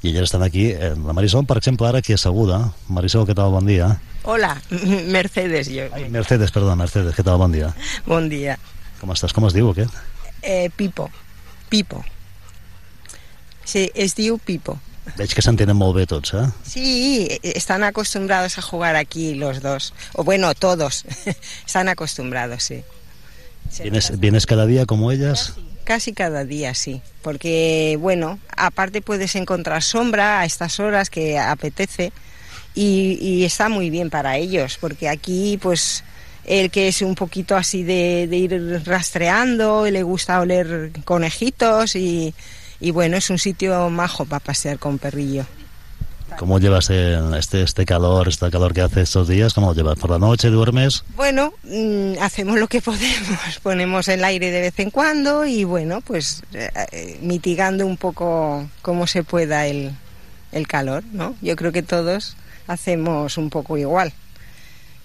i 0.01 0.09
elles 0.11 0.29
estan 0.29 0.43
aquí. 0.43 0.69
Eh, 0.71 0.93
La 1.05 1.13
Marisol, 1.13 1.45
per 1.45 1.57
exemple, 1.59 1.87
ara 1.87 1.99
aquí 1.99 2.13
asseguda. 2.15 2.71
Marisol, 2.87 3.25
què 3.27 3.35
tal? 3.35 3.51
Bon 3.51 3.65
dia. 3.67 3.93
Hola, 4.23 4.53
Mercedes, 5.15 5.69
jo. 5.71 5.87
Mercedes, 6.11 6.51
perdona, 6.55 6.75
Mercedes, 6.79 7.15
què 7.15 7.23
tal? 7.25 7.39
Bon 7.41 7.51
dia. 7.51 7.73
Bon 8.07 8.29
dia. 8.31 8.57
Com 8.99 9.11
estàs? 9.15 9.33
Com 9.35 9.47
es 9.47 9.55
diu 9.55 9.71
aquest? 9.71 9.95
Eh, 10.41 10.69
Pipo. 10.75 11.09
Pipo. 11.69 12.03
Sí, 13.65 13.89
es 13.93 14.15
diu 14.17 14.39
Pipo. 14.39 14.79
Veig 15.17 15.31
que 15.33 15.41
s'entenen 15.41 15.77
molt 15.77 15.95
bé 15.97 16.05
tots, 16.09 16.35
eh? 16.37 16.45
Sí, 16.67 17.39
están 17.41 17.83
acostumbrados 17.83 18.57
a 18.59 18.61
jugar 18.61 18.95
aquí 18.95 19.33
los 19.35 19.61
dos. 19.61 19.93
O 20.13 20.23
bueno, 20.23 20.53
todos. 20.53 21.05
están 21.65 21.89
acostumbrados, 21.89 22.63
sí. 22.63 22.83
¿Vienes, 23.81 24.19
¿Vienes 24.19 24.45
cada 24.45 24.65
día 24.65 24.85
como 24.85 25.11
ellas? 25.11 25.53
Casi 25.89 26.13
cada 26.13 26.45
día, 26.45 26.75
sí. 26.75 27.01
Porque, 27.23 27.97
bueno, 27.99 28.37
aparte 28.55 29.01
puedes 29.01 29.33
encontrar 29.33 29.81
sombra 29.81 30.39
a 30.39 30.45
estas 30.45 30.79
horas 30.79 31.09
que 31.09 31.39
apetece 31.39 32.11
y, 32.75 33.43
está 33.43 33.69
muy 33.69 33.89
bien 33.89 34.11
para 34.11 34.37
ellos, 34.37 34.77
porque 34.79 35.09
aquí, 35.09 35.57
pues, 35.59 36.03
el 36.45 36.69
que 36.69 36.89
es 36.89 37.01
un 37.01 37.15
poquito 37.15 37.55
así 37.57 37.81
de, 37.81 38.29
ir 38.31 38.83
rastreando, 38.85 39.89
le 39.89 40.03
gusta 40.03 40.39
oler 40.39 40.91
conejitos 41.05 41.95
y, 41.95 42.35
bueno, 42.93 43.17
es 43.17 43.31
un 43.31 43.39
sitio 43.39 43.89
majo 43.89 44.25
para 44.25 44.41
pasear 44.41 44.77
con 44.77 44.99
perrillo. 44.99 45.47
¿Cómo 46.37 46.59
llevas 46.59 46.89
este, 46.89 47.63
este 47.63 47.85
calor, 47.85 48.27
este 48.27 48.49
calor 48.49 48.73
que 48.73 48.81
hace 48.81 49.01
estos 49.01 49.27
días? 49.27 49.53
¿Cómo 49.53 49.67
lo 49.67 49.73
llevas? 49.73 49.97
¿Por 49.97 50.09
la 50.09 50.19
noche 50.19 50.49
duermes? 50.49 51.03
Bueno, 51.15 51.53
mm, 51.63 52.13
hacemos 52.21 52.59
lo 52.59 52.67
que 52.67 52.81
podemos, 52.81 53.59
ponemos 53.61 54.07
el 54.07 54.23
aire 54.23 54.51
de 54.51 54.61
vez 54.61 54.79
en 54.79 54.91
cuando 54.91 55.45
y 55.45 55.63
bueno, 55.63 56.01
pues 56.01 56.43
eh, 56.53 56.69
eh, 56.91 57.19
mitigando 57.21 57.85
un 57.85 57.97
poco 57.97 58.67
como 58.81 59.07
se 59.07 59.23
pueda 59.23 59.67
el, 59.67 59.91
el 60.51 60.67
calor, 60.67 61.03
¿no? 61.11 61.35
Yo 61.41 61.55
creo 61.55 61.71
que 61.71 61.83
todos 61.83 62.35
hacemos 62.67 63.37
un 63.37 63.49
poco 63.49 63.77
igual. 63.77 64.13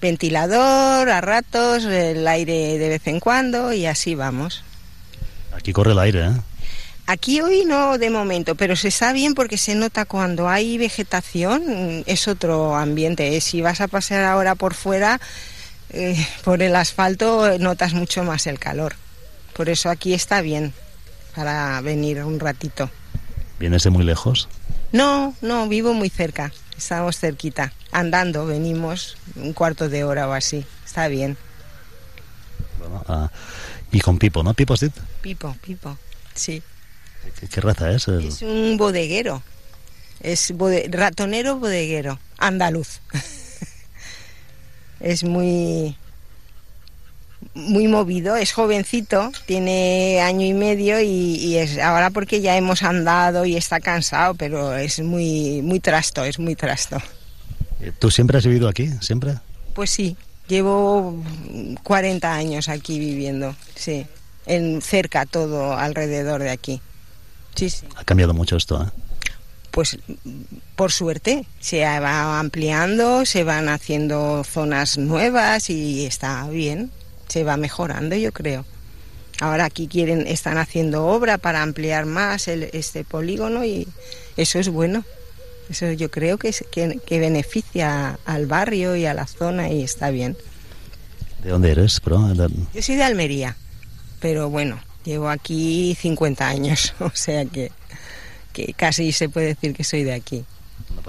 Ventilador 0.01 1.09
a 1.09 1.21
ratos, 1.21 1.85
el 1.85 2.27
aire 2.29 2.79
de 2.79 2.89
vez 2.89 3.07
en 3.07 3.21
cuando 3.21 3.73
y 3.73 3.87
así 3.87 4.15
vamos. 4.15 4.63
Aquí 5.57 5.73
corre 5.73 5.93
el 5.93 5.99
aire, 5.99 6.27
¿eh? 6.27 6.33
Aquí 7.07 7.43
hoy 7.43 7.67
no 7.67 7.99
de 7.99 8.09
momento, 8.09 8.55
pero 8.55 8.77
se 8.77 8.89
está 8.89 9.13
bien 9.13 9.35
porque 9.35 9.59
se 9.59 9.75
nota 9.75 10.07
cuando 10.07 10.49
hay 10.49 10.79
vegetación, 10.79 12.03
es 12.07 12.29
otro 12.29 12.75
ambiente. 12.77 13.37
¿eh? 13.37 13.41
Si 13.43 13.61
vas 13.61 13.83
a 13.83 13.89
pasear 13.89 14.25
ahora 14.25 14.55
por 14.55 14.73
fuera, 14.73 15.21
eh, 15.91 16.17
por 16.45 16.63
el 16.63 16.75
asfalto, 16.75 17.59
notas 17.59 17.93
mucho 17.93 18.25
más 18.25 18.47
el 18.47 18.59
calor. 18.59 18.95
Por 19.55 19.69
eso 19.69 19.91
aquí 19.91 20.15
está 20.15 20.41
bien 20.41 20.73
para 21.35 21.79
venir 21.83 22.25
un 22.25 22.41
ratito. 22.41 22.91
¿Vienes 23.59 23.83
de 23.85 23.91
muy 23.91 24.05
lejos? 24.05 24.49
No, 24.93 25.35
no, 25.43 25.69
vivo 25.69 25.93
muy 25.93 26.09
cerca, 26.09 26.53
estamos 26.77 27.19
cerquita. 27.19 27.73
Andando, 27.93 28.47
venimos 28.47 29.19
un 29.37 29.53
cuarto 29.53 29.91
de 29.91 30.05
hora 30.05 30.27
o 30.27 30.33
así. 30.33 30.65
Está 30.87 31.09
bien. 31.09 31.37
Bueno, 32.79 33.05
ah, 33.09 33.31
y 33.93 34.01
con 34.01 34.19
Pipo, 34.19 34.43
¿no? 34.43 34.55
¿Pipo 34.55 34.75
dit? 34.77 34.93
Pipo, 35.21 35.55
Pipo, 35.61 35.99
sí. 36.35 36.63
¿Qué, 37.41 37.49
qué 37.49 37.61
raza 37.61 37.91
es? 37.93 38.09
El- 38.09 38.27
Es 38.29 38.43
un 38.43 38.77
bodeguero. 38.77 39.43
Es 40.21 40.53
bode- 40.57 40.89
ratonero 40.91 41.57
bodeguero, 41.59 42.19
andaluz. 42.39 43.01
es 45.01 45.25
muy 45.25 45.97
muy 47.55 47.87
movido, 47.89 48.37
es 48.37 48.53
jovencito, 48.53 49.31
tiene 49.47 50.21
año 50.21 50.47
y 50.47 50.55
medio 50.55 51.01
y, 51.01 51.07
y 51.37 51.57
es 51.59 51.79
ahora 51.79 52.11
porque 52.11 52.41
ya 52.41 52.57
hemos 52.57 52.83
andado 52.83 53.45
y 53.45 53.57
está 53.57 53.81
cansado, 53.81 54.35
pero 54.35 54.75
es 54.77 54.99
muy 55.01 55.61
muy 55.63 55.79
trasto, 55.79 56.25
es 56.25 56.39
muy 56.39 56.57
trasto. 56.57 56.97
Eh, 57.81 57.93
¿Tú 57.99 58.11
siempre 58.11 58.39
has 58.39 58.47
vivido 58.47 58.69
aquí? 58.69 58.89
¿Siempre? 59.03 59.35
Pues 59.75 59.91
sí, 59.91 60.17
llevo 60.49 61.23
40 61.83 62.33
años 62.35 62.69
aquí 62.69 62.99
viviendo, 62.99 63.55
sí, 63.75 64.07
en 64.47 64.81
cerca 64.81 65.27
todo 65.27 65.75
alrededor 65.77 66.43
de 66.43 66.51
aquí. 66.51 66.81
Sí, 67.55 67.71
sí. 67.71 67.87
Ha 67.97 68.05
cambiado 68.05 68.35
mucho 68.35 68.57
esto, 68.57 68.83
¿eh? 68.83 68.87
pues 69.71 69.99
por 70.77 70.93
suerte 70.93 71.47
se 71.59 71.81
va 71.81 72.39
ampliando, 72.39 73.27
se 73.27 73.43
van 73.43 73.69
haciendo 73.69 74.45
zonas 74.45 74.99
nuevas 74.99 75.69
y 75.69 76.07
está 76.07 76.49
bien, 76.49 76.93
se 77.29 77.43
va 77.43 77.57
mejorando 77.57 78.15
yo 78.15 78.33
creo. 78.33 78.65
Ahora 79.41 79.65
aquí 79.65 79.89
quieren, 79.89 80.29
están 80.29 80.59
haciendo 80.59 81.07
obra 81.09 81.39
para 81.39 81.61
ampliar 81.63 82.07
más 82.07 82.47
el- 82.47 82.71
este 82.73 83.03
polígono 83.03 83.65
y 83.65 83.89
eso 84.37 84.61
es 84.61 84.69
bueno. 84.69 85.05
Eso 85.69 85.91
yo 85.91 86.09
creo 86.09 86.39
que, 86.39 86.51
es- 86.51 86.65
que, 86.71 87.01
que 87.05 87.19
beneficia 87.19 88.21
al 88.27 88.47
barrio 88.47 88.95
y 88.95 89.07
a 89.07 89.15
la 89.15 89.27
zona 89.27 89.71
y 89.71 89.83
está 89.83 90.11
bien. 90.11 90.37
¿De 91.43 91.51
dónde 91.51 91.73
eres, 91.73 92.01
bro? 92.01 92.33
Yo 92.33 92.81
soy 92.83 92.95
de 92.95 93.03
Almería, 93.03 93.57
pero 94.21 94.51
bueno, 94.51 94.79
llevo 95.05 95.29
aquí 95.29 95.97
50 96.01 96.47
años, 96.47 96.95
o 97.01 97.11
sea 97.13 97.45
que, 97.45 97.71
que 98.53 98.73
casi 98.75 99.13
se 99.13 99.29
puede 99.29 99.49
decir 99.49 99.75
que 99.75 99.85
soy 99.85 100.05
de 100.05 100.15
aquí. 100.15 100.45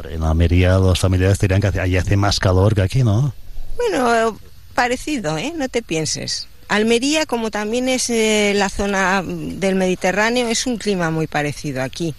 En 0.09 0.23
Almería 0.23 0.77
los 0.77 0.99
familiares 0.99 1.39
dirían 1.39 1.61
que 1.61 1.79
allí 1.79 1.97
hace 1.97 2.17
más 2.17 2.39
calor 2.39 2.75
que 2.75 2.81
aquí, 2.81 3.03
¿no? 3.03 3.33
Bueno, 3.77 4.37
parecido, 4.73 5.37
¿eh? 5.37 5.53
No 5.55 5.69
te 5.69 5.81
pienses. 5.81 6.47
Almería, 6.67 7.25
como 7.25 7.51
también 7.51 7.87
es 7.89 8.09
eh, 8.09 8.53
la 8.55 8.69
zona 8.69 9.23
del 9.23 9.75
Mediterráneo, 9.75 10.47
es 10.47 10.65
un 10.65 10.77
clima 10.77 11.11
muy 11.11 11.27
parecido 11.27 11.83
aquí. 11.83 12.15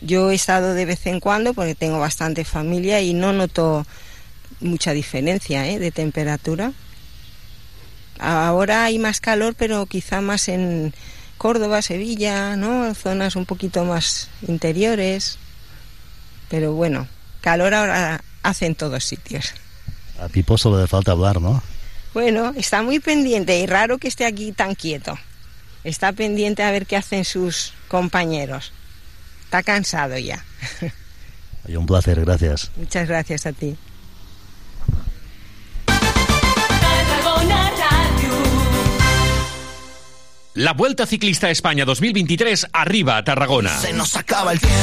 Yo 0.00 0.30
he 0.30 0.34
estado 0.34 0.74
de 0.74 0.84
vez 0.84 1.06
en 1.06 1.20
cuando 1.20 1.54
porque 1.54 1.74
tengo 1.74 1.98
bastante 1.98 2.44
familia 2.44 3.00
y 3.00 3.14
no 3.14 3.32
noto 3.32 3.86
mucha 4.60 4.92
diferencia 4.92 5.66
¿eh? 5.68 5.78
de 5.78 5.90
temperatura. 5.90 6.72
Ahora 8.18 8.84
hay 8.84 8.98
más 8.98 9.20
calor, 9.20 9.54
pero 9.56 9.86
quizá 9.86 10.20
más 10.20 10.48
en 10.48 10.94
Córdoba, 11.36 11.82
Sevilla, 11.82 12.56
¿no? 12.56 12.94
Zonas 12.94 13.36
un 13.36 13.46
poquito 13.46 13.84
más 13.84 14.28
interiores. 14.46 15.38
Pero 16.48 16.72
bueno, 16.72 17.06
calor 17.40 17.74
ahora 17.74 18.22
hace 18.42 18.66
en 18.66 18.74
todos 18.74 19.04
sitios. 19.04 19.54
A 20.20 20.28
Pipo 20.28 20.58
solo 20.58 20.80
le 20.80 20.86
falta 20.86 21.12
hablar, 21.12 21.40
¿no? 21.40 21.62
Bueno, 22.14 22.52
está 22.56 22.82
muy 22.82 22.98
pendiente 22.98 23.58
y 23.58 23.66
raro 23.66 23.98
que 23.98 24.08
esté 24.08 24.24
aquí 24.24 24.52
tan 24.52 24.74
quieto. 24.74 25.16
Está 25.84 26.12
pendiente 26.12 26.62
a 26.62 26.70
ver 26.72 26.86
qué 26.86 26.96
hacen 26.96 27.24
sus 27.24 27.72
compañeros. 27.86 28.72
Está 29.44 29.62
cansado 29.62 30.18
ya. 30.18 30.44
Oye, 31.66 31.76
un 31.76 31.86
placer, 31.86 32.20
gracias. 32.24 32.70
Muchas 32.76 33.06
gracias 33.06 33.46
a 33.46 33.52
ti. 33.52 33.76
La 40.54 40.72
Vuelta 40.72 41.06
Ciclista 41.06 41.46
a 41.46 41.50
Espanya 41.50 41.84
2023 41.84 42.68
arriba 42.72 43.16
a 43.16 43.22
Tarragona. 43.22 43.70
Se 43.78 43.92
nos 43.92 44.16
acaba 44.16 44.52
el 44.52 44.58
tiempo. 44.58 44.74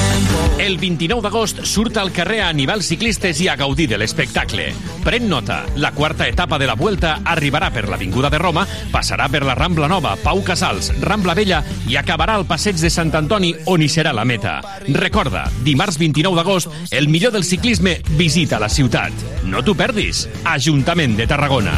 El 0.57 0.77
29 0.77 1.21
d'agost 1.21 1.65
surt 1.65 1.97
al 1.97 2.13
carrer 2.15 2.43
a 2.45 2.49
animar 2.49 2.77
els 2.77 2.87
ciclistes 2.87 3.41
i 3.43 3.49
a 3.49 3.57
gaudir 3.59 3.89
de 3.89 3.97
l'espectacle. 3.99 4.69
Pren 5.03 5.27
nota, 5.27 5.65
la 5.75 5.91
quarta 5.91 6.29
etapa 6.29 6.59
de 6.61 6.69
la 6.69 6.77
Vuelta 6.79 7.19
arribarà 7.25 7.73
per 7.73 7.89
l'Avinguda 7.89 8.29
de 8.29 8.39
Roma, 8.39 8.63
passarà 8.93 9.27
per 9.27 9.43
la 9.43 9.57
Rambla 9.57 9.89
Nova, 9.91 10.15
Pau 10.23 10.43
Casals, 10.45 10.93
Rambla 11.01 11.35
Vella 11.35 11.61
i 11.89 11.97
acabarà 11.99 12.37
al 12.39 12.47
passeig 12.47 12.79
de 12.79 12.89
Sant 12.93 13.11
Antoni 13.17 13.51
on 13.65 13.81
hi 13.81 13.89
serà 13.91 14.13
la 14.13 14.23
meta. 14.23 14.61
Recorda, 14.87 15.49
dimarts 15.65 15.99
29 15.99 16.39
d'agost, 16.39 16.71
el 16.91 17.09
millor 17.09 17.35
del 17.35 17.43
ciclisme 17.43 17.99
visita 18.15 18.61
la 18.61 18.69
ciutat. 18.69 19.11
No 19.43 19.65
t'ho 19.65 19.75
perdis. 19.75 20.29
Ajuntament 20.45 21.17
de 21.17 21.27
Tarragona. 21.27 21.75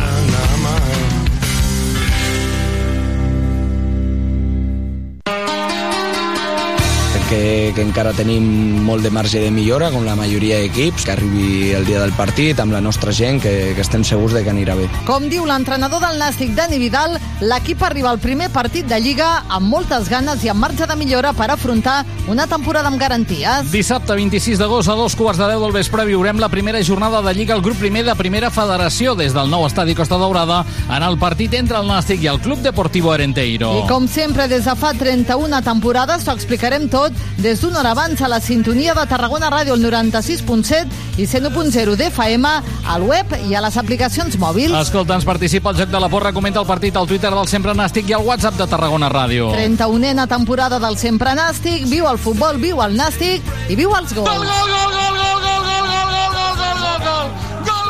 Que, 7.28 7.73
que 7.75 7.84
encara 7.84 8.13
tenim 8.15 8.45
molt 8.86 9.03
de 9.03 9.11
marge 9.11 9.41
de 9.41 9.49
millora, 9.51 9.89
com 9.91 10.05
la 10.07 10.15
majoria 10.15 10.61
d'equips, 10.61 11.03
que 11.05 11.13
arribi 11.13 11.71
el 11.75 11.86
dia 11.88 11.99
del 11.99 12.13
partit 12.15 12.59
amb 12.63 12.71
la 12.75 12.82
nostra 12.82 13.11
gent, 13.11 13.41
que, 13.43 13.73
que 13.75 13.84
estem 13.84 14.05
segurs 14.07 14.36
de 14.36 14.43
que 14.45 14.51
anirà 14.53 14.78
bé. 14.80 14.88
Com 15.07 15.28
diu 15.32 15.45
l'entrenador 15.47 16.01
del 16.03 16.19
Nàstic, 16.21 16.53
Dani 16.55 16.80
Vidal, 16.80 17.17
l'equip 17.43 17.84
arriba 17.84 18.11
al 18.13 18.21
primer 18.23 18.49
partit 18.53 18.88
de 18.88 18.99
Lliga 19.03 19.28
amb 19.53 19.67
moltes 19.67 20.07
ganes 20.11 20.43
i 20.45 20.51
amb 20.53 20.63
marge 20.63 20.88
de 20.88 20.97
millora 20.99 21.34
per 21.36 21.49
afrontar 21.51 21.99
una 22.32 22.47
temporada 22.47 22.91
amb 22.91 22.99
garanties. 23.01 23.71
Dissabte 23.73 24.15
26 24.15 24.61
d'agost 24.61 24.91
a 24.91 24.95
dos 24.99 25.15
quarts 25.19 25.41
de 25.41 25.51
deu 25.51 25.63
del 25.65 25.75
vespre 25.75 26.07
viurem 26.07 26.39
la 26.39 26.51
primera 26.53 26.82
jornada 26.84 27.21
de 27.25 27.36
Lliga 27.36 27.55
al 27.57 27.65
grup 27.65 27.80
primer 27.82 28.05
de 28.07 28.15
Primera 28.15 28.51
Federació 28.53 29.15
des 29.19 29.36
del 29.36 29.51
nou 29.51 29.67
estadi 29.67 29.95
Costa 29.97 30.19
Daurada 30.19 30.63
en 30.88 31.03
el 31.03 31.19
partit 31.19 31.53
entre 31.59 31.82
el 31.82 31.91
Nàstic 31.91 32.23
i 32.23 32.32
el 32.32 32.39
Club 32.41 32.63
Deportivo 32.63 33.11
Arenteiro. 33.11 33.73
I 33.84 33.88
com 33.91 34.07
sempre, 34.07 34.47
des 34.47 34.65
de 34.65 34.75
fa 34.80 34.93
31 34.97 35.61
temporades, 35.65 36.23
t'ho 36.23 36.36
explicarem 36.36 36.88
tot 36.91 37.16
des 37.38 37.61
d'una 37.61 37.80
hora 37.80 37.91
abans 37.91 38.22
a 38.22 38.28
la 38.28 38.39
sintonia 38.41 38.93
de 38.97 39.05
Tarragona 39.05 39.49
Ràdio, 39.53 39.76
el 39.76 39.84
96.7 39.86 40.88
i 41.22 41.28
101.0 41.28 41.95
d'FM, 41.95 42.45
al 42.89 43.03
web 43.05 43.36
i 43.47 43.55
a 43.55 43.61
les 43.61 43.78
aplicacions 43.78 44.38
mòbils. 44.41 44.74
Escolta, 44.82 45.13
ens 45.15 45.26
participa 45.26 45.70
al 45.70 45.78
Joc 45.78 45.89
de 45.93 45.99
la 46.01 46.09
Porra, 46.09 46.34
comenta 46.34 46.59
el 46.59 46.65
partit 46.65 46.95
al 46.97 47.07
Twitter 47.07 47.32
del 47.34 47.47
Sempre 47.47 47.74
Nàstic 47.78 48.09
i 48.09 48.13
al 48.18 48.26
WhatsApp 48.26 48.57
de 48.57 48.68
Tarragona 48.68 49.09
Ràdio. 49.13 49.51
31a 49.53 50.28
temporada 50.28 50.80
del 50.80 50.97
Sempre 50.97 51.36
Nàstic, 51.38 51.86
viu 51.88 52.07
el 52.09 52.18
futbol, 52.18 52.57
viu 52.61 52.82
el 52.82 52.97
Nàstic 52.97 53.41
i 53.70 53.76
viu 53.78 53.93
els 53.95 54.13
gols. 54.18 54.28
Gol, 54.28 54.45
gol, 54.45 54.70
gol, 54.74 54.91
gol, 54.97 55.13
gol, 55.18 55.41
gol, 55.45 55.61
gol, 55.68 55.89
gol, 55.93 56.18
gol, 56.34 56.55
gol, 56.57 56.76
gol, 56.78 57.89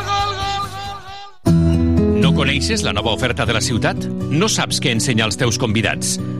gol, 1.48 2.20
No 2.20 2.34
coneixes 2.36 2.82
la 2.84 2.92
nova 2.92 3.10
oferta 3.16 3.46
de 3.48 3.56
la 3.56 3.60
ciutat? 3.64 3.96
No 4.28 4.48
saps 4.48 4.80
què 4.82 4.92
ensenyar 4.92 5.26
als 5.30 5.38
teus 5.40 5.58
convidats? 5.58 6.18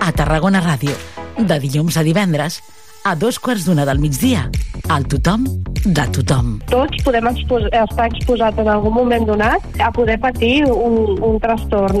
A 0.00 0.12
Tarragona 0.12 0.62
Ràdio. 0.62 0.94
De 1.38 1.58
dilluns 1.60 1.96
a 1.98 2.02
divendres 2.06 2.60
a 3.04 3.14
dos 3.14 3.38
quarts 3.38 3.66
d'una 3.66 3.84
del 3.84 4.00
migdia. 4.00 4.46
Al 4.88 5.06
tothom 5.10 5.44
de 5.84 6.04
tothom. 6.16 6.54
Tots 6.70 7.04
podem 7.04 7.28
expos 7.30 7.66
estar 7.70 8.08
exposats 8.08 8.58
en 8.58 8.70
algun 8.72 8.94
moment 8.96 9.26
donat 9.28 9.64
a 9.78 9.90
poder 9.92 10.18
patir 10.22 10.64
un, 10.64 11.18
un 11.20 11.38
trastorn. 11.40 12.00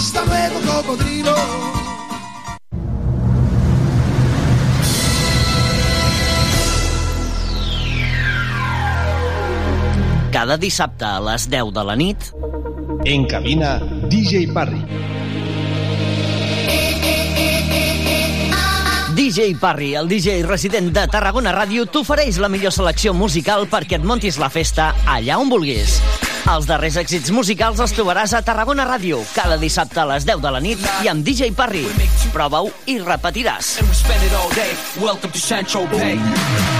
Hasta 0.00 0.24
luego, 0.24 0.60
cocodrilo. 0.64 1.34
Cada 10.32 10.56
dissabte 10.56 11.04
a 11.04 11.20
les 11.20 11.50
10 11.50 11.74
de 11.76 11.84
la 11.84 11.96
nit... 12.00 12.16
En 13.04 13.26
cabina, 13.26 13.74
DJ 14.08 14.48
Parry. 14.54 14.80
DJ 19.14 19.52
Parry, 19.60 19.92
el 20.00 20.08
DJ 20.08 20.40
resident 20.48 20.94
de 20.96 21.04
Tarragona 21.12 21.52
Ràdio, 21.52 21.84
t'ofereix 21.84 22.40
la 22.40 22.48
millor 22.48 22.72
selecció 22.72 23.12
musical 23.12 23.68
perquè 23.68 24.00
et 24.00 24.08
montis 24.08 24.40
la 24.40 24.48
festa 24.48 24.94
allà 25.04 25.36
on 25.44 25.52
vulguis. 25.52 26.00
Els 26.48 26.66
darrers 26.66 26.96
èxits 27.00 27.32
musicals 27.36 27.80
els 27.84 27.92
trobaràs 27.94 28.32
a 28.36 28.40
Tarragona 28.44 28.86
Ràdio, 28.88 29.20
cada 29.36 29.58
dissabte 29.60 30.00
a 30.00 30.06
les 30.14 30.24
10 30.28 30.40
de 30.40 30.52
la 30.54 30.62
nit 30.64 30.86
i 31.04 31.10
amb 31.12 31.24
DJ 31.26 31.52
Parry. 31.56 31.84
Prova-ho 32.32 32.72
i 32.88 32.98
repetiràs. 33.04 33.76
Welcome 35.00 35.32
to 35.32 35.38
Central 35.38 35.90
Bay. 35.92 36.79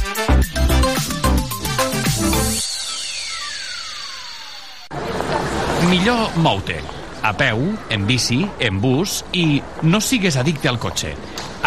Millor 5.91 6.29
mou-te. 6.39 6.77
A 7.19 7.33
peu, 7.35 7.65
en 7.91 8.03
bici, 8.07 8.37
en 8.63 8.77
bus 8.79 9.17
i 9.35 9.59
no 9.83 9.99
sigues 9.99 10.37
addicte 10.39 10.71
al 10.71 10.79
cotxe. 10.79 11.11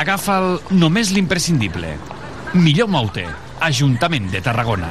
Agafa'l 0.01 0.63
només 0.81 1.13
l'imprescindible. 1.13 1.93
Millor 2.57 2.89
mou-te. 2.89 3.27
Ajuntament 3.69 4.33
de 4.33 4.41
Tarragona. 4.49 4.89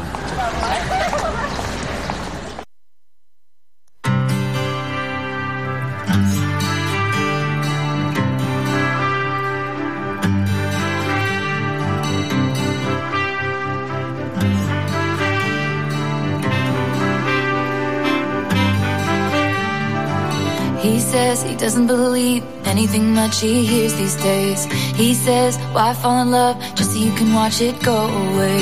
Doesn't 21.64 21.88
believe 21.88 22.43
anything 22.66 23.14
much 23.14 23.39
he 23.39 23.66
hears 23.66 23.93
these 23.93 24.18
days. 24.18 24.66
He 25.01 25.14
says, 25.14 25.55
why 25.72 25.93
fall 25.93 26.22
in 26.22 26.30
love 26.30 26.59
just 26.76 26.91
so 26.91 26.99
you 26.99 27.14
can 27.16 27.34
watch 27.34 27.61
it 27.61 27.82
go 27.82 27.99
away? 28.24 28.59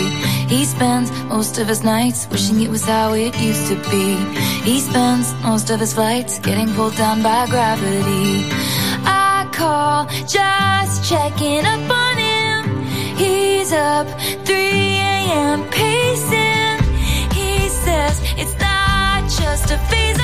He 0.48 0.66
spends 0.66 1.10
most 1.24 1.58
of 1.58 1.68
his 1.68 1.84
nights 1.84 2.28
wishing 2.30 2.62
it 2.62 2.70
was 2.70 2.86
how 2.86 3.14
it 3.14 3.34
used 3.42 3.66
to 3.72 3.76
be. 3.90 4.08
He 4.70 4.80
spends 4.80 5.34
most 5.42 5.72
of 5.72 5.80
his 5.80 5.94
flights 5.96 6.38
getting 6.38 6.72
pulled 6.76 6.96
down 6.96 7.24
by 7.24 7.48
gravity. 7.48 8.46
I 9.04 9.50
call 9.52 10.06
just 10.28 11.04
checking 11.10 11.66
up 11.66 11.90
on 12.06 12.16
him. 12.30 12.62
He's 13.18 13.74
up 13.74 14.08
3 14.46 14.56
a.m. 15.16 15.68
pacing. 15.72 16.78
He 17.34 17.68
says 17.68 18.22
it's 18.38 18.56
not 18.60 19.24
just 19.42 19.72
a 19.72 19.80
phase 19.90 20.22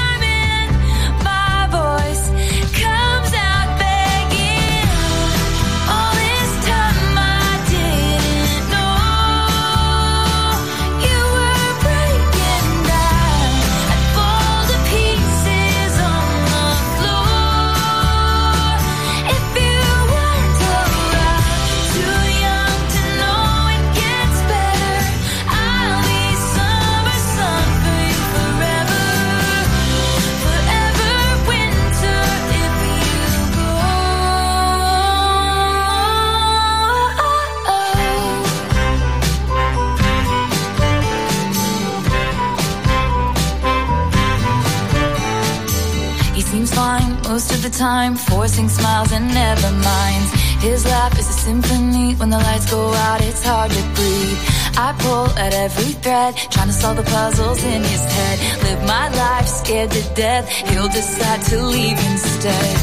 most 47.27 47.51
of 47.51 47.61
the 47.61 47.69
time, 47.69 48.15
forcing 48.15 48.69
smiles 48.69 49.11
and 49.11 49.27
never 49.27 49.71
minds. 49.71 50.31
His 50.61 50.85
laugh 50.85 51.17
is 51.19 51.29
a 51.29 51.37
symphony. 51.47 52.13
When 52.15 52.29
the 52.29 52.37
lights 52.37 52.69
go 52.71 52.93
out, 53.07 53.21
it's 53.21 53.43
hard 53.43 53.71
to 53.71 53.83
breathe. 53.95 54.39
I 54.77 54.95
pull 54.99 55.27
at 55.37 55.53
every 55.53 55.93
thread, 56.03 56.35
trying 56.53 56.67
to 56.67 56.73
solve 56.73 56.97
the 56.97 57.03
puzzles 57.03 57.63
in 57.63 57.81
his 57.83 58.03
head. 58.15 58.35
Live 58.63 58.81
my 58.87 59.09
life 59.09 59.47
scared 59.47 59.91
to 59.91 60.03
death. 60.15 60.47
He'll 60.69 60.87
decide 60.87 61.41
to 61.49 61.57
leave 61.65 61.99
instead. 62.11 62.75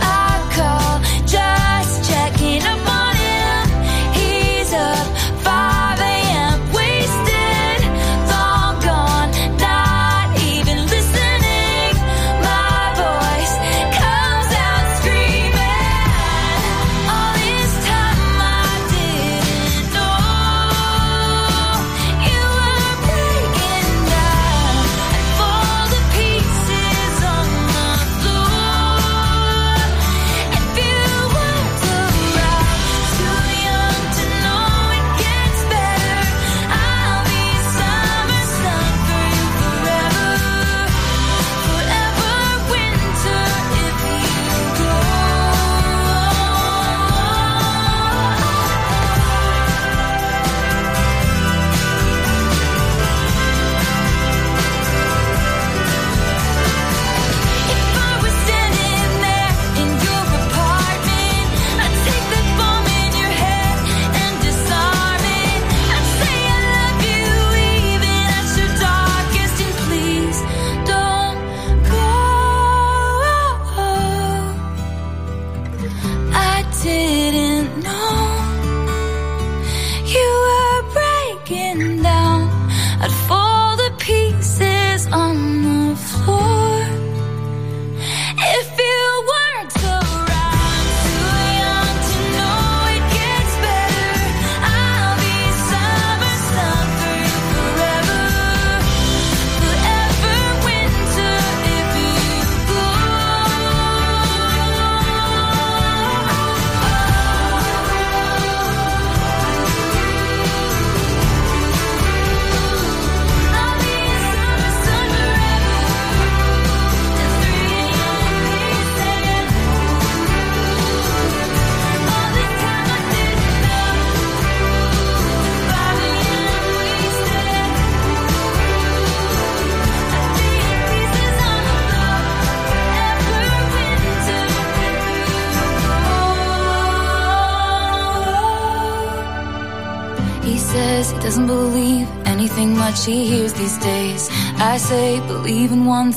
I 0.00 0.30
call, 0.56 0.94
just 1.26 2.10
checking 2.10 2.62
up 2.62 2.81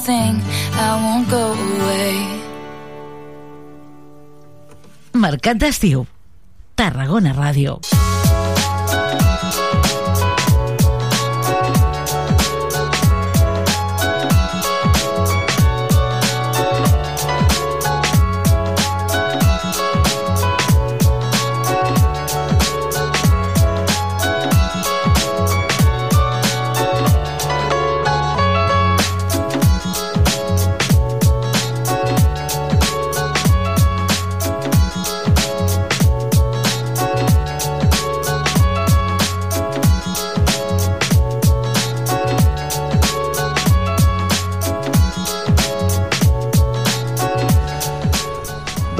thing, 0.05 0.37
I 0.77 1.01
won't 1.01 1.27
go 1.29 1.53
away. 1.53 2.13
Mercat 5.13 5.57
d'estiu. 5.57 6.05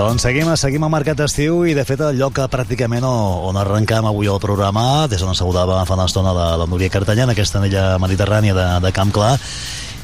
Doncs 0.05 0.21
seguim, 0.21 0.45
seguim 0.53 0.83
al 0.85 0.91
Mercat 0.93 1.17
d'Estiu 1.17 1.63
i, 1.65 1.71
de 1.73 1.81
fet, 1.81 1.97
el 2.05 2.19
lloc 2.19 2.35
que 2.37 2.43
pràcticament 2.53 3.01
on 3.09 3.57
arrencam 3.57 4.05
avui 4.05 4.29
el 4.29 4.37
programa, 4.43 5.07
des 5.09 5.23
d'on 5.23 5.33
saludava 5.33 5.79
fa 5.89 5.97
una 5.97 6.05
estona 6.05 6.33
la, 6.35 6.45
la 6.61 6.67
Núria 6.69 6.91
Cartellà, 6.93 7.25
en 7.25 7.33
aquesta 7.33 7.57
anella 7.57 7.87
mediterrània 8.03 8.53
de, 8.53 8.67
de 8.85 8.91
Camp 8.93 9.09
Clar, 9.15 9.31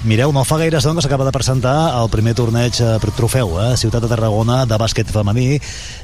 Mireu, 0.02 0.32
no 0.34 0.42
fa 0.42 0.58
gaires 0.58 0.82
doncs 0.82 1.06
s'acaba 1.06 1.28
de 1.28 1.32
presentar 1.36 1.76
el 1.94 2.08
primer 2.10 2.32
torneig 2.34 2.80
eh, 2.82 2.96
per 2.98 3.12
trofeu, 3.14 3.52
eh, 3.62 3.76
Ciutat 3.78 4.02
de 4.02 4.10
Tarragona 4.10 4.64
de 4.66 4.80
bàsquet 4.82 5.12
femení. 5.14 5.60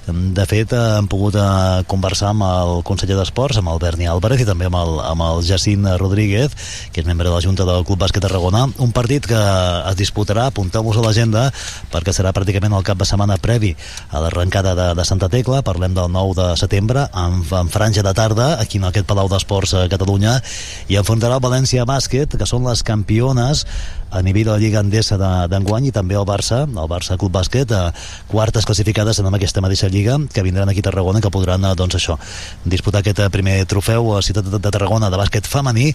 De 0.07 0.45
fet, 0.47 0.71
eh, 0.71 0.81
hem 0.97 1.07
pogut 1.11 1.35
eh, 1.35 1.83
conversar 1.91 2.29
amb 2.31 2.45
el 2.47 2.77
conseller 2.87 3.17
d'Esports, 3.17 3.57
amb 3.59 3.73
el 3.73 3.79
Berni 3.83 4.05
Álvarez 4.07 4.39
i 4.39 4.45
també 4.47 4.69
amb 4.69 4.77
el, 4.79 4.93
amb 5.03 5.25
el 5.25 5.41
Jacint 5.43 5.83
Rodríguez, 5.99 6.55
que 6.95 7.01
és 7.03 7.07
membre 7.09 7.27
de 7.27 7.33
la 7.33 7.41
Junta 7.43 7.65
del 7.67 7.83
Club 7.83 7.99
Bàsquet 7.99 8.23
Tarragona. 8.23 8.63
Un 8.79 8.93
partit 8.95 9.27
que 9.27 9.35
es 9.35 9.97
disputarà, 9.99 10.45
apunteu-vos 10.47 11.01
a 11.01 11.03
l'agenda, 11.03 11.49
perquè 11.91 12.15
serà 12.15 12.31
pràcticament 12.31 12.77
el 12.77 12.87
cap 12.87 13.01
de 13.01 13.09
setmana 13.09 13.35
previ 13.35 13.73
a 14.07 14.23
l'arrencada 14.23 14.77
de, 14.79 14.87
de 14.95 15.07
Santa 15.09 15.27
Tecla. 15.27 15.59
Parlem 15.67 15.97
del 15.97 16.07
9 16.15 16.39
de 16.39 16.47
setembre, 16.63 17.09
en, 17.11 17.43
en 17.43 17.75
franja 17.75 18.05
de 18.07 18.15
tarda, 18.15 18.53
aquí 18.63 18.79
en 18.79 18.87
aquest 18.87 19.11
Palau 19.11 19.27
d'Esports 19.27 19.75
a 19.75 19.87
Catalunya, 19.91 20.39
i 20.87 20.95
enfrontarà 20.95 21.41
el 21.41 21.43
València 21.43 21.83
Bàsquet, 21.83 22.39
que 22.39 22.47
són 22.47 22.63
les 22.63 22.79
campiones 22.79 23.67
a 24.09 24.21
nivell 24.21 24.45
de 24.45 24.51
la 24.51 24.57
Lliga 24.61 24.79
Endesa 24.79 25.17
d'enguany 25.51 25.89
i 25.89 25.91
també 25.91 26.15
el 26.15 26.25
Barça, 26.27 26.63
el 26.63 26.89
Barça 26.89 27.17
Club 27.19 27.33
Bàsquet, 27.35 27.71
a 27.75 27.91
quartes 28.31 28.65
classificades 28.65 29.19
en 29.19 29.27
aquesta 29.33 29.61
mateixa 29.61 29.89
Lliga, 29.91 30.17
que 30.33 30.43
vindran 30.43 30.69
aquí 30.69 30.79
a 30.79 30.87
Tarragona 30.87 31.21
que 31.21 31.31
podran, 31.31 31.65
eh, 31.65 31.73
doncs 31.75 31.97
això, 31.99 32.17
disputar 32.63 33.01
aquest 33.01 33.19
eh, 33.19 33.29
primer 33.29 33.65
trofeu 33.65 34.15
a 34.15 34.21
Ciutat 34.21 34.47
de 34.47 34.71
Tarragona 34.71 35.09
de 35.11 35.19
bàsquet 35.19 35.47
femení 35.47 35.91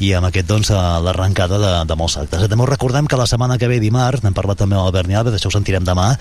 i 0.00 0.12
amb 0.14 0.30
aquest, 0.30 0.46
doncs, 0.46 0.70
l'arrencada 0.70 1.58
de, 1.58 1.72
de 1.88 1.96
molts 1.98 2.16
actes. 2.20 2.46
També 2.48 2.64
us 2.64 2.70
recordem 2.70 3.06
que 3.06 3.18
la 3.18 3.26
setmana 3.26 3.58
que 3.58 3.68
ve, 3.68 3.80
dimarts, 3.82 4.22
n'hem 4.22 4.36
parlat 4.36 4.62
també 4.62 4.78
amb 4.78 4.86
el 4.86 4.94
Berni 4.94 5.18
Alves, 5.18 5.34
això 5.34 5.50
ho 5.50 5.54
sentirem 5.54 5.84
demà 5.84 6.12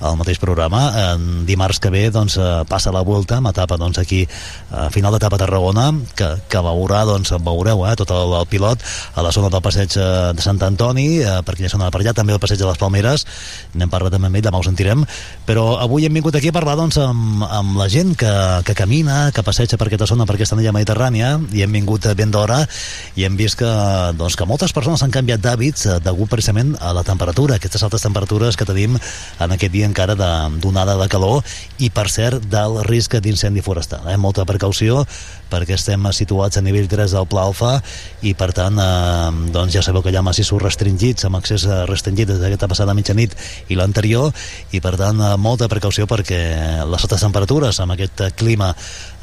al 0.00 0.16
mateix 0.16 0.40
programa, 0.40 0.88
en 1.12 1.44
dimarts 1.46 1.80
que 1.80 1.92
ve, 1.92 2.08
doncs, 2.10 2.38
eh, 2.40 2.64
passa 2.68 2.94
la 2.94 3.04
volta, 3.04 3.38
amb 3.38 3.52
etapa, 3.52 3.76
doncs, 3.76 4.00
aquí, 4.00 4.24
a 4.72 4.88
final 4.94 5.12
d'etapa 5.12 5.36
a 5.36 5.44
Tarragona, 5.44 5.90
que, 6.16 6.32
que 6.48 6.64
veurà, 6.64 7.04
doncs, 7.08 7.34
veureu, 7.44 7.84
eh, 7.86 7.94
tot 8.00 8.12
el, 8.16 8.36
el 8.40 8.48
pilot 8.48 8.82
a 9.14 9.24
la 9.26 9.32
zona 9.34 9.52
del 9.52 9.64
passeig 9.64 9.92
de 9.92 10.42
Sant 10.42 10.62
Antoni 10.62 10.85
Antoni, 10.86 11.18
eh, 11.18 11.42
perquè 11.42 11.66
ja 11.66 11.70
sonava 11.72 11.90
per 11.90 12.00
allà, 12.00 12.12
també 12.14 12.34
el 12.34 12.38
passeig 12.38 12.60
de 12.60 12.66
les 12.68 12.78
Palmeres, 12.78 13.24
n'hem 13.74 13.90
parlat 13.90 14.12
també 14.14 14.28
amb 14.28 14.38
ell, 14.38 14.44
demà 14.44 14.60
ho 14.60 14.62
sentirem, 14.62 15.02
però 15.46 15.80
avui 15.82 16.06
hem 16.06 16.14
vingut 16.14 16.36
aquí 16.38 16.52
a 16.52 16.54
parlar 16.54 16.76
doncs, 16.78 16.98
amb, 17.02 17.42
amb 17.42 17.78
la 17.80 17.88
gent 17.90 18.14
que, 18.18 18.30
que 18.66 18.76
camina, 18.78 19.32
que 19.34 19.42
passeja 19.42 19.76
per 19.76 19.88
aquesta 19.88 20.06
zona, 20.06 20.26
per 20.26 20.36
aquesta 20.36 20.54
anella 20.54 20.74
mediterrània, 20.76 21.32
i 21.50 21.64
hem 21.64 21.74
vingut 21.74 22.06
ben 22.14 22.30
d'hora 22.30 22.60
i 23.16 23.26
hem 23.26 23.34
vist 23.36 23.58
que, 23.58 23.70
doncs, 24.14 24.36
que 24.38 24.46
moltes 24.46 24.74
persones 24.76 25.02
han 25.02 25.14
canviat 25.14 25.42
d'hàbits 25.42 25.88
eh, 25.88 25.98
degut 26.04 26.30
precisament 26.30 26.76
a 26.78 26.92
la 26.94 27.02
temperatura, 27.06 27.58
aquestes 27.58 27.82
altes 27.82 28.06
temperatures 28.06 28.56
que 28.56 28.68
tenim 28.68 28.94
en 28.94 29.56
aquest 29.56 29.74
dia 29.74 29.90
encara 29.90 30.14
d'onada 30.14 30.94
de, 30.94 31.02
de 31.02 31.10
calor 31.10 31.42
i, 31.82 31.90
per 31.90 32.06
cert, 32.12 32.46
del 32.52 32.78
risc 32.86 33.18
d'incendi 33.18 33.64
forestal. 33.64 34.06
Eh? 34.06 34.18
Molta 34.20 34.46
precaució 34.46 35.02
perquè 35.50 35.74
estem 35.76 36.06
situats 36.14 36.58
a 36.58 36.62
nivell 36.62 36.88
3 36.90 37.14
del 37.16 37.26
Pla 37.30 37.46
Alfa 37.46 37.76
i 38.26 38.34
per 38.38 38.52
tant 38.54 38.78
eh, 38.78 39.50
doncs 39.54 39.74
ja 39.74 39.82
sabeu 39.82 40.04
que 40.04 40.14
hi 40.14 40.18
ha 40.18 40.24
massissos 40.26 40.62
restringits 40.76 41.24
amb 41.24 41.38
accés 41.40 41.64
restringit 41.88 42.28
des 42.28 42.40
d'aquesta 42.40 42.68
passada 42.68 42.94
mitjanit 42.94 43.32
i 43.72 43.76
l'anterior 43.78 44.32
i 44.76 44.80
per 44.84 44.96
tant 45.00 45.20
eh, 45.20 45.32
molta 45.40 45.68
precaució 45.72 46.06
perquè 46.06 46.84
les 46.84 47.06
altes 47.08 47.24
temperatures 47.24 47.80
amb 47.80 47.96
aquest 47.96 48.22
clima 48.36 48.74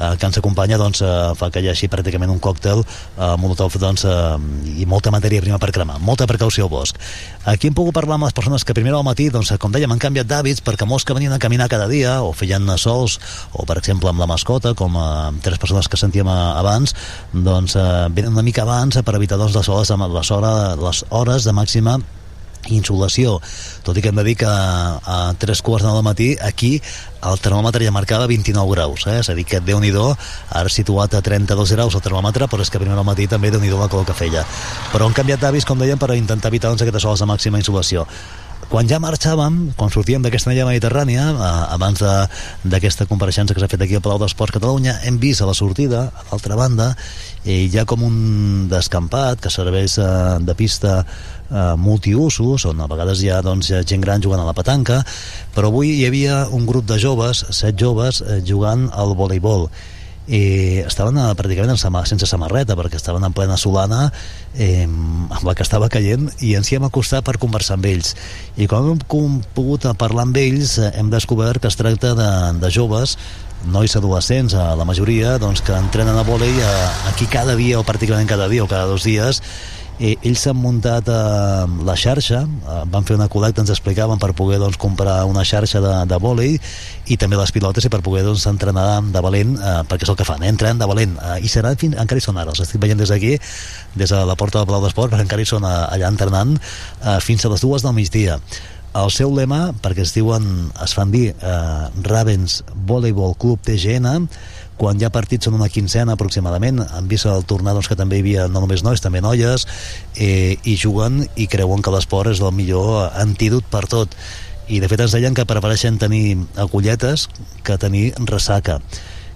eh, 0.03 0.17
que 0.19 0.27
ens 0.29 0.39
acompanya 0.41 0.79
doncs, 0.81 1.01
eh, 1.01 1.31
fa 1.39 1.49
que 1.53 1.63
hi 1.63 1.71
hagi 1.71 1.89
pràcticament 1.91 2.31
un 2.33 2.41
còctel 2.43 2.83
eh, 2.83 3.35
molotov 3.39 3.79
doncs, 3.79 4.05
eh, 4.05 4.81
i 4.83 4.87
molta 4.89 5.13
matèria 5.15 5.41
prima 5.41 5.61
per 5.61 5.71
cremar. 5.71 5.99
Molta 6.03 6.27
precaució 6.29 6.67
al 6.67 6.73
bosc 6.73 6.99
aquí 7.45 7.67
hem 7.67 7.75
pogut 7.75 7.95
parlar 7.95 8.15
amb 8.15 8.27
les 8.27 8.35
persones 8.35 8.63
que 8.63 8.75
primera 8.75 8.97
al 8.97 9.05
matí 9.05 9.27
doncs, 9.31 9.51
com 9.59 9.71
dèiem 9.73 9.91
han 9.91 10.01
canviat 10.01 10.27
d'hàbits 10.29 10.63
perquè 10.63 10.87
molts 10.87 11.03
que 11.03 11.15
venien 11.15 11.33
a 11.35 11.39
caminar 11.43 11.67
cada 11.71 11.89
dia 11.91 12.21
o 12.23 12.31
feien 12.31 12.67
sols 12.79 13.19
o 13.51 13.65
per 13.67 13.77
exemple 13.81 14.09
amb 14.09 14.23
la 14.23 14.29
mascota 14.29 14.73
com 14.79 14.95
eh, 14.95 15.05
tres 15.43 15.59
persones 15.59 15.89
que 15.91 15.99
sentíem 15.99 16.29
abans 16.31 16.95
doncs 17.33 17.75
eh, 17.75 17.85
venen 18.15 18.33
una 18.33 18.45
mica 18.47 18.63
abans 18.63 19.01
per 19.03 19.15
evitar 19.19 19.37
doncs, 19.37 19.55
les, 19.55 19.69
hores, 19.69 19.91
les, 19.91 20.31
hores, 20.31 20.83
les 20.83 21.05
hores 21.09 21.47
de 21.47 21.55
màxima 21.55 21.99
insolació, 22.71 23.39
tot 23.83 23.97
i 23.97 24.01
que 24.01 24.07
hem 24.13 24.19
de 24.19 24.23
dir 24.23 24.37
que 24.39 24.47
a 24.47 25.33
3 25.39 25.61
quarts 25.67 25.83
de 25.83 26.03
matí 26.05 26.29
aquí 26.39 26.77
el 27.29 27.39
termòmetre 27.43 27.85
ja 27.85 27.93
marcava 27.95 28.27
29 28.27 28.75
graus, 28.75 29.07
eh? 29.07 29.19
és 29.21 29.29
a 29.29 29.35
dir 29.37 29.45
que 29.47 29.61
déu 29.63 29.79
nhi 29.79 29.91
ara 29.93 30.69
situat 30.69 31.13
a 31.13 31.21
32 31.21 31.75
graus 31.75 31.95
el 31.95 32.01
termòmetre, 32.01 32.47
però 32.47 32.61
és 32.61 32.69
que 32.69 32.79
primer 32.79 32.97
al 32.97 33.07
matí 33.07 33.27
també 33.27 33.51
déu 33.51 33.61
nhi 33.61 33.69
la 33.69 33.87
calor 33.87 34.05
que 34.05 34.13
feia. 34.13 34.45
Però 34.91 35.07
han 35.07 35.13
canviat 35.13 35.39
d'avis, 35.39 35.65
com 35.65 35.79
dèiem, 35.79 35.97
per 35.97 36.15
intentar 36.15 36.49
evitar 36.49 36.69
doncs, 36.69 36.81
aquestes 36.81 37.05
hores 37.05 37.19
de 37.19 37.29
màxima 37.29 37.57
insolació 37.61 38.07
quan 38.69 38.87
ja 38.89 38.99
marxàvem, 39.01 39.73
quan 39.77 39.91
sortíem 39.93 40.23
d'aquesta 40.23 40.49
anella 40.49 40.67
mediterrània, 40.69 41.29
eh, 41.31 41.51
abans 41.75 42.03
d'aquesta 42.63 43.07
compareixença 43.09 43.53
que 43.53 43.61
s'ha 43.61 43.69
fet 43.71 43.81
aquí 43.81 43.95
al 43.95 44.01
Palau 44.01 44.19
d'Esports 44.19 44.53
Catalunya, 44.53 44.99
hem 45.03 45.17
vist 45.19 45.41
a 45.41 45.47
la 45.49 45.53
sortida, 45.53 46.11
a 46.13 46.23
l'altra 46.31 46.55
banda, 46.55 46.95
eh, 47.45 47.67
hi 47.67 47.77
ha 47.77 47.85
com 47.85 48.03
un 48.03 48.67
descampat 48.69 49.41
que 49.41 49.49
serveix 49.49 49.97
eh, 49.97 50.03
de 50.39 50.55
pista 50.55 51.05
eh, 51.05 51.75
multiusos, 51.77 52.65
on 52.65 52.81
a 52.81 52.87
vegades 52.87 53.21
hi 53.21 53.29
ha 53.29 53.41
doncs, 53.41 53.71
gent 53.85 54.01
gran 54.01 54.21
jugant 54.21 54.41
a 54.41 54.45
la 54.47 54.53
petanca, 54.53 55.03
però 55.55 55.67
avui 55.71 55.97
hi 55.97 56.05
havia 56.05 56.47
un 56.51 56.65
grup 56.65 56.85
de 56.85 56.99
joves, 56.99 57.45
set 57.51 57.75
joves, 57.79 58.21
eh, 58.21 58.41
jugant 58.45 58.89
al 58.93 59.15
voleibol 59.15 59.69
i 60.27 60.79
estaven 60.85 61.17
eh, 61.19 61.29
pràcticament 61.35 61.79
sense 62.07 62.27
samarreta 62.29 62.77
perquè 62.79 62.95
estaven 62.99 63.23
en 63.27 63.35
plena 63.35 63.57
solana 63.59 64.05
eh, 64.55 64.85
amb 64.85 65.43
la 65.43 65.55
que 65.55 65.65
estava 65.65 65.89
caient 65.91 66.29
i 66.39 66.53
ens 66.55 66.71
hi 66.71 66.77
hem 66.77 66.87
acostat 66.87 67.25
per 67.27 67.37
conversar 67.41 67.75
amb 67.77 67.89
ells. 67.91 68.15
I 68.55 68.67
quan 68.67 68.87
hem 68.93 69.01
pogut 69.55 69.87
parlar 69.99 70.27
amb 70.27 70.37
ells 70.37 70.77
eh, 70.77 70.93
hem 70.95 71.11
descobert 71.11 71.61
que 71.61 71.71
es 71.71 71.79
tracta 71.79 72.13
de, 72.15 72.29
de 72.61 72.71
joves 72.71 73.17
nois 73.63 73.95
adolescents, 73.95 74.53
a 74.59 74.73
la 74.75 74.83
majoria 74.83 75.37
doncs, 75.39 75.61
que 75.63 75.75
entrenen 75.75 76.17
a 76.19 76.25
vòlei 76.27 76.51
eh, 76.51 76.89
aquí 77.11 77.27
cada 77.31 77.55
dia 77.55 77.79
o 77.79 77.85
pràcticament 77.87 78.27
cada 78.27 78.49
dia 78.51 78.63
o 78.63 78.67
cada 78.67 78.87
dos 78.89 79.07
dies 79.07 79.41
i 80.03 80.13
ells 80.27 80.41
s'han 80.43 80.57
muntat 80.59 81.07
a 81.07 81.63
la 81.87 81.95
xarxa, 81.95 82.41
eh, 82.43 82.79
van 82.91 83.05
fer 83.07 83.15
una 83.15 83.29
col·lecta, 83.31 83.63
ens 83.63 83.71
explicaven 83.71 84.19
per 84.19 84.33
poder 84.35 84.59
doncs, 84.59 84.75
comprar 84.81 85.21
una 85.29 85.45
xarxa 85.47 85.79
de, 85.83 85.93
de 86.09 86.19
vòlei 86.19 86.57
i 87.07 87.17
també 87.19 87.39
les 87.39 87.53
pilotes 87.55 87.87
i 87.87 87.91
per 87.93 88.01
poder 88.03 88.25
doncs, 88.27 88.43
entrenar 88.51 88.99
de 89.13 89.23
valent, 89.23 89.55
eh, 89.55 89.79
perquè 89.87 90.03
és 90.07 90.11
el 90.11 90.19
que 90.19 90.27
fan, 90.27 90.43
eh? 90.43 90.51
entrenen 90.51 90.81
de 90.81 90.89
valent, 90.89 91.15
eh, 91.15 91.39
i 91.47 91.51
serà 91.51 91.71
fins, 91.79 91.95
encara 91.95 92.19
hi 92.19 92.25
són 92.27 92.41
ara, 92.41 92.51
els 92.51 92.63
estic 92.65 92.83
veient 92.83 92.99
des 92.99 93.13
d'aquí, 93.13 93.37
des 93.95 94.11
de 94.11 94.23
la 94.27 94.35
porta 94.39 94.59
del 94.59 94.67
Palau 94.67 94.83
d'Esport, 94.83 95.13
perquè 95.13 95.27
encara 95.27 95.45
hi 95.45 95.51
són 95.53 95.67
eh, 95.69 95.73
allà 95.95 96.11
entrenant 96.11 96.57
eh, 96.59 97.19
fins 97.23 97.45
a 97.45 97.53
les 97.53 97.63
dues 97.63 97.85
del 97.85 97.95
migdia. 97.95 98.41
El 98.93 99.09
seu 99.09 99.31
lema, 99.33 99.71
perquè 99.81 100.03
es 100.03 100.11
diuen, 100.13 100.43
es 100.83 100.91
fan 100.93 101.09
dir 101.15 101.31
eh, 101.31 101.85
Ravens 102.05 102.59
Volleyball 102.91 103.33
Club 103.41 103.63
TGN, 103.65 104.27
quan 104.83 104.99
hi 104.99 105.05
ha 105.07 105.13
partits 105.15 105.47
són 105.47 105.55
una 105.55 105.69
quinzena 105.71 106.17
aproximadament 106.17 106.81
han 106.83 107.05
vist 107.07 107.29
el 107.31 107.45
tornar 107.47 107.71
doncs, 107.77 107.87
que 107.87 107.95
també 107.95 108.17
hi 108.19 108.23
havia 108.25 108.47
no 108.51 108.59
només 108.65 108.83
nois, 108.83 108.99
també 108.99 109.21
noies 109.23 109.63
eh, 110.19 110.59
i 110.67 110.75
juguen 110.75 111.21
i 111.39 111.47
creuen 111.47 111.79
que 111.79 111.93
l'esport 111.93 112.33
és 112.33 112.41
el 112.43 112.51
millor 112.51 113.07
antídot 113.21 113.69
per 113.71 113.85
tot. 113.87 114.17
I 114.67 114.81
de 114.83 114.89
fet 114.91 115.05
ens 115.05 115.15
deien 115.15 115.35
que 115.35 115.47
prefereixen 115.47 115.99
tenir 116.01 116.35
acolletes 116.59 117.29
que 117.63 117.79
tenir 117.79 118.09
ressaca 118.27 118.81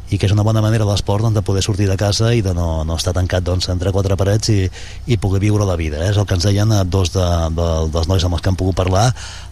i 0.10 0.18
que 0.18 0.28
és 0.28 0.32
una 0.32 0.46
bona 0.48 0.62
manera 0.64 0.86
l'esport 0.88 1.26
doncs, 1.26 1.36
de 1.36 1.44
poder 1.44 1.62
sortir 1.66 1.88
de 1.90 1.98
casa 2.00 2.32
i 2.36 2.42
de 2.44 2.54
no, 2.56 2.84
no 2.88 2.96
estar 2.96 3.14
tancat 3.16 3.44
doncs, 3.44 3.68
entre 3.74 3.92
quatre 3.92 4.16
parets 4.20 4.52
i, 4.54 4.60
i 5.08 5.18
poder 5.20 5.42
viure 5.44 5.68
la 5.68 5.76
vida. 5.80 6.00
Eh? 6.00 6.12
És 6.14 6.20
el 6.20 6.28
que 6.28 6.38
ens 6.38 6.48
deien 6.48 6.72
dos 6.88 7.12
de, 7.16 7.26
de, 7.58 7.68
dels 7.92 8.08
nois 8.08 8.24
amb 8.24 8.38
els 8.38 8.44
que 8.44 8.52
hem 8.54 8.60
pogut 8.60 8.78
parlar, 8.80 9.10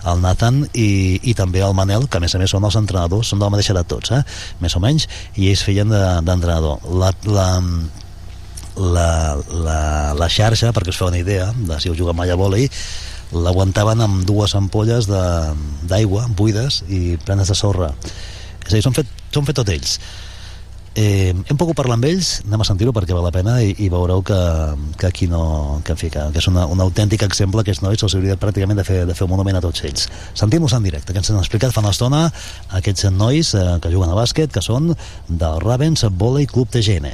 el 0.08 0.22
Nathan 0.24 0.64
i, 0.72 1.20
i 1.24 1.36
també 1.36 1.64
el 1.66 1.76
Manel, 1.76 2.08
que 2.08 2.22
a 2.22 2.24
més 2.24 2.36
a 2.36 2.40
més 2.40 2.56
són 2.56 2.64
els 2.68 2.80
entrenadors, 2.80 3.34
són 3.34 3.42
de 3.42 3.48
la 3.48 3.52
mateixa 3.52 3.76
edat 3.76 3.92
tots, 3.92 4.14
eh? 4.16 4.22
més 4.64 4.76
o 4.78 4.84
menys, 4.84 5.10
i 5.36 5.50
ells 5.52 5.66
feien 5.68 5.92
d'entrenador. 5.92 6.80
De, 6.86 7.02
la, 7.04 7.12
la, 7.28 7.50
la, 8.96 9.10
la, 9.66 9.82
la 10.16 10.30
xarxa, 10.32 10.72
perquè 10.76 10.94
us 10.96 11.02
feu 11.02 11.12
una 11.12 11.20
idea 11.20 11.50
de 11.52 11.82
si 11.82 11.92
heu 11.92 11.98
jugat 12.00 12.16
mai 12.16 12.32
a 12.32 12.40
vòlei, 12.40 12.70
l'aguantaven 13.36 14.04
amb 14.06 14.24
dues 14.24 14.54
ampolles 14.56 15.10
d'aigua 15.10 16.30
buides 16.38 16.86
i 16.88 17.18
plenes 17.26 17.52
de 17.52 17.58
sorra. 17.60 17.92
És 18.64 18.72
a 18.72 18.78
dir, 18.78 18.86
són 18.86 18.96
fet, 18.96 19.10
fet 19.36 19.60
tot 19.60 19.74
ells 19.74 20.00
Eh, 20.96 21.36
hem 21.36 21.58
pogut 21.60 21.76
parlar 21.76 21.98
amb 21.98 22.06
ells, 22.08 22.38
anem 22.46 22.62
a 22.64 22.66
sentir-ho 22.68 22.94
perquè 22.96 23.12
val 23.12 23.26
la 23.28 23.32
pena 23.36 23.58
i, 23.60 23.74
i 23.84 23.90
veureu 23.92 24.22
que, 24.24 24.38
que 24.96 25.10
aquí 25.10 25.28
no... 25.28 25.82
Que, 25.84 25.92
en 25.92 26.00
fi, 26.00 26.08
que, 26.14 26.24
que 26.32 26.40
és 26.40 26.48
una, 26.48 26.64
un 26.72 26.80
autèntic 26.80 27.26
exemple 27.28 27.66
que 27.66 27.74
aquests 27.74 27.84
nois 27.84 28.00
els 28.08 28.16
hauria 28.16 28.38
pràcticament 28.40 28.80
de 28.80 28.86
fer, 28.88 29.02
de 29.10 29.16
fer 29.18 29.28
un 29.28 29.34
monument 29.34 29.60
a 29.60 29.64
tots 29.66 29.84
ells. 29.84 30.08
Sentim-los 30.40 30.72
en 30.78 30.88
directe, 30.88 31.12
que 31.12 31.20
ens 31.20 31.34
han 31.34 31.42
explicat 31.42 31.76
fa 31.76 31.84
una 31.84 31.92
estona 31.92 32.22
aquests 32.80 33.10
nois 33.12 33.52
eh, 33.60 33.66
que 33.84 33.92
juguen 33.92 34.14
a 34.14 34.16
bàsquet, 34.16 34.54
que 34.56 34.64
són 34.64 34.94
del 35.28 35.60
Ravens 35.66 36.06
Volley 36.16 36.48
Club 36.48 36.72
TGN. 36.72 37.12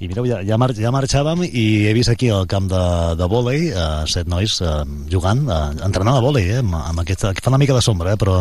I 0.00 0.08
mireu, 0.08 0.24
ja, 0.24 0.40
ja, 0.48 0.56
mar, 0.56 0.70
ja 0.72 0.88
marxàvem 0.96 1.44
i 1.44 1.66
he 1.84 1.92
vist 1.92 2.08
aquí 2.08 2.30
al 2.32 2.48
camp 2.48 2.70
de, 2.72 2.80
de 3.20 3.28
vòlei 3.28 3.68
eh, 3.68 3.84
set 4.08 4.32
nois 4.32 4.56
eh, 4.64 4.72
jugant, 5.12 5.44
eh, 5.44 5.60
entrenant 5.84 6.16
a 6.16 6.24
vòlei, 6.24 6.48
eh, 6.56 6.64
amb, 6.64 6.80
amb 6.80 7.04
aquesta, 7.04 7.34
que 7.36 7.44
fa 7.44 7.52
una 7.52 7.60
mica 7.60 7.76
de 7.76 7.84
sombra, 7.84 8.16
eh, 8.16 8.20
però 8.24 8.40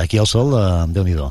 aquí 0.00 0.16
al 0.16 0.32
sol, 0.32 0.56
eh, 0.56 0.66
Déu-n'hi-do. 0.96 1.28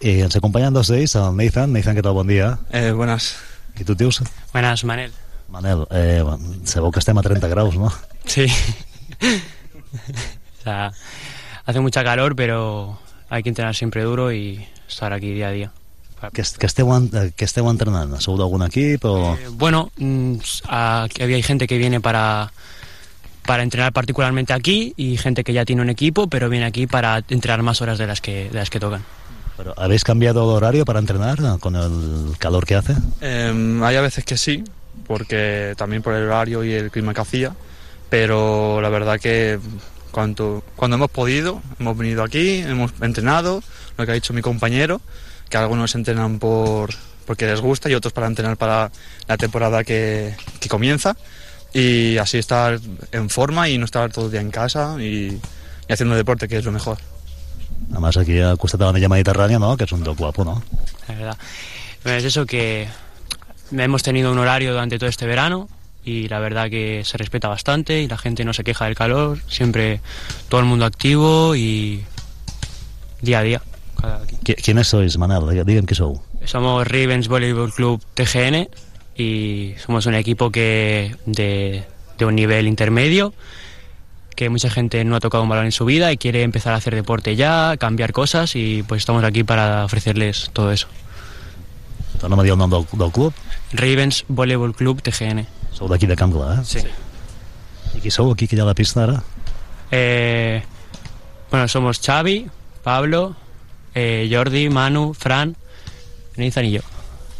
Y 0.00 0.16
nos 0.18 0.36
acompañan 0.36 0.72
dos 0.72 0.88
de 0.88 1.00
ellos, 1.00 1.34
Nathan. 1.34 1.72
Nathan, 1.72 1.94
¿qué 1.96 2.02
tal? 2.02 2.12
Buen 2.12 2.28
día. 2.28 2.58
Eh, 2.72 2.92
buenas. 2.92 3.36
¿Y 3.78 3.84
tú, 3.84 3.96
tíos? 3.96 4.22
Buenas, 4.52 4.84
Manel. 4.84 5.12
Manel, 5.48 5.86
eh, 5.90 6.22
sabeu 6.64 6.92
que 6.92 7.00
estem 7.00 7.18
a 7.18 7.22
30 7.22 7.48
graus, 7.48 7.74
no? 7.74 7.90
Sí. 8.26 8.46
o 10.60 10.62
sea, 10.62 10.92
hace 11.64 11.80
mucha 11.80 12.04
calor, 12.04 12.36
pero 12.36 12.98
hay 13.28 13.42
que 13.42 13.48
entrenar 13.48 13.74
siempre 13.74 14.02
duro 14.02 14.32
y 14.32 14.66
estar 14.88 15.12
aquí 15.12 15.32
día 15.32 15.48
a 15.48 15.52
día. 15.52 15.72
Que, 16.32 16.42
que, 16.42 16.66
esteu, 16.66 16.90
que 17.36 17.44
esteu 17.44 17.70
entrenant? 17.70 18.18
Sou 18.18 18.34
d'algun 18.36 18.66
equip 18.66 19.04
o...? 19.06 19.34
Eh, 19.38 19.48
bueno, 19.54 19.90
mm, 19.98 20.36
aquí 20.68 21.22
hay 21.22 21.42
gente 21.42 21.66
que 21.66 21.78
viene 21.78 22.00
para 22.00 22.52
para 23.46 23.62
entrenar 23.62 23.94
particularmente 23.94 24.52
aquí 24.52 24.92
y 24.98 25.16
gente 25.16 25.42
que 25.42 25.54
ya 25.54 25.64
tiene 25.64 25.80
un 25.80 25.88
equipo, 25.88 26.26
pero 26.26 26.50
viene 26.50 26.66
aquí 26.66 26.86
para 26.86 27.24
entrenar 27.30 27.62
más 27.62 27.80
horas 27.80 27.96
de 27.96 28.06
las 28.06 28.20
que, 28.20 28.50
de 28.50 28.58
las 28.58 28.68
que 28.68 28.78
tocan. 28.78 29.02
¿Habéis 29.76 30.04
cambiado 30.04 30.42
el 30.44 30.56
horario 30.56 30.84
para 30.84 30.98
entrenar 30.98 31.38
con 31.60 31.76
el 31.76 32.36
calor 32.38 32.66
que 32.66 32.74
hace? 32.74 32.94
Eh, 33.20 33.80
hay 33.82 33.96
a 33.96 34.00
veces 34.00 34.24
que 34.24 34.36
sí, 34.36 34.64
porque 35.06 35.74
también 35.76 36.02
por 36.02 36.14
el 36.14 36.24
horario 36.24 36.64
y 36.64 36.72
el 36.72 36.90
clima 36.90 37.14
que 37.14 37.20
hacía, 37.20 37.54
pero 38.08 38.80
la 38.80 38.88
verdad 38.88 39.18
que 39.18 39.58
cuando, 40.10 40.62
cuando 40.76 40.96
hemos 40.96 41.10
podido, 41.10 41.62
hemos 41.78 41.96
venido 41.96 42.22
aquí, 42.22 42.58
hemos 42.58 42.92
entrenado, 43.00 43.62
lo 43.96 44.06
que 44.06 44.12
ha 44.12 44.14
dicho 44.14 44.32
mi 44.32 44.42
compañero, 44.42 45.00
que 45.48 45.56
algunos 45.56 45.94
entrenan 45.94 46.38
por 46.38 46.90
porque 47.26 47.46
les 47.46 47.60
gusta 47.60 47.90
y 47.90 47.94
otros 47.94 48.14
para 48.14 48.26
entrenar 48.26 48.56
para 48.56 48.90
la 49.26 49.36
temporada 49.36 49.84
que, 49.84 50.34
que 50.60 50.68
comienza 50.70 51.14
y 51.74 52.16
así 52.16 52.38
estar 52.38 52.80
en 53.12 53.28
forma 53.28 53.68
y 53.68 53.76
no 53.76 53.84
estar 53.84 54.10
todo 54.10 54.26
el 54.26 54.30
día 54.30 54.40
en 54.40 54.50
casa 54.50 54.96
y, 54.98 55.38
y 55.88 55.92
haciendo 55.92 56.14
deporte, 56.14 56.48
que 56.48 56.56
es 56.56 56.64
lo 56.64 56.72
mejor. 56.72 56.96
Además 57.90 58.16
aquí 58.16 58.38
al 58.40 58.58
costat 58.58 58.80
de 58.80 58.86
la 58.86 58.92
Milla 58.92 59.08
Mediterrània, 59.08 59.58
no? 59.58 59.76
que 59.76 59.84
és 59.84 59.92
un 59.92 60.02
lloc 60.04 60.18
guapo, 60.18 60.44
no? 60.44 60.62
La 61.08 61.14
verdad. 61.14 61.36
Bueno, 62.04 62.18
es 62.18 62.24
eso 62.24 62.46
que 62.46 62.86
hemos 63.72 64.02
tenido 64.02 64.30
un 64.32 64.38
horario 64.38 64.72
durante 64.72 64.98
todo 64.98 65.08
este 65.08 65.26
verano 65.26 65.68
y 66.04 66.28
la 66.28 66.38
verdad 66.38 66.70
que 66.70 67.02
se 67.04 67.18
respeta 67.18 67.48
bastante 67.48 68.00
y 68.02 68.08
la 68.08 68.16
gente 68.18 68.44
no 68.44 68.52
se 68.52 68.64
queja 68.64 68.84
del 68.86 68.94
calor, 68.94 69.38
siempre 69.48 70.00
todo 70.48 70.60
el 70.60 70.66
mundo 70.66 70.84
activo 70.84 71.54
y 71.56 72.02
día 73.20 73.40
a 73.40 73.42
día. 73.42 73.62
cada- 74.00 74.22
Qui- 74.44 74.54
Quines 74.56 74.86
sois, 74.88 75.18
Manel? 75.18 75.64
Digue'm 75.66 75.86
qui 75.86 75.94
sou. 75.94 76.20
Somos 76.44 76.86
Ravens 76.86 77.26
Volleyball 77.28 77.72
Club 77.74 78.00
TGN 78.14 78.68
y 79.16 79.74
somos 79.84 80.06
un 80.06 80.14
equipo 80.14 80.50
que 80.52 81.16
de, 81.26 81.84
de 82.16 82.24
un 82.24 82.34
nivel 82.36 82.68
intermedio 82.68 83.34
que 84.38 84.48
mucha 84.50 84.70
gente 84.70 85.02
no 85.04 85.16
ha 85.16 85.20
tocado 85.20 85.42
un 85.42 85.48
balón 85.48 85.64
en 85.64 85.72
su 85.72 85.84
vida 85.84 86.12
y 86.12 86.16
quiere 86.16 86.44
empezar 86.44 86.72
a 86.72 86.76
hacer 86.76 86.94
deporte 86.94 87.34
ya, 87.34 87.76
cambiar 87.76 88.12
cosas 88.12 88.54
y 88.54 88.84
pues 88.84 89.00
estamos 89.00 89.24
aquí 89.24 89.42
para 89.42 89.84
ofrecerles 89.84 90.50
todo 90.52 90.70
eso. 90.70 90.86
Torna'm 92.20 92.38
a 92.38 92.44
dir 92.44 92.52
el 92.52 92.58
nom 92.58 92.70
del, 92.70 92.86
del 92.92 93.10
club. 93.10 93.34
Ravens 93.72 94.24
Volleyball 94.28 94.76
Club 94.76 95.02
TGN. 95.02 95.42
Sou 95.74 95.90
d'aquí 95.90 96.06
de 96.06 96.14
Can 96.14 96.30
Clar, 96.30 96.60
eh? 96.60 96.62
Sí. 96.62 96.78
I 97.98 98.00
qui 98.00 98.12
sou 98.14 98.30
aquí, 98.30 98.46
que 98.46 98.54
hi 98.54 98.62
ha 98.62 98.62
a 98.62 98.70
la 98.70 98.76
pista 98.78 99.02
ara? 99.02 99.24
Eh, 99.90 100.62
bueno, 101.50 101.66
somos 101.66 101.98
Xavi, 101.98 102.46
Pablo, 102.84 103.34
eh, 103.92 104.30
Jordi, 104.30 104.68
Manu, 104.68 105.14
Fran, 105.14 105.56
Nathan 106.36 106.66
y 106.66 106.78
yo. 106.78 106.82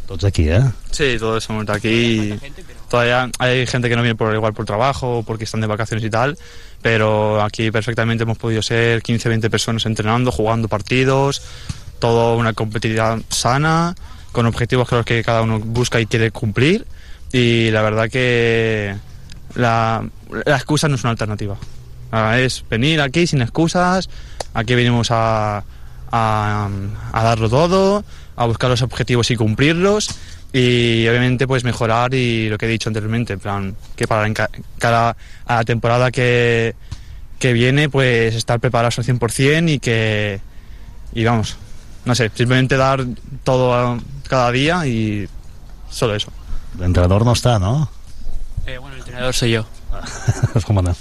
Tots 0.05 0.25
aquí, 0.25 0.49
eh? 0.49 0.67
Sí, 0.91 1.15
todos 1.17 1.43
somos 1.45 1.65
de 1.65 1.71
aquí. 1.71 2.33
Todavía 2.89 3.29
hay 3.37 3.67
gente 3.67 3.87
que 3.87 3.95
no 3.95 4.01
viene 4.01 4.15
por 4.15 4.33
igual 4.33 4.53
por 4.53 4.65
trabajo 4.65 5.19
o 5.19 5.23
porque 5.23 5.45
están 5.45 5.61
de 5.61 5.67
vacaciones 5.67 6.03
y 6.03 6.09
tal, 6.09 6.37
pero 6.81 7.41
aquí 7.41 7.71
perfectamente 7.71 8.23
hemos 8.23 8.37
podido 8.37 8.61
ser 8.61 9.01
15, 9.01 9.29
20 9.29 9.49
personas 9.49 9.85
entrenando, 9.85 10.31
jugando 10.31 10.67
partidos, 10.67 11.41
todo 11.99 12.37
una 12.37 12.53
competitividad 12.53 13.19
sana, 13.29 13.95
con 14.31 14.45
objetivos 14.45 14.87
que 15.05 15.23
cada 15.23 15.41
uno 15.41 15.59
busca 15.59 15.99
y 15.99 16.05
quiere 16.05 16.31
cumplir. 16.31 16.85
Y 17.31 17.69
la 17.71 17.81
verdad 17.81 18.09
que 18.09 18.95
la, 19.55 20.07
la 20.45 20.55
excusa 20.55 20.87
no 20.87 20.95
es 20.95 21.03
una 21.03 21.11
alternativa. 21.11 21.57
Es 22.37 22.63
venir 22.69 23.01
aquí 23.01 23.27
sin 23.27 23.41
excusas, 23.41 24.09
aquí 24.53 24.73
venimos 24.73 25.09
a, 25.11 25.63
a 26.11 26.69
darlo 27.13 27.49
todo, 27.49 28.03
a 28.35 28.45
buscar 28.45 28.69
los 28.69 28.81
objetivos 28.81 29.29
y 29.31 29.35
cumplirlos 29.35 30.09
y 30.53 31.07
obviamente 31.07 31.47
pues 31.47 31.63
mejorar 31.63 32.13
y 32.13 32.49
lo 32.49 32.57
que 32.57 32.65
he 32.65 32.69
dicho 32.69 32.89
anteriormente, 32.89 33.33
en 33.33 33.39
plan, 33.39 33.75
que 33.95 34.07
para 34.07 34.25
en 34.25 34.33
ca- 34.33 34.49
cada 34.77 35.15
a 35.45 35.55
la 35.55 35.63
temporada 35.63 36.11
que, 36.11 36.75
que 37.37 37.53
viene 37.53 37.89
pues 37.89 38.33
estar 38.35 38.59
preparados 38.59 38.97
al 38.99 39.05
100% 39.05 39.69
y 39.69 39.79
que, 39.79 40.41
y 41.13 41.23
vamos, 41.23 41.57
no 42.05 42.15
sé, 42.15 42.31
simplemente 42.33 42.77
dar 42.77 43.05
todo 43.43 43.73
a- 43.73 43.99
cada 44.27 44.51
día 44.51 44.85
y 44.87 45.27
solo 45.89 46.15
eso. 46.15 46.31
L'entrenador 46.79 47.25
no 47.25 47.33
està, 47.33 47.57
no? 47.59 47.89
Eh, 48.67 48.77
bueno, 48.77 48.93
el 48.95 49.01
entrenador 49.01 49.33
soy 49.33 49.51
yo. 49.51 49.65
¿Cómo 50.65 50.81
no? 50.83 50.95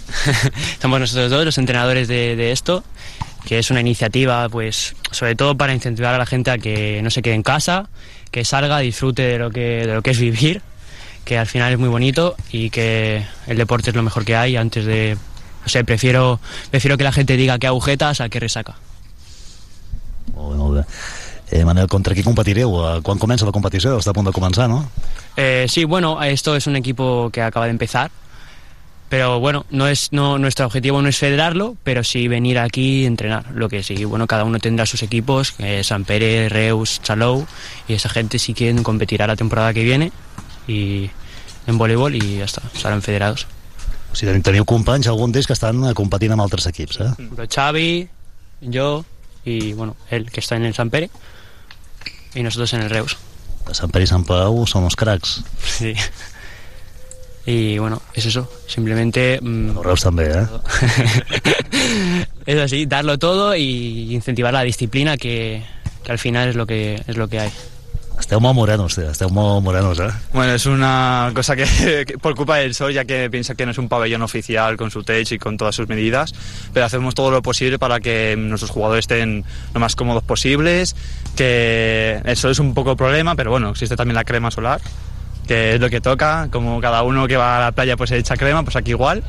Estamos 0.73 0.99
nosotros 0.99 1.31
dos, 1.31 1.45
los 1.45 1.59
entrenadores 1.59 2.09
de, 2.09 2.37
de 2.37 2.53
esto, 2.53 2.83
que 3.45 3.59
es 3.59 3.71
una 3.71 3.81
iniciativa, 3.81 4.49
pues, 4.49 4.97
sobre 5.11 5.37
todo 5.37 5.57
para 5.57 5.75
incentivar 5.75 6.15
a 6.15 6.19
la 6.19 6.25
gente 6.27 6.51
a 6.51 6.57
que 6.59 7.01
no 7.03 7.11
se 7.11 7.21
quede 7.21 7.35
en 7.35 7.43
casa, 7.43 7.89
que 8.39 8.45
salga, 8.45 8.79
disfrute 8.79 9.23
de 9.23 9.39
lo 9.39 9.51
que, 9.51 9.85
de 9.85 9.95
lo 9.95 10.01
que 10.01 10.11
es 10.11 10.19
vivir, 10.21 10.63
que 11.25 11.39
al 11.39 11.47
final 11.49 11.73
es 11.73 11.79
muy 11.79 11.89
bonito 11.89 12.37
y 12.53 12.71
que 12.71 13.27
el 13.49 13.57
deporte 13.57 13.91
es 13.91 13.97
lo 13.97 14.05
mejor 14.05 14.25
que 14.25 14.37
hay 14.37 14.55
antes 14.55 14.85
de... 14.87 15.17
No 15.63 15.69
sé, 15.69 15.83
prefiero, 15.83 16.39
prefiero 16.71 16.97
que 16.97 17.03
la 17.03 17.11
gente 17.11 17.37
diga 17.37 17.59
que 17.59 17.67
agujetas 17.67 18.21
a 18.21 18.29
que 18.29 18.39
resaca. 18.39 18.77
Molt 20.37 20.77
bé. 20.77 20.85
Eh, 21.51 21.65
Manel, 21.65 21.89
contra 21.89 22.15
qui 22.15 22.23
competireu? 22.23 22.77
Quan 23.03 23.19
comença 23.19 23.49
la 23.49 23.53
competició? 23.57 23.97
Està 23.99 24.13
a 24.13 24.17
punt 24.17 24.29
de 24.29 24.33
començar, 24.37 24.69
no? 24.71 24.85
Eh, 25.35 25.67
sí, 25.67 25.83
bueno, 25.83 26.23
esto 26.23 26.55
es 26.55 26.69
un 26.69 26.77
equipo 26.77 27.31
que 27.33 27.43
acaba 27.43 27.67
de 27.67 27.73
empezar, 27.73 28.13
pero 29.09 29.41
bueno, 29.41 29.65
no 29.71 29.89
es 29.89 30.13
no 30.13 30.39
nuestro 30.39 30.67
objetivo 30.67 31.01
no 31.01 31.09
es 31.09 31.19
federarlo, 31.19 31.77
pero 31.83 32.05
sí 32.05 32.29
venir 32.29 32.59
aquí 32.59 33.03
y 33.03 33.07
entrenar. 33.07 33.51
Lo 33.55 33.69
que 33.69 33.83
sí, 33.83 34.05
bueno, 34.05 34.27
cada 34.27 34.45
uno 34.45 34.59
tendrá 34.59 34.87
sus 34.87 35.03
equipos, 35.03 35.55
eh, 35.59 35.83
San 35.83 36.05
Pere, 36.05 36.49
Reus, 36.49 37.01
Chalou, 37.03 37.47
y 37.87 37.95
esa 37.95 38.09
gente 38.09 38.39
sí 38.39 38.55
quieren 38.55 38.83
competirá 38.83 39.27
la 39.27 39.37
temporada 39.37 39.73
que 39.73 39.83
viene 39.83 40.13
y 40.67 41.11
en 41.67 41.79
voleibol 41.79 42.15
y 42.15 42.39
ya 42.39 42.45
está, 42.45 42.63
serán 42.75 43.03
federados. 43.03 43.47
O 44.13 44.17
sigui, 44.17 44.41
teniu 44.41 44.65
companys, 44.65 45.09
algun 45.09 45.33
d'ells 45.33 45.47
que 45.47 45.53
estan 45.53 45.83
eh, 45.85 45.95
competint 45.97 46.33
amb 46.33 46.45
altres 46.45 46.65
equips, 46.71 47.01
eh? 47.01 47.11
Por 47.13 47.25
ejemplo, 47.25 47.45
Xavi, 47.45 48.09
yo 48.63 49.05
y 49.45 49.73
bueno, 49.75 49.97
él 50.11 50.31
que 50.31 50.41
está 50.41 50.57
en 50.57 50.65
el 50.65 50.75
San 50.75 50.91
Pere 50.91 51.11
y 52.35 52.43
nosotros 52.43 52.73
en 52.73 52.83
el 52.83 52.91
Reus. 52.91 53.17
Sant 53.73 53.93
Pere 53.93 54.07
i 54.07 54.09
Sant 54.09 54.25
Pau 54.25 54.65
són 54.65 54.87
uns 54.89 54.97
cracs. 54.97 55.43
Sí. 55.61 55.93
Y 57.49 57.79
bueno, 57.79 58.03
es 58.13 58.27
eso, 58.27 58.47
simplemente... 58.67 59.39
mm, 59.41 59.81
Reus 59.81 60.03
també, 60.05 60.27
eh? 60.29 60.45
es 62.47 62.59
así, 62.61 62.85
darlo 62.85 63.17
todo 63.17 63.57
y 63.57 64.13
incentivar 64.13 64.53
la 64.53 64.61
disciplina 64.65 65.17
que, 65.17 65.65
que 66.05 66.13
al 66.13 66.19
final 66.19 66.51
es 66.51 66.57
lo 66.57 66.67
que 66.67 67.03
es 67.07 67.17
lo 67.17 67.27
que 67.27 67.41
hay. 67.41 67.51
Esteu 68.21 68.43
molt 68.45 68.53
morenos, 68.53 68.99
tio. 68.99 69.09
Esteu 69.09 69.31
molt 69.33 69.65
morenos, 69.65 69.97
eh? 70.05 70.11
Bueno, 70.35 70.53
es 70.53 70.67
una 70.67 71.33
cosa 71.35 71.57
que, 71.57 72.05
que 72.07 72.19
por 72.19 72.35
culpa 72.35 72.59
del 72.59 72.75
sol, 72.75 72.93
ya 72.93 73.07
que 73.07 73.31
piensa 73.31 73.55
que 73.55 73.65
no 73.65 73.73
es 73.73 73.79
un 73.79 73.89
pabellón 73.89 74.21
oficial 74.21 74.77
con 74.77 74.91
su 74.91 75.03
techo 75.03 75.35
y 75.35 75.39
con 75.39 75.57
todas 75.57 75.75
sus 75.75 75.89
medidas, 75.89 76.35
pero 76.75 76.85
hacemos 76.85 77.15
todo 77.15 77.31
lo 77.31 77.41
posible 77.41 77.79
para 77.79 77.99
que 78.01 78.37
nuestros 78.37 78.71
jugadores 78.71 79.05
estén 79.05 79.47
lo 79.73 79.81
más 79.81 79.97
cómodos 79.97 80.23
posibles, 80.23 80.95
que 81.35 82.21
el 82.27 82.37
sol 82.37 82.51
es 82.51 82.59
un 82.59 82.75
poco 82.75 82.95
problema, 82.95 83.37
pero 83.37 83.51
bueno, 83.51 83.71
existe 83.71 83.97
también 83.97 84.17
la 84.17 84.25
crema 84.25 84.51
solar, 84.51 84.83
que 85.49 85.75
es 85.75 85.81
lo 85.81 85.91
que 85.91 86.01
toca, 86.01 86.49
como 86.53 86.81
cada 86.81 87.03
uno 87.03 87.27
que 87.27 87.37
va 87.37 87.57
a 87.57 87.61
la 87.61 87.73
playa 87.73 87.97
pues 87.97 88.13
echa 88.13 88.37
crema, 88.37 88.63
pues 88.63 88.77
aquí 88.77 88.91
igual, 88.93 89.25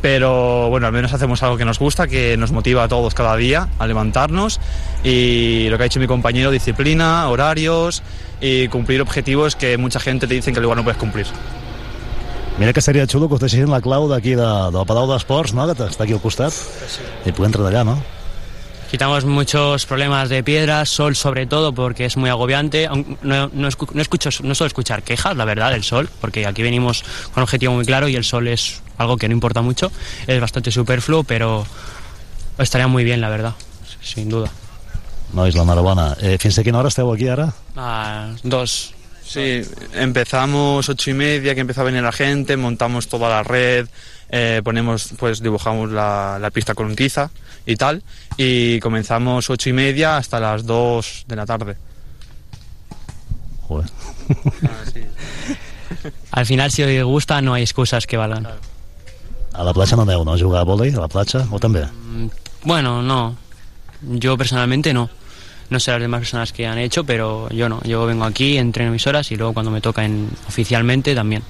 pero 0.00 0.70
bueno, 0.70 0.86
al 0.86 0.92
menos 0.92 1.12
hacemos 1.12 1.42
algo 1.42 1.58
que 1.58 1.64
nos 1.64 1.78
gusta, 1.78 2.06
que 2.06 2.36
nos 2.36 2.52
motiva 2.52 2.84
a 2.84 2.88
todos 2.88 3.12
cada 3.12 3.36
día 3.36 3.68
a 3.78 3.86
levantarnos 3.86 4.60
y 5.04 5.68
lo 5.68 5.76
que 5.76 5.82
ha 5.82 5.84
dicho 5.84 6.00
mi 6.00 6.06
compañero, 6.06 6.50
disciplina, 6.50 7.28
horarios 7.28 8.02
y 8.40 8.68
cumplir 8.68 9.02
objetivos 9.02 9.56
que 9.56 9.76
mucha 9.76 10.00
gente 10.00 10.26
te 10.26 10.34
dicen 10.34 10.54
que 10.54 10.60
igual 10.60 10.76
no 10.78 10.84
puedes 10.84 10.98
cumplir. 10.98 11.26
Mira 12.58 12.72
que 12.72 12.80
seria 12.80 13.04
xulo 13.04 13.28
que 13.28 13.36
us 13.36 13.42
deixessin 13.42 13.68
la 13.68 13.82
clau 13.84 14.08
d'aquí 14.08 14.32
de, 14.32 14.48
del 14.72 14.86
Palau 14.88 15.04
d'Esports, 15.10 15.52
no?, 15.52 15.66
que 15.68 15.90
està 15.90 16.06
aquí 16.06 16.16
al 16.16 16.22
costat. 16.24 16.56
I 17.28 17.34
puguem 17.36 17.50
entrar 17.52 17.66
d'allà, 17.66 17.84
no? 17.84 17.98
Quitamos 18.90 19.24
muchos 19.24 19.84
problemas 19.84 20.28
de 20.28 20.42
piedras, 20.44 20.88
sol 20.88 21.16
sobre 21.16 21.46
todo, 21.46 21.72
porque 21.74 22.04
es 22.04 22.16
muy 22.16 22.30
agobiante. 22.30 22.88
No, 23.22 23.50
no, 23.52 23.68
escu- 23.68 23.90
no 23.92 24.00
escucho, 24.00 24.30
no 24.42 24.54
suelo 24.54 24.68
escuchar 24.68 25.02
quejas, 25.02 25.36
la 25.36 25.44
verdad, 25.44 25.72
del 25.72 25.82
sol, 25.82 26.08
porque 26.20 26.46
aquí 26.46 26.62
venimos 26.62 27.02
con 27.32 27.38
un 27.38 27.42
objetivo 27.42 27.74
muy 27.74 27.84
claro 27.84 28.08
y 28.08 28.14
el 28.16 28.24
sol 28.24 28.46
es 28.48 28.80
algo 28.96 29.16
que 29.16 29.28
no 29.28 29.34
importa 29.34 29.60
mucho. 29.60 29.90
Es 30.26 30.40
bastante 30.40 30.70
superfluo, 30.70 31.24
pero 31.24 31.66
estaría 32.58 32.86
muy 32.86 33.02
bien, 33.04 33.20
la 33.20 33.28
verdad, 33.28 33.54
sin 34.02 34.28
duda. 34.28 34.50
Nois, 35.34 35.56
l'enhorabona. 35.56 36.16
Eh, 36.22 36.38
fins 36.38 36.54
a 36.56 36.62
quina 36.62 36.78
hora 36.78 36.88
esteu 36.88 37.10
aquí 37.12 37.26
ara? 37.28 37.50
Ah, 37.74 38.30
dos. 38.46 38.94
Sí, 39.26 39.60
empezamos 39.92 40.88
ocho 40.88 41.10
y 41.10 41.14
media, 41.14 41.52
que 41.56 41.60
empezó 41.62 41.80
a 41.80 41.84
venir 41.90 42.00
la 42.04 42.12
gente, 42.12 42.56
montamos 42.56 43.08
toda 43.08 43.28
la 43.28 43.42
red, 43.42 43.88
eh, 44.30 44.60
ponemos, 44.64 45.14
pues 45.18 45.40
dibujamos 45.42 45.90
la, 45.90 46.38
la 46.40 46.50
pista 46.50 46.74
con 46.74 46.94
tiza 46.96 47.30
y 47.64 47.76
tal, 47.76 48.02
y 48.36 48.80
comenzamos 48.80 49.50
ocho 49.50 49.70
y 49.70 49.72
media 49.72 50.16
hasta 50.16 50.40
las 50.40 50.64
dos 50.64 51.24
de 51.26 51.36
la 51.36 51.46
tarde. 51.46 51.76
Joder. 53.68 53.90
Al 56.30 56.46
final, 56.46 56.70
si 56.70 56.82
os 56.82 57.04
gusta, 57.04 57.40
no 57.40 57.54
hay 57.54 57.62
excusas 57.62 58.06
que 58.06 58.16
valgan. 58.16 58.46
A 59.52 59.64
la 59.64 59.72
platja 59.72 59.96
no 59.96 60.02
aneu, 60.02 60.24
no? 60.24 60.36
Jugar 60.36 60.60
a 60.60 60.64
vòlei, 60.68 60.92
a 60.92 61.00
la 61.00 61.08
platja? 61.08 61.46
O 61.50 61.58
també? 61.58 61.86
Bueno, 62.62 63.00
no. 63.02 63.36
Yo 64.02 64.36
personalmente 64.36 64.92
no. 64.92 65.08
No 65.70 65.80
sé 65.80 65.90
las 65.90 66.00
demás 66.00 66.20
personas 66.20 66.52
que 66.52 66.66
han 66.66 66.78
hecho, 66.78 67.04
pero 67.04 67.48
yo 67.50 67.68
no. 67.68 67.80
Yo 67.84 68.04
vengo 68.04 68.24
aquí, 68.24 68.58
entreno 68.58 68.92
mis 68.92 69.06
horas 69.06 69.30
y 69.32 69.36
luego 69.36 69.54
cuando 69.54 69.70
me 69.70 69.80
toca 69.80 70.04
en, 70.04 70.28
oficialmente 70.46 71.14
también. 71.14 71.42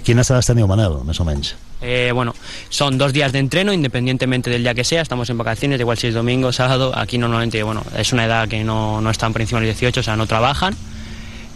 Quines 0.00 0.30
edats 0.32 0.48
teniu, 0.48 0.64
Manel, 0.70 0.94
més 1.04 1.18
o 1.20 1.24
menys? 1.28 1.50
Eh, 1.82 2.12
bueno, 2.14 2.34
son 2.68 2.96
dos 2.96 3.12
días 3.12 3.32
de 3.32 3.40
entreno 3.40 3.72
independientemente 3.72 4.48
del 4.48 4.62
día 4.62 4.72
que 4.72 4.84
sea, 4.84 5.02
estamos 5.02 5.28
en 5.30 5.38
vacaciones, 5.38 5.78
da 5.78 5.82
igual 5.82 5.98
si 5.98 6.06
es 6.06 6.14
domingo, 6.14 6.52
sábado, 6.52 6.96
aquí 6.96 7.18
normalmente, 7.18 7.60
bueno, 7.64 7.84
es 7.96 8.12
una 8.12 8.24
edad 8.24 8.48
que 8.48 8.62
no, 8.62 9.00
no 9.00 9.10
están 9.10 9.32
por 9.32 9.42
encima 9.42 9.60
de 9.60 9.66
los 9.66 9.74
18, 9.80 10.00
o 10.00 10.02
sea, 10.02 10.16
no 10.16 10.28
trabajan, 10.28 10.76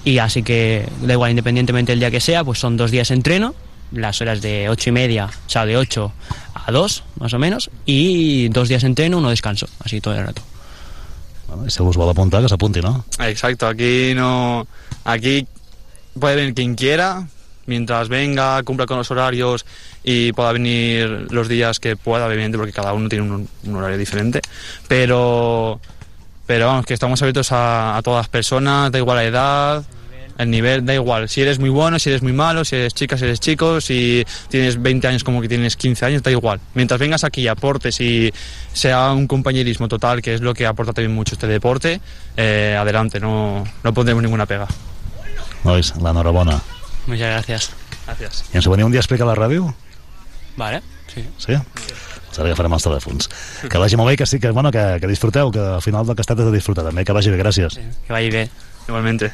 y 0.05 0.19
así 0.19 0.43
que 0.43 0.89
da 1.03 1.13
igual 1.13 1.31
independientemente 1.31 1.93
del 1.93 2.01
día 2.01 2.11
que 2.11 2.21
sea, 2.21 2.43
pues 2.43 2.59
son 2.59 2.77
dos 2.77 2.91
días 2.91 3.09
de 3.09 3.15
entreno, 3.15 3.55
las 3.93 4.21
horas 4.21 4.43
de 4.43 4.69
ocho 4.69 4.91
y 4.91 4.93
media, 4.93 5.27
o 5.27 5.51
sea, 5.51 5.65
de 5.65 5.77
8 5.77 6.13
a 6.55 6.73
2, 6.73 7.05
más 7.21 7.33
o 7.33 7.39
menos, 7.39 7.71
y 7.85 8.49
dos 8.49 8.69
días 8.69 8.83
de 8.83 8.89
entreno, 8.89 9.19
uno 9.19 9.31
descanso, 9.31 9.69
así 9.85 10.01
todo 10.01 10.15
el 10.15 10.27
rato. 10.27 10.43
Bueno, 11.47 11.71
si 11.71 11.83
us 11.83 11.97
vol 11.97 12.11
apuntar, 12.11 12.43
que 12.43 12.49
s'apunti, 12.49 12.81
no? 12.81 13.05
Exacto, 13.21 13.69
aquí 13.69 14.13
no. 14.15 14.67
Aquí 15.05 15.47
puede 16.19 16.35
venir 16.35 16.55
quien 16.55 16.75
quiera, 16.75 17.29
mientras 17.67 18.09
venga, 18.09 18.63
cumpla 18.63 18.87
con 18.87 18.97
los 18.99 19.11
horarios 19.11 19.67
y 20.03 20.33
pueda 20.33 20.53
venir 20.53 21.27
los 21.31 21.49
días 21.49 21.81
que 21.81 21.97
pueda, 21.97 22.27
obviamente, 22.27 22.57
porque 22.59 22.73
cada 22.73 22.93
uno 22.93 23.09
tiene 23.09 23.25
un, 23.25 23.49
un 23.65 23.77
horario 23.77 23.99
diferente. 23.99 24.41
Pero, 24.89 25.81
pero 26.47 26.67
vamos, 26.67 26.87
que 26.87 26.95
estamos 26.95 27.21
abiertos 27.23 27.53
a, 27.53 27.97
a 27.97 28.03
todas 28.03 28.21
las 28.21 28.29
personas, 28.29 28.91
da 28.93 28.99
igual 28.99 29.17
la 29.17 29.25
edad, 29.25 29.85
el 30.39 30.51
nivel, 30.51 30.85
da 30.85 30.95
igual. 30.95 31.29
Si 31.29 31.41
eres 31.41 31.59
muy 31.59 31.71
bueno, 31.71 31.99
si 31.99 32.11
eres 32.11 32.23
muy 32.23 32.33
malo, 32.33 32.65
si 32.65 32.77
eres 32.77 32.95
chica, 32.95 33.17
si 33.17 33.25
eres 33.25 33.41
chico, 33.41 33.81
si 33.81 34.25
tienes 34.49 34.81
20 34.81 35.09
años 35.09 35.25
como 35.25 35.41
que 35.41 35.49
tienes 35.49 35.77
15 35.77 36.05
años, 36.05 36.23
da 36.23 36.31
igual. 36.31 36.61
Mientras 36.75 37.01
vengas 37.01 37.25
aquí 37.25 37.43
y 37.43 37.49
aportes 37.49 38.01
y 38.01 38.33
sea 38.73 39.13
un 39.13 39.27
compañerismo 39.27 39.89
total, 39.89 40.23
que 40.23 40.35
es 40.35 40.41
lo 40.41 40.55
que 40.55 40.67
aporta 40.67 40.93
también 40.93 41.15
mucho 41.15 41.35
este 41.35 41.47
deporte, 41.47 42.01
eh, 42.37 42.77
adelante, 42.79 43.19
no, 43.19 43.65
no 43.83 43.95
pondremos 43.95 44.23
ninguna 44.23 44.47
pega. 44.47 44.67
Nois, 45.65 45.95
l'enhorabona. 45.97 46.61
Muchas 47.07 47.29
gracias. 47.31 47.71
Gracias. 48.07 48.45
I 48.53 48.61
ens 48.61 48.69
veniu 48.71 48.87
un 48.87 48.93
dia 48.95 49.01
a 49.01 49.05
explicar 49.05 49.27
a 49.27 49.33
la 49.33 49.39
ràdio? 49.39 49.73
Vale, 50.57 50.83
sí. 51.13 51.25
Sí? 51.39 51.55
Doncs 51.57 52.39
ara 52.39 52.51
agafarem 52.51 52.75
els 52.77 52.87
telèfons. 52.87 53.31
Que 53.71 53.81
vagi 53.83 53.99
molt 53.99 54.13
bé, 54.13 54.17
que 54.21 54.27
sí, 54.27 54.39
que, 54.43 54.51
bueno, 54.55 54.71
que, 54.75 54.85
que 55.01 55.11
disfruteu, 55.11 55.51
que 55.55 55.63
al 55.79 55.83
final 55.83 56.07
del 56.07 56.17
que 56.19 56.25
estat 56.27 56.39
de 56.39 56.51
disfrutar 56.55 56.85
també. 56.87 57.05
Que 57.07 57.17
vagi 57.17 57.33
bé, 57.33 57.41
gràcies. 57.41 57.79
Que 58.07 58.15
vagi 58.15 58.31
bé. 58.35 58.47
Igualmente. 58.87 59.33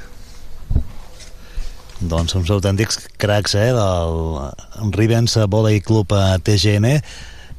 Doncs 2.02 2.34
uns 2.34 2.50
autèntics 2.50 2.98
cracs, 3.20 3.54
eh, 3.54 3.70
del 3.76 4.92
Rivens 4.96 5.36
Volley 5.48 5.80
Club 5.80 6.12
eh, 6.16 6.38
TGN, 6.42 6.96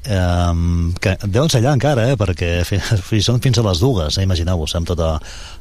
Um, 0.03 0.91
que 0.99 1.13
deuen 1.23 1.47
ser 1.47 1.61
allà 1.61 1.77
encara, 1.77 2.09
eh, 2.11 2.15
perquè 2.19 2.47
fi, 3.07 3.21
són 3.23 3.37
fins 3.39 3.61
a 3.61 3.63
les 3.63 3.79
dues, 3.79 4.17
eh, 4.17 4.25
imagineu-vos, 4.25 4.73
amb 4.75 4.89
tota, 4.89 5.13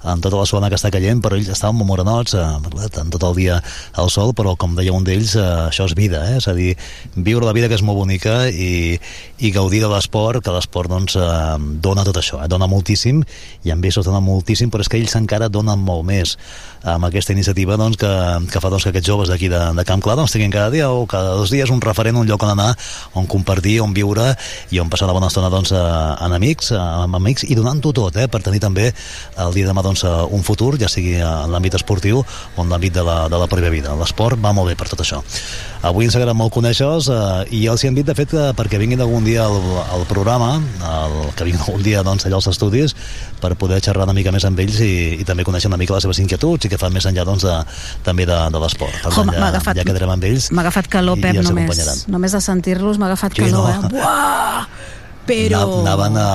amb 0.03 0.25
tota 0.25 0.41
la 0.41 0.47
suana 0.51 0.67
que 0.67 0.75
està 0.75 0.91
caient, 0.91 1.21
però 1.23 1.39
ells 1.39 1.53
estaven 1.55 1.79
molt 1.79 1.87
morenots, 1.93 2.35
eh, 2.35 2.89
tant 2.91 3.13
tot 3.15 3.23
el 3.29 3.37
dia 3.39 3.61
al 4.03 4.11
sol, 4.11 4.33
però 4.35 4.57
com 4.59 4.75
deia 4.75 4.95
un 4.97 5.07
d'ells, 5.07 5.37
eh, 5.39 5.45
això 5.69 5.87
és 5.87 5.95
vida, 5.95 6.25
eh, 6.27 6.41
és 6.41 6.49
a 6.51 6.57
dir, 6.59 6.73
viure 7.15 7.47
la 7.47 7.55
vida 7.55 7.71
que 7.71 7.79
és 7.79 7.87
molt 7.87 8.01
bonica 8.01 8.49
i, 8.51 8.99
i 9.39 9.53
gaudir 9.55 9.85
de 9.85 9.93
l'esport, 9.93 10.43
que 10.43 10.57
l'esport 10.57 10.91
doncs, 10.91 11.15
eh, 11.15 11.57
dona 11.87 12.03
tot 12.03 12.19
això, 12.19 12.43
eh, 12.43 12.51
dona 12.51 12.67
moltíssim, 12.67 13.23
i 13.63 13.71
amb 13.71 13.87
ells 13.87 14.03
dona 14.03 14.19
moltíssim, 14.19 14.75
però 14.75 14.83
és 14.83 14.91
que 14.91 14.99
ells 14.99 15.15
encara 15.23 15.53
donen 15.55 15.79
molt 15.79 16.03
més 16.11 16.35
amb 16.83 17.07
aquesta 17.07 17.31
iniciativa 17.31 17.77
doncs, 17.79 17.95
que, 18.01 18.11
que 18.51 18.61
fa 18.61 18.71
doncs, 18.73 18.83
que 18.83 18.91
aquests 18.91 19.07
joves 19.07 19.31
d'aquí 19.31 19.47
de, 19.53 19.61
de 19.79 19.85
Camp 19.87 20.03
Clar 20.03 20.17
doncs, 20.19 20.35
tinguin 20.35 20.51
cada 20.51 20.71
dia 20.75 20.91
o 20.91 21.07
cada 21.07 21.37
dos 21.39 21.55
dies 21.55 21.71
un 21.71 21.81
referent, 21.81 22.19
un 22.19 22.27
lloc 22.27 22.43
on 22.43 22.57
anar, 22.57 22.73
on 23.15 23.31
compartir, 23.31 23.79
on 23.85 23.95
viure 23.95 24.32
i 24.71 24.81
on 24.83 24.91
passar 24.93 25.09
una 25.09 25.17
bona 25.17 25.31
estona 25.33 25.51
doncs, 25.53 25.75
en 25.75 26.37
amics, 26.39 26.73
amb 26.79 27.19
amics 27.19 27.47
i 27.49 27.59
donant-ho 27.59 27.93
tot 27.97 28.17
eh, 28.17 28.29
per 28.31 28.43
tenir 28.45 28.63
també 28.63 28.91
el 28.93 29.57
dia 29.57 29.67
de 29.67 29.73
demà 29.73 29.85
doncs, 29.85 30.05
un 30.05 30.45
futur, 30.47 30.77
ja 30.81 30.91
sigui 30.93 31.17
en 31.19 31.53
l'àmbit 31.53 31.79
esportiu 31.81 32.23
o 32.23 32.65
en 32.65 32.73
l'àmbit 32.73 32.95
de, 32.95 33.05
la, 33.07 33.27
de 33.33 33.41
la 33.41 33.49
pròpia 33.51 33.73
vida. 33.73 33.97
L'esport 33.99 34.41
va 34.41 34.55
molt 34.57 34.73
bé 34.73 34.79
per 34.79 34.91
tot 34.93 35.05
això. 35.05 35.23
Avui 35.83 36.07
ens 36.07 36.15
agrada 36.15 36.31
molt 36.39 36.53
conèixer-los 36.55 37.09
eh, 37.11 37.57
i 37.59 37.65
els 37.67 37.83
hi 37.83 37.89
hem 37.89 37.97
dit 37.97 38.07
de 38.07 38.15
fet 38.15 38.31
que 38.31 38.43
perquè 38.55 38.79
vinguin 38.79 39.01
algun 39.03 39.25
dia 39.27 39.43
al, 39.49 39.57
al 39.97 40.05
programa, 40.07 40.53
el, 40.79 41.17
que 41.35 41.43
vinguin 41.49 41.65
algun 41.65 41.83
dia 41.83 42.05
doncs, 42.07 42.27
allà 42.29 42.39
als 42.39 42.47
estudis 42.53 42.95
per 43.43 43.57
poder 43.59 43.81
xerrar 43.83 44.07
una 44.07 44.15
mica 44.15 44.31
més 44.31 44.47
amb 44.47 44.61
ells 44.63 44.79
i, 44.87 44.93
i 45.19 45.27
també 45.27 45.43
conèixer 45.49 45.67
una 45.73 45.81
mica 45.81 45.97
les 45.97 46.07
seves 46.07 46.21
inquietuds 46.23 46.69
i 46.69 46.71
que 46.71 46.79
fan 46.79 46.95
més 46.95 47.09
enllà 47.11 47.25
doncs, 47.27 47.43
de, 47.49 47.57
també 48.07 48.29
de, 48.31 48.39
de 48.55 48.63
l'esport. 48.63 48.95
Per 49.03 49.11
tant, 49.17 49.33
ja, 49.35 49.43
agafat- 49.49 49.81
ja 49.83 49.87
quedarem 49.91 50.15
amb 50.15 50.29
ells 50.31 50.51
M'ha 50.55 50.63
agafat 50.69 50.87
calor, 50.93 51.19
Pep, 51.19 51.35
ja 51.41 51.43
només. 51.49 52.07
Només 52.07 52.39
de 52.39 52.41
sentir-los 52.47 53.03
m'ha 53.03 53.11
agafat 53.11 53.35
Sí, 53.35 53.43
calor, 53.49 53.67
no. 53.83 53.91
eh? 53.91 53.93
Buah! 53.97 54.67
Però... 55.27 55.59
Ana- 55.63 55.83
Anaven, 55.83 56.17
a, 56.19 56.31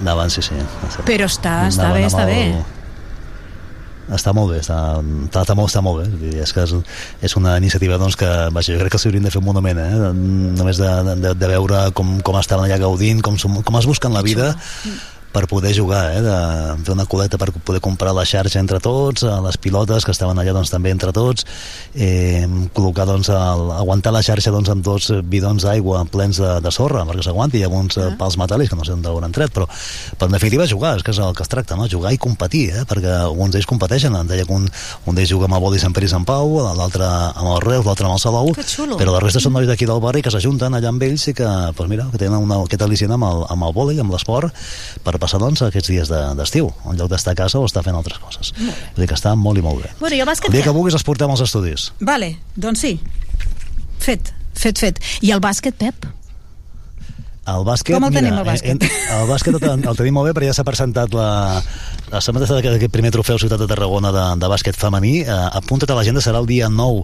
anaven, 0.00 0.32
sí, 0.32 0.42
sí. 0.44 0.56
Però 1.08 1.24
està, 1.28 1.66
està 1.68 1.86
Anaven 1.90 2.00
bé, 2.02 2.08
està 2.08 2.24
bé. 2.28 2.40
Està 4.12 4.30
molt 4.36 4.52
bé, 4.52 4.60
està, 4.62 4.76
està, 5.26 5.42
està, 5.42 5.56
molt, 5.58 5.72
està 5.72 5.82
molt 5.82 6.04
bé. 6.04 6.30
És 6.42 6.52
que 6.54 6.62
és, 6.62 6.74
és 7.26 7.36
una 7.38 7.56
iniciativa 7.58 7.98
doncs, 7.98 8.18
que 8.20 8.30
vaja, 8.54 8.74
jo 8.74 8.78
crec 8.84 8.94
que 8.94 9.02
s'haurien 9.02 9.26
de 9.26 9.32
fer 9.34 9.42
un 9.42 9.48
monument, 9.48 9.82
eh? 9.82 10.12
només 10.14 10.78
de, 10.78 10.92
de, 11.10 11.34
de 11.34 11.50
veure 11.50 11.88
com, 11.96 12.16
com 12.22 12.38
estaven 12.38 12.68
allà 12.68 12.78
gaudint, 12.82 13.24
com, 13.24 13.36
com 13.36 13.80
es 13.80 13.90
busquen 13.90 14.14
la 14.14 14.24
vida 14.26 14.54
per 15.32 15.46
poder 15.50 15.74
jugar, 15.76 16.04
eh? 16.16 16.22
de 16.24 16.36
fer 16.84 16.94
una 16.94 17.06
coleta 17.06 17.38
per 17.38 17.50
poder 17.52 17.80
comprar 17.84 18.14
la 18.16 18.24
xarxa 18.24 18.60
entre 18.60 18.80
tots, 18.80 19.24
eh, 19.26 19.34
les 19.44 19.58
pilotes 19.60 20.04
que 20.04 20.14
estaven 20.14 20.38
allà 20.38 20.54
doncs, 20.56 20.72
també 20.72 20.92
entre 20.94 21.12
tots, 21.16 21.46
eh, 21.94 22.46
col·locar, 22.76 23.06
doncs, 23.08 23.30
el, 23.34 23.64
aguantar 23.76 24.14
la 24.14 24.22
xarxa 24.24 24.52
doncs, 24.54 24.70
amb 24.72 24.84
dos 24.86 25.10
bidons 25.24 25.66
d'aigua 25.66 26.04
plens 26.12 26.40
de, 26.40 26.52
de 26.64 26.72
sorra 26.72 27.04
perquè 27.08 27.26
s'aguanti, 27.26 27.60
i 27.60 27.66
alguns 27.66 27.98
uh 28.00 28.12
pals 28.16 28.36
metàl·lics 28.38 28.70
que 28.70 28.76
no 28.78 28.84
sé 28.86 28.94
d'on 29.02 29.24
han 29.26 29.34
tret, 29.34 29.50
però, 29.52 29.66
però 30.16 30.28
en 30.30 30.34
definitiva 30.36 30.64
jugar, 30.70 30.94
és 30.96 31.04
que 31.04 31.12
és 31.12 31.18
el 31.20 31.34
que 31.36 31.42
es 31.44 31.50
tracta, 31.52 31.76
no? 31.76 31.88
jugar 31.90 32.12
i 32.14 32.20
competir, 32.22 32.70
eh? 32.70 32.84
perquè 32.88 33.10
alguns 33.26 33.52
d'ells 33.52 33.68
competeixen, 33.68 34.14
em 34.16 34.30
deia 34.30 34.46
que 34.46 34.54
un, 34.54 34.64
un 35.06 35.18
d'ells 35.18 35.32
juga 35.34 35.48
amb 35.50 35.58
el 35.58 35.64
Boli 35.64 35.80
Sant 35.82 35.92
Pere 35.96 36.08
i 36.08 36.12
Sant 36.12 36.24
Pau, 36.28 36.56
l'altre 36.78 37.04
amb 37.06 37.50
el 37.56 37.60
Reus, 37.64 37.84
l'altre 37.84 38.08
amb 38.08 38.16
el 38.16 38.22
Salou, 38.22 38.52
però 38.96 39.12
la 39.12 39.20
resta 39.24 39.42
són 39.42 39.56
nois 39.56 39.68
d'aquí 39.68 39.88
del 39.88 40.00
barri 40.00 40.22
que 40.24 40.32
s'ajunten 40.32 40.78
allà 40.78 40.92
amb 40.94 41.02
ells 41.06 41.26
i 41.28 41.36
que, 41.36 41.50
doncs 41.76 41.92
mira, 41.92 42.06
que 42.12 42.20
tenen 42.22 42.40
una, 42.40 42.62
aquest 42.64 42.86
al·licient 42.86 43.12
amb 43.16 43.28
el, 43.28 43.44
amb 43.52 43.68
el 43.68 43.76
vòlei, 43.76 44.00
amb 44.00 44.14
l'esport, 44.14 44.64
per 45.04 45.15
passar 45.22 45.38
doncs, 45.42 45.62
aquests 45.62 45.88
dies 45.92 46.08
de- 46.08 46.34
d'estiu, 46.38 46.68
de, 46.70 46.90
en 46.90 46.96
lloc 47.00 47.10
d'estar 47.10 47.32
a 47.32 47.38
casa 47.42 47.58
o 47.58 47.66
estar 47.66 47.82
fent 47.86 47.96
altres 47.96 48.18
coses. 48.18 48.52
Vull 48.58 49.02
dir 49.04 49.08
que 49.08 49.14
està 49.18 49.34
molt 49.36 49.58
i 49.58 49.62
molt 49.62 49.82
bé. 49.82 49.90
Bueno, 50.00 50.16
bàsquet 50.26 50.50
El 50.50 50.58
dia 50.58 50.64
que 50.66 50.74
vulguis 50.76 50.94
els 50.94 51.04
portem 51.06 51.30
als 51.30 51.40
estudis. 51.44 51.90
Vale, 52.00 52.36
doncs 52.56 52.80
sí. 52.86 53.00
Fet, 53.98 54.32
fet, 54.54 54.78
fet. 54.78 55.00
I 55.22 55.32
el 55.32 55.40
bàsquet, 55.40 55.74
Pep? 55.78 56.06
El 57.46 57.62
bàsquet, 57.62 57.94
Com 57.94 58.02
el 58.08 58.10
mira, 58.10 58.22
tenim, 58.24 58.38
el 58.40 58.46
bàsquet? 58.46 58.70
En, 58.72 59.20
el 59.20 59.28
bàsquet 59.30 59.54
el, 59.62 59.84
el 59.86 59.96
tenim 59.98 60.16
molt 60.18 60.26
bé 60.26 60.32
perquè 60.34 60.48
ja 60.50 60.54
s'ha 60.56 60.64
presentat 60.66 61.12
la, 61.14 61.62
la 62.12 62.20
setmana 62.22 62.46
d'aquest 62.46 62.76
aquest 62.76 62.92
primer 62.94 63.10
trofeu 63.10 63.38
Ciutat 63.40 63.58
de 63.58 63.66
Tarragona 63.66 64.12
de, 64.14 64.24
de 64.38 64.50
bàsquet 64.50 64.76
femení. 64.78 65.24
Eh, 65.24 65.38
apunta't 65.58 65.90
a 65.90 65.96
l'agenda, 65.98 66.22
serà 66.22 66.38
el 66.38 66.46
dia 66.46 66.68
9 66.70 67.02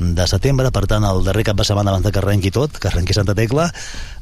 de 0.00 0.26
setembre, 0.26 0.72
per 0.74 0.86
tant, 0.90 1.04
el 1.06 1.22
darrer 1.26 1.44
cap 1.46 1.58
de 1.60 1.66
setmana 1.68 1.92
abans 1.92 2.10
que 2.10 2.18
arrenqui 2.18 2.50
tot, 2.50 2.80
que 2.80 2.90
arrenqui 2.90 3.14
Santa 3.14 3.36
Tecla, 3.38 3.68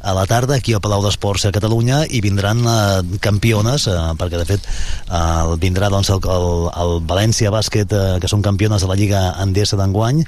a 0.03 0.15
la 0.15 0.27
tarda 0.29 0.59
aquí 0.59 0.75
al 0.77 0.83
Palau 0.85 1.01
d'Esports 1.05 1.47
a 1.49 1.53
Catalunya 1.55 2.03
i 2.11 2.21
vindran 2.21 2.61
eh, 2.61 3.19
campiones, 3.25 3.89
eh, 3.89 3.97
perquè 4.21 4.43
de 4.43 4.49
fet 4.49 4.69
eh, 4.69 5.57
vindrà 5.63 5.89
doncs, 5.95 6.13
el, 6.13 6.21
el, 6.37 6.49
el 6.85 6.97
València 7.09 7.55
Bàsquet, 7.55 7.95
eh, 7.95 8.17
que 8.21 8.29
són 8.31 8.45
campiones 8.45 8.85
de 8.85 8.91
la 8.91 8.99
Lliga 9.01 9.25
Endesa 9.41 9.81
d'enguany, 9.81 10.27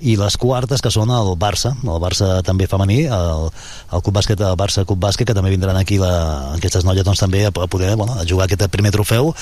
i 0.00 0.14
les 0.16 0.36
quartes 0.40 0.80
que 0.80 0.90
són 0.92 1.10
el 1.12 1.34
Barça 1.40 1.74
el 1.84 1.98
Barça 2.00 2.40
també 2.46 2.66
femení 2.70 3.02
el, 3.12 3.48
el 3.92 4.00
Club 4.02 4.16
Bàsquet, 4.16 4.40
el 4.40 4.56
Barça 4.56 4.84
Club 4.88 5.00
Bàsquet 5.02 5.28
que 5.28 5.34
també 5.36 5.50
vindran 5.52 5.76
aquí 5.76 5.98
la, 6.00 6.54
aquestes 6.56 6.86
noies 6.88 7.04
doncs, 7.04 7.20
també 7.20 7.44
a, 7.46 7.50
poder 7.52 7.94
bueno, 8.00 8.14
a 8.16 8.24
jugar 8.24 8.46
aquest 8.48 8.64
primer 8.72 8.92
trofeu 8.94 9.34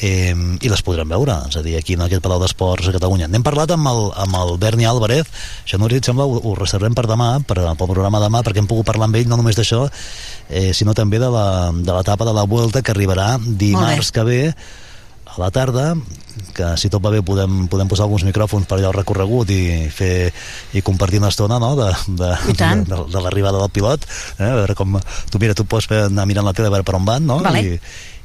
eh, 0.00 0.32
i 0.32 0.68
les 0.72 0.82
podrem 0.86 1.08
veure 1.12 1.36
és 1.50 1.58
a 1.60 1.62
dir, 1.66 1.76
aquí 1.76 1.98
en 1.98 2.06
aquest 2.06 2.22
Palau 2.24 2.40
d'Esports 2.40 2.88
a 2.88 2.94
Catalunya. 2.96 3.28
N'hem 3.28 3.44
parlat 3.44 3.70
amb 3.76 3.88
el, 3.90 4.00
amb 4.24 4.36
el 4.40 4.54
Berni 4.62 4.86
Álvarez. 4.88 5.28
Això 5.66 5.76
no 5.80 5.88
et 5.92 6.06
sembla, 6.06 6.24
ho, 6.24 6.40
ho 6.40 6.54
reservem 6.56 6.94
per 6.96 7.04
demà 7.10 7.32
per, 7.44 7.58
pel 7.60 7.90
programa 7.90 8.20
demà 8.22 8.40
perquè 8.46 8.62
hem 8.62 8.68
pogut 8.70 8.88
parlar 8.88 9.08
amb 9.10 9.20
ell 9.20 9.28
no 9.28 9.36
només 9.40 9.58
d'això 9.58 9.84
eh, 10.48 10.70
sinó 10.76 10.94
també 10.96 11.18
de 11.20 11.28
la- 11.30 11.72
de 11.74 11.92
l'etapa 11.92 12.24
de, 12.24 12.30
de 12.30 12.36
la 12.40 12.46
Vuelta 12.46 12.80
que 12.82 12.92
arribarà 12.94 13.34
dimarts 13.42 14.12
que 14.14 14.24
ve 14.24 14.40
a 15.40 15.46
la 15.48 15.54
tarda 15.54 15.94
que 16.54 16.74
si 16.80 16.90
tot 16.92 17.02
va 17.02 17.12
bé 17.14 17.22
podem, 17.26 17.64
podem 17.72 17.88
posar 17.90 18.06
alguns 18.06 18.24
micròfons 18.28 18.68
per 18.68 18.78
allà 18.78 18.90
al 18.90 18.96
recorregut 18.96 19.50
i 19.54 19.88
fer 19.92 20.30
i 20.76 20.84
compartir 20.84 21.20
una 21.20 21.32
estona 21.32 21.58
no? 21.62 21.72
de, 21.78 21.90
de, 22.20 22.30
I 22.52 22.56
tant. 22.58 22.84
de, 22.88 23.00
de 23.10 23.24
l'arribada 23.24 23.58
del 23.58 23.72
pilot 23.74 24.06
eh? 24.38 24.50
a 24.50 24.54
veure 24.60 24.76
com 24.78 25.00
tu 25.30 25.42
mira, 25.42 25.56
tu 25.56 25.66
pots 25.66 25.88
fer, 25.90 26.06
anar 26.10 26.28
mirant 26.28 26.46
la 26.46 26.54
tele 26.56 26.70
a 26.70 26.76
veure 26.76 26.86
per 26.86 26.96
on 27.00 27.08
van 27.08 27.26
no? 27.26 27.40
Vale. 27.44 27.64
I, 27.64 27.78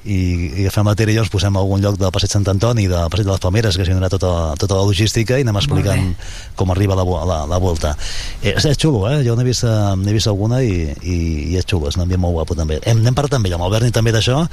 i, 0.05 0.18
i 0.53 0.66
agafem 0.66 0.86
la 0.86 0.93
tele 0.97 1.16
i 1.16 1.20
ens 1.22 1.32
posem 1.34 1.55
a 1.55 1.61
algun 1.63 1.82
lloc 1.82 1.97
del 1.97 2.12
passeig 2.13 2.33
Sant 2.36 2.46
Antoni 2.51 2.86
del 2.92 3.09
passeig 3.09 3.25
de 3.25 3.33
les 3.33 3.42
Palmeres 3.42 3.78
que 3.78 3.86
s'hi 3.87 3.96
donarà 3.96 4.12
tota, 4.13 4.32
tota 4.62 4.78
la 4.78 4.86
logística 4.86 5.39
i 5.39 5.46
anem 5.46 5.58
explicant 5.58 6.12
com 6.59 6.74
arriba 6.74 6.97
la, 7.00 7.05
la, 7.05 7.39
la 7.50 7.59
volta 7.62 7.96
eh, 8.42 8.54
és, 8.54 8.67
és 8.70 8.78
xulo, 8.78 9.05
eh? 9.09 9.24
jo 9.25 9.37
n'he 9.37 9.47
vist, 9.47 9.66
eh, 9.66 9.96
n'he 10.01 10.13
vist 10.13 10.29
alguna 10.29 10.62
i, 10.62 10.92
i, 11.01 11.17
i 11.50 11.58
és 11.58 11.66
xulo, 11.66 11.89
és 11.89 11.97
un 11.97 12.05
ambient 12.05 12.21
molt 12.21 12.37
guapo 12.37 12.58
també 12.59 12.78
hem, 12.83 13.01
n'hem 13.01 13.17
parlat 13.17 13.39
també 13.39 13.54
amb 13.55 13.66
el 13.66 13.74
Berni 13.74 13.96
també 13.96 14.13
d'això 14.13 14.43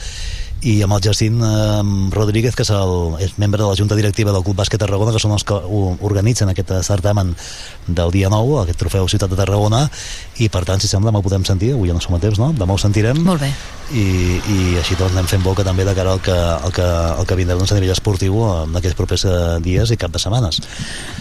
i 0.62 0.76
amb 0.84 0.94
el 0.94 1.02
Jacint 1.02 1.40
eh, 1.42 1.82
Rodríguez 2.14 2.54
que 2.54 2.64
és, 2.66 2.70
el, 2.74 2.94
és 3.24 3.34
membre 3.42 3.62
de 3.62 3.68
la 3.68 3.76
Junta 3.78 3.98
Directiva 3.98 4.34
del 4.34 4.44
Club 4.46 4.60
Bàsquet 4.60 4.80
Tarragona 4.82 5.14
que 5.14 5.22
són 5.22 5.34
els 5.34 5.44
que 5.46 5.56
organitzen 5.56 6.52
aquest 6.52 6.70
certamen 6.86 7.34
del 7.86 8.12
dia 8.14 8.30
9, 8.32 8.60
aquest 8.62 8.78
trofeu 8.82 9.08
Ciutat 9.10 9.32
de 9.32 9.38
Tarragona 9.38 9.84
i 10.42 10.48
per 10.52 10.64
tant 10.68 10.82
si 10.82 10.90
sembla 10.90 11.10
demà 11.10 11.22
ho 11.22 11.26
podem 11.26 11.46
sentir 11.48 11.72
avui 11.74 11.90
ja 11.90 11.96
no 11.96 12.04
som 12.04 12.14
a 12.16 12.20
temps, 12.22 12.38
no? 12.38 12.52
demà 12.56 12.76
ho 12.76 12.80
sentirem 12.80 13.22
Molt 13.26 13.42
bé. 13.42 13.50
i, 13.90 14.06
i 14.38 14.58
així 14.80 14.98
doncs 14.98 15.16
anem 15.16 15.30
fent 15.30 15.42
boca 15.42 15.66
també 15.66 15.86
de 15.88 15.96
cara 15.98 16.14
al 16.14 16.22
que, 16.22 16.36
al 16.36 16.74
que, 16.74 16.86
al 16.86 17.26
que 17.26 17.38
vindrà 17.38 17.58
doncs, 17.58 17.74
a 17.74 17.80
nivell 17.80 17.96
esportiu 17.96 18.38
en 18.46 18.78
aquests 18.78 18.98
propers 18.98 19.26
eh, 19.26 19.34
dies 19.64 19.90
i 19.90 19.98
cap 19.98 20.14
de 20.14 20.22
setmanes 20.22 20.62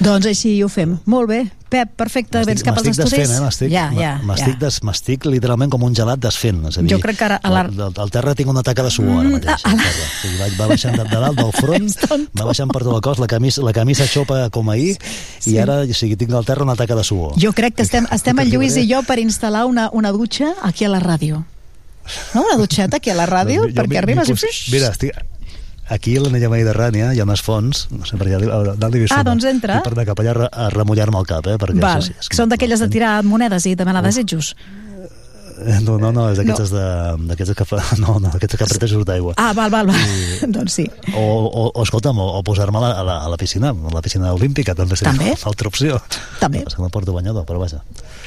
Doncs 0.02 0.28
així 0.30 0.54
ho 0.64 0.70
fem. 0.72 0.96
Molt 1.10 1.30
bé. 1.32 1.42
Pep, 1.72 1.88
perfecte, 1.96 2.42
vens 2.44 2.66
cap 2.68 2.76
als 2.76 2.84
M'estic 2.84 3.06
estudis. 3.06 3.22
desfent, 3.30 3.38
eh? 3.38 3.46
M'estic 3.46 3.70
ja, 3.72 3.86
ja, 3.96 4.02
ja. 4.02 4.12
des, 4.60 4.80
literalment 5.32 5.72
com 5.72 5.86
un 5.88 5.94
gelat 5.96 6.20
desfent. 6.20 6.58
És 6.68 6.78
a 6.78 6.82
dir, 6.84 6.90
Jo 6.92 7.00
crec 7.00 7.16
que 7.18 7.24
ara 7.30 7.38
a 7.40 7.50
la- 7.54 7.62
Al, 7.62 7.94
al, 7.96 8.12
terra 8.12 8.34
tinc 8.36 8.50
una 8.52 8.62
taca 8.62 8.84
de 8.84 8.92
suor 8.92 9.22
ara 9.22 9.30
mateix. 9.38 9.64
al 9.64 9.78
terra. 9.80 10.04
O 10.04 10.20
sigui, 10.22 10.36
va, 10.42 10.50
va 10.60 10.68
baixant 10.74 10.98
de, 11.00 11.06
de 11.08 11.22
dalt 11.24 11.40
del 11.40 11.54
front, 11.56 11.88
va 12.42 12.50
baixant 12.50 12.74
per 12.76 12.84
tot 12.84 12.94
el 12.98 13.02
cos, 13.08 13.20
la 13.24 13.28
camisa, 13.32 13.64
la 13.64 13.72
camisa 13.72 14.06
xopa 14.06 14.50
com 14.52 14.70
ahir, 14.70 14.98
i 15.48 15.58
ara 15.64 15.80
o 15.88 15.94
sigui, 15.96 16.18
tinc 16.20 16.36
al 16.36 16.44
terra 16.46 16.68
una 16.68 16.76
taca 16.76 16.96
de 17.00 17.06
suor. 17.08 17.40
Jo 17.40 17.54
crec 17.56 17.76
que 17.80 17.88
estem, 17.88 18.06
estem 18.12 18.38
el 18.44 18.52
Lluís 18.52 18.76
i 18.76 18.86
jo 18.92 19.00
per 19.08 19.20
instal·lar 19.24 19.64
una, 19.66 19.88
una 19.94 20.12
dutxa 20.12 20.52
aquí 20.68 20.84
a 20.84 20.90
la 20.92 21.00
ràdio. 21.00 21.46
No? 22.36 22.44
Una 22.44 22.58
dutxeta 22.58 22.98
aquí 22.98 23.12
a 23.12 23.16
la 23.16 23.28
ràdio, 23.30 23.62
Doncs 23.64 23.76
jo 23.76 23.82
perquè 23.82 23.98
arribes 24.02 24.28
i... 24.28 24.36
Mira, 24.74 24.90
estic, 24.92 25.16
aquí 25.90 26.16
a 26.18 26.22
l'anella 26.22 26.50
mediterrània 26.50 27.14
hi 27.14 27.20
ha 27.20 27.24
unes 27.28 27.42
fonts, 27.42 27.88
no 27.92 28.06
sé 28.06 28.18
per 28.18 28.28
allà, 28.28 28.40
a 28.72 28.76
dalt 28.80 28.96
hi 28.96 29.06
Ah, 29.12 29.24
doncs 29.24 29.44
entra. 29.46 29.80
I 29.80 29.86
per 29.88 29.94
anar 29.94 30.06
cap 30.06 30.20
allà 30.20 30.32
a 30.32 30.38
re- 30.38 30.50
a 30.52 30.70
remullar-me 30.70 31.18
el 31.20 31.26
cap, 31.26 31.48
eh? 31.48 31.58
Perquè 31.58 31.80
Val, 31.82 32.02
sí, 32.04 32.14
és 32.20 32.30
que 32.30 32.36
són 32.38 32.50
d'aquelles 32.50 32.80
de 32.80 32.90
tirar 32.90 33.24
monedes 33.24 33.66
i 33.66 33.76
demanar 33.76 34.04
desitjos. 34.04 34.56
No, 35.86 35.98
no, 35.98 36.12
no, 36.12 36.28
és 36.32 36.38
d'aquestes 36.40 36.72
de, 36.74 36.84
d'aquestes 37.30 37.56
que 37.58 37.66
fa, 37.66 37.80
no, 38.04 38.18
no, 38.20 38.30
d'aquestes 38.34 38.58
que 38.60 38.66
apretes 38.68 38.94
d'aigua. 39.08 39.34
Ah, 39.38 39.52
val, 39.58 39.70
val, 39.74 39.88
val. 39.88 40.00
doncs 40.56 40.74
sí. 40.82 40.86
O, 41.16 41.22
o, 41.22 41.64
o 41.74 41.84
escolta'm, 41.84 42.18
o, 42.20 42.28
o 42.40 42.44
posar-me 42.44 42.78
a, 42.78 42.82
la, 42.82 42.92
a, 43.00 43.04
la, 43.08 43.16
a 43.26 43.30
la 43.32 43.38
piscina, 43.38 43.72
a 43.72 43.94
la 43.94 44.02
piscina 44.02 44.34
olímpica, 44.34 44.76
també 44.76 44.96
seria 45.00 45.14
També? 45.14 45.32
una 45.36 45.50
altra 45.52 45.68
opció. 45.72 46.00
També. 46.40 46.64
És 46.68 46.76
que 46.76 46.82
no 46.84 46.90
porto 46.94 47.14
banyador, 47.14 47.46
però 47.46 47.60
vaja. 47.62 47.82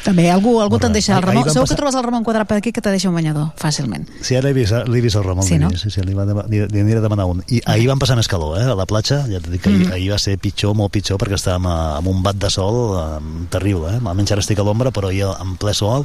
També, 0.04 0.26
algú, 0.30 0.58
algú 0.60 0.76
te'n 0.82 0.92
deixa 0.92 1.14
el 1.16 1.22
Ramon. 1.24 1.44
Segur 1.48 1.64
que 1.64 1.70
passar- 1.72 1.78
trobes 1.80 1.94
el 1.96 2.04
Ramon 2.04 2.24
Quadrat 2.26 2.48
per 2.48 2.58
aquí 2.60 2.72
que 2.76 2.82
te 2.84 2.90
deixa 2.92 3.08
un 3.08 3.14
banyador, 3.16 3.52
fàcilment. 3.60 4.04
Sí, 4.20 4.36
ara 4.36 4.50
l'he 4.50 4.56
vist, 4.58 4.74
l'he 4.88 5.00
vist 5.00 5.16
el 5.16 5.24
Ramon. 5.24 5.46
Sí, 5.46 5.56
no? 5.58 5.70
Sí, 5.80 5.88
sí, 5.90 6.02
li, 6.04 6.12
va, 6.12 6.26
li, 6.28 6.60
li 6.68 6.82
aniré 6.82 6.98
a 7.00 7.04
demanar 7.06 7.24
un. 7.30 7.40
I 7.48 7.62
ahir 7.72 7.88
vam 7.88 8.02
passar 8.02 8.18
més 8.18 8.28
calor, 8.28 8.58
eh, 8.60 8.66
a 8.68 8.76
la 8.76 8.84
platja. 8.90 9.22
Ja 9.30 9.40
t'he 9.40 9.54
dit 9.54 9.62
que 9.64 9.70
ahir, 9.72 9.86
Mhm. 9.86 9.92
ahir 9.96 10.10
va 10.12 10.18
ser 10.20 10.36
pitjor, 10.38 10.74
molt 10.76 10.92
pitjor, 10.92 11.16
perquè 11.18 11.38
estàvem 11.40 11.66
amb 11.70 12.08
un 12.12 12.20
bat 12.22 12.36
de 12.36 12.50
sol 12.52 12.76
eh, 13.00 13.46
terrible. 13.50 13.94
Eh? 13.96 14.00
Almenys 14.04 14.32
ara 14.36 14.44
estic 14.44 14.60
a 14.60 14.66
l'ombra, 14.68 14.92
però 14.92 15.08
ahir 15.08 15.24
en 15.40 15.56
ple 15.56 15.72
sol 15.72 16.04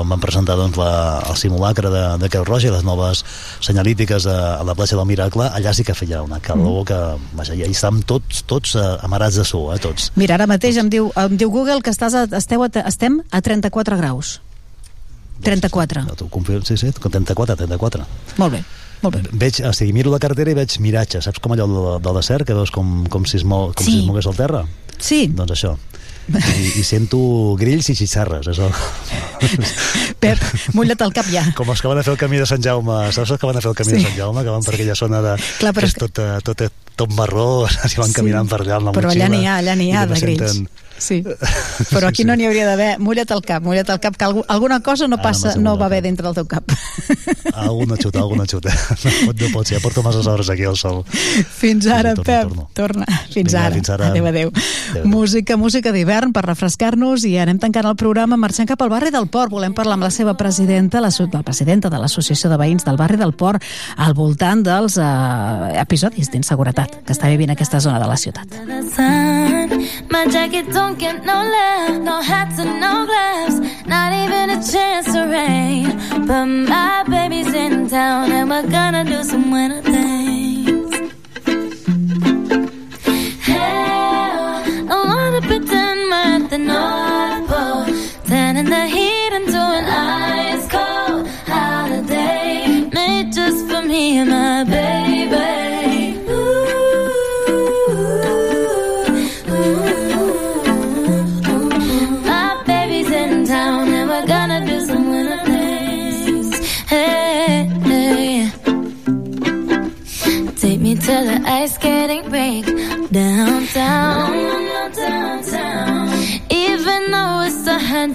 quan 0.00 0.08
van 0.16 0.20
presentar 0.24 0.56
doncs, 0.58 0.80
la, 0.80 1.20
el 1.28 1.36
simulacre 1.36 1.92
de, 1.92 2.02
de 2.24 2.32
Creu 2.32 2.48
Roja 2.48 2.70
i 2.70 2.74
les 2.74 2.84
noves 2.88 3.20
senyalítiques 3.60 4.24
a, 4.26 4.56
a 4.58 4.64
la 4.64 4.74
platja 4.74 4.96
del 4.96 5.06
Miracle, 5.12 5.46
allà 5.52 5.74
sí 5.76 5.84
que 5.84 5.94
feia 5.94 6.22
una 6.24 6.40
calor 6.40 6.82
que... 6.88 6.98
Vaja, 7.36 7.54
i 7.54 7.62
ahir 7.66 7.76
estàvem 7.76 8.00
tots, 8.08 8.42
tots 8.48 8.74
eh, 8.80 8.84
amarats 9.06 9.36
de 9.36 9.44
suor, 9.44 9.74
eh, 9.76 9.80
tots. 9.84 10.10
Mira, 10.16 10.38
ara 10.40 10.48
mateix 10.50 10.80
em 10.80 10.88
diu, 10.92 11.12
em 11.20 11.36
diu 11.40 11.52
Google 11.52 11.82
que 11.84 11.92
estàs 11.92 12.16
a, 12.16 12.24
esteu 12.40 12.64
a, 12.64 12.70
estem 12.88 13.20
a 13.30 13.42
34 13.44 14.00
graus. 14.00 14.38
34. 15.44 16.04
T'ho 16.16 16.28
confio, 16.28 16.60
sí, 16.68 16.76
sí, 16.76 16.90
34, 16.92 17.56
34. 17.56 18.04
Molt 18.40 18.52
bé. 18.52 18.64
Molt 19.00 19.16
bé. 19.16 19.22
Veig, 19.40 19.62
o 19.64 19.72
sigui, 19.72 19.94
miro 19.96 20.12
la 20.12 20.18
cartera 20.20 20.52
i 20.52 20.56
veig 20.58 20.74
miratge, 20.84 21.22
saps 21.24 21.40
com 21.40 21.54
allò 21.56 21.64
del, 21.70 21.86
del 22.04 22.18
desert, 22.20 22.44
que 22.48 22.56
veus 22.56 22.72
com, 22.74 23.06
com 23.08 23.24
si 23.24 23.38
es, 23.40 23.46
mou, 23.48 23.70
com 23.72 23.86
Sí. 23.86 23.94
si 23.94 24.02
es 24.02 24.08
mogués 24.08 24.28
el 24.28 24.36
terra? 24.36 24.66
Sí. 25.00 25.22
Doncs 25.32 25.54
això. 25.56 25.72
I, 26.30 26.80
i 26.80 26.84
sento 26.86 27.18
grills 27.58 27.88
i 27.90 27.94
xixarres, 27.98 28.46
això. 28.52 28.68
Pep, 30.20 30.38
mulla't 30.76 31.00
el 31.06 31.12
cap 31.16 31.26
ja. 31.32 31.42
Com 31.56 31.70
els 31.72 31.80
que 31.82 31.88
van 31.90 31.98
a 32.00 32.04
fer 32.06 32.12
el 32.14 32.18
camí 32.20 32.38
de 32.40 32.46
Sant 32.48 32.62
Jaume, 32.64 32.98
saps 33.14 33.32
els 33.34 33.40
que 33.40 33.48
van 33.48 33.56
a 33.58 33.62
fer 33.64 33.70
el 33.72 33.78
camí 33.78 33.90
Sí. 33.90 33.96
de 33.98 34.04
Sant 34.08 34.18
Jaume, 34.18 34.44
que 34.44 34.50
van 34.54 34.62
per 34.66 34.74
aquella 34.76 34.94
zona 34.98 35.22
de, 35.24 35.36
Clar, 35.58 35.72
però 35.74 35.86
que 35.86 35.90
és 35.90 35.96
tot, 35.98 36.20
tot, 36.44 36.62
tot 36.96 37.14
marró, 37.16 37.66
i 37.90 37.96
van 37.96 38.12
Sí. 38.12 38.18
caminant 38.20 38.48
per 38.50 38.60
allà 38.62 38.76
amb 38.78 38.90
la 38.90 38.92
Però 38.92 39.08
allà 39.10 39.26
motxilla. 39.26 39.28
n'hi 39.34 39.46
ha, 39.46 39.56
allà 39.62 39.76
n'hi 39.76 39.90
ha 39.96 40.06
de 40.06 40.20
grills. 40.20 40.52
senten- 40.52 40.68
Sí. 41.00 41.22
Però 41.92 42.08
aquí 42.10 42.24
no 42.28 42.36
n'hi 42.36 42.46
hauria 42.46 42.66
d'haver. 42.68 42.90
Mulla't 43.02 43.32
el 43.34 43.42
cap, 43.46 43.64
mulla't 43.64 43.88
el 43.90 44.00
cap, 44.02 44.16
que 44.20 44.28
alguna 44.28 44.80
cosa 44.84 45.08
no 45.08 45.16
Ara 45.18 45.24
passa, 45.30 45.54
no 45.56 45.76
va 45.80 45.88
bé 45.88 46.02
dintre 46.04 46.26
del 46.28 46.36
teu 46.36 46.46
cap. 46.50 46.70
Alguna 47.56 47.96
xuta, 47.96 48.20
alguna 48.20 48.46
xuta. 48.46 48.70
No 49.00 49.10
pot, 49.32 49.40
no 49.40 49.48
pot 49.54 49.66
ser, 49.68 49.78
ja 49.78 49.82
porto 49.82 50.02
masses 50.04 50.26
hores 50.28 50.48
aquí 50.52 50.64
al 50.68 50.76
sol. 50.76 51.02
Fins 51.08 51.86
ara, 51.88 52.12
torno, 52.14 52.24
Pep. 52.24 52.42
torno. 52.48 52.66
Torna. 52.74 53.06
Fins 53.32 53.52
Vinga, 53.52 53.64
ara. 53.66 53.74
fins 53.74 53.90
ara. 53.90 54.08
Adéu, 54.10 54.26
adéu. 54.28 54.50
Música, 55.08 55.56
música 55.56 55.92
d'hivern 55.92 56.34
per 56.36 56.44
refrescar-nos 56.44 57.24
i 57.28 57.36
anem 57.40 57.58
tancant 57.62 57.88
el 57.88 57.96
programa 57.96 58.36
marxant 58.40 58.68
cap 58.68 58.82
al 58.84 58.92
barri 58.92 59.10
del 59.14 59.28
Port. 59.32 59.50
Volem 59.52 59.72
parlar 59.76 59.96
amb 59.96 60.04
la 60.04 60.10
seva 60.12 60.34
presidenta, 60.36 61.00
la, 61.00 61.10
la 61.32 61.42
presidenta 61.46 61.90
de 61.90 61.98
l'Associació 62.02 62.50
de 62.52 62.58
Veïns 62.60 62.84
del 62.84 62.98
barri 63.00 63.16
del 63.20 63.32
Port, 63.32 63.64
al 63.96 64.14
voltant 64.18 64.62
dels 64.66 64.98
eh, 65.00 65.80
episodis 65.80 66.30
d'inseguretat 66.34 67.00
que 67.06 67.14
està 67.16 67.30
vivint 67.32 67.50
aquesta 67.54 67.80
zona 67.80 67.98
de 68.02 68.10
la 68.10 68.18
ciutat. 68.20 68.60
My 70.10 70.24
jacket 70.32 70.68
don't 70.90 70.98
get 70.98 71.24
no 71.24 71.34
love, 71.34 72.02
no 72.02 72.20
hats 72.20 72.58
and 72.58 72.80
no 72.80 73.06
gloves, 73.06 73.86
not 73.86 74.12
even 74.12 74.50
a 74.50 74.60
chance 74.60 75.06
to 75.12 75.22
rain. 75.26 76.26
But 76.26 76.46
my 76.46 77.04
baby's 77.04 77.54
in 77.54 77.88
town 77.88 78.32
and 78.32 78.50
we're 78.50 78.68
gonna 78.68 79.04
do 79.04 79.22
some 79.22 79.52
winter 79.52 79.82
things. 79.82 80.39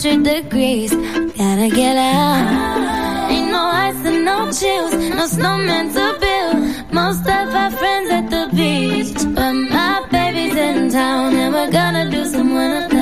100 0.05 0.23
degrees. 0.23 0.91
Gotta 0.91 1.67
get 1.67 1.97
out. 1.97 3.31
Ain't 3.31 3.49
no 3.49 3.57
ice 3.57 4.05
and 4.05 4.23
no 4.23 4.51
chills, 4.51 4.93
no 4.93 5.25
snowman 5.25 5.91
to 5.93 6.05
build. 6.21 6.93
Most 6.93 7.21
of 7.21 7.49
our 7.61 7.71
friends 7.71 8.11
at 8.11 8.29
the 8.29 8.47
beach, 8.55 9.17
but 9.33 9.53
my 9.53 10.05
baby's 10.11 10.55
in 10.55 10.91
town 10.91 11.33
and 11.33 11.51
we're 11.55 11.71
gonna 11.71 12.11
do 12.11 12.23
some 12.25 12.53
winter. 12.53 12.94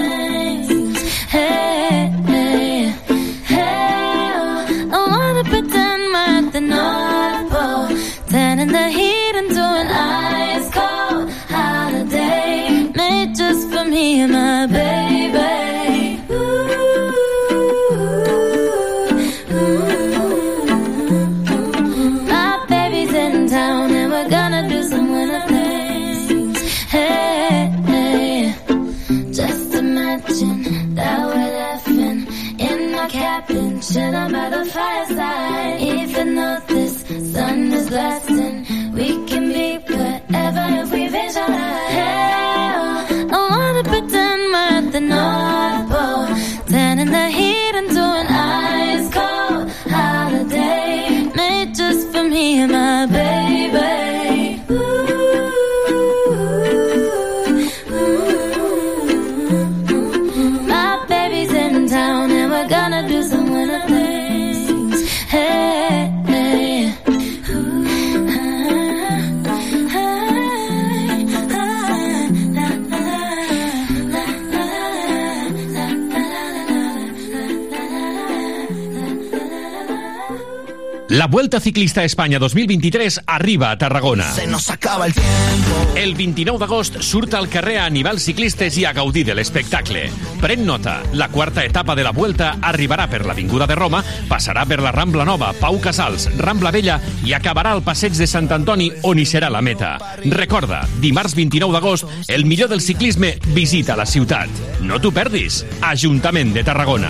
Vuelta 81.34 81.60
Ciclista 81.60 82.02
a 82.02 82.04
Espanya 82.04 82.38
2023 82.38 83.22
arriba 83.26 83.72
a 83.72 83.78
Tarragona. 83.80 84.32
Se 84.32 84.46
nos 84.46 84.70
acaba 84.70 85.08
el 85.08 85.16
tiempo. 85.16 85.96
El 85.96 86.14
29 86.14 86.60
d'agost 86.62 87.00
surt 87.02 87.34
al 87.34 87.50
carrer 87.50 87.80
a 87.80 87.88
animar 87.90 88.12
els 88.14 88.28
ciclistes 88.28 88.78
i 88.78 88.86
a 88.86 88.92
gaudir 88.94 89.24
de 89.26 89.34
l'espectacle. 89.34 90.04
Pren 90.44 90.62
nota, 90.68 91.00
la 91.18 91.32
quarta 91.34 91.66
etapa 91.66 91.96
de 91.98 92.06
la 92.06 92.12
Vuelta 92.14 92.60
arribarà 92.62 93.08
per 93.10 93.24
l'Avinguda 93.26 93.66
de 93.66 93.74
Roma, 93.74 94.04
passarà 94.30 94.68
per 94.70 94.78
la 94.86 94.94
Rambla 94.94 95.26
Nova, 95.26 95.56
Pau 95.58 95.82
Casals, 95.82 96.30
Rambla 96.38 96.70
Vella 96.70 97.00
i 97.26 97.34
acabarà 97.34 97.74
al 97.74 97.82
passeig 97.82 98.14
de 98.14 98.30
Sant 98.30 98.54
Antoni 98.54 98.92
on 99.02 99.18
hi 99.18 99.26
serà 99.26 99.50
la 99.50 99.66
meta. 99.66 99.96
Recorda, 100.38 100.84
dimarts 101.02 101.34
29 101.34 101.74
d'agost, 101.74 102.14
el 102.28 102.46
millor 102.46 102.70
del 102.70 102.86
ciclisme 102.86 103.40
visita 103.58 103.98
la 103.98 104.06
ciutat. 104.06 104.54
No 104.86 105.02
t'ho 105.02 105.10
perdis. 105.10 105.64
Ajuntament 105.82 106.54
de 106.54 106.62
Tarragona. 106.62 107.10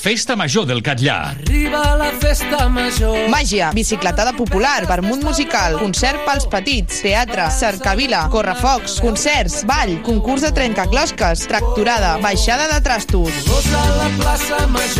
Festa 0.00 0.34
Major 0.34 0.64
del 0.64 0.80
Catllà. 0.80 1.34
Arriba 1.36 1.94
la 1.94 2.08
festa 2.16 2.70
major. 2.72 3.28
Màgia, 3.28 3.68
bicicletada 3.76 4.32
popular, 4.32 4.86
vermut 4.88 5.20
musical, 5.20 5.76
concert 5.76 6.22
pels 6.24 6.46
petits, 6.48 7.02
teatre, 7.04 7.44
cercavila, 7.52 8.22
correfocs, 8.32 8.96
concerts, 9.04 9.58
ball, 9.68 9.98
concurs 10.06 10.46
de 10.46 10.54
trencaclosques, 10.56 11.42
tracturada, 11.50 12.14
baixada 12.24 12.70
de 12.72 12.78
trastos. 12.80 13.42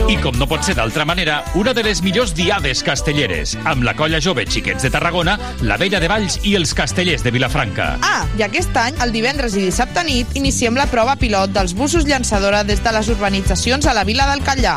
I 0.05 0.18
com 0.20 0.36
no 0.36 0.48
pot 0.51 0.68
ser 0.68 0.77
d'altra 0.77 1.09
manera, 1.09 1.39
una 1.56 1.72
de 1.72 1.86
les 1.86 2.05
millors 2.05 2.35
diades 2.36 2.85
castelleres, 2.85 3.56
amb 3.64 3.89
la 3.89 3.97
colla 3.97 4.20
jove 4.20 4.44
Xiquets 4.44 4.85
de 4.85 4.93
Tarragona, 4.93 5.39
la 5.64 5.81
Vella 5.81 6.02
de 6.05 6.12
Valls 6.12 6.43
i 6.44 6.59
els 6.60 6.77
castellers 6.77 7.24
de 7.24 7.32
Vilafranca. 7.32 7.94
Ah, 8.05 8.28
i 8.36 8.44
aquest 8.44 8.77
any, 8.77 9.01
el 9.01 9.16
divendres 9.16 9.56
i 9.56 9.64
dissabte 9.64 10.05
nit, 10.05 10.36
iniciem 10.36 10.77
la 10.77 10.90
prova 10.93 11.16
pilot 11.16 11.56
dels 11.56 11.72
busos 11.72 12.05
llançadora 12.05 12.66
des 12.68 12.85
de 12.85 12.93
les 12.93 13.09
urbanitzacions 13.16 13.89
a 13.89 13.97
la 13.97 14.05
vila 14.05 14.28
del 14.28 14.44
Catllà. 14.44 14.77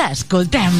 t'escoltem. 0.00 0.72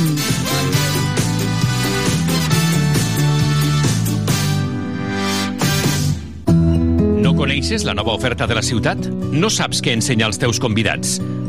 No 7.20 7.34
coneixes 7.36 7.84
la 7.84 7.92
nova 7.92 8.14
oferta 8.16 8.48
de 8.48 8.56
la 8.56 8.64
ciutat? 8.64 9.10
No 9.12 9.52
saps 9.52 9.82
què 9.84 9.92
ensenyar 9.98 10.30
als 10.30 10.40
teus 10.40 10.62
convidats? 10.62 11.18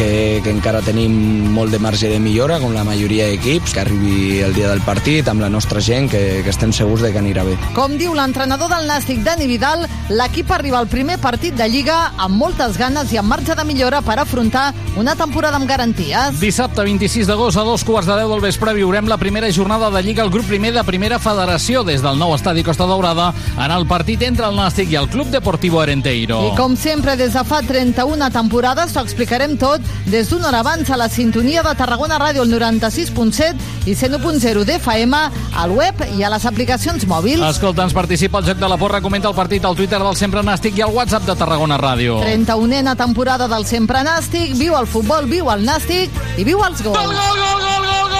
Que, 0.00 0.40
que 0.40 0.48
encara 0.48 0.80
tenim 0.80 1.12
molt 1.52 1.74
de 1.74 1.78
marge 1.82 2.08
de 2.08 2.16
millora 2.22 2.56
com 2.62 2.72
la 2.72 2.86
majoria 2.88 3.26
d'equips, 3.28 3.74
que 3.76 3.82
arribi 3.82 4.40
el 4.40 4.54
dia 4.56 4.70
del 4.70 4.80
partit 4.86 5.28
amb 5.28 5.44
la 5.44 5.50
nostra 5.52 5.82
gent, 5.84 6.08
que, 6.08 6.40
que 6.40 6.52
estem 6.52 6.72
segurs 6.72 7.04
de 7.04 7.10
que 7.12 7.20
anirà 7.20 7.44
bé. 7.44 7.58
Com 7.76 7.98
diu 8.00 8.14
l'entrenador 8.16 8.70
del 8.72 8.88
Nàstic, 8.88 9.20
Dani 9.26 9.44
Vidal, 9.50 9.84
l'equip 10.08 10.48
arriba 10.56 10.78
al 10.80 10.88
primer 10.88 11.18
partit 11.20 11.58
de 11.58 11.68
Lliga 11.68 11.98
amb 12.16 12.38
moltes 12.40 12.78
ganes 12.80 13.12
i 13.12 13.20
amb 13.20 13.28
marge 13.28 13.56
de 13.58 13.66
millora 13.68 14.00
per 14.06 14.16
afrontar 14.22 14.70
una 14.96 15.14
temporada 15.18 15.60
amb 15.60 15.68
garanties. 15.68 16.40
Dissabte 16.40 16.86
26 16.86 17.28
d'agost 17.28 17.60
a 17.60 17.66
dos 17.68 17.84
quarts 17.84 18.08
de 18.08 18.16
deu 18.22 18.32
del 18.32 18.44
vespre 18.46 18.72
viurem 18.78 19.10
la 19.10 19.20
primera 19.20 19.52
jornada 19.52 19.92
de 19.92 20.04
Lliga 20.06 20.24
al 20.24 20.32
grup 20.32 20.48
primer 20.48 20.72
de 20.72 20.86
Primera 20.88 21.20
Federació 21.20 21.84
des 21.84 22.00
del 22.00 22.16
nou 22.16 22.32
estadi 22.38 22.64
Costa 22.64 22.88
Daurada 22.88 23.34
en 23.52 23.76
el 23.76 23.84
partit 23.90 24.24
entre 24.24 24.48
el 24.48 24.56
Nàstic 24.56 24.94
i 24.94 25.00
el 25.02 25.12
Club 25.12 25.28
Deportivo 25.34 25.84
Arenteiro. 25.84 26.40
I 26.48 26.56
com 26.56 26.72
sempre, 26.72 27.18
des 27.20 27.36
de 27.36 27.44
fa 27.44 27.60
31 27.68 28.32
temporades, 28.32 28.96
t'ho 28.96 29.04
explicarem 29.04 29.58
tot 29.60 29.89
des 30.06 30.28
d'una 30.30 30.48
hora 30.48 30.60
abans 30.60 30.90
a 30.90 30.96
la 30.96 31.08
sintonia 31.08 31.62
de 31.62 31.74
Tarragona 31.78 32.18
Ràdio, 32.18 32.42
el 32.42 32.52
96.7 32.52 33.86
i 33.86 33.94
101.0 33.94 34.64
d'FM, 34.64 35.20
al 35.56 35.74
web 35.76 36.04
i 36.16 36.24
a 36.24 36.30
les 36.32 36.46
aplicacions 36.46 37.06
mòbils. 37.06 37.44
Escolta, 37.50 37.84
ens 37.86 37.94
participa 37.96 38.38
al 38.38 38.48
Joc 38.48 38.58
de 38.58 38.68
la 38.68 38.78
Porra, 38.80 39.00
comenta 39.00 39.28
el 39.28 39.36
partit 39.38 39.64
al 39.64 39.76
Twitter 39.76 40.00
del 40.02 40.16
Sempre 40.16 40.42
Nàstic 40.46 40.78
i 40.78 40.86
al 40.86 40.94
WhatsApp 40.94 41.28
de 41.28 41.36
Tarragona 41.36 41.78
Ràdio. 41.78 42.20
31ena 42.24 42.96
temporada 42.96 43.48
del 43.48 43.66
Sempre 43.66 44.02
Nàstic, 44.06 44.56
viu 44.58 44.76
el 44.78 44.88
futbol, 44.90 45.30
viu 45.30 45.50
el 45.52 45.64
Nàstic 45.66 46.10
i 46.36 46.44
viu 46.44 46.62
els 46.66 46.82
gols. 46.82 46.98
Gol, 46.98 47.14
gol, 47.14 47.38
gol, 47.38 47.40
gol, 47.40 47.60
gol, 47.60 47.84
gol, 47.84 47.86
gol, 47.86 48.10
gol, 48.10 48.19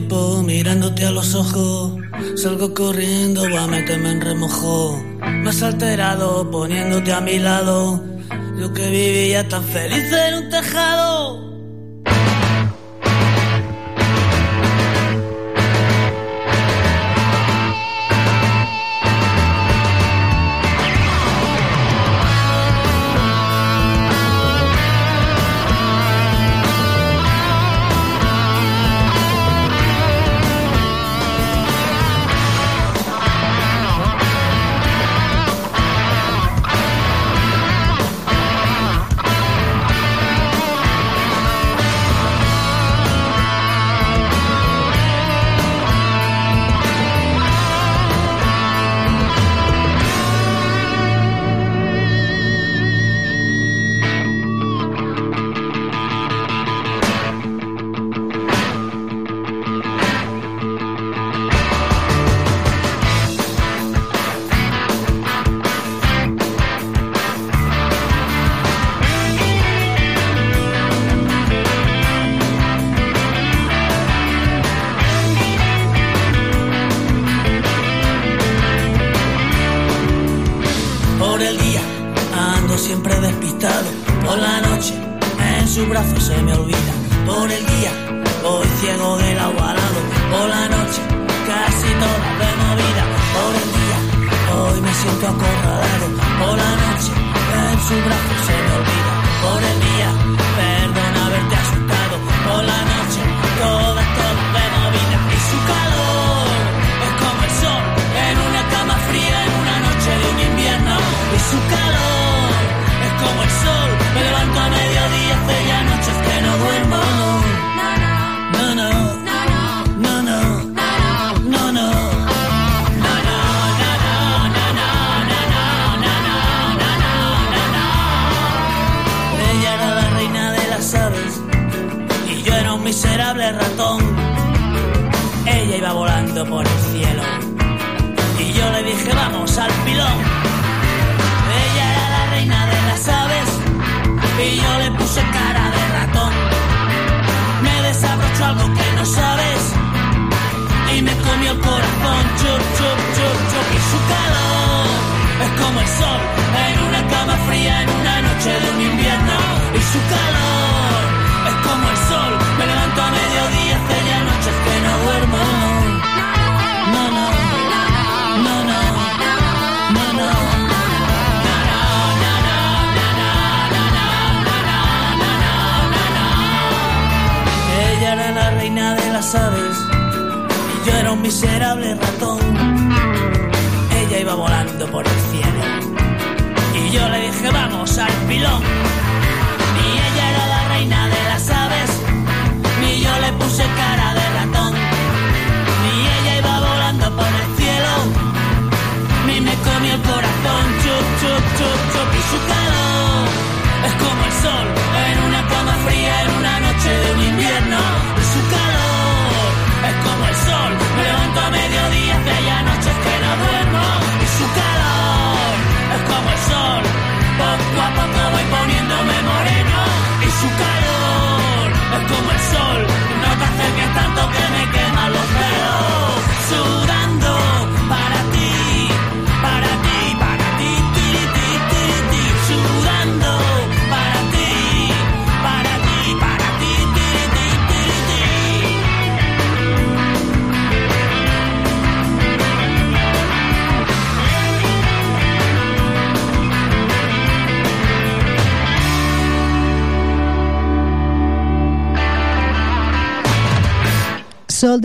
mirándote 0.00 1.06
a 1.06 1.10
los 1.10 1.34
ojos. 1.34 1.92
Salgo 2.36 2.72
corriendo, 2.74 3.42
voy 3.42 3.56
a 3.56 3.66
meterme 3.66 4.12
en 4.12 4.20
remojo. 4.20 5.02
Me 5.20 5.50
has 5.50 5.62
alterado 5.62 6.50
poniéndote 6.50 7.12
a 7.12 7.20
mi 7.20 7.38
lado. 7.38 8.02
Yo 8.58 8.72
que 8.72 8.90
vivía 8.90 9.48
tan 9.48 9.64
feliz 9.64 10.12
en 10.12 10.44
un 10.44 10.50
tejado. 10.50 11.37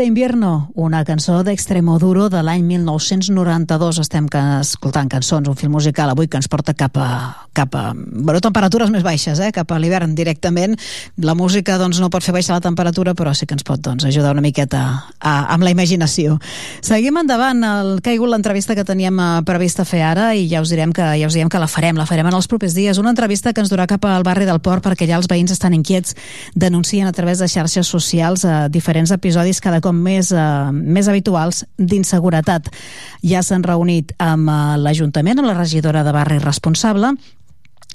de 0.03 0.07
invierno, 0.07 0.69
una 0.75 1.05
cançó 1.07 1.45
d'Extremoduro 1.47 2.25
de 2.27 2.41
l'any 2.43 2.65
1992. 2.67 4.01
Estem 4.03 4.25
que 4.27 4.41
escoltant 4.59 5.07
cançons, 5.07 5.47
un 5.47 5.55
film 5.55 5.77
musical 5.77 6.11
avui 6.11 6.27
que 6.27 6.35
ens 6.35 6.49
porta 6.51 6.73
cap 6.75 6.99
a, 6.99 7.07
cap 7.53 7.75
a 7.77 7.91
bueno, 7.95 8.41
temperatures 8.41 8.91
més 8.93 9.05
baixes, 9.05 9.39
eh? 9.39 9.51
cap 9.55 9.71
a 9.71 9.80
l'hivern 9.80 10.15
directament. 10.17 10.75
La 11.21 11.35
música 11.38 11.77
doncs, 11.77 12.01
no 12.01 12.09
pot 12.13 12.25
fer 12.25 12.34
baixar 12.35 12.57
la 12.57 12.65
temperatura, 12.65 13.13
però 13.17 13.34
sí 13.38 13.47
que 13.47 13.57
ens 13.57 13.65
pot 13.65 13.81
doncs, 13.81 14.05
ajudar 14.09 14.34
una 14.34 14.43
miqueta 14.43 14.84
a, 15.19 15.34
amb 15.53 15.63
la 15.63 15.73
imaginació. 15.73 16.39
Seguim 16.81 17.21
endavant. 17.21 17.63
El 17.63 17.95
que 18.01 18.11
ha 18.11 18.13
caigut 18.13 18.30
l'entrevista 18.30 18.75
que 18.75 18.85
teníem 18.85 19.19
eh, 19.19 19.30
prevista 19.45 19.85
fer 19.85 20.03
ara 20.05 20.31
i 20.38 20.45
ja 20.51 20.61
us 20.61 20.71
direm 20.73 20.93
que 20.93 21.05
ja 21.19 21.30
us 21.30 21.38
diem 21.38 21.49
que 21.49 21.61
la 21.61 21.69
farem, 21.71 21.97
la 21.97 22.07
farem 22.09 22.27
en 22.30 22.38
els 22.38 22.49
propers 22.49 22.75
dies. 22.77 22.99
Una 23.01 23.13
entrevista 23.13 23.53
que 23.53 23.63
ens 23.63 23.71
durà 23.71 23.88
cap 23.89 24.05
al 24.05 24.25
barri 24.25 24.45
del 24.49 24.61
Port 24.63 24.85
perquè 24.85 25.07
allà 25.07 25.19
els 25.21 25.30
veïns 25.31 25.53
estan 25.53 25.73
inquiets, 25.77 26.17
denuncien 26.55 27.07
a 27.07 27.15
través 27.15 27.41
de 27.41 27.49
xarxes 27.49 27.89
socials 27.89 28.45
eh, 28.45 28.55
diferents 28.73 29.13
episodis 29.15 29.61
cada 29.63 29.81
cop 29.81 29.95
més, 29.95 30.31
eh, 30.31 30.71
més 30.73 31.09
habituals 31.09 31.63
d'inseguretat. 31.77 32.69
Ja 33.23 33.43
s'han 33.43 33.65
reunit 33.65 34.13
amb 34.19 34.49
eh, 34.49 34.59
l'Ajuntament, 34.84 35.39
amb 35.39 35.49
la 35.49 35.57
regidora 35.59 36.03
de 36.03 36.13
barri 36.15 36.41
responsable, 36.43 37.15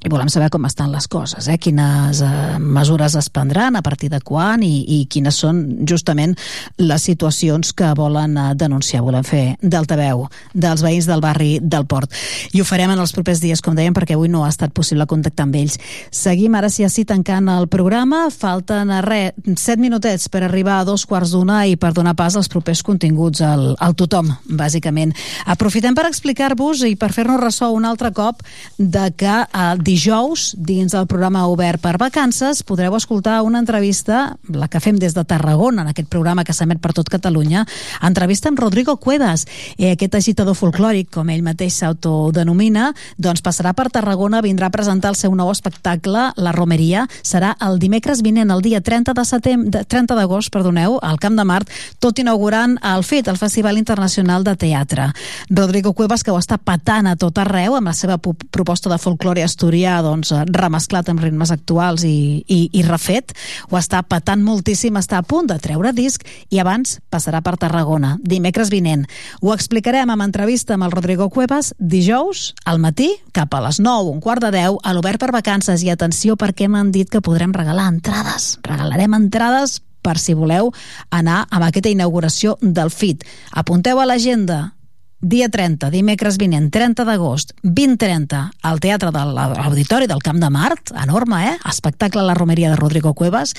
i 0.05 0.11
volem 0.11 0.29
saber 0.31 0.47
com 0.55 0.63
estan 0.69 0.93
les 0.93 1.09
coses, 1.11 1.49
eh? 1.51 1.57
quines 1.59 2.21
eh, 2.23 2.59
mesures 2.63 3.17
es 3.19 3.29
prendran, 3.35 3.75
a 3.75 3.83
partir 3.83 4.11
de 4.13 4.21
quan 4.23 4.63
i, 4.63 4.85
i 4.95 4.99
quines 5.11 5.41
són 5.43 5.63
justament 5.91 6.37
les 6.79 7.03
situacions 7.03 7.73
que 7.75 7.89
volen 7.99 8.37
eh, 8.39 8.53
denunciar. 8.55 9.03
Volem 9.03 9.27
fer 9.27 9.43
d'altaveu 9.59 10.27
dels 10.55 10.85
veïns 10.87 11.09
del 11.11 11.23
barri 11.25 11.59
del 11.59 11.89
Port. 11.91 12.15
I 12.55 12.63
ho 12.63 12.67
farem 12.69 12.93
en 12.95 13.03
els 13.03 13.15
propers 13.17 13.43
dies, 13.43 13.63
com 13.65 13.75
dèiem, 13.75 13.97
perquè 13.97 14.15
avui 14.15 14.31
no 14.31 14.45
ha 14.47 14.53
estat 14.53 14.71
possible 14.77 15.07
contactar 15.11 15.49
amb 15.49 15.59
ells. 15.59 15.79
Seguim 16.15 16.55
ara 16.55 16.71
sí 16.71 16.87
sí 16.89 17.05
tancant 17.05 17.51
el 17.51 17.67
programa. 17.69 18.29
Falten 18.31 18.93
a 18.95 19.01
res, 19.05 19.35
set 19.59 19.83
minutets 19.83 20.29
per 20.31 20.45
arribar 20.47 20.79
a 20.79 20.87
dos 20.87 21.05
quarts 21.11 21.35
d'una 21.35 21.65
i 21.67 21.75
per 21.77 21.93
donar 21.97 22.15
pas 22.19 22.37
als 22.39 22.49
propers 22.49 22.85
continguts 22.87 23.43
al, 23.43 23.73
al 23.83 23.99
tothom, 23.99 24.31
bàsicament. 24.47 25.13
Aprofitem 25.47 25.97
per 25.99 26.07
explicar-vos 26.09 26.87
i 26.87 26.95
per 26.97 27.11
fer-nos 27.17 27.43
ressò 27.43 27.73
un 27.75 27.89
altre 27.89 28.13
cop 28.15 28.47
de 28.79 29.11
que 29.19 29.37
el 29.67 29.83
dijous, 29.89 30.53
dins 30.59 30.93
del 30.93 31.07
programa 31.09 31.47
Obert 31.49 31.81
per 31.81 31.97
Vacances, 31.97 32.61
podreu 32.63 32.93
escoltar 32.99 33.41
una 33.41 33.63
entrevista, 33.63 34.37
la 34.53 34.67
que 34.69 34.83
fem 34.85 34.99
des 35.01 35.15
de 35.17 35.23
Tarragona, 35.25 35.81
en 35.81 35.89
aquest 35.95 36.11
programa 36.13 36.45
que 36.45 36.53
s'emet 36.53 36.77
per 36.85 36.93
tot 36.93 37.09
Catalunya, 37.09 37.63
entrevista 38.05 38.51
amb 38.51 38.61
Rodrigo 38.61 38.99
Cuevas, 39.01 39.47
eh, 39.79 39.95
aquest 39.95 40.19
agitador 40.19 40.59
folclòric, 40.59 41.09
com 41.15 41.31
ell 41.33 41.41
mateix 41.47 41.79
s'autodenomina, 41.81 42.91
doncs 43.17 43.41
passarà 43.41 43.73
per 43.73 43.89
Tarragona, 43.89 44.43
vindrà 44.45 44.69
a 44.69 44.75
presentar 44.75 45.15
el 45.15 45.17
seu 45.17 45.33
nou 45.35 45.49
espectacle, 45.51 46.35
La 46.37 46.53
Romeria, 46.53 47.07
serà 47.23 47.55
el 47.65 47.81
dimecres 47.81 48.21
vinent, 48.21 48.53
el 48.53 48.61
dia 48.61 48.83
30 48.83 49.17
de 49.17 49.25
setembre, 49.25 49.85
30 49.89 50.19
d'agost, 50.21 50.53
perdoneu, 50.53 50.99
al 51.01 51.17
Camp 51.19 51.41
de 51.41 51.49
Mart, 51.49 51.73
tot 51.99 52.19
inaugurant 52.19 52.77
el 52.85 53.07
FIT, 53.09 53.33
el 53.33 53.41
Festival 53.41 53.79
Internacional 53.81 54.45
de 54.45 54.55
Teatre. 54.55 55.09
Rodrigo 55.49 55.95
Cuevas, 55.95 56.23
que 56.23 56.31
ho 56.31 56.37
està 56.37 56.61
patant 56.61 57.09
a 57.09 57.17
tot 57.17 57.41
arreu 57.41 57.81
amb 57.81 57.89
la 57.89 57.97
seva 57.97 58.21
proposta 58.21 58.93
de 58.93 59.01
folklore 59.01 59.49
asturià 59.49 59.78
doncs, 60.05 60.33
remesclat 60.51 61.09
amb 61.11 61.23
ritmes 61.23 61.53
actuals 61.55 62.05
i, 62.07 62.45
i, 62.47 62.59
i 62.73 62.83
refet, 62.87 63.35
ho 63.71 63.79
està 63.79 64.03
patant 64.03 64.43
moltíssim, 64.45 64.97
està 64.99 65.21
a 65.21 65.27
punt 65.27 65.49
de 65.51 65.59
treure 65.63 65.93
disc 65.97 66.25
i 66.51 66.61
abans 66.63 66.99
passarà 67.13 67.43
per 67.45 67.57
Tarragona, 67.61 68.17
dimecres 68.23 68.73
vinent. 68.75 69.07
Ho 69.43 69.53
explicarem 69.55 70.11
amb 70.11 70.27
entrevista 70.27 70.75
amb 70.75 70.89
el 70.89 70.95
Rodrigo 70.95 71.29
Cuevas 71.31 71.75
dijous 71.79 72.53
al 72.65 72.81
matí, 72.83 73.11
cap 73.33 73.55
a 73.55 73.63
les 73.65 73.81
9, 73.81 74.11
un 74.11 74.23
quart 74.25 74.43
de 74.45 74.53
10, 74.55 74.81
a 74.83 74.95
l'Obert 74.95 75.21
per 75.23 75.33
Vacances. 75.35 75.83
I 75.85 75.93
atenció 75.95 76.37
perquè 76.37 76.69
m'han 76.69 76.93
dit 76.95 77.11
que 77.11 77.23
podrem 77.25 77.55
regalar 77.55 77.89
entrades. 77.93 78.57
Regalarem 78.67 79.15
entrades 79.19 79.81
per 80.03 80.17
si 80.19 80.35
voleu 80.35 80.73
anar 81.11 81.45
amb 81.51 81.67
aquesta 81.67 81.93
inauguració 81.93 82.57
del 82.63 82.91
FIT. 82.95 83.27
Apunteu 83.53 84.01
a 84.01 84.07
l'agenda 84.09 84.78
dia 85.21 85.49
30, 85.49 85.91
dimecres 85.91 86.39
vinent, 86.39 86.71
30 86.71 87.05
d'agost, 87.05 87.55
20.30, 87.65 88.43
al 88.63 88.81
Teatre 88.81 89.11
de 89.15 89.25
l'Auditori 89.35 90.07
del 90.07 90.23
Camp 90.23 90.39
de 90.39 90.51
Mart, 90.51 90.93
enorme, 90.95 91.45
eh? 91.51 91.57
Espectacle 91.67 92.23
a 92.23 92.29
la 92.29 92.37
Romeria 92.39 92.71
de 92.71 92.77
Rodrigo 92.77 93.15
Cuevas, 93.15 93.55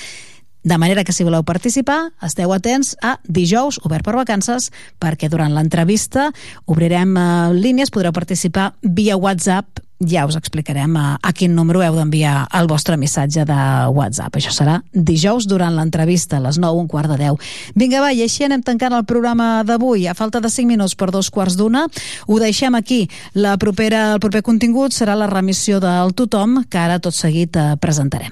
de 0.64 0.78
manera 0.78 1.04
que 1.04 1.14
si 1.16 1.24
voleu 1.24 1.44
participar, 1.48 2.12
esteu 2.24 2.52
atents 2.52 2.96
a 3.02 3.18
dijous, 3.24 3.80
obert 3.88 4.04
per 4.04 4.18
vacances, 4.18 4.72
perquè 5.00 5.30
durant 5.32 5.54
l'entrevista 5.56 6.30
obrirem 6.68 7.16
eh, 7.16 7.28
línies, 7.56 7.92
podreu 7.92 8.12
participar 8.16 8.74
via 8.84 9.18
WhatsApp 9.18 9.80
ja 10.00 10.26
us 10.26 10.38
explicarem 10.40 10.96
a, 10.98 11.18
a 11.22 11.34
quin 11.36 11.56
número 11.56 11.84
heu 11.84 11.96
d'enviar 11.98 12.48
el 12.56 12.70
vostre 12.72 12.98
missatge 12.98 13.44
de 13.48 13.60
WhatsApp. 13.92 14.40
Això 14.40 14.54
serà 14.56 14.80
dijous 14.94 15.48
durant 15.50 15.76
l'entrevista, 15.76 16.40
a 16.40 16.44
les 16.44 16.60
9, 16.62 16.80
un 16.80 16.88
quart 16.88 17.12
de 17.12 17.20
10. 17.20 17.50
Vinga, 17.76 18.02
va, 18.04 18.14
i 18.16 18.24
així 18.24 18.48
anem 18.48 18.64
tancant 18.64 18.96
el 18.96 19.06
programa 19.10 19.64
d'avui. 19.68 20.08
A 20.08 20.16
falta 20.16 20.40
de 20.40 20.52
5 20.52 20.68
minuts 20.72 20.96
per 20.96 21.12
dos 21.12 21.30
quarts 21.30 21.58
d'una, 21.60 21.88
ho 22.28 22.40
deixem 22.40 22.76
aquí. 22.76 23.08
La 23.36 23.58
propera, 23.58 24.14
el 24.16 24.24
proper 24.24 24.44
contingut 24.44 24.96
serà 24.96 25.18
la 25.20 25.28
remissió 25.28 25.82
del 25.84 26.16
tothom, 26.16 26.64
que 26.70 26.80
ara 26.80 27.00
tot 27.04 27.16
seguit 27.16 27.60
eh, 27.60 27.76
presentarem. 27.80 28.32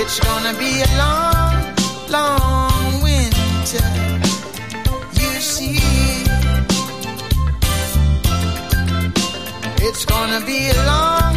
It's 0.00 0.20
gonna 0.20 0.54
be 0.54 0.80
a 0.80 0.88
long, 0.96 1.17
it's 10.00 10.04
gonna 10.04 10.40
be 10.46 10.68
a 10.68 10.80
long, 10.86 11.34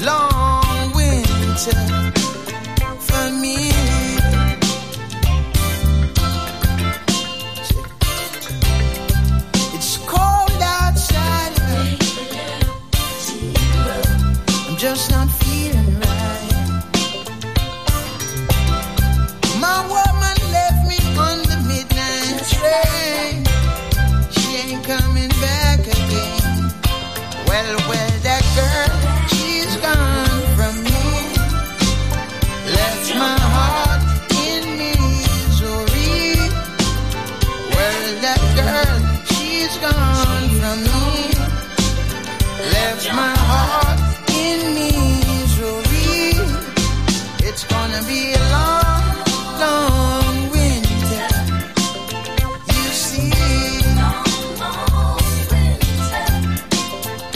long 0.00 0.92
winter 0.94 1.80
for 3.08 3.30
me. 3.42 3.70
It's 9.76 9.96
cold 10.06 10.60
outside. 10.60 11.54
I'm 14.68 14.76
just 14.76 15.10
not 15.10 15.30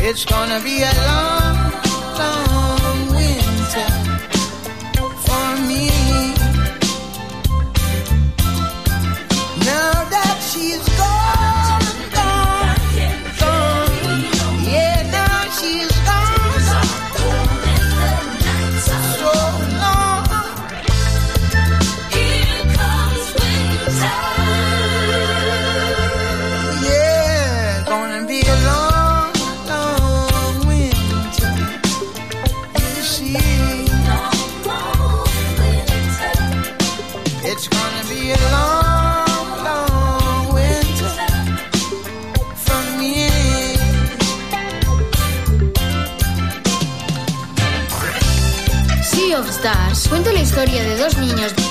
it's 0.08 0.24
gonna 0.24 0.58
be 0.60 0.80
a 0.82 0.92
long, 1.06 1.37
historia 50.58 50.82
de 50.82 50.96
dos 50.96 51.16
niños 51.18 51.67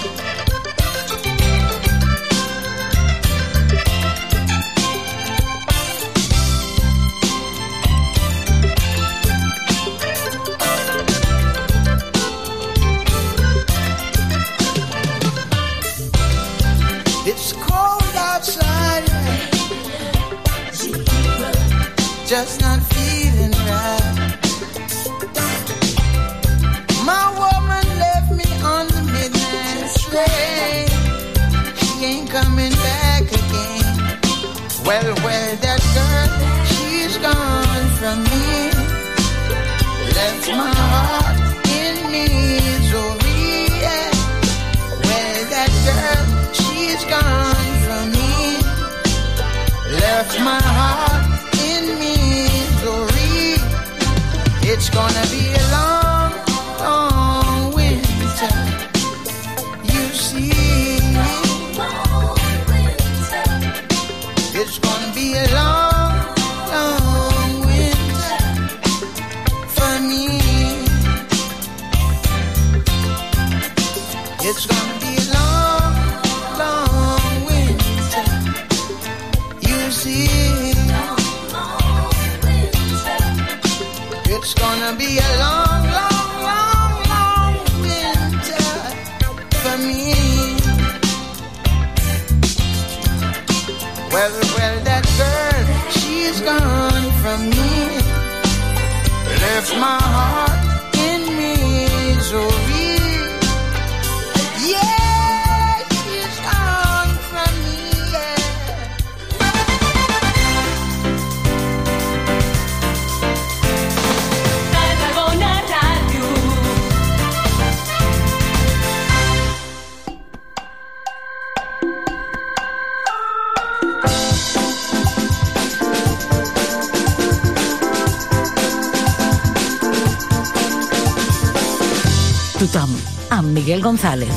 Miguel 133.58 133.82
González. 133.82 134.30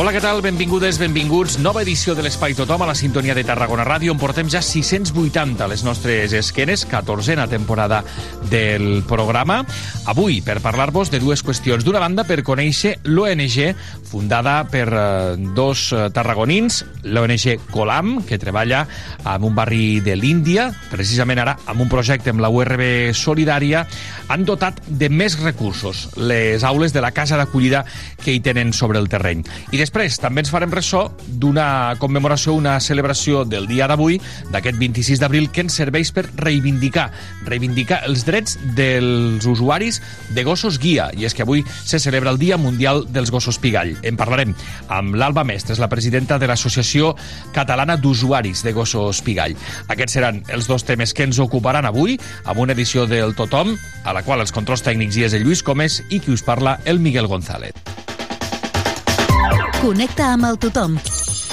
Hola, 0.00 0.14
què 0.16 0.20
tal? 0.24 0.38
Benvingudes, 0.40 0.96
benvinguts. 0.96 1.58
Nova 1.60 1.82
edició 1.84 2.14
de 2.16 2.22
l'Espai 2.24 2.54
Tothom 2.56 2.80
a 2.80 2.88
la 2.88 2.94
sintonia 2.96 3.34
de 3.36 3.42
Tarragona 3.44 3.84
Ràdio, 3.84 4.14
on 4.14 4.22
portem 4.22 4.48
ja 4.48 4.62
680 4.64 5.60
a 5.60 5.68
les 5.68 5.84
nostres 5.84 6.32
esquenes, 6.32 6.86
14a 6.88 7.44
temporada 7.52 7.98
del 8.50 9.02
programa. 9.08 9.62
Avui, 10.10 10.40
per 10.42 10.58
parlar-vos 10.60 11.10
de 11.12 11.20
dues 11.22 11.44
qüestions. 11.46 11.84
D'una 11.86 12.02
banda, 12.02 12.26
per 12.28 12.42
conèixer 12.46 12.96
l'ONG 13.06 13.74
fundada 14.10 14.64
per 14.70 14.86
eh, 14.90 15.36
dos 15.54 15.90
eh, 15.94 16.08
tarragonins, 16.12 16.82
l'ONG 17.06 17.70
Colam, 17.70 18.18
que 18.26 18.40
treballa 18.42 18.82
en 19.24 19.46
un 19.46 19.54
barri 19.54 20.00
de 20.04 20.16
l'Índia, 20.18 20.68
precisament 20.90 21.40
ara 21.40 21.56
amb 21.70 21.84
un 21.84 21.90
projecte 21.92 22.32
amb 22.34 22.42
la 22.42 22.50
URB 22.50 23.14
Solidària, 23.14 23.84
han 24.30 24.44
dotat 24.48 24.82
de 24.88 25.08
més 25.10 25.38
recursos 25.40 26.08
les 26.18 26.64
aules 26.66 26.92
de 26.92 27.02
la 27.04 27.12
casa 27.14 27.38
d'acollida 27.38 27.84
que 28.24 28.34
hi 28.34 28.42
tenen 28.42 28.74
sobre 28.74 28.98
el 28.98 29.08
terreny. 29.10 29.44
I 29.70 29.78
després 29.78 30.18
també 30.20 30.42
ens 30.42 30.50
farem 30.52 30.74
ressò 30.74 31.06
d'una 31.26 31.94
commemoració, 32.02 32.56
una 32.58 32.78
celebració 32.82 33.44
del 33.44 33.68
dia 33.70 33.86
d'avui, 33.90 34.18
d'aquest 34.50 34.78
26 34.80 35.22
d'abril, 35.22 35.50
que 35.54 35.64
ens 35.66 35.78
serveix 35.78 36.10
per 36.14 36.26
reivindicar, 36.34 37.10
reivindicar 37.46 38.02
els 38.08 38.26
drets 38.26 38.39
dels 38.76 39.46
usuaris 39.46 40.00
de 40.34 40.44
gossos 40.46 40.78
guia. 40.80 41.10
I 41.16 41.26
és 41.28 41.34
que 41.34 41.44
avui 41.44 41.64
se 41.84 42.00
celebra 42.00 42.30
el 42.30 42.38
Dia 42.40 42.58
Mundial 42.60 43.04
dels 43.10 43.30
Gossos 43.30 43.58
Pigall. 43.58 43.96
En 44.06 44.16
parlarem 44.16 44.54
amb 44.88 45.16
l'Alba 45.18 45.44
Mestres, 45.44 45.80
la 45.82 45.90
presidenta 45.92 46.38
de 46.38 46.48
l'Associació 46.50 47.14
Catalana 47.56 47.98
d'Usuaris 48.00 48.64
de 48.64 48.72
Gossos 48.76 49.22
Pigall. 49.26 49.56
Aquests 49.88 50.18
seran 50.18 50.42
els 50.48 50.70
dos 50.70 50.86
temes 50.86 51.14
que 51.14 51.26
ens 51.28 51.40
ocuparan 51.42 51.88
avui, 51.88 52.18
amb 52.44 52.62
una 52.62 52.76
edició 52.76 53.06
del 53.10 53.34
Tothom, 53.36 53.76
a 54.04 54.16
la 54.16 54.24
qual 54.24 54.40
els 54.40 54.54
controls 54.54 54.84
tècnics 54.86 55.18
hi 55.18 55.28
és 55.28 55.36
el 55.36 55.44
Lluís 55.44 55.64
Comès 55.66 56.00
i 56.08 56.20
qui 56.20 56.32
us 56.32 56.46
parla, 56.46 56.78
el 56.84 57.00
Miguel 57.00 57.28
González. 57.30 57.74
Connecta 59.80 60.34
amb 60.34 60.44
el 60.44 60.58
tothom. 60.60 60.98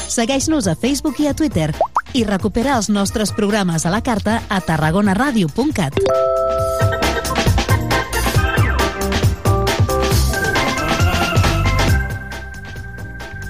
Segueix-nos 0.08 0.68
a 0.68 0.76
Facebook 0.76 1.22
i 1.24 1.30
a 1.32 1.36
Twitter 1.38 1.72
i 2.14 2.24
recupera 2.24 2.78
els 2.78 2.90
nostres 2.90 3.34
programes 3.36 3.86
a 3.86 3.94
la 3.94 4.02
carta 4.02 4.42
a 4.48 4.62
tarragonaradio.cat. 4.62 6.87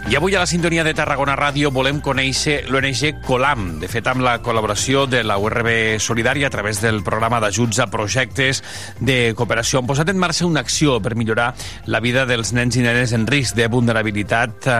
I 0.07 0.15
avui 0.15 0.34
a 0.35 0.39
la 0.39 0.47
sintonia 0.47 0.85
de 0.88 0.93
Tarragona 0.95 1.34
Ràdio 1.35 1.67
volem 1.75 1.97
conèixer 1.99 2.61
l'ONG 2.71 3.17
Colam, 3.25 3.73
de 3.81 3.89
fet 3.91 4.07
amb 4.07 4.23
la 4.23 4.38
col·laboració 4.39 5.01
de 5.03 5.19
la 5.27 5.35
URB 5.35 5.99
Solidària 5.99 6.47
a 6.47 6.53
través 6.53 6.79
del 6.79 7.01
programa 7.03 7.41
d'ajuts 7.43 7.81
a 7.84 7.89
projectes 7.91 8.63
de 9.03 9.34
cooperació. 9.35 9.81
Han 9.81 9.91
posat 9.91 10.07
en 10.07 10.23
marxa 10.23 10.47
una 10.47 10.63
acció 10.63 10.95
per 11.03 11.17
millorar 11.19 11.49
la 11.91 11.99
vida 11.99 12.23
dels 12.25 12.53
nens 12.55 12.79
i 12.79 12.88
nenes 12.88 13.11
en 13.11 13.27
risc 13.27 13.59
de 13.59 13.67
vulnerabilitat 13.67 14.71
eh, 14.71 14.79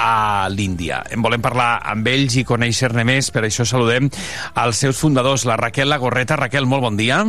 a 0.00 0.48
l'Índia. 0.48 1.04
En 1.12 1.20
volem 1.20 1.44
parlar 1.44 1.74
amb 1.84 2.08
ells 2.08 2.40
i 2.40 2.48
conèixer-ne 2.48 3.04
més, 3.04 3.28
per 3.36 3.44
això 3.44 3.68
saludem 3.68 4.08
als 4.56 4.80
seus 4.80 4.96
fundadors, 4.96 5.44
la 5.44 5.60
Raquel 5.60 5.92
Lagorreta. 5.92 6.40
Raquel, 6.40 6.64
molt 6.64 6.88
bon 6.88 6.96
dia. 6.96 7.20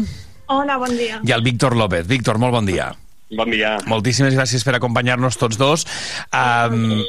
Hola, 0.47 0.79
bon 0.79 0.95
dia. 0.95 1.19
I 1.19 1.35
el 1.35 1.43
Víctor 1.43 1.75
López. 1.75 2.07
Víctor, 2.07 2.39
molt 2.39 2.55
bon 2.55 2.71
dia. 2.71 2.93
Bon 3.33 3.49
dia. 3.49 3.77
Moltíssimes 3.89 4.35
gràcies 4.37 4.61
per 4.65 4.75
acompanyar-nos 4.77 5.39
tots 5.41 5.57
dos. 5.57 5.85
Um, 6.29 7.01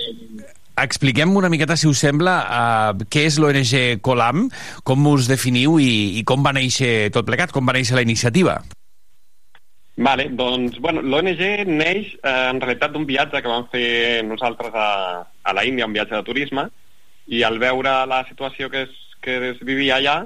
expliquem 0.81 1.35
una 1.37 1.51
miqueta, 1.53 1.77
si 1.77 1.91
us 1.91 2.01
sembla, 2.01 2.37
uh, 2.47 3.05
què 3.13 3.27
és 3.29 3.37
l'ONG 3.43 4.01
Colam, 4.01 4.47
com 4.85 5.13
us 5.13 5.29
definiu 5.29 5.77
i, 5.83 6.17
i 6.21 6.25
com 6.25 6.47
va 6.47 6.55
néixer 6.57 7.13
tot 7.13 7.29
plegat, 7.29 7.53
com 7.53 7.69
va 7.69 7.77
néixer 7.77 7.99
la 7.99 8.07
iniciativa. 8.07 8.63
Vale, 9.97 10.27
doncs, 10.37 10.77
bueno, 10.85 11.01
l'ONG 11.01 11.41
neix 11.73 12.11
eh, 12.21 12.33
en 12.51 12.59
realitat 12.61 12.93
d'un 12.93 13.07
viatge 13.09 13.41
que 13.41 13.49
vam 13.49 13.65
fer 13.73 14.23
nosaltres 14.29 14.75
a, 14.77 14.89
a 15.25 15.55
la 15.57 15.65
Índia, 15.65 15.87
un 15.89 15.95
viatge 15.97 16.13
de 16.13 16.27
turisme, 16.27 16.67
i 17.33 17.41
al 17.43 17.57
veure 17.59 18.03
la 18.05 18.19
situació 18.29 18.69
que 18.69 18.83
es, 18.85 18.99
que 19.25 19.39
es 19.55 19.63
vivia 19.65 19.97
allà, 19.97 20.19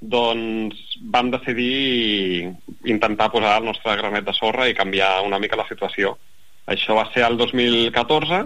doncs 0.00 0.78
vam 1.10 1.30
decidir 1.30 2.54
intentar 2.84 3.30
posar 3.32 3.58
el 3.58 3.66
nostre 3.66 3.96
granet 3.98 4.24
de 4.24 4.34
sorra 4.36 4.68
i 4.68 4.74
canviar 4.74 5.22
una 5.26 5.38
mica 5.42 5.58
la 5.58 5.66
situació. 5.68 6.16
Això 6.68 6.94
va 6.94 7.08
ser 7.14 7.24
el 7.26 7.38
2014 7.40 8.44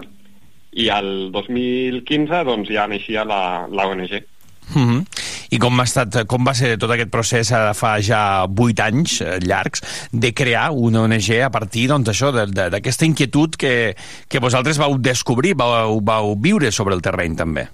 i 0.81 0.87
el 0.89 1.29
2015 1.31 2.43
doncs, 2.47 2.71
ja 2.73 2.87
neixia 2.87 3.25
la, 3.27 3.67
la 3.69 3.87
ONG. 3.87 4.23
Mm 4.73 4.87
-hmm. 4.87 5.05
I 5.51 5.59
com 5.59 5.79
ha, 5.79 5.83
estat, 5.83 6.25
com 6.25 6.45
va 6.45 6.53
ser 6.53 6.77
tot 6.77 6.89
aquest 6.89 7.11
procés 7.11 7.51
ara 7.51 7.73
fa 7.73 8.01
ja 8.01 8.47
vuit 8.47 8.79
anys 8.79 9.21
eh, 9.21 9.37
llargs 9.39 9.83
de 10.11 10.33
crear 10.33 10.71
una 10.71 11.01
ONG 11.01 11.43
a 11.43 11.51
partir 11.51 11.87
doncs, 11.87 12.23
d'aquesta 12.49 13.05
inquietud 13.05 13.55
que, 13.55 13.95
que 14.27 14.39
vosaltres 14.39 14.77
vau 14.77 14.97
descobrir, 14.97 15.53
vau, 15.55 15.99
vau 16.01 16.35
viure 16.35 16.71
sobre 16.71 16.95
el 16.95 17.01
terreny 17.01 17.35
també? 17.35 17.67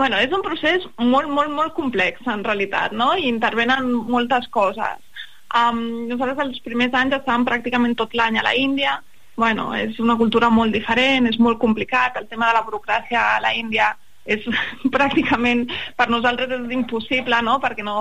Bueno, 0.00 0.16
és 0.16 0.32
un 0.32 0.40
procés 0.40 0.84
molt, 0.96 1.28
molt, 1.28 1.50
molt 1.52 1.74
complex, 1.76 2.22
en 2.32 2.40
realitat, 2.46 2.94
no? 2.96 3.10
I 3.20 3.26
intervenen 3.28 3.90
moltes 4.08 4.46
coses. 4.48 5.26
Um, 5.52 5.82
nosaltres 6.08 6.40
els 6.46 6.62
primers 6.64 6.96
anys 6.96 7.18
estàvem 7.18 7.44
pràcticament 7.44 7.98
tot 7.98 8.16
l'any 8.16 8.38
a 8.40 8.44
la 8.46 8.54
Índia. 8.56 8.94
Bueno, 9.36 9.66
és 9.76 9.98
una 10.00 10.16
cultura 10.16 10.48
molt 10.48 10.72
diferent, 10.72 11.28
és 11.28 11.36
molt 11.36 11.60
complicat. 11.60 12.16
El 12.16 12.30
tema 12.32 12.48
de 12.48 12.56
la 12.56 12.64
burocràcia 12.64 13.26
a 13.34 13.44
la 13.44 13.52
Índia 13.58 13.90
és 14.24 14.48
pràcticament, 14.96 15.66
per 16.00 16.08
nosaltres 16.08 16.56
és 16.56 16.74
impossible, 16.78 17.44
no?, 17.44 17.60
perquè 17.60 17.84
no 17.84 18.00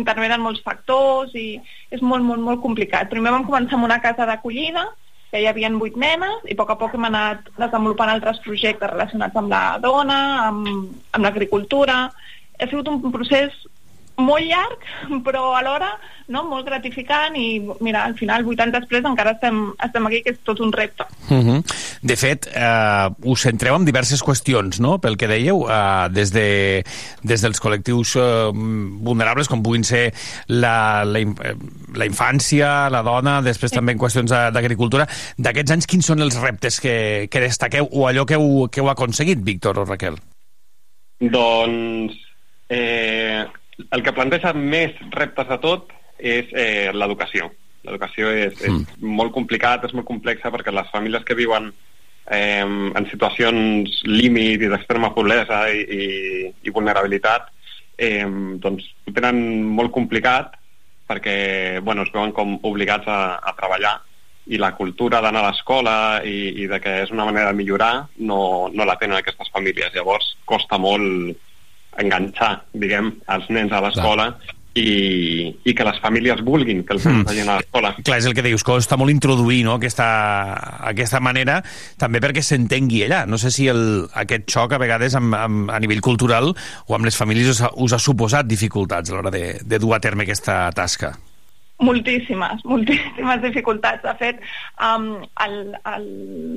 intervenen 0.00 0.40
molts 0.40 0.64
factors 0.64 1.36
i 1.36 1.58
és 1.92 2.00
molt, 2.00 2.24
molt, 2.24 2.40
molt 2.40 2.64
complicat. 2.64 3.12
Primer 3.12 3.36
vam 3.36 3.44
començar 3.44 3.76
amb 3.76 3.90
una 3.90 4.00
casa 4.00 4.24
d'acollida, 4.32 4.88
que 5.34 5.40
hi 5.42 5.48
havia 5.50 5.66
vuit 5.74 5.96
nenes, 5.98 6.44
i 6.46 6.54
a 6.54 6.58
poc 6.60 6.68
a 6.70 6.76
poc 6.78 6.92
hem 6.94 7.08
anat 7.08 7.48
desenvolupant 7.58 8.12
altres 8.12 8.38
projectes 8.44 8.92
relacionats 8.92 9.34
amb 9.40 9.50
la 9.50 9.62
dona, 9.82 10.18
amb, 10.46 10.68
amb 11.10 11.26
l'agricultura. 11.26 11.96
Ha 12.54 12.68
sigut 12.70 12.86
un 12.92 13.10
procés 13.10 13.56
molt 14.20 14.46
llarg, 14.46 14.84
però 15.24 15.52
alhora 15.58 15.94
no, 16.32 16.44
molt 16.48 16.64
gratificant 16.64 17.34
i 17.36 17.58
mira, 17.84 18.04
al 18.06 18.14
final, 18.16 18.44
vuit 18.46 18.60
anys 18.62 18.78
després, 18.78 19.04
encara 19.04 19.34
estem, 19.34 19.58
estem 19.84 20.06
aquí, 20.08 20.22
que 20.24 20.32
és 20.32 20.40
tot 20.46 20.60
un 20.64 20.72
repte. 20.72 21.04
Uh 21.28 21.42
-huh. 21.42 21.58
De 22.00 22.16
fet, 22.16 22.46
eh, 22.46 23.08
us 23.22 23.40
centreu 23.40 23.76
en 23.76 23.84
diverses 23.84 24.22
qüestions, 24.22 24.80
no?, 24.80 24.98
pel 24.98 25.16
que 25.16 25.28
dèieu, 25.28 25.66
eh, 25.68 26.08
des, 26.10 26.32
de, 26.32 26.84
des 27.22 27.40
dels 27.40 27.60
col·lectius 27.60 28.16
eh, 28.16 28.50
vulnerables, 28.54 29.48
com 29.48 29.62
puguin 29.62 29.84
ser 29.84 30.14
la, 30.46 31.04
la, 31.04 31.20
la 31.94 32.06
infància, 32.06 32.88
la 32.90 33.02
dona, 33.02 33.42
després 33.42 33.70
sí. 33.70 33.76
també 33.76 33.92
en 33.92 33.98
qüestions 33.98 34.30
d'agricultura. 34.30 35.06
D'aquests 35.36 35.70
anys, 35.70 35.86
quins 35.86 36.06
són 36.06 36.20
els 36.20 36.40
reptes 36.40 36.80
que, 36.80 37.28
que 37.30 37.40
destaqueu 37.40 37.88
o 37.90 38.06
allò 38.06 38.24
que 38.24 38.34
heu, 38.34 38.68
que 38.70 38.80
heu 38.80 38.88
aconseguit, 38.88 39.38
Víctor 39.44 39.78
o 39.78 39.84
Raquel? 39.84 40.16
Doncs 41.20 42.14
eh, 42.68 43.44
el 43.90 44.02
que 44.02 44.12
planteja 44.14 44.52
més 44.54 44.94
reptes 45.14 45.48
de 45.48 45.58
tot 45.62 45.92
és 46.18 46.50
eh, 46.52 46.90
l'educació. 46.94 47.50
L'educació 47.84 48.30
és, 48.32 48.54
és 48.62 48.70
Mm. 48.70 48.86
molt 49.18 49.32
complicat, 49.32 49.84
és 49.84 49.92
molt 49.92 50.06
complexa 50.06 50.50
perquè 50.50 50.72
les 50.72 50.88
famílies 50.90 51.24
que 51.24 51.34
viuen 51.34 51.72
eh, 52.30 52.62
en 52.64 53.06
situacions 53.10 54.00
límit 54.08 54.62
i 54.62 54.70
d'extrema 54.72 55.12
pobresa 55.14 55.66
i, 55.70 55.82
i, 55.82 56.54
i 56.62 56.70
vulnerabilitat 56.70 57.50
eh, 57.98 58.24
doncs 58.58 58.86
ho 59.06 59.12
tenen 59.12 59.62
molt 59.76 59.92
complicat 59.92 60.54
perquè 61.06 61.80
bueno, 61.84 62.02
es 62.02 62.12
veuen 62.14 62.32
com 62.32 62.56
obligats 62.62 63.06
a, 63.06 63.36
a 63.36 63.52
treballar 63.58 63.98
i 64.46 64.56
la 64.60 64.72
cultura 64.76 65.20
d'anar 65.20 65.42
a 65.44 65.50
l'escola 65.50 65.96
i, 66.24 66.62
i 66.62 66.66
de 66.68 66.80
que 66.80 67.02
és 67.02 67.10
una 67.12 67.24
manera 67.28 67.50
de 67.52 67.58
millorar 67.60 68.06
no, 68.16 68.70
no 68.72 68.84
la 68.84 68.96
tenen 69.00 69.16
aquestes 69.18 69.48
famílies. 69.52 69.92
Llavors 69.94 70.36
costa 70.44 70.78
molt 70.78 71.36
enganxar, 71.98 72.64
diguem, 72.74 73.12
els 73.28 73.48
nens 73.50 73.72
a 73.72 73.80
l'escola 73.84 74.34
i, 74.74 75.54
i 75.62 75.72
que 75.74 75.84
les 75.86 75.98
famílies 76.02 76.40
vulguin 76.42 76.80
que 76.84 76.96
els 76.96 77.04
nens 77.06 77.20
Mm. 77.20 77.26
vagin 77.28 77.48
a 77.48 77.56
l'escola. 77.60 77.92
Clar, 78.02 78.18
és 78.18 78.26
el 78.26 78.34
que 78.34 78.42
dius, 78.42 78.64
costa 78.66 78.96
molt 78.98 79.12
introduir 79.12 79.62
no, 79.64 79.76
aquesta, 79.78 80.08
aquesta 80.90 81.20
manera, 81.22 81.60
també 81.96 82.18
perquè 82.20 82.42
s'entengui 82.42 83.04
allà. 83.06 83.24
No 83.26 83.38
sé 83.38 83.52
si 83.54 83.68
el, 83.70 84.08
aquest 84.12 84.50
xoc 84.50 84.72
a 84.74 84.78
vegades 84.82 85.14
amb, 85.14 85.34
amb, 85.38 85.70
a 85.70 85.78
nivell 85.78 86.02
cultural 86.02 86.50
o 86.86 86.94
amb 86.96 87.04
les 87.06 87.16
famílies 87.16 87.54
us 87.54 87.62
ha, 87.62 87.70
us 87.76 87.94
ha 87.94 87.98
suposat 88.02 88.46
dificultats 88.50 89.10
a 89.10 89.14
l'hora 89.14 89.30
de, 89.30 89.60
de 89.62 89.78
dur 89.78 89.94
a 89.94 90.00
terme 90.00 90.26
aquesta 90.26 90.66
tasca. 90.74 91.14
Moltíssimes, 91.82 92.60
moltíssimes 92.64 93.40
dificultats. 93.42 94.02
De 94.04 94.12
fet, 94.14 94.38
um, 94.78 95.08
el, 95.42 95.56
el 95.90 96.04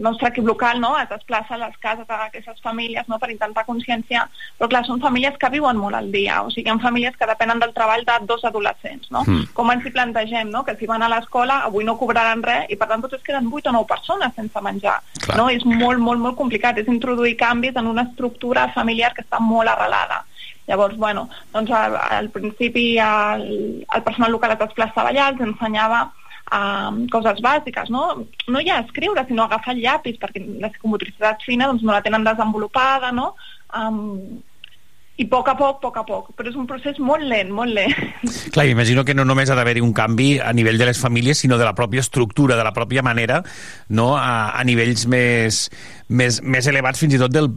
nostre 0.05 0.29
equip 0.29 0.45
local 0.45 0.77
no, 0.79 0.91
es 1.01 1.09
desplaça 1.09 1.55
a 1.55 1.61
les 1.63 1.73
cases 1.81 2.05
d'aquestes 2.05 2.61
famílies 2.61 3.09
no, 3.09 3.17
per 3.17 3.31
intentar 3.33 3.65
conscienciar, 3.65 4.27
però 4.59 4.69
clar, 4.69 4.83
són 4.85 5.01
famílies 5.01 5.39
que 5.41 5.49
viuen 5.49 5.81
molt 5.81 5.97
al 5.97 6.11
dia, 6.13 6.43
o 6.45 6.53
sigui, 6.53 6.67
hi 6.69 6.73
ha 6.75 6.77
famílies 6.83 7.17
que 7.17 7.29
depenen 7.29 7.63
del 7.63 7.73
treball 7.73 8.05
de 8.05 8.19
dos 8.29 8.45
adolescents. 8.45 9.09
No? 9.09 9.25
Mm. 9.25 9.49
Com 9.57 9.73
ens 9.73 9.89
hi 9.89 9.95
plantegem, 9.97 10.53
no? 10.53 10.63
que 10.67 10.77
si 10.77 10.85
van 10.85 11.01
a 11.01 11.09
l'escola 11.09 11.63
avui 11.65 11.87
no 11.87 11.97
cobraran 11.97 12.45
res 12.45 12.69
i 12.69 12.77
per 12.77 12.91
tant 12.91 13.01
potser 13.01 13.17
es 13.17 13.25
queden 13.25 13.49
8 13.49 13.73
o 13.73 13.77
9 13.79 13.89
persones 13.89 14.37
sense 14.37 14.65
menjar. 14.69 14.99
Clar. 15.25 15.41
No? 15.41 15.49
És 15.49 15.65
molt, 15.65 15.97
molt, 15.97 16.21
molt 16.21 16.37
complicat, 16.37 16.77
és 16.77 16.93
introduir 16.93 17.33
canvis 17.41 17.75
en 17.81 17.89
una 17.89 18.05
estructura 18.05 18.69
familiar 18.77 19.15
que 19.17 19.25
està 19.25 19.41
molt 19.41 19.73
arrelada. 19.73 20.26
Llavors, 20.67 20.97
bueno, 20.99 21.27
doncs 21.53 21.71
al, 21.71 21.95
al 21.95 22.29
principi 22.33 22.97
el, 22.99 23.43
el 23.87 24.03
personal 24.03 24.33
local 24.35 24.55
es 24.55 24.61
desplaçava 24.65 25.13
allà, 25.13 25.29
els 25.31 25.43
ensenyava 25.45 26.01
um, 26.51 27.05
coses 27.13 27.39
bàsiques, 27.43 27.91
no? 27.93 28.03
No 28.51 28.63
ja 28.67 28.81
escriure, 28.83 29.23
sinó 29.27 29.45
agafar 29.45 29.75
el 29.75 29.83
llapis, 29.85 30.19
perquè 30.21 30.43
la 30.61 30.71
psicomotricitat 30.73 31.45
fina 31.47 31.69
doncs, 31.71 31.85
no 31.87 31.95
la 31.95 32.03
tenen 32.05 32.27
desenvolupada, 32.27 33.13
no? 33.15 33.33
Um, 33.77 34.41
I 35.17 35.25
a 35.25 35.29
poc 35.31 35.47
a 35.49 35.55
poc, 35.57 35.77
a 35.77 35.81
poc 35.81 35.97
a 35.97 36.03
poc. 36.05 36.29
Però 36.37 36.51
és 36.51 36.57
un 36.59 36.67
procés 36.69 36.99
molt 37.01 37.25
lent, 37.25 37.49
molt 37.49 37.73
lent. 37.73 37.93
Clar, 38.53 38.67
imagino 38.69 39.03
que 39.05 39.15
no 39.17 39.25
només 39.25 39.49
ha 39.49 39.57
d'haver-hi 39.57 39.81
un 39.81 39.93
canvi 39.97 40.35
a 40.37 40.51
nivell 40.53 40.77
de 40.77 40.85
les 40.91 40.99
famílies, 41.01 41.41
sinó 41.41 41.57
de 41.57 41.65
la 41.65 41.73
pròpia 41.73 42.03
estructura, 42.05 42.57
de 42.57 42.65
la 42.65 42.73
pròpia 42.75 43.01
manera, 43.01 43.41
no? 43.89 44.11
a, 44.17 44.53
a 44.53 44.63
nivells 44.67 45.07
més, 45.09 45.63
més, 46.07 46.39
més 46.43 46.67
elevats 46.69 47.01
fins 47.01 47.17
i 47.17 47.21
tot 47.21 47.33
del, 47.33 47.49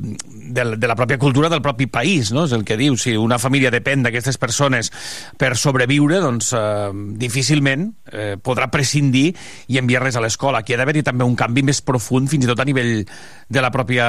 del, 0.51 0.79
de 0.81 0.89
la 0.89 0.97
pròpia 0.97 1.21
cultura 1.21 1.51
del 1.53 1.63
propi 1.63 1.87
país, 1.87 2.33
no? 2.33 2.47
És 2.49 2.55
el 2.57 2.65
que 2.65 2.79
diu. 2.81 2.97
Si 2.97 3.15
una 3.17 3.39
família 3.43 3.73
depèn 3.73 4.05
d'aquestes 4.07 4.41
persones 4.41 4.91
per 5.39 5.53
sobreviure, 5.61 6.21
doncs 6.25 6.55
eh, 6.57 6.91
difícilment 7.21 7.91
eh, 8.11 8.35
podrà 8.41 8.71
prescindir 8.73 9.29
i 9.69 9.79
enviar-les 9.81 10.17
a 10.17 10.25
l'escola. 10.25 10.65
Aquí 10.65 10.75
ha 10.75 10.81
d'haver-hi 10.81 11.05
també 11.07 11.29
un 11.29 11.37
canvi 11.39 11.65
més 11.69 11.83
profund, 11.85 12.31
fins 12.33 12.47
i 12.47 12.51
tot 12.51 12.65
a 12.65 12.69
nivell 12.69 13.05
de 13.51 13.63
la 13.63 13.71
pròpia 13.75 14.09